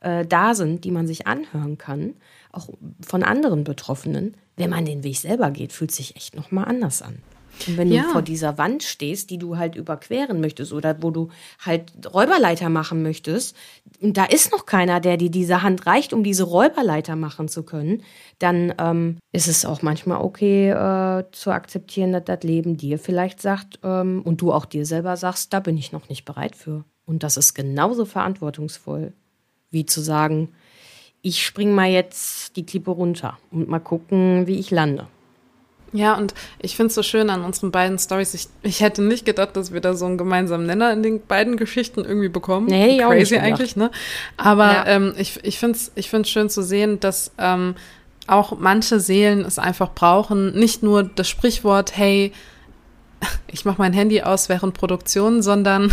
äh, 0.00 0.26
da 0.26 0.54
sind, 0.54 0.84
die 0.84 0.90
man 0.90 1.06
sich 1.06 1.26
anhören 1.26 1.78
kann, 1.78 2.14
auch 2.52 2.68
von 3.00 3.22
anderen 3.22 3.64
Betroffenen, 3.64 4.36
wenn 4.56 4.70
man 4.70 4.84
den 4.84 5.02
Weg 5.02 5.16
selber 5.16 5.50
geht, 5.50 5.72
fühlt 5.72 5.92
sich 5.92 6.14
echt 6.14 6.36
noch 6.36 6.50
mal 6.50 6.64
anders 6.64 7.00
an. 7.00 7.22
Und 7.66 7.76
wenn 7.76 7.90
ja. 7.90 8.02
du 8.02 8.08
vor 8.10 8.22
dieser 8.22 8.58
Wand 8.58 8.82
stehst, 8.82 9.30
die 9.30 9.38
du 9.38 9.56
halt 9.56 9.76
überqueren 9.76 10.40
möchtest 10.40 10.72
oder 10.72 11.02
wo 11.02 11.10
du 11.10 11.28
halt 11.64 11.92
Räuberleiter 12.12 12.68
machen 12.68 13.02
möchtest, 13.02 13.56
und 14.00 14.16
da 14.16 14.24
ist 14.24 14.52
noch 14.52 14.66
keiner, 14.66 15.00
der 15.00 15.16
dir 15.16 15.30
diese 15.30 15.62
Hand 15.62 15.86
reicht, 15.86 16.12
um 16.12 16.24
diese 16.24 16.44
Räuberleiter 16.44 17.16
machen 17.16 17.48
zu 17.48 17.62
können, 17.62 18.02
dann 18.38 18.74
ähm, 18.78 19.18
ist 19.32 19.48
es 19.48 19.64
auch 19.64 19.82
manchmal 19.82 20.20
okay 20.20 20.70
äh, 20.70 21.24
zu 21.32 21.50
akzeptieren, 21.50 22.12
dass 22.12 22.24
das 22.24 22.42
Leben 22.42 22.76
dir 22.76 22.98
vielleicht 22.98 23.40
sagt 23.40 23.78
ähm, 23.82 24.22
und 24.24 24.40
du 24.40 24.52
auch 24.52 24.66
dir 24.66 24.84
selber 24.84 25.16
sagst, 25.16 25.52
da 25.52 25.60
bin 25.60 25.76
ich 25.76 25.92
noch 25.92 26.08
nicht 26.08 26.24
bereit 26.24 26.56
für. 26.56 26.84
Und 27.06 27.22
das 27.22 27.36
ist 27.36 27.54
genauso 27.54 28.04
verantwortungsvoll, 28.04 29.12
wie 29.70 29.86
zu 29.86 30.00
sagen, 30.00 30.50
ich 31.22 31.44
spring 31.44 31.72
mal 31.72 31.90
jetzt 31.90 32.56
die 32.56 32.66
Klippe 32.66 32.90
runter 32.90 33.38
und 33.50 33.68
mal 33.68 33.78
gucken, 33.78 34.46
wie 34.46 34.58
ich 34.58 34.70
lande. 34.70 35.06
Ja, 35.94 36.14
und 36.14 36.34
ich 36.60 36.74
finde 36.74 36.88
es 36.88 36.96
so 36.96 37.04
schön 37.04 37.30
an 37.30 37.44
unseren 37.44 37.70
beiden 37.70 38.00
Stories. 38.00 38.34
Ich, 38.34 38.48
ich 38.64 38.80
hätte 38.80 39.00
nicht 39.00 39.24
gedacht, 39.24 39.56
dass 39.56 39.72
wir 39.72 39.80
da 39.80 39.94
so 39.94 40.06
einen 40.06 40.18
gemeinsamen 40.18 40.66
Nenner 40.66 40.92
in 40.92 41.04
den 41.04 41.24
beiden 41.24 41.56
Geschichten 41.56 42.04
irgendwie 42.04 42.28
bekommen. 42.28 42.66
Nee, 42.66 42.98
Crazy 42.98 43.36
eigentlich, 43.36 43.76
ne? 43.76 43.92
Aber 44.36 44.72
ja. 44.72 44.86
ähm, 44.86 45.14
ich, 45.16 45.38
ich 45.44 45.60
finde 45.60 45.78
es 45.78 45.92
ich 45.94 46.10
find's 46.10 46.30
schön 46.30 46.50
zu 46.50 46.62
sehen, 46.62 46.98
dass 46.98 47.30
ähm, 47.38 47.76
auch 48.26 48.58
manche 48.58 48.98
Seelen 48.98 49.44
es 49.44 49.60
einfach 49.60 49.92
brauchen. 49.94 50.58
Nicht 50.58 50.82
nur 50.82 51.04
das 51.04 51.28
Sprichwort, 51.28 51.96
hey, 51.96 52.32
ich 53.46 53.64
mache 53.64 53.76
mein 53.78 53.92
Handy 53.92 54.20
aus 54.22 54.48
während 54.48 54.74
Produktion, 54.74 55.42
sondern 55.42 55.92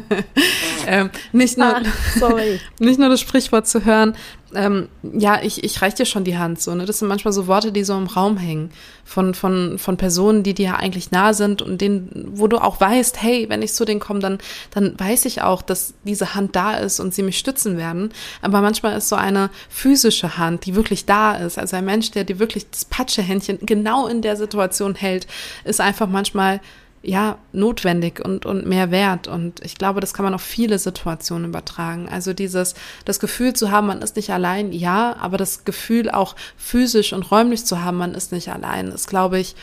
ähm, 0.86 1.08
nicht, 1.32 1.56
nur, 1.56 1.76
ah, 1.76 1.82
nicht 2.78 2.98
nur 2.98 3.08
das 3.08 3.20
Sprichwort 3.20 3.66
zu 3.66 3.86
hören, 3.86 4.14
ähm, 4.56 4.88
ja, 5.02 5.40
ich, 5.42 5.64
ich 5.64 5.80
reiche 5.82 5.98
dir 5.98 6.06
schon 6.06 6.24
die 6.24 6.38
Hand. 6.38 6.60
So, 6.60 6.74
ne? 6.74 6.86
Das 6.86 6.98
sind 6.98 7.08
manchmal 7.08 7.32
so 7.32 7.46
Worte, 7.46 7.72
die 7.72 7.84
so 7.84 7.96
im 7.96 8.06
Raum 8.06 8.36
hängen 8.36 8.70
von, 9.04 9.34
von, 9.34 9.78
von 9.78 9.96
Personen, 9.96 10.42
die 10.42 10.54
dir 10.54 10.76
eigentlich 10.76 11.10
nah 11.10 11.34
sind 11.34 11.62
und 11.62 11.80
denen, 11.80 12.30
wo 12.32 12.46
du 12.46 12.58
auch 12.58 12.80
weißt, 12.80 13.20
hey, 13.22 13.46
wenn 13.48 13.62
ich 13.62 13.72
zu 13.74 13.84
denen 13.84 14.00
komme, 14.00 14.20
dann, 14.20 14.38
dann 14.72 14.98
weiß 14.98 15.24
ich 15.26 15.42
auch, 15.42 15.62
dass 15.62 15.94
diese 16.04 16.34
Hand 16.34 16.56
da 16.56 16.74
ist 16.74 17.00
und 17.00 17.14
sie 17.14 17.22
mich 17.22 17.38
stützen 17.38 17.76
werden. 17.76 18.12
Aber 18.42 18.60
manchmal 18.60 18.96
ist 18.96 19.08
so 19.08 19.16
eine 19.16 19.50
physische 19.68 20.38
Hand, 20.38 20.66
die 20.66 20.74
wirklich 20.74 21.06
da 21.06 21.34
ist, 21.34 21.58
also 21.58 21.76
ein 21.76 21.84
Mensch, 21.84 22.10
der 22.10 22.24
dir 22.24 22.38
wirklich 22.38 22.70
das 22.70 22.84
Patschehändchen 22.84 23.58
genau 23.62 24.06
in 24.06 24.22
der 24.22 24.36
Situation 24.36 24.94
hält, 24.94 25.26
ist 25.64 25.80
einfach 25.80 26.08
manchmal 26.08 26.60
ja, 27.04 27.38
notwendig 27.52 28.24
und, 28.24 28.46
und 28.46 28.66
mehr 28.66 28.90
wert. 28.90 29.28
Und 29.28 29.64
ich 29.64 29.76
glaube, 29.76 30.00
das 30.00 30.14
kann 30.14 30.24
man 30.24 30.34
auf 30.34 30.42
viele 30.42 30.78
Situationen 30.78 31.50
übertragen. 31.50 32.08
Also 32.08 32.32
dieses, 32.32 32.74
das 33.04 33.20
Gefühl 33.20 33.52
zu 33.52 33.70
haben, 33.70 33.86
man 33.86 34.02
ist 34.02 34.16
nicht 34.16 34.30
allein, 34.30 34.72
ja, 34.72 35.14
aber 35.20 35.36
das 35.36 35.64
Gefühl 35.64 36.10
auch 36.10 36.34
physisch 36.56 37.12
und 37.12 37.30
räumlich 37.30 37.66
zu 37.66 37.84
haben, 37.84 37.98
man 37.98 38.14
ist 38.14 38.32
nicht 38.32 38.48
allein, 38.48 38.88
ist, 38.88 39.08
glaube 39.08 39.38
ich, 39.38 39.54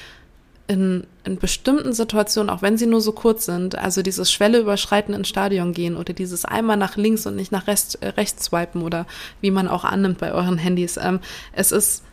in, 0.68 1.06
in 1.26 1.38
bestimmten 1.38 1.94
Situationen, 1.94 2.50
auch 2.50 2.62
wenn 2.62 2.78
sie 2.78 2.86
nur 2.86 3.02
so 3.02 3.12
kurz 3.12 3.46
sind, 3.46 3.78
also 3.78 4.02
dieses 4.02 4.32
Schwelle 4.32 4.60
überschreiten 4.60 5.14
ins 5.14 5.28
Stadion 5.28 5.74
gehen 5.74 5.98
oder 5.98 6.14
dieses 6.14 6.46
einmal 6.46 6.78
nach 6.78 6.96
links 6.96 7.26
und 7.26 7.36
nicht 7.36 7.52
nach 7.52 7.68
rechts, 7.68 7.96
äh, 7.96 8.10
rechts 8.10 8.46
swipen 8.46 8.84
oder 8.84 9.06
wie 9.42 9.52
man 9.52 9.68
auch 9.68 9.84
annimmt 9.84 10.20
bei 10.20 10.32
euren 10.32 10.58
Handys. 10.58 10.98
Ähm, 10.98 11.20
es 11.52 11.72
ist 11.72 12.04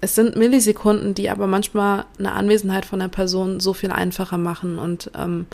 es 0.00 0.14
sind 0.14 0.36
Millisekunden, 0.36 1.14
die 1.14 1.30
aber 1.30 1.46
manchmal 1.46 2.04
eine 2.18 2.32
Anwesenheit 2.32 2.84
von 2.84 2.98
der 3.00 3.08
Person 3.08 3.60
so 3.60 3.72
viel 3.72 3.90
einfacher 3.90 4.38
machen. 4.38 4.78
Und 4.78 5.10
ähm, 5.16 5.46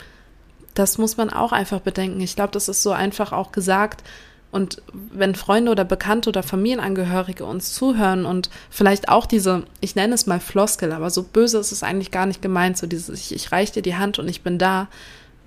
das 0.73 0.97
muss 0.97 1.17
man 1.17 1.29
auch 1.29 1.51
einfach 1.51 1.79
bedenken. 1.79 2.19
Ich 2.21 2.35
glaube, 2.35 2.51
das 2.51 2.67
ist 2.67 2.83
so 2.83 2.91
einfach 2.91 3.31
auch 3.31 3.51
gesagt. 3.51 4.03
Und 4.51 4.83
wenn 4.93 5.33
Freunde 5.33 5.71
oder 5.71 5.85
Bekannte 5.85 6.29
oder 6.29 6.43
Familienangehörige 6.43 7.45
uns 7.45 7.73
zuhören 7.73 8.25
und 8.25 8.49
vielleicht 8.69 9.09
auch 9.09 9.25
diese, 9.25 9.63
ich 9.79 9.95
nenne 9.95 10.13
es 10.13 10.27
mal 10.27 10.39
Floskel, 10.39 10.91
aber 10.91 11.09
so 11.09 11.23
böse 11.23 11.57
ist 11.57 11.71
es 11.71 11.81
eigentlich 11.81 12.11
gar 12.11 12.27
nicht 12.27 12.41
gemeint, 12.41 12.77
so 12.77 12.85
dieses, 12.85 13.19
ich, 13.19 13.33
ich 13.33 13.51
reiche 13.51 13.73
dir 13.73 13.81
die 13.81 13.95
Hand 13.95 14.19
und 14.19 14.27
ich 14.27 14.41
bin 14.41 14.59
da. 14.59 14.89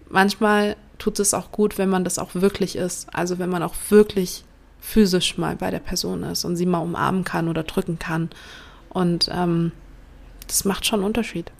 Manchmal 0.09 0.77
tut 0.99 1.21
es 1.21 1.35
auch 1.35 1.53
gut, 1.53 1.79
wenn 1.79 1.89
man 1.89 2.03
das 2.03 2.19
auch 2.19 2.35
wirklich 2.35 2.75
ist. 2.75 3.15
Also 3.15 3.39
wenn 3.39 3.51
man 3.51 3.63
auch 3.63 3.75
wirklich 3.91 4.45
physisch 4.81 5.37
mal 5.37 5.55
bei 5.55 5.71
der 5.71 5.81
Person 5.81 6.23
ist 6.23 6.45
und 6.45 6.57
sie 6.57 6.67
mal 6.67 6.79
umarmen 6.79 7.25
kann 7.25 7.49
oder 7.49 7.63
drücken 7.63 7.99
kann 7.99 8.31
und 8.97 9.29
ähm, 9.31 9.73
das 10.47 10.65
macht 10.65 10.87
schon 10.87 11.01
einen 11.01 11.07
Unterschied. 11.07 11.53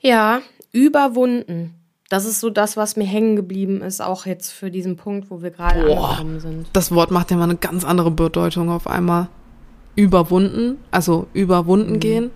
Ja, 0.00 0.42
überwunden. 0.72 1.74
Das 2.08 2.24
ist 2.24 2.40
so 2.40 2.50
das, 2.50 2.76
was 2.76 2.96
mir 2.96 3.04
hängen 3.06 3.36
geblieben 3.36 3.80
ist, 3.80 4.02
auch 4.02 4.26
jetzt 4.26 4.50
für 4.50 4.72
diesen 4.72 4.96
Punkt, 4.96 5.30
wo 5.30 5.40
wir 5.40 5.52
gerade 5.52 5.82
angekommen 5.82 6.40
sind. 6.40 6.66
Das 6.72 6.90
Wort 6.92 7.12
macht 7.12 7.30
ja 7.30 7.36
mal 7.36 7.44
eine 7.44 7.56
ganz 7.56 7.84
andere 7.84 8.10
Bedeutung 8.10 8.70
auf 8.70 8.88
einmal. 8.88 9.28
Überwunden, 9.94 10.78
also 10.90 11.28
überwunden 11.32 11.94
mhm. 11.94 12.00
gehen. 12.00 12.30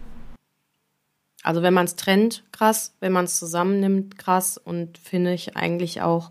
Also 1.42 1.62
wenn 1.62 1.74
man 1.74 1.86
es 1.86 1.96
trennt, 1.96 2.44
krass. 2.52 2.94
Wenn 3.00 3.10
man 3.10 3.24
es 3.24 3.40
zusammennimmt, 3.40 4.18
krass. 4.18 4.56
Und 4.56 4.98
finde 4.98 5.34
ich 5.34 5.56
eigentlich 5.56 6.00
auch, 6.00 6.30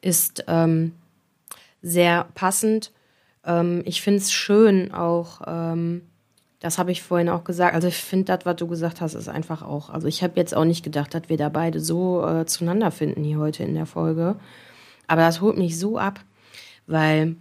ist 0.00 0.44
ähm, 0.48 0.92
sehr 1.82 2.26
passend. 2.34 2.90
Ähm, 3.44 3.82
ich 3.84 4.02
finde 4.02 4.18
es 4.18 4.32
schön 4.32 4.92
auch, 4.92 5.42
ähm, 5.46 6.02
das 6.60 6.78
habe 6.78 6.90
ich 6.90 7.02
vorhin 7.02 7.28
auch 7.28 7.44
gesagt. 7.44 7.74
Also 7.74 7.88
ich 7.88 7.96
finde, 7.96 8.24
das, 8.26 8.44
was 8.44 8.56
du 8.56 8.66
gesagt 8.66 9.00
hast, 9.00 9.14
ist 9.14 9.28
einfach 9.28 9.62
auch. 9.62 9.90
Also 9.90 10.08
ich 10.08 10.22
habe 10.22 10.34
jetzt 10.36 10.56
auch 10.56 10.64
nicht 10.64 10.82
gedacht, 10.82 11.14
dass 11.14 11.28
wir 11.28 11.36
da 11.36 11.48
beide 11.48 11.80
so 11.80 12.26
äh, 12.26 12.46
zueinander 12.46 12.90
finden 12.90 13.22
hier 13.22 13.38
heute 13.38 13.62
in 13.62 13.74
der 13.74 13.86
Folge. 13.86 14.36
Aber 15.06 15.22
das 15.22 15.40
holt 15.40 15.56
mich 15.56 15.78
so 15.78 15.98
ab, 15.98 16.20
weil 16.86 17.36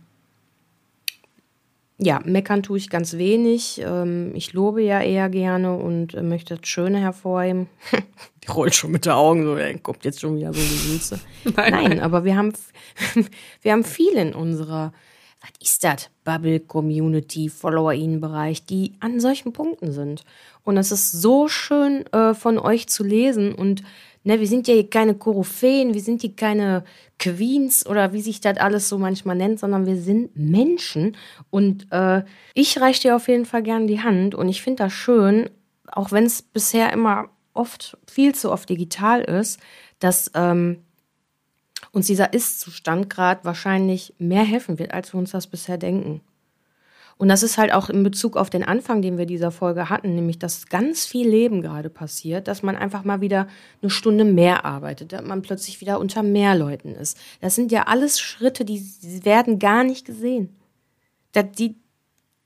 ja, 2.00 2.22
meckern 2.24 2.62
tue 2.62 2.78
ich 2.78 2.92
ganz 2.92 3.18
wenig. 3.18 3.82
Ähm, 3.84 4.32
ich 4.36 4.54
lobe 4.54 4.84
ja 4.84 5.02
eher 5.02 5.30
gerne 5.30 5.76
und 5.76 6.14
äh, 6.14 6.22
möchte 6.22 6.56
das 6.56 6.68
Schöne 6.68 7.00
hervorheben. 7.00 7.68
Die 8.44 8.52
rollt 8.52 8.76
schon 8.76 8.92
mit 8.92 9.06
den 9.06 9.14
Augen 9.14 9.44
so, 9.44 9.58
ey, 9.58 9.80
kommt 9.80 10.06
jetzt 10.06 10.22
schon 10.22 10.38
wieder 10.38 10.54
so 10.54 10.60
die 10.62 10.66
Süße. 10.68 11.20
Nein, 11.56 11.74
nein, 11.74 12.00
aber 12.00 12.24
wir 12.24 12.38
haben, 12.38 12.54
wir 13.62 13.72
haben 13.74 13.84
viel 13.84 14.14
in 14.14 14.34
unserer 14.34 14.94
was 15.48 15.68
ist 15.68 15.84
das? 15.84 16.10
Bubble 16.24 16.60
Community, 16.60 17.50
Follower-Ihnen-Bereich, 17.50 18.66
die 18.66 18.94
an 19.00 19.20
solchen 19.20 19.54
Punkten 19.54 19.92
sind. 19.92 20.24
Und 20.64 20.78
es 20.78 20.92
ist 20.92 21.12
so 21.12 21.48
schön 21.48 22.06
äh, 22.14 22.34
von 22.34 22.58
euch 22.60 22.88
zu 22.88 23.04
lesen 23.04 23.54
und 23.54 23.84
ne, 24.24 24.40
wir 24.40 24.48
sind 24.48 24.68
ja 24.68 24.74
hier 24.74 24.90
keine 24.90 25.16
Koryphäen, 25.16 25.94
wir 25.94 26.02
sind 26.02 26.22
hier 26.22 26.36
keine 26.36 26.84
Queens 27.18 27.86
oder 27.86 28.14
wie 28.14 28.22
sich 28.22 28.42
das 28.42 28.58
alles 28.58 28.90
so 28.90 28.98
manchmal 28.98 29.36
nennt, 29.36 29.60
sondern 29.60 29.86
wir 29.86 29.96
sind 29.96 30.36
Menschen 30.36 31.16
und 31.50 31.88
äh, 31.92 32.24
ich 32.54 32.80
reiche 32.80 33.04
dir 33.04 33.16
auf 33.16 33.28
jeden 33.28 33.46
Fall 33.46 33.64
gern 33.64 33.88
die 33.88 34.02
Hand 34.02 34.36
und 34.36 34.50
ich 34.50 34.62
finde 34.62 34.84
das 34.84 34.94
schön, 34.94 35.50
auch 35.90 36.12
wenn 36.12 36.26
es 36.26 36.42
bisher 36.42 36.92
immer 36.92 37.30
oft, 37.54 37.98
viel 38.06 38.36
zu 38.36 38.52
oft 38.52 38.70
digital 38.70 39.22
ist, 39.22 39.60
dass 40.00 40.30
ähm, 40.36 40.84
uns 41.92 42.08
dieser 42.08 42.34
Ist-Zustand 42.34 43.10
gerade 43.10 43.44
wahrscheinlich 43.44 44.14
mehr 44.18 44.44
helfen 44.44 44.80
wird, 44.80 44.94
als 44.94 45.14
wir 45.14 45.20
uns 45.20 45.32
das 45.32 45.48
bisher 45.48 45.78
denken. 45.78 46.22
Und 47.18 47.30
das 47.30 47.42
ist 47.42 47.58
halt 47.58 47.74
auch 47.74 47.90
in 47.90 48.04
Bezug 48.04 48.38
auf 48.38 48.52
den 48.52 48.64
Anfang, 48.64 49.02
den 49.02 49.18
wir 49.18 49.26
dieser 49.26 49.50
Folge 49.50 49.90
hatten, 49.90 50.14
nämlich 50.14 50.38
dass 50.38 50.68
ganz 50.68 51.06
viel 51.06 51.28
Leben 51.28 51.64
gerade 51.64 51.90
passiert, 51.90 52.48
dass 52.48 52.62
man 52.62 52.76
einfach 52.76 53.04
mal 53.04 53.22
wieder 53.22 53.48
eine 53.82 53.90
Stunde 53.90 54.24
mehr 54.24 54.66
arbeitet, 54.66 55.14
dass 55.14 55.24
man 55.24 55.42
plötzlich 55.42 55.82
wieder 55.82 56.00
unter 56.00 56.22
mehr 56.22 56.56
Leuten 56.56 56.94
ist. 56.94 57.18
Das 57.42 57.56
sind 57.56 57.72
ja 57.72 57.84
alles 57.84 58.20
Schritte, 58.20 58.66
die 58.66 58.86
werden 59.24 59.58
gar 59.58 59.84
nicht 59.84 60.06
gesehen. 60.06 60.56
Das, 61.32 61.46
die, 61.58 61.76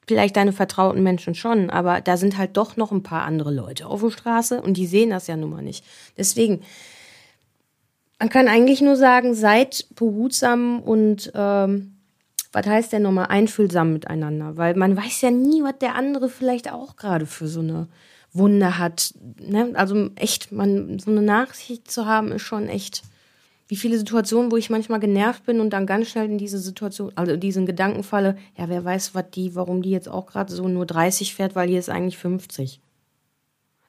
vielleicht 0.07 0.37
deine 0.37 0.53
vertrauten 0.53 1.03
Menschen 1.03 1.35
schon, 1.35 1.69
aber 1.69 1.99
da 1.99 2.15
sind 2.15 2.37
halt 2.37 2.55
doch 2.55 2.77
noch 2.77 2.93
ein 2.93 3.03
paar 3.03 3.23
andere 3.23 3.51
Leute 3.51 3.87
auf 3.87 4.01
der 4.01 4.11
Straße 4.11 4.61
und 4.61 4.77
die 4.77 4.87
sehen 4.87 5.09
das 5.09 5.27
ja 5.27 5.35
nun 5.35 5.49
mal 5.49 5.61
nicht. 5.61 5.83
Deswegen, 6.17 6.61
Man 8.21 8.29
kann 8.29 8.47
eigentlich 8.47 8.81
nur 8.81 8.97
sagen, 8.97 9.33
seid 9.33 9.87
behutsam 9.95 10.79
und 10.79 11.31
ähm, 11.33 11.95
was 12.51 12.67
heißt 12.67 12.93
denn 12.93 13.01
nochmal, 13.01 13.25
einfühlsam 13.29 13.93
miteinander, 13.93 14.57
weil 14.57 14.75
man 14.75 14.95
weiß 14.95 15.21
ja 15.21 15.31
nie, 15.31 15.63
was 15.63 15.79
der 15.79 15.95
andere 15.95 16.29
vielleicht 16.29 16.71
auch 16.71 16.97
gerade 16.97 17.25
für 17.25 17.47
so 17.47 17.61
eine 17.61 17.87
Wunde 18.31 18.77
hat. 18.77 19.15
Ne? 19.39 19.71
Also 19.73 20.11
echt, 20.17 20.51
man, 20.51 20.99
so 20.99 21.09
eine 21.09 21.23
Nachsicht 21.23 21.89
zu 21.89 22.05
haben, 22.05 22.31
ist 22.31 22.43
schon 22.43 22.69
echt. 22.69 23.01
Wie 23.67 23.75
viele 23.75 23.97
Situationen, 23.97 24.51
wo 24.51 24.57
ich 24.57 24.69
manchmal 24.69 24.99
genervt 24.99 25.47
bin 25.47 25.59
und 25.59 25.71
dann 25.71 25.87
ganz 25.87 26.09
schnell 26.09 26.25
in 26.25 26.37
diese 26.37 26.59
Situation, 26.59 27.11
also 27.15 27.35
diesen 27.37 27.65
Gedanken 27.65 28.03
falle, 28.03 28.37
ja, 28.55 28.69
wer 28.69 28.85
weiß, 28.85 29.15
was 29.15 29.31
die, 29.31 29.55
warum 29.55 29.81
die 29.81 29.89
jetzt 29.89 30.09
auch 30.09 30.27
gerade 30.27 30.53
so 30.53 30.67
nur 30.67 30.85
30 30.85 31.33
fährt, 31.33 31.55
weil 31.55 31.69
die 31.69 31.77
ist 31.77 31.89
eigentlich 31.89 32.19
50. 32.19 32.81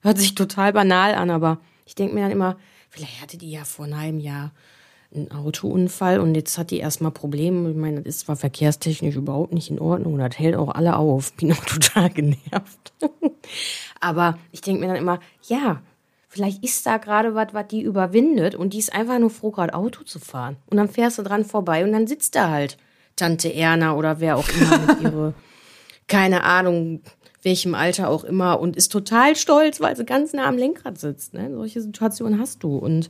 Hört 0.00 0.16
sich 0.16 0.34
total 0.34 0.72
banal 0.72 1.16
an, 1.16 1.28
aber 1.28 1.58
ich 1.84 1.94
denke 1.94 2.14
mir 2.14 2.22
dann 2.22 2.30
immer, 2.30 2.56
vielleicht 2.92 3.22
hatte 3.22 3.38
die 3.38 3.50
ja 3.50 3.64
vor 3.64 3.86
einem 3.86 3.98
halben 3.98 4.20
Jahr 4.20 4.52
einen 5.14 5.30
Autounfall 5.30 6.20
und 6.20 6.34
jetzt 6.34 6.56
hat 6.56 6.70
die 6.70 6.78
erstmal 6.78 7.10
Probleme. 7.10 7.70
Ich 7.70 7.76
meine, 7.76 8.02
das 8.02 8.06
ist 8.06 8.20
zwar 8.20 8.36
verkehrstechnisch 8.36 9.16
überhaupt 9.16 9.52
nicht 9.52 9.70
in 9.70 9.78
Ordnung 9.78 10.14
und 10.14 10.20
das 10.20 10.38
hält 10.38 10.56
auch 10.56 10.74
alle 10.74 10.96
auf. 10.96 11.32
Bin 11.34 11.52
auch 11.52 11.64
total 11.66 12.10
genervt. 12.10 12.92
Aber 14.00 14.38
ich 14.52 14.60
denke 14.60 14.80
mir 14.80 14.88
dann 14.88 14.96
immer, 14.96 15.20
ja, 15.48 15.82
vielleicht 16.28 16.62
ist 16.64 16.86
da 16.86 16.98
gerade 16.98 17.34
was, 17.34 17.48
was 17.52 17.68
die 17.68 17.82
überwindet 17.82 18.54
und 18.54 18.72
die 18.74 18.78
ist 18.78 18.94
einfach 18.94 19.18
nur 19.18 19.30
froh, 19.30 19.50
gerade 19.50 19.74
Auto 19.74 20.02
zu 20.04 20.18
fahren. 20.18 20.56
Und 20.66 20.76
dann 20.76 20.88
fährst 20.88 21.18
du 21.18 21.22
dran 21.22 21.44
vorbei 21.44 21.84
und 21.84 21.92
dann 21.92 22.06
sitzt 22.06 22.34
da 22.34 22.50
halt 22.50 22.76
Tante 23.16 23.52
Erna 23.52 23.94
oder 23.94 24.20
wer 24.20 24.36
auch 24.36 24.48
immer 24.48 24.78
mit 24.78 25.00
ihre, 25.02 25.34
keine 26.08 26.44
Ahnung, 26.44 27.02
welchem 27.42 27.74
Alter 27.74 28.08
auch 28.08 28.24
immer 28.24 28.60
und 28.60 28.76
ist 28.76 28.92
total 28.92 29.36
stolz, 29.36 29.80
weil 29.80 29.96
sie 29.96 30.04
ganz 30.04 30.32
nah 30.32 30.46
am 30.46 30.56
Lenkrad 30.56 30.98
sitzt. 30.98 31.34
Ne? 31.34 31.50
Solche 31.52 31.80
Situationen 31.80 32.38
hast 32.38 32.62
du 32.62 32.76
und 32.76 33.08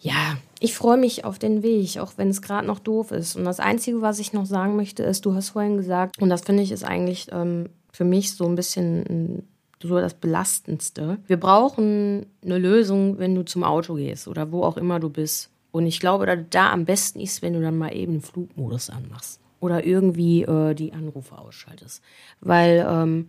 ja, 0.00 0.36
ich 0.60 0.74
freue 0.74 0.96
mich 0.96 1.24
auf 1.24 1.40
den 1.40 1.64
Weg, 1.64 1.98
auch 1.98 2.12
wenn 2.16 2.28
es 2.28 2.40
gerade 2.40 2.66
noch 2.66 2.78
doof 2.78 3.10
ist. 3.10 3.34
Und 3.34 3.44
das 3.44 3.58
Einzige, 3.58 4.00
was 4.00 4.20
ich 4.20 4.32
noch 4.32 4.46
sagen 4.46 4.76
möchte, 4.76 5.02
ist, 5.02 5.26
du 5.26 5.34
hast 5.34 5.50
vorhin 5.50 5.76
gesagt, 5.76 6.22
und 6.22 6.28
das 6.28 6.42
finde 6.42 6.62
ich 6.62 6.70
ist 6.70 6.84
eigentlich 6.84 7.26
ähm, 7.32 7.70
für 7.92 8.04
mich 8.04 8.32
so 8.34 8.46
ein 8.46 8.54
bisschen 8.54 9.42
so 9.82 9.98
das 9.98 10.14
Belastendste. 10.14 11.18
Wir 11.26 11.36
brauchen 11.36 12.26
eine 12.44 12.58
Lösung, 12.58 13.18
wenn 13.18 13.34
du 13.34 13.44
zum 13.44 13.64
Auto 13.64 13.94
gehst 13.94 14.28
oder 14.28 14.52
wo 14.52 14.62
auch 14.62 14.76
immer 14.76 15.00
du 15.00 15.08
bist. 15.08 15.50
Und 15.72 15.86
ich 15.86 15.98
glaube, 15.98 16.26
dass 16.26 16.38
da 16.50 16.72
am 16.72 16.84
besten 16.84 17.20
ist, 17.20 17.42
wenn 17.42 17.54
du 17.54 17.60
dann 17.60 17.76
mal 17.76 17.94
eben 17.94 18.12
den 18.12 18.22
Flugmodus 18.22 18.90
anmachst 18.90 19.40
oder 19.60 19.84
irgendwie 19.84 20.42
äh, 20.42 20.74
die 20.74 20.92
Anrufe 20.92 21.38
ausschaltest. 21.38 22.02
Weil 22.40 22.86
ähm, 22.88 23.28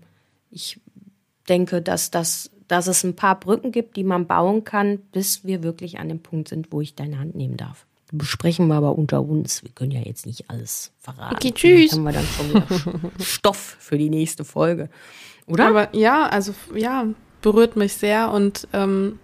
ich 0.51 0.79
denke, 1.47 1.81
dass 1.81 2.11
das 2.11 2.51
dass 2.69 2.85
es 2.85 3.03
ein 3.03 3.15
paar 3.15 3.37
Brücken 3.37 3.71
gibt, 3.71 3.97
die 3.97 4.03
man 4.03 4.27
bauen 4.27 4.63
kann, 4.63 4.99
bis 5.11 5.43
wir 5.43 5.63
wirklich 5.63 5.99
an 5.99 6.07
dem 6.07 6.19
Punkt 6.19 6.49
sind, 6.49 6.71
wo 6.71 6.81
ich 6.81 6.95
deine 6.95 7.17
Hand 7.17 7.35
nehmen 7.35 7.57
darf. 7.57 7.85
Besprechen 8.11 8.67
wir 8.67 8.75
aber 8.75 8.97
unter 8.97 9.21
uns. 9.21 9.63
Wir 9.63 9.71
können 9.71 9.91
ja 9.91 10.01
jetzt 10.01 10.25
nicht 10.25 10.49
alles 10.49 10.91
verraten. 10.99 11.35
Okay, 11.35 11.51
tschüss. 11.51 11.91
Dann 11.91 11.99
haben 11.99 12.05
wir 12.05 12.13
dann 12.13 12.25
schon 12.25 12.49
wieder 12.49 13.11
Stoff 13.23 13.75
für 13.79 13.97
die 13.97 14.09
nächste 14.09 14.45
Folge. 14.45 14.89
Oder? 15.47 15.67
Aber 15.67 15.95
ja, 15.95 16.27
also 16.27 16.53
ja, 16.75 17.07
berührt 17.41 17.75
mich 17.75 17.93
sehr 17.93 18.31
und 18.31 18.67
ähm, 18.73 19.19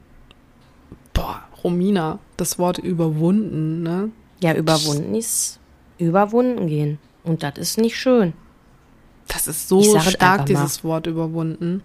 boah, 1.14 1.44
Romina, 1.64 2.20
das 2.38 2.58
Wort 2.58 2.80
überwunden, 2.80 3.84
ne? 3.84 4.12
Ja, 4.42 4.56
überwunden 4.56 5.16
ist 5.16 5.60
überwunden 5.98 6.68
gehen. 6.68 7.00
Und 7.24 7.44
das 7.44 7.58
ist 7.58 7.78
nicht 7.78 7.98
schön. 7.98 8.34
Das 9.28 9.48
ist 9.48 9.68
so 9.68 10.00
stark, 10.00 10.46
dieses 10.46 10.84
Wort 10.84 11.08
überwunden 11.08 11.82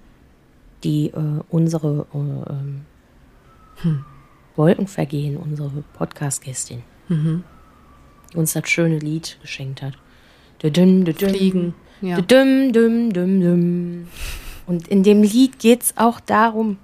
die 0.85 1.07
äh, 1.09 1.43
unsere 1.49 2.07
äh, 2.13 2.19
ähm, 2.19 2.83
hm, 3.77 4.05
Wolkenvergehen, 4.57 5.37
unsere 5.37 5.85
Podcast-Gästin, 5.95 6.83
mhm. 7.09 7.45
uns 8.35 8.53
das 8.53 8.69
schöne 8.69 8.99
Lied 8.99 9.39
geschenkt 9.43 9.83
hat. 9.83 9.95
Düm, 10.63 11.05
düm, 11.05 11.15
Fliegen. 11.15 11.75
Ja. 12.03 12.21
Düm, 12.21 12.73
düm, 12.73 13.13
düm, 13.13 13.41
düm. 13.41 14.09
Und 14.67 14.89
in 14.89 15.03
dem 15.03 15.23
Lied 15.23 15.59
geht 15.59 15.83
es 15.83 15.97
auch 15.97 16.21
darum, 16.21 16.77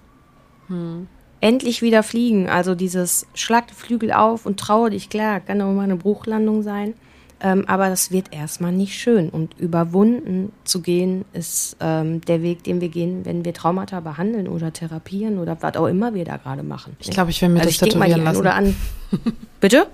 hm. 0.69 1.07
endlich 1.41 1.83
wieder 1.83 2.03
fliegen. 2.03 2.49
Also 2.49 2.75
dieses 2.75 3.27
Schlag 3.35 3.69
die 3.69 3.75
Flügel 3.75 4.13
auf 4.13 4.47
und 4.47 4.59
traue 4.59 4.91
dich, 4.91 5.11
klar, 5.11 5.41
kann 5.41 5.61
auch 5.61 5.73
mal 5.73 5.83
eine 5.83 5.97
Bruchlandung 5.97 6.63
sein. 6.63 6.95
Ähm, 7.41 7.65
aber 7.69 7.91
das 7.91 8.11
wird 8.11 8.33
erstmal 8.33 8.73
nicht 8.73 8.99
schön. 8.99 9.29
Und 9.29 9.59
überwunden 9.59 10.53
zu 10.65 10.81
gehen, 10.81 11.25
ist 11.33 11.77
ähm, 11.81 12.23
der 12.23 12.43
Weg, 12.43 12.65
den 12.65 12.81
wir 12.81 12.89
gehen, 12.89 13.25
wenn 13.25 13.45
wir 13.45 13.53
Traumata 13.53 14.01
behandeln 14.01 14.49
oder 14.49 14.73
therapieren 14.73 15.39
oder 15.39 15.59
was 15.61 15.77
auch 15.77 15.87
immer 15.87 16.15
wir 16.15 16.25
da 16.25 16.39
gerade 16.39 16.63
machen. 16.63 16.97
Ich 17.01 17.11
glaube, 17.11 17.31
ich 17.31 17.43
will 17.43 17.51
mir 17.51 17.61
also 17.61 17.69
das 17.71 17.79
tätowieren 17.79 18.25
lassen. 18.25 18.41
Oder 18.41 18.55
an 18.55 18.75
Bitte? 19.61 19.87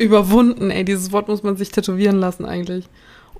überwunden, 0.00 0.70
ey, 0.70 0.84
dieses 0.84 1.12
Wort 1.12 1.28
muss 1.28 1.42
man 1.42 1.56
sich 1.56 1.70
tätowieren 1.70 2.18
lassen 2.18 2.44
eigentlich. 2.46 2.88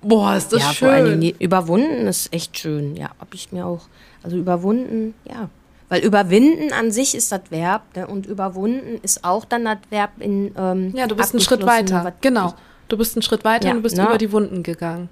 Boah, 0.03 0.36
ist 0.36 0.53
das 0.53 0.62
ja, 0.62 0.72
schön. 0.72 0.88
Vor 0.88 0.94
allen 0.94 1.20
Dingen, 1.20 1.34
überwunden 1.38 2.07
ist 2.07 2.32
echt 2.32 2.59
schön. 2.59 2.96
Ja, 2.96 3.11
hab 3.18 3.34
ich 3.34 3.51
mir 3.51 3.66
auch. 3.66 3.88
Also 4.22 4.36
überwunden, 4.36 5.14
ja. 5.28 5.48
Weil 5.88 6.05
überwinden 6.05 6.72
an 6.72 6.92
sich 6.92 7.14
ist 7.14 7.32
das 7.32 7.40
Verb 7.51 7.82
ne? 7.96 8.07
und 8.07 8.26
überwunden 8.26 9.01
ist 9.03 9.24
auch 9.24 9.44
dann 9.44 9.64
das 9.64 9.78
Verb 9.88 10.11
in. 10.20 10.53
Ähm, 10.57 10.94
ja, 10.94 11.07
du 11.07 11.16
bist 11.16 11.34
einen 11.34 11.40
Schritt 11.40 11.66
weiter. 11.66 12.12
Genau. 12.20 12.55
Du 12.91 12.99
bist 12.99 13.16
einen 13.16 13.22
Schritt 13.22 13.45
weiter 13.45 13.68
ja, 13.68 13.70
und 13.70 13.78
du 13.78 13.82
bist 13.84 13.97
ne? 13.97 14.05
über 14.05 14.18
die 14.18 14.32
Wunden 14.32 14.62
gegangen. 14.62 15.09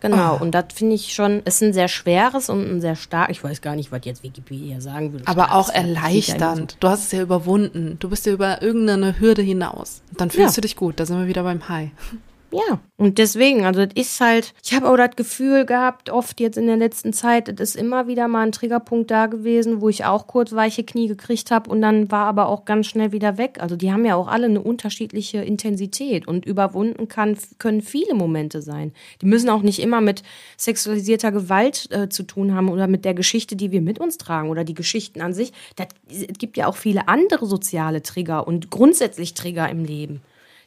Genau, 0.00 0.36
oh. 0.36 0.42
und 0.42 0.54
das 0.54 0.66
finde 0.74 0.94
ich 0.94 1.14
schon, 1.14 1.40
ist 1.40 1.62
ein 1.62 1.72
sehr 1.72 1.88
schweres 1.88 2.50
und 2.50 2.68
ein 2.68 2.80
sehr 2.82 2.96
stark, 2.96 3.30
ich 3.30 3.42
weiß 3.42 3.62
gar 3.62 3.76
nicht, 3.76 3.92
was 3.92 4.00
jetzt 4.04 4.22
Wikipedia 4.22 4.80
sagen 4.80 5.12
würde. 5.12 5.26
Aber 5.26 5.54
auch 5.54 5.70
erleichternd. 5.70 6.76
Du 6.80 6.88
hast 6.88 7.06
es 7.06 7.12
ja 7.12 7.22
überwunden. 7.22 7.96
Du 7.98 8.10
bist 8.10 8.26
ja 8.26 8.32
über 8.32 8.60
irgendeine 8.60 9.18
Hürde 9.18 9.40
hinaus. 9.40 10.02
Dann 10.16 10.30
fühlst 10.30 10.56
ja. 10.56 10.60
du 10.60 10.60
dich 10.62 10.76
gut, 10.76 11.00
da 11.00 11.06
sind 11.06 11.18
wir 11.18 11.26
wieder 11.26 11.44
beim 11.44 11.68
High. 11.68 11.90
Ja, 12.56 12.80
und 12.96 13.18
deswegen, 13.18 13.66
also 13.66 13.84
das 13.84 13.94
ist 13.94 14.18
halt, 14.18 14.54
ich 14.64 14.72
habe 14.72 14.88
auch 14.88 14.96
das 14.96 15.14
Gefühl 15.14 15.66
gehabt, 15.66 16.08
oft 16.08 16.40
jetzt 16.40 16.56
in 16.56 16.66
der 16.66 16.78
letzten 16.78 17.12
Zeit, 17.12 17.48
das 17.48 17.70
ist 17.70 17.76
immer 17.76 18.06
wieder 18.08 18.28
mal 18.28 18.46
ein 18.46 18.52
Triggerpunkt 18.52 19.10
da 19.10 19.26
gewesen, 19.26 19.82
wo 19.82 19.90
ich 19.90 20.06
auch 20.06 20.26
kurz 20.26 20.52
weiche 20.52 20.82
Knie 20.82 21.06
gekriegt 21.06 21.50
habe 21.50 21.68
und 21.68 21.82
dann 21.82 22.10
war 22.10 22.24
aber 22.24 22.48
auch 22.48 22.64
ganz 22.64 22.86
schnell 22.86 23.12
wieder 23.12 23.36
weg. 23.36 23.58
Also 23.60 23.76
die 23.76 23.92
haben 23.92 24.06
ja 24.06 24.14
auch 24.14 24.28
alle 24.28 24.46
eine 24.46 24.62
unterschiedliche 24.62 25.38
Intensität 25.42 26.26
und 26.26 26.46
überwunden 26.46 27.08
kann, 27.08 27.36
können 27.58 27.82
viele 27.82 28.14
Momente 28.14 28.62
sein. 28.62 28.92
Die 29.20 29.26
müssen 29.26 29.50
auch 29.50 29.62
nicht 29.62 29.80
immer 29.80 30.00
mit 30.00 30.22
sexualisierter 30.56 31.32
Gewalt 31.32 31.90
äh, 31.90 32.08
zu 32.08 32.22
tun 32.22 32.54
haben 32.54 32.70
oder 32.70 32.86
mit 32.86 33.04
der 33.04 33.12
Geschichte, 33.12 33.56
die 33.56 33.70
wir 33.70 33.82
mit 33.82 33.98
uns 33.98 34.16
tragen 34.16 34.48
oder 34.48 34.64
die 34.64 34.74
Geschichten 34.74 35.20
an 35.20 35.34
sich. 35.34 35.52
Es 36.08 36.38
gibt 36.38 36.56
ja 36.56 36.68
auch 36.68 36.76
viele 36.76 37.06
andere 37.06 37.44
soziale 37.44 38.02
Trigger 38.02 38.46
und 38.46 38.70
grundsätzlich 38.70 39.34
Trigger 39.34 39.68
im 39.68 39.84
Leben, 39.84 40.22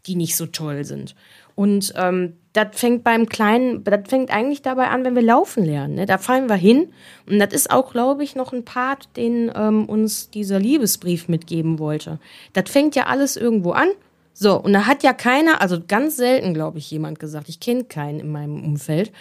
die 0.06 0.16
nicht 0.16 0.36
so 0.36 0.46
toll 0.46 0.86
sind. 0.86 1.16
Und 1.60 1.92
ähm, 1.98 2.38
das 2.54 2.68
fängt 2.72 3.04
beim 3.04 3.28
Kleinen, 3.28 3.84
das 3.84 4.08
fängt 4.08 4.32
eigentlich 4.32 4.62
dabei 4.62 4.88
an, 4.88 5.04
wenn 5.04 5.14
wir 5.14 5.22
laufen 5.22 5.66
lernen. 5.66 5.96
Ne? 5.96 6.06
Da 6.06 6.18
fallen 6.18 6.48
wir 6.48 6.56
hin. 6.56 6.94
Und 7.30 7.38
das 7.38 7.52
ist 7.52 7.70
auch, 7.70 7.92
glaube 7.92 8.24
ich, 8.24 8.34
noch 8.34 8.54
ein 8.54 8.64
Part, 8.64 9.10
den 9.18 9.52
ähm, 9.54 9.84
uns 9.84 10.30
dieser 10.30 10.58
Liebesbrief 10.58 11.28
mitgeben 11.28 11.78
wollte. 11.78 12.18
Das 12.54 12.70
fängt 12.72 12.96
ja 12.96 13.08
alles 13.08 13.36
irgendwo 13.36 13.72
an. 13.72 13.90
So, 14.32 14.56
und 14.56 14.72
da 14.72 14.86
hat 14.86 15.04
ja 15.04 15.12
keiner, 15.12 15.60
also 15.60 15.82
ganz 15.86 16.16
selten, 16.16 16.54
glaube 16.54 16.78
ich, 16.78 16.90
jemand 16.92 17.20
gesagt, 17.20 17.50
ich 17.50 17.60
kenne 17.60 17.84
keinen 17.84 18.22
in 18.22 18.32
meinem 18.32 18.64
Umfeld. 18.64 19.12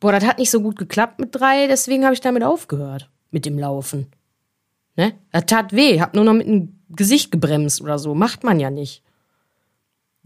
Boah, 0.00 0.12
das 0.12 0.26
hat 0.26 0.36
nicht 0.36 0.50
so 0.50 0.60
gut 0.60 0.76
geklappt 0.76 1.18
mit 1.18 1.34
drei, 1.34 1.66
deswegen 1.66 2.04
habe 2.04 2.12
ich 2.12 2.20
damit 2.20 2.42
aufgehört, 2.42 3.08
mit 3.30 3.46
dem 3.46 3.58
Laufen. 3.58 4.08
Ne? 4.96 5.14
Das 5.32 5.46
tat 5.46 5.72
weh, 5.72 5.98
hab 5.98 6.14
nur 6.14 6.24
noch 6.24 6.34
mit 6.34 6.46
dem 6.46 6.78
Gesicht 6.90 7.30
gebremst 7.30 7.80
oder 7.80 7.98
so. 7.98 8.14
Macht 8.14 8.44
man 8.44 8.60
ja 8.60 8.68
nicht. 8.68 9.02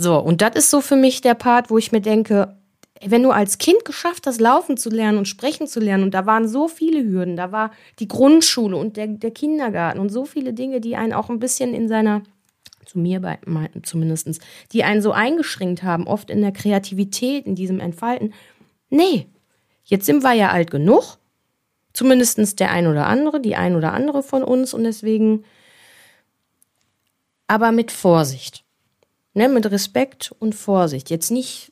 So, 0.00 0.16
und 0.18 0.40
das 0.42 0.54
ist 0.54 0.70
so 0.70 0.80
für 0.80 0.96
mich 0.96 1.20
der 1.20 1.34
Part, 1.34 1.70
wo 1.70 1.76
ich 1.76 1.90
mir 1.90 2.00
denke, 2.00 2.56
wenn 3.04 3.22
du 3.22 3.30
als 3.30 3.58
Kind 3.58 3.84
geschafft 3.84 4.26
hast, 4.26 4.40
laufen 4.40 4.76
zu 4.76 4.90
lernen 4.90 5.18
und 5.18 5.26
sprechen 5.26 5.66
zu 5.66 5.80
lernen, 5.80 6.04
und 6.04 6.14
da 6.14 6.24
waren 6.24 6.48
so 6.48 6.68
viele 6.68 7.04
Hürden, 7.04 7.36
da 7.36 7.52
war 7.52 7.72
die 7.98 8.08
Grundschule 8.08 8.76
und 8.76 8.96
der, 8.96 9.08
der 9.08 9.32
Kindergarten 9.32 10.00
und 10.00 10.10
so 10.10 10.24
viele 10.24 10.52
Dinge, 10.52 10.80
die 10.80 10.96
einen 10.96 11.12
auch 11.12 11.28
ein 11.30 11.40
bisschen 11.40 11.74
in 11.74 11.88
seiner, 11.88 12.22
zu 12.86 12.98
mir 12.98 13.20
bei, 13.20 13.38
zumindest, 13.82 14.40
die 14.72 14.84
einen 14.84 15.02
so 15.02 15.12
eingeschränkt 15.12 15.82
haben, 15.82 16.06
oft 16.06 16.30
in 16.30 16.42
der 16.42 16.52
Kreativität, 16.52 17.46
in 17.46 17.54
diesem 17.54 17.80
Entfalten. 17.80 18.34
Nee, 18.90 19.26
jetzt 19.84 20.06
sind 20.06 20.22
wir 20.22 20.32
ja 20.32 20.50
alt 20.50 20.70
genug, 20.70 21.18
zumindest 21.92 22.60
der 22.60 22.70
ein 22.70 22.86
oder 22.86 23.06
andere, 23.06 23.40
die 23.40 23.56
ein 23.56 23.74
oder 23.74 23.92
andere 23.92 24.22
von 24.22 24.44
uns, 24.44 24.74
und 24.74 24.84
deswegen, 24.84 25.44
aber 27.48 27.72
mit 27.72 27.90
Vorsicht. 27.92 28.64
Ne, 29.38 29.48
mit 29.48 29.70
Respekt 29.70 30.34
und 30.40 30.56
Vorsicht. 30.56 31.10
Jetzt 31.10 31.30
nicht, 31.30 31.70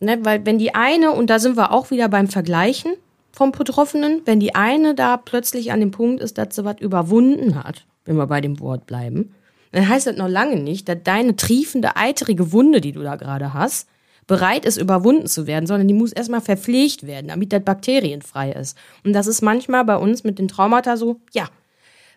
ne, 0.00 0.18
weil 0.24 0.44
wenn 0.44 0.58
die 0.58 0.74
eine, 0.74 1.12
und 1.12 1.30
da 1.30 1.38
sind 1.38 1.56
wir 1.56 1.70
auch 1.70 1.92
wieder 1.92 2.08
beim 2.08 2.26
Vergleichen 2.26 2.94
vom 3.30 3.52
Betroffenen, 3.52 4.22
wenn 4.24 4.40
die 4.40 4.56
eine 4.56 4.96
da 4.96 5.16
plötzlich 5.16 5.70
an 5.70 5.78
dem 5.78 5.92
Punkt 5.92 6.20
ist, 6.20 6.36
dass 6.36 6.56
sie 6.56 6.64
was 6.64 6.80
überwunden 6.80 7.62
hat, 7.62 7.86
wenn 8.04 8.16
wir 8.16 8.26
bei 8.26 8.40
dem 8.40 8.58
Wort 8.58 8.86
bleiben, 8.86 9.36
dann 9.70 9.88
heißt 9.88 10.08
das 10.08 10.16
noch 10.16 10.26
lange 10.26 10.56
nicht, 10.56 10.88
dass 10.88 10.96
deine 11.04 11.36
triefende, 11.36 11.94
eitrige 11.94 12.50
Wunde, 12.50 12.80
die 12.80 12.90
du 12.90 13.04
da 13.04 13.14
gerade 13.14 13.54
hast, 13.54 13.88
bereit 14.26 14.64
ist, 14.64 14.76
überwunden 14.76 15.28
zu 15.28 15.46
werden, 15.46 15.68
sondern 15.68 15.86
die 15.86 15.94
muss 15.94 16.12
erstmal 16.12 16.40
verpflegt 16.40 17.06
werden, 17.06 17.28
damit 17.28 17.52
das 17.52 17.62
bakterienfrei 17.62 18.50
ist. 18.50 18.76
Und 19.04 19.12
das 19.12 19.28
ist 19.28 19.42
manchmal 19.42 19.84
bei 19.84 19.96
uns 19.96 20.24
mit 20.24 20.40
den 20.40 20.48
Traumata 20.48 20.96
so, 20.96 21.20
ja, 21.34 21.48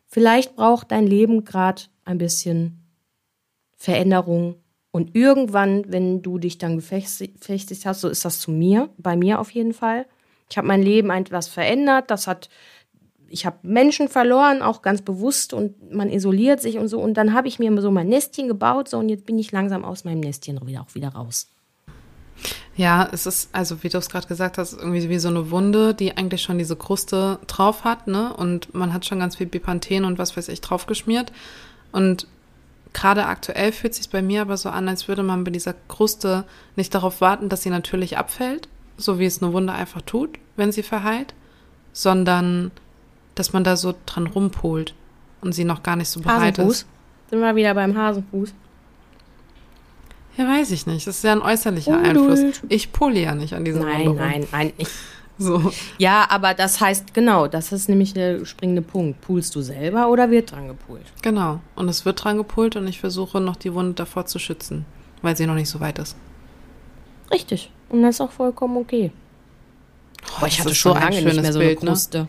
vielleicht 0.08 0.56
braucht 0.56 0.92
dein 0.92 1.06
Leben 1.06 1.46
gerade 1.46 1.84
ein 2.06 2.18
bisschen 2.18 2.87
Veränderung. 3.78 4.56
Und 4.92 5.16
irgendwann, 5.16 5.84
wenn 5.88 6.22
du 6.22 6.40
dich 6.40 6.58
dann 6.58 6.76
gefestigt 6.78 7.86
hast, 7.86 8.02
so 8.02 8.10
ist 8.10 8.26
das 8.26 8.40
zu 8.40 8.52
mir, 8.52 8.90
bei 8.98 9.16
mir 9.16 9.40
auf 9.40 9.52
jeden 9.52 9.74
Fall. 9.74 10.08
Ich 10.50 10.58
habe 10.58 10.68
mein 10.68 10.82
Leben 10.82 11.12
etwas 11.12 11.48
verändert. 11.48 12.10
Das 12.10 12.26
hat, 12.26 12.50
ich 13.30 13.46
habe 13.46 13.58
Menschen 13.62 14.08
verloren, 14.08 14.62
auch 14.62 14.82
ganz 14.82 15.02
bewusst 15.02 15.54
und 15.54 15.94
man 15.94 16.10
isoliert 16.10 16.62
sich 16.62 16.78
und 16.78 16.88
so. 16.88 17.00
Und 17.00 17.16
dann 17.16 17.34
habe 17.34 17.48
ich 17.48 17.60
mir 17.60 17.80
so 17.82 17.92
mein 17.92 18.08
Nestchen 18.08 18.48
gebaut, 18.48 18.90
so 18.90 18.98
und 18.98 19.10
jetzt 19.10 19.26
bin 19.26 19.38
ich 19.38 19.52
langsam 19.52 19.86
aus 19.86 20.04
meinem 20.04 20.22
Nestchen 20.22 20.60
wieder 20.66 20.82
auch 20.82 20.96
wieder 20.96 21.10
raus. 21.10 21.48
Ja, 22.76 23.10
es 23.12 23.26
ist, 23.26 23.50
also 23.54 23.84
wie 23.84 23.90
du 23.90 23.98
es 23.98 24.10
gerade 24.10 24.28
gesagt 24.28 24.58
hast, 24.58 24.74
irgendwie 24.74 25.10
wie 25.10 25.18
so 25.18 25.30
eine 25.30 25.50
Wunde, 25.50 25.96
die 25.96 26.16
eigentlich 26.16 26.44
schon 26.44 26.60
diese 26.60 26.76
Kruste 26.76 27.40
drauf 27.48 27.84
hat, 27.84 28.08
ne? 28.08 28.34
Und 28.36 28.74
man 28.76 28.94
hat 28.94 29.06
schon 29.06 29.20
ganz 29.20 29.36
viel 29.36 29.48
Bipanthen 29.48 30.06
und 30.06 30.20
was 30.20 30.38
weiß 30.38 30.48
ich 30.50 30.62
draufgeschmiert. 30.62 31.32
Und 31.92 32.28
gerade 32.98 33.28
aktuell 33.28 33.72
fühlt 33.72 33.94
es 33.94 33.98
sich 34.00 34.10
bei 34.10 34.24
mir 34.24 34.42
aber 34.42 34.58
so 34.58 34.70
an, 34.70 34.90
als 34.90 35.08
würde 35.08 35.22
man 35.22 35.44
bei 35.44 35.52
dieser 35.52 35.76
Kruste 35.88 36.46
nicht 36.76 36.94
darauf 36.96 37.22
warten, 37.22 37.48
dass 37.48 37.62
sie 37.62 37.70
natürlich 37.70 38.18
abfällt, 38.18 38.68
so 38.98 39.20
wie 39.20 39.26
es 39.26 39.42
eine 39.42 39.54
Wunde 39.54 39.72
einfach 39.72 40.02
tut, 40.02 40.40
wenn 40.56 40.72
sie 40.72 40.82
verheilt, 40.82 41.36
sondern 41.94 42.72
dass 43.36 43.54
man 43.54 43.64
da 43.64 43.78
so 43.78 43.94
dran 44.08 44.26
rumpolt 44.26 44.96
und 45.42 45.54
sie 45.54 45.64
noch 45.64 45.84
gar 45.84 45.96
nicht 45.96 46.10
so 46.10 46.22
bereit 46.22 46.58
Hasenfuß. 46.58 46.76
ist. 46.76 46.88
Sind 47.30 47.40
wir 47.40 47.56
wieder 47.56 47.76
beim 47.76 47.96
Hasenfuß. 47.96 48.54
Ja, 50.38 50.48
weiß 50.48 50.72
ich 50.72 50.88
nicht. 50.88 51.06
Das 51.06 51.18
ist 51.18 51.24
ja 51.24 51.34
ein 51.34 51.42
äußerlicher 51.42 51.98
Ungeduld. 51.98 52.40
Einfluss. 52.40 52.62
Ich 52.70 52.92
pole 52.92 53.20
ja 53.20 53.36
nicht 53.36 53.54
an 53.54 53.64
diesen 53.64 53.82
Nein, 53.82 54.08
Wunde 54.08 54.22
nein, 54.22 54.48
nein. 54.52 54.74
Ich, 54.78 54.90
So. 55.40 55.72
ja, 56.00 56.26
aber 56.30 56.56
das 56.56 56.82
heißt, 56.82 57.14
genau, 57.14 57.48
das 57.48 57.72
ist 57.72 57.90
nämlich 57.90 58.14
der 58.14 58.44
springende 58.46 58.82
Punkt. 58.82 59.22
Poolst 59.22 59.56
du 59.56 59.62
selber 59.62 60.10
oder 60.10 60.32
wird 60.32 60.52
dran 60.52 60.68
gepoolt? 60.68 61.06
Genau. 61.22 61.62
Und 61.76 61.90
es 61.90 62.06
wird 62.06 62.24
dran 62.24 62.38
gepult 62.38 62.76
und 62.76 62.88
ich 62.88 63.00
versuche 63.00 63.40
noch 63.40 63.56
die 63.56 63.72
Wunde 63.72 63.94
davor 63.94 64.26
zu 64.26 64.40
schützen, 64.40 64.86
weil 65.22 65.38
sie 65.38 65.46
noch 65.46 65.54
nicht 65.54 65.70
so 65.70 65.80
weit 65.80 66.00
ist. 66.00 66.16
Richtig. 67.32 67.72
Und 67.90 68.02
das 68.02 68.16
ist 68.16 68.22
auch 68.22 68.32
vollkommen 68.32 68.78
okay. 68.78 69.12
Oh, 70.24 70.40
Boah, 70.40 70.48
ich 70.48 70.60
hatte 70.60 70.74
schon 70.74 70.94
so 70.94 71.00
lange 71.00 71.22
nicht 71.22 71.42
mehr 71.42 71.54
so 71.54 71.60
Bild, 71.60 71.78
eine 71.78 71.86
ne? 71.86 71.92
Kruste. 71.92 72.28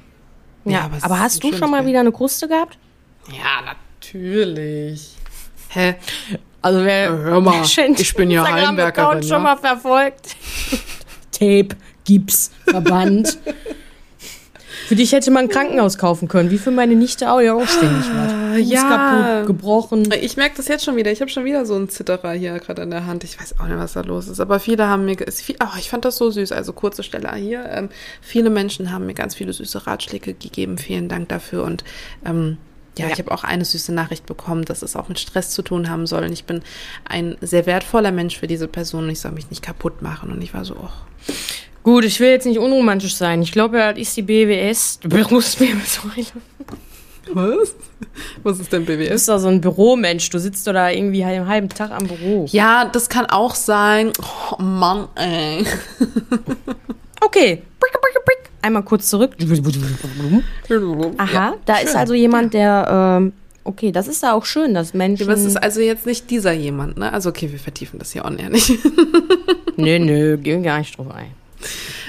Ja, 0.65 0.73
Ja, 0.73 0.85
aber 0.85 0.97
aber 1.03 1.19
hast 1.21 1.43
du 1.43 1.53
schon 1.53 1.71
mal 1.71 1.79
Bild. 1.79 1.89
wieder 1.89 2.01
eine 2.01 2.13
Kruste 2.13 2.47
gehabt? 2.47 2.79
Ja, 3.31 3.63
natürlich. 3.65 5.17
Hä? 5.71 5.95
Also 6.61 6.85
wer 6.85 7.11
Hör 7.11 7.41
mal, 7.41 7.63
ich 7.97 8.15
bin 8.15 8.31
ja 8.31 8.45
Heimwerkerin, 8.47 9.23
schon 9.23 9.31
ja. 9.31 9.39
mal 9.39 9.57
verfolgt. 9.57 10.37
Tape, 11.33 11.69
Gips, 12.09 12.51
Verband. 12.65 13.39
für 14.89 14.97
dich 14.97 15.13
hätte 15.13 15.31
man 15.31 15.45
ein 15.45 15.49
Krankenhaus 15.51 15.99
kaufen 15.99 16.29
können, 16.29 16.51
wie 16.51 16.57
für 16.57 16.71
meine 16.71 16.95
Nichte 16.95 17.31
auch, 17.31 17.41
ja 17.43 17.53
auch 17.53 17.69
ständig 17.69 18.07
was. 18.15 18.33
Fuß 18.59 18.73
ja. 18.73 19.37
kaputt, 19.37 19.47
gebrochen. 19.47 20.09
Ich 20.23 20.39
merke 20.39 20.57
das 20.57 20.69
jetzt 20.69 20.87
schon 20.87 20.97
wieder. 20.97 21.13
Ich 21.13 21.21
habe 21.21 21.31
schon 21.31 21.45
wieder 21.45 21.67
so 21.67 21.75
einen 21.75 21.91
Zitterer 21.91 22.33
hier 22.33 22.59
gerade 22.59 22.81
in 22.81 22.91
der 22.91 23.05
Hand. 23.05 23.23
Ich 23.23 23.39
weiß 23.39 23.57
auch 23.61 23.67
nicht, 23.67 23.77
was 23.77 23.93
da 23.93 24.01
los 24.01 24.29
ist. 24.29 24.41
Aber 24.41 24.61
viele 24.61 24.89
haben 24.89 25.05
mir, 25.05 25.17
viel, 25.31 25.57
oh, 25.63 25.77
ich 25.79 25.91
fand 25.91 26.07
das 26.07 26.17
so 26.17 26.31
süß. 26.31 26.53
Also 26.53 26.73
kurze 26.73 27.03
Stelle 27.03 27.35
hier. 27.35 27.69
Ähm, 27.71 27.91
viele 28.23 28.49
Menschen 28.49 28.91
haben 28.91 29.05
mir 29.05 29.13
ganz 29.13 29.35
viele 29.35 29.53
süße 29.53 29.87
Ratschläge 29.87 30.33
gegeben. 30.33 30.79
Vielen 30.79 31.11
Dank 31.11 31.29
dafür. 31.29 31.65
Und 31.65 31.85
ähm, 32.25 32.57
ja, 32.97 33.09
Ja. 33.09 33.13
ich 33.13 33.19
habe 33.19 33.31
auch 33.31 33.45
eine 33.45 33.67
süße 33.67 33.93
Nachricht 33.93 34.25
bekommen, 34.25 34.65
dass 34.65 34.81
es 34.81 34.97
auch 34.97 35.09
mit 35.09 35.19
Stress 35.19 35.51
zu 35.51 35.61
tun 35.61 35.91
haben 35.91 36.07
soll. 36.07 36.25
Und 36.25 36.33
ich 36.33 36.45
bin 36.45 36.63
ein 37.05 37.37
sehr 37.43 37.67
wertvoller 37.67 38.11
Mensch 38.13 38.39
für 38.39 38.47
diese 38.47 38.69
Person. 38.69 39.05
Und 39.05 39.11
ich 39.11 39.21
soll 39.21 39.33
mich 39.33 39.51
nicht 39.51 39.63
kaputt 39.63 40.01
machen. 40.01 40.33
Und 40.33 40.41
ich 40.41 40.55
war 40.55 40.65
so, 40.65 40.77
oh. 40.77 41.33
Gut, 41.89 42.05
ich 42.05 42.21
will 42.21 42.29
jetzt 42.29 42.45
nicht 42.45 42.59
unromantisch 42.59 43.17
sein. 43.17 43.41
Ich 43.41 43.51
glaube, 43.51 43.79
das 43.79 43.97
ist 43.97 44.15
die 44.15 44.21
BWS. 44.21 45.01
Du 45.01 45.09
sorry. 45.87 46.27
Was? 47.33 47.75
Was 48.43 48.61
ist 48.61 48.71
denn 48.71 48.85
Du 48.85 48.93
BWS? 48.95 49.09
bist 49.09 49.29
doch 49.31 49.39
so 49.39 49.49
ein 49.49 49.63
Büromensch. 49.63 50.29
Du 50.29 50.39
sitzt 50.39 50.67
doch 50.67 50.75
da 50.75 50.91
irgendwie 50.91 51.25
einen 51.25 51.49
halben 51.49 51.71
Tag 51.71 51.91
am 51.91 52.07
Büro. 52.07 52.45
Ja, 52.51 52.85
das 52.85 53.09
kann 53.09 53.25
auch 53.25 53.55
sein. 53.55 54.13
Oh 54.21 54.63
Mann, 54.63 55.09
ey. 55.15 55.65
Okay. 57.23 57.63
Einmal 58.61 58.83
kurz 58.83 59.09
zurück. 59.09 59.33
Aha, 61.17 61.33
Ja, 61.33 61.55
da 61.65 61.77
schön. 61.77 61.87
ist 61.87 61.97
also 61.97 62.13
jemand, 62.13 62.53
der. 62.53 63.17
Ähm, 63.19 63.33
okay, 63.65 63.93
das 63.93 64.09
ist 64.09 64.23
ja 64.23 64.35
auch 64.35 64.45
schön, 64.45 64.75
dass 64.75 64.93
Menschen. 64.93 65.23
Aber 65.27 65.33
es 65.39 65.45
ist 65.47 65.57
also 65.57 65.81
jetzt 65.81 66.05
nicht 66.05 66.29
dieser 66.31 66.53
jemand, 66.53 66.99
ne? 66.99 67.11
Also 67.11 67.31
okay, 67.31 67.51
wir 67.51 67.59
vertiefen 67.59 67.99
das 67.99 68.13
hier 68.13 68.27
on 68.27 68.35
nicht. 68.35 68.73
nö, 69.79 69.99
nö, 69.99 70.37
gehen 70.37 70.63
gar 70.63 70.81
nicht 70.81 70.99
drauf 70.99 71.11
ein. 71.15 71.33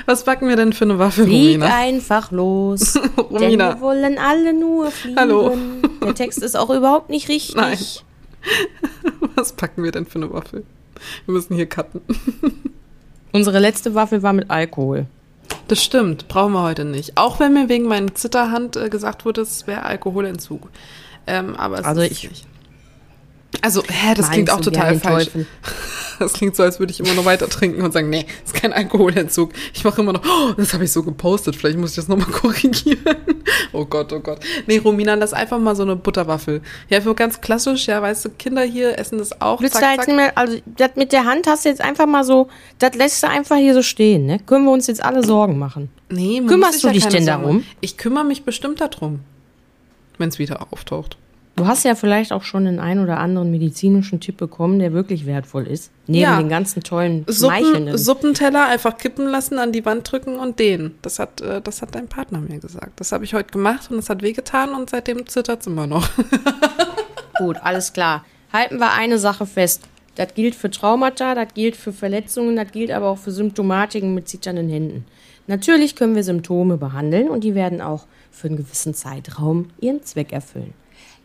Was 0.06 0.24
backen 0.24 0.48
wir 0.48 0.56
denn 0.56 0.74
für 0.74 0.86
eine 0.86 1.00
Waffe, 1.00 1.24
Flieg 1.26 1.56
Romina? 1.62 1.76
einfach 1.76 2.32
los. 2.32 2.94
Denn 2.94 3.10
Romina. 3.18 3.76
wir 3.76 3.82
wollen 3.82 4.18
alle 4.18 4.54
nur 4.54 4.92
fliegen. 4.92 5.20
Hallo. 5.20 5.58
Der 6.04 6.16
Text 6.16 6.42
ist 6.42 6.56
auch 6.58 6.70
überhaupt 6.70 7.10
nicht 7.10 7.30
richtig. 7.30 7.56
Nein. 7.56 7.78
Was 9.36 9.54
packen 9.54 9.84
wir 9.84 9.92
denn 9.92 10.06
für 10.06 10.16
eine 10.20 10.32
Waffe? 10.32 10.64
Wir 11.26 11.34
müssen 11.34 11.56
hier 11.56 11.68
cutten. 11.68 12.02
Unsere 13.32 13.60
letzte 13.60 13.94
Waffel 13.96 14.24
war 14.24 14.34
mit 14.34 14.50
Alkohol. 14.50 15.06
Das 15.68 15.84
stimmt, 15.84 16.28
brauchen 16.28 16.54
wir 16.54 16.64
heute 16.64 16.86
nicht. 16.86 17.18
Auch 17.18 17.40
wenn 17.40 17.54
mir 17.54 17.70
wegen 17.70 17.86
meiner 17.86 18.14
Zitterhand 18.16 18.76
äh, 18.76 18.90
gesagt 18.90 19.26
wurde, 19.26 19.42
es 19.42 19.68
wäre 19.68 19.84
Alkoholentzug. 19.84 20.70
Ähm, 21.28 21.56
aber 21.56 21.80
es 21.80 21.86
Also 21.86 22.02
ist 22.02 22.12
ich- 22.12 22.30
nicht. 22.30 22.46
Also, 23.62 23.84
hä, 23.84 24.14
das 24.16 24.30
klingt 24.30 24.48
Meinst 24.48 24.62
auch 24.62 24.66
du 24.66 24.72
gern 24.72 24.94
total 24.94 25.00
falsch. 25.00 25.26
Teufel? 25.26 25.48
Das 26.20 26.34
klingt 26.34 26.54
so, 26.54 26.64
als 26.64 26.80
würde 26.80 26.92
ich 26.92 27.00
immer 27.00 27.14
noch 27.14 27.24
weiter 27.24 27.48
trinken 27.48 27.82
und 27.82 27.94
sagen, 27.94 28.10
nee, 28.10 28.26
ist 28.44 28.54
kein 28.54 28.74
Alkoholentzug. 28.74 29.54
Ich 29.74 29.86
mache 29.86 30.02
immer 30.02 30.12
noch, 30.12 30.22
oh, 30.26 30.52
das 30.58 30.74
habe 30.74 30.84
ich 30.84 30.92
so 30.92 31.02
gepostet, 31.02 31.56
vielleicht 31.56 31.78
muss 31.78 31.92
ich 31.92 31.96
das 31.96 32.10
nochmal 32.10 32.28
korrigieren. 32.32 33.16
Oh 33.72 33.86
Gott, 33.86 34.12
oh 34.12 34.20
Gott. 34.20 34.40
Nee, 34.68 34.80
Romina, 34.80 35.14
lass 35.14 35.32
einfach 35.32 35.60
mal 35.60 35.78
so 35.78 35.84
eine 35.84 35.96
Butterwaffel. 35.96 36.62
Ja, 36.90 37.00
für 37.00 37.16
ganz 37.16 37.40
klassisch, 37.40 37.88
ja, 37.88 38.02
weißt 38.02 38.26
du, 38.26 38.30
Kinder 38.32 38.64
hier 38.64 39.00
essen 39.00 39.18
das 39.18 39.42
auch. 39.42 39.62
Willst 39.62 39.78
du 39.78 39.80
da 39.80 39.94
jetzt 39.94 40.08
nicht 40.08 40.18
mehr, 40.18 40.38
also 40.38 40.58
das 40.66 40.92
mit 40.98 41.14
der 41.14 41.24
Hand 41.24 41.48
hast 41.48 41.64
du 41.64 41.70
jetzt 41.70 41.80
einfach 41.82 42.06
mal 42.06 42.26
so, 42.26 42.50
das 42.80 42.96
lässt 42.96 43.24
du 43.24 43.30
einfach 43.30 43.56
hier 43.56 43.74
so 43.74 43.82
stehen, 43.82 44.26
ne? 44.26 44.40
Können 44.40 44.66
wir 44.66 44.72
uns 44.72 44.88
jetzt 44.88 45.02
alle 45.02 45.24
Sorgen 45.24 45.58
machen? 45.58 45.90
Nee, 46.10 46.42
Kümmerst 46.46 46.84
du 46.84 46.90
dich 46.90 47.08
denn 47.08 47.26
darum? 47.26 47.64
Ich 47.80 47.96
kümmere 47.96 48.26
mich 48.26 48.44
bestimmt 48.44 48.82
darum, 48.82 49.22
wenn 50.18 50.28
es 50.28 50.38
wieder 50.38 50.68
auftaucht. 50.74 51.16
Du 51.56 51.68
hast 51.68 51.84
ja 51.84 51.94
vielleicht 51.96 52.32
auch 52.32 52.44
schon 52.44 52.64
den 52.64 52.80
einen 52.80 53.04
oder 53.04 53.18
anderen 53.20 53.52
medizinischen 53.52 54.22
Tipp 54.22 54.38
bekommen, 54.38 54.80
der 54.80 54.94
wirklich 54.94 55.26
wertvoll 55.26 55.68
ist. 55.68 55.92
Neben 56.08 56.22
Ja. 56.22 56.38
den 56.38 56.48
ganzen 56.48 56.84
tollen, 56.84 57.26
Suppen. 57.28 57.98
Suppenteller 57.98 58.68
einfach 58.68 58.98
kippen 58.98 59.28
lassen, 59.28 59.60
an 59.60 59.74
die 59.74 59.84
Wand 59.86 60.10
drücken 60.10 60.38
und 60.38 60.58
den. 60.60 60.96
Das 61.02 61.20
hat, 61.20 61.42
äh, 61.42 61.62
das 61.62 61.82
hat 61.82 61.96
dein 61.96 62.08
Partner 62.08 62.40
mir 62.40 62.60
gesagt. 62.60 63.00
Das 63.02 63.12
habe 63.12 63.26
ich 63.26 63.34
heute 63.34 63.52
gemacht 63.52 63.92
und 63.92 63.98
es 64.00 64.10
hat 64.10 64.22
wehgetan 64.22 64.70
und 64.74 64.90
seitdem 64.90 65.28
zittert 65.28 65.60
es 65.62 65.68
immer 65.68 65.86
noch. 65.86 66.08
Gut, 67.38 67.58
alles 67.62 67.92
klar. 67.92 68.24
Halten 68.54 68.78
wir 68.80 68.94
eine 68.94 69.18
Sache 69.20 69.46
fest. 69.46 69.84
Das 70.16 70.34
gilt 70.34 70.56
für 70.56 70.70
Traumata, 70.70 71.36
das 71.36 71.54
gilt 71.54 71.76
für 71.76 71.94
Verletzungen, 71.94 72.56
das 72.56 72.72
gilt 72.72 72.92
aber 72.92 73.08
auch 73.08 73.18
für 73.18 73.32
Symptomatiken 73.32 74.14
mit 74.14 74.28
zitternden 74.28 74.70
Händen. 74.70 75.06
Natürlich 75.48 75.96
können 75.96 76.16
wir 76.16 76.24
Symptome 76.24 76.78
behandeln 76.78 77.30
und 77.30 77.44
die 77.44 77.56
werden 77.56 77.82
auch 77.82 78.06
für 78.32 78.48
einen 78.48 78.58
gewissen 78.58 78.94
Zeitraum 78.94 79.70
ihren 79.80 80.04
Zweck 80.04 80.32
erfüllen. 80.32 80.74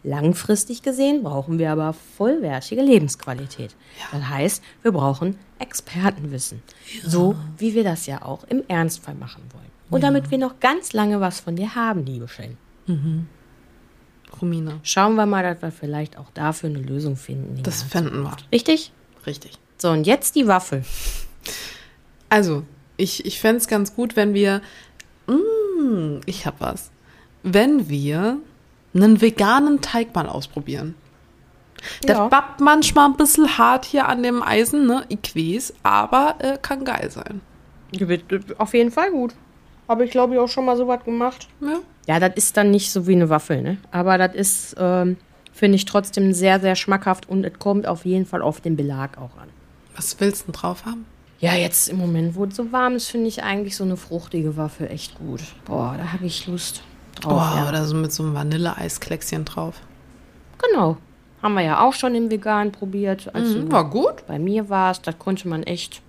Langfristig 0.06 0.82
gesehen 0.82 1.22
brauchen 1.22 1.58
wir 1.58 1.72
aber 1.72 1.94
vollwertige 1.94 2.82
Lebensqualität. 2.82 3.74
Das 4.12 4.28
heißt, 4.28 4.62
wir 4.82 4.92
brauchen 4.92 5.38
Expertenwissen. 5.58 6.62
So 7.02 7.34
wie 7.56 7.74
wir 7.74 7.84
das 7.84 8.04
ja 8.04 8.20
auch 8.22 8.44
im 8.44 8.62
Ernstfall 8.68 9.14
machen 9.14 9.42
wollen. 9.52 9.64
Und 9.88 10.02
damit 10.02 10.30
wir 10.30 10.36
noch 10.36 10.60
ganz 10.60 10.92
lange 10.92 11.20
was 11.20 11.40
von 11.40 11.56
dir 11.56 11.74
haben, 11.74 12.04
liebe 12.04 12.28
Shane. 12.28 12.58
Romina. 14.40 14.78
Schauen 14.82 15.14
wir 15.14 15.24
mal, 15.24 15.42
dass 15.42 15.62
wir 15.62 15.72
vielleicht 15.72 16.18
auch 16.18 16.30
dafür 16.34 16.68
eine 16.68 16.80
Lösung 16.80 17.16
finden. 17.16 17.56
in 17.56 17.62
Das 17.62 17.82
fänden 17.82 18.22
wir. 18.22 18.36
Richtig? 18.52 18.92
Richtig. 19.26 19.52
So, 19.78 19.90
und 19.90 20.06
jetzt 20.06 20.36
die 20.36 20.46
Waffel. 20.46 20.84
Also, 22.28 22.64
ich, 22.96 23.24
ich 23.24 23.40
fände 23.40 23.58
es 23.58 23.68
ganz 23.68 23.94
gut, 23.94 24.16
wenn 24.16 24.34
wir. 24.34 24.60
Mm, 25.26 26.20
ich 26.26 26.46
hab 26.46 26.60
was. 26.60 26.90
Wenn 27.42 27.88
wir 27.88 28.38
einen 28.94 29.20
veganen 29.20 29.80
Teig 29.80 30.14
mal 30.14 30.28
ausprobieren. 30.28 30.94
Der 32.04 32.16
Ja. 32.16 32.28
bappt 32.28 32.60
manchmal 32.60 33.06
ein 33.10 33.16
bisschen 33.16 33.58
hart 33.58 33.84
hier 33.84 34.08
an 34.08 34.22
dem 34.22 34.42
Eisen, 34.42 34.86
ne? 34.86 35.04
Ich 35.08 35.34
weiß, 35.36 35.74
aber 35.82 36.36
äh, 36.38 36.58
kann 36.60 36.84
geil 36.84 37.10
sein. 37.10 37.40
Auf 38.58 38.72
jeden 38.74 38.90
Fall 38.90 39.10
gut. 39.10 39.34
Habe 39.88 40.04
ich, 40.04 40.10
glaube 40.10 40.34
ich, 40.34 40.40
auch 40.40 40.48
schon 40.48 40.64
mal 40.64 40.76
so 40.76 40.88
was 40.88 41.04
gemacht. 41.04 41.48
Ja. 41.60 41.78
Ja, 42.06 42.20
das 42.20 42.32
ist 42.36 42.56
dann 42.56 42.70
nicht 42.70 42.90
so 42.90 43.06
wie 43.06 43.12
eine 43.14 43.28
Waffel, 43.28 43.62
ne? 43.62 43.78
Aber 43.90 44.16
das 44.18 44.34
ist, 44.34 44.76
ähm, 44.78 45.16
finde 45.52 45.76
ich, 45.76 45.84
trotzdem 45.84 46.32
sehr, 46.32 46.58
sehr 46.60 46.74
schmackhaft 46.76 47.28
und 47.28 47.44
es 47.44 47.58
kommt 47.58 47.86
auf 47.86 48.04
jeden 48.04 48.26
Fall 48.26 48.42
auf 48.42 48.60
den 48.60 48.76
Belag 48.76 49.18
auch 49.18 49.36
an. 49.38 49.48
Was 49.96 50.18
willst 50.20 50.42
du 50.42 50.52
denn 50.52 50.60
drauf 50.60 50.84
haben? 50.86 51.04
Ja, 51.40 51.54
jetzt 51.54 51.88
im 51.88 51.98
Moment, 51.98 52.34
wo 52.34 52.44
es 52.46 52.56
so 52.56 52.72
warm 52.72 52.94
ist, 52.96 53.08
finde 53.08 53.28
ich 53.28 53.42
eigentlich 53.42 53.76
so 53.76 53.84
eine 53.84 53.96
fruchtige 53.96 54.56
Waffel 54.56 54.88
echt 54.90 55.18
gut. 55.18 55.40
Boah, 55.66 55.94
da 55.98 56.12
habe 56.12 56.24
ich 56.26 56.46
Lust 56.46 56.82
drauf. 57.24 57.52
Oh, 57.54 57.56
ja. 57.58 57.68
oder 57.68 57.84
so 57.84 57.94
mit 57.96 58.12
so 58.12 58.22
einem 58.22 58.34
Vanilleeiskleckschen 58.34 59.44
drauf. 59.44 59.80
Genau. 60.58 60.96
Haben 61.42 61.54
wir 61.54 61.62
ja 61.62 61.80
auch 61.82 61.92
schon 61.92 62.14
im 62.14 62.30
Vegan 62.30 62.72
probiert. 62.72 63.34
Also 63.34 63.58
Mhm, 63.58 63.72
war 63.72 63.88
gut. 63.90 64.26
bei 64.26 64.38
mir 64.38 64.68
war 64.70 64.92
es, 64.92 65.02
das 65.02 65.18
konnte 65.18 65.46
man 65.48 65.62
echt 65.64 66.00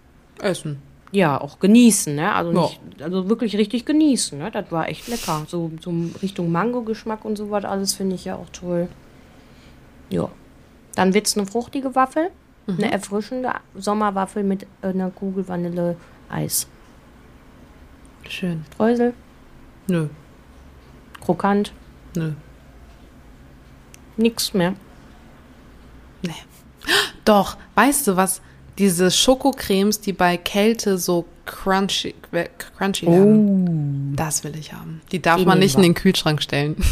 Essen. 0.42 0.82
ja, 1.12 1.40
auch 1.40 1.60
genießen, 1.60 2.16
ne? 2.16 2.34
Also, 2.34 2.52
Ja. 2.54 2.62
nicht, 2.62 3.02
also 3.02 3.28
wirklich 3.30 3.58
richtig 3.58 3.86
genießen, 3.86 4.38
ne? 4.38 4.50
Das 4.52 4.72
war 4.72 4.88
echt 4.90 5.08
lecker. 5.08 5.44
So, 5.48 5.72
so 5.82 5.94
Richtung 6.22 6.52
Mango-Geschmack 6.52 7.26
und 7.26 7.38
sowas 7.38 7.66
alles 7.66 7.94
finde 7.96 8.16
ich 8.16 8.26
ja 8.26 8.36
auch 8.36 8.50
toll. 8.52 8.88
Ja. 10.10 10.30
Dann 10.96 11.14
wird 11.14 11.28
es 11.28 11.38
eine 11.38 11.46
fruchtige 11.48 11.96
Waffel, 11.96 12.30
eine 12.68 12.92
erfrischende 12.92 13.52
Sommerwaffel 13.76 14.44
mit 14.44 14.66
einer 14.82 15.10
Kugel 15.12 15.48
Vanille-Eis. 15.48 16.68
Schön. 18.28 18.64
Streusel, 18.74 19.14
Nö, 19.88 20.08
krokant, 21.26 21.74
nö. 22.16 22.32
nix 24.18 24.54
mehr. 24.54 24.74
Nee. 26.22 26.34
Doch, 27.26 27.58
weißt 27.76 28.08
du 28.08 28.16
was? 28.16 28.42
Diese 28.78 29.10
Schokocremes, 29.10 30.02
die 30.02 30.14
bei 30.14 30.38
Kälte 30.38 30.98
so 30.98 31.26
crunchy, 31.46 32.14
crunchy 32.78 33.08
werden. 33.08 34.16
Das 34.16 34.44
will 34.44 34.56
ich 34.58 34.74
haben. 34.74 35.02
Die 35.12 35.22
darf 35.22 35.38
Die 35.38 35.46
man 35.46 35.60
nicht 35.60 35.76
in 35.76 35.84
den 35.84 35.94
Kühlschrank 35.94 36.42
stellen. 36.42 36.76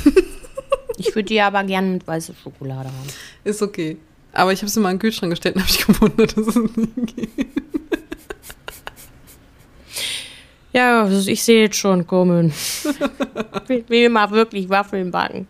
Ich 0.95 1.07
würde 1.15 1.23
die 1.23 1.41
aber 1.41 1.63
gerne 1.63 1.87
mit 1.87 2.05
weißer 2.05 2.35
Schokolade 2.35 2.87
haben. 2.87 3.07
Ist 3.43 3.63
okay. 3.63 3.97
Aber 4.31 4.53
ich 4.53 4.61
habe 4.61 4.69
sie 4.69 4.79
mal 4.79 4.91
in 4.91 4.97
den 4.97 5.01
Kühlschrank 5.01 5.31
gestellt 5.31 5.55
und 5.55 5.63
habe 5.63 5.71
mich 5.71 5.87
gewundert, 5.87 6.37
dass 6.37 6.47
es 6.47 6.55
nicht 6.55 7.15
geht. 7.15 7.62
Ja, 10.73 11.03
also 11.03 11.29
ich 11.29 11.43
sehe 11.43 11.61
jetzt 11.63 11.77
schon 11.77 12.05
kommen. 12.07 12.51
ich 13.69 13.87
will 13.89 14.09
mal 14.09 14.29
wirklich 14.31 14.67
Waffeln 14.69 15.11
backen. 15.11 15.47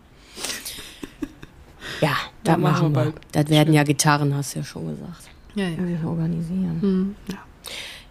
Ja, 2.00 2.10
das 2.42 2.52
Ja, 2.52 2.58
machen 2.58 2.62
wir 2.62 2.70
machen 2.70 2.94
wir. 2.94 3.02
bald. 3.04 3.14
Das 3.32 3.48
werden 3.48 3.72
ja 3.74 3.82
Gitarren, 3.84 4.34
hast 4.34 4.54
du 4.54 4.58
ja 4.60 4.64
schon 4.64 4.86
gesagt. 4.88 5.30
Ja, 5.54 5.64
ja. 5.68 5.70
Ich 5.98 6.04
organisieren. 6.04 6.78
Hm, 6.80 7.14
ja. 7.30 7.38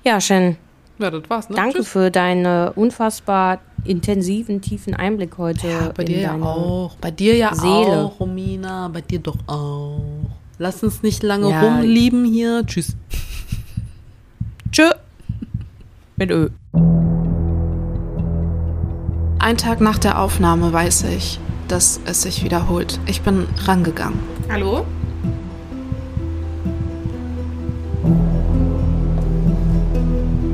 Ja, 0.04 0.20
Shen, 0.22 0.58
Ja, 1.00 1.12
das 1.12 1.30
war's, 1.30 1.50
ne? 1.50 1.56
danke 1.56 1.78
Tschüss. 1.80 1.90
für 1.90 2.10
deinen 2.10 2.70
unfassbar 2.70 3.60
intensiven, 3.86 4.62
tiefen 4.62 4.94
Einblick 4.96 5.38
heute. 5.38 5.68
Ja, 5.68 5.90
bei 5.96 6.04
in 6.04 6.08
dir 6.08 6.20
ja 6.20 6.34
auch. 6.36 6.96
Bei 7.02 7.12
dir 7.12 7.36
ja 7.36 7.54
Seele. 7.54 8.06
auch, 8.06 8.20
Romina. 8.20 8.88
Bei 8.88 9.02
dir 9.02 9.20
doch 9.20 9.38
auch. 9.48 10.02
Lass 10.58 10.82
uns 10.84 11.04
nicht 11.04 11.22
lange 11.24 11.50
Ja. 11.50 11.62
rumlieben 11.62 12.26
hier. 12.26 12.64
Tschüss. 12.66 12.96
Tschö. 14.72 14.90
Mit 16.16 16.32
Ö. 16.32 16.50
Ein 16.74 16.82
Tag 19.58 19.82
nach 19.82 20.00
der 20.00 20.20
Aufnahme 20.20 20.74
weiß 20.74 21.04
ich, 21.16 21.40
dass 21.68 22.00
es 22.06 22.24
sich 22.24 22.44
wiederholt. 22.44 23.00
Ich 23.06 23.22
bin 23.22 23.46
rangegangen. 23.66 24.18
Hallo? 24.50 24.84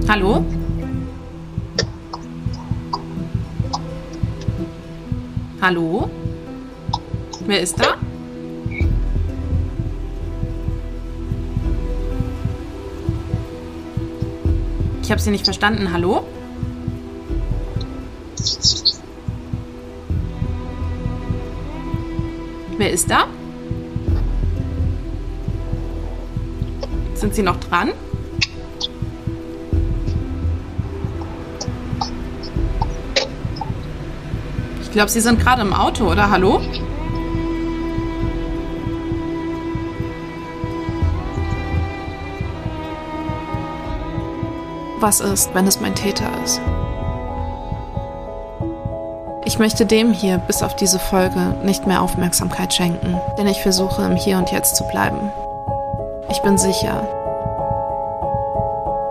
Hallo? 0.10 0.44
Hallo? 5.62 6.10
Wer 7.46 7.62
ist 7.62 7.80
da? 7.80 7.96
Ich 15.10 15.12
habe 15.12 15.20
Sie 15.20 15.32
nicht 15.32 15.46
verstanden. 15.46 15.92
Hallo? 15.92 16.24
Wer 22.78 22.92
ist 22.92 23.10
da? 23.10 23.24
Sind 27.16 27.34
Sie 27.34 27.42
noch 27.42 27.60
dran? 27.60 27.90
Ich 34.84 34.92
glaube, 34.92 35.10
Sie 35.10 35.22
sind 35.22 35.40
gerade 35.40 35.64
im 35.64 35.74
Auto, 35.74 36.12
oder? 36.12 36.30
Hallo? 36.30 36.62
Was 45.02 45.22
ist, 45.22 45.56
wenn 45.56 45.66
es 45.66 45.80
mein 45.80 45.96
Täter 45.96 46.30
ist? 46.44 46.60
Ich 49.46 49.58
möchte 49.58 49.86
dem 49.86 50.12
hier 50.12 50.40
bis 50.40 50.62
auf 50.62 50.76
diese 50.76 51.00
Folge 51.00 51.56
nicht 51.64 51.88
mehr 51.88 52.02
Aufmerksamkeit 52.02 52.74
schenken, 52.74 53.20
denn 53.38 53.48
ich 53.48 53.62
versuche 53.62 54.04
im 54.04 54.18
Hier 54.18 54.38
und 54.38 54.52
Jetzt 54.52 54.76
zu 54.76 54.84
bleiben. 54.90 55.32
Ich 56.30 56.42
bin 56.42 56.58
sicher, 56.58 57.08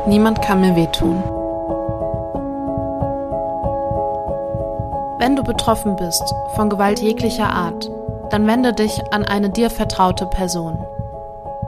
niemand 0.06 0.42
kann 0.42 0.60
mir 0.60 0.76
wehtun. 0.76 1.22
Wenn 5.18 5.36
du 5.36 5.42
betroffen 5.42 5.96
bist 5.96 6.34
von 6.54 6.68
Gewalt 6.68 7.00
jeglicher 7.00 7.48
Art, 7.50 7.90
dann 8.28 8.46
wende 8.46 8.74
dich 8.74 9.00
an 9.10 9.24
eine 9.24 9.48
dir 9.48 9.70
vertraute 9.70 10.26
Person. 10.26 10.84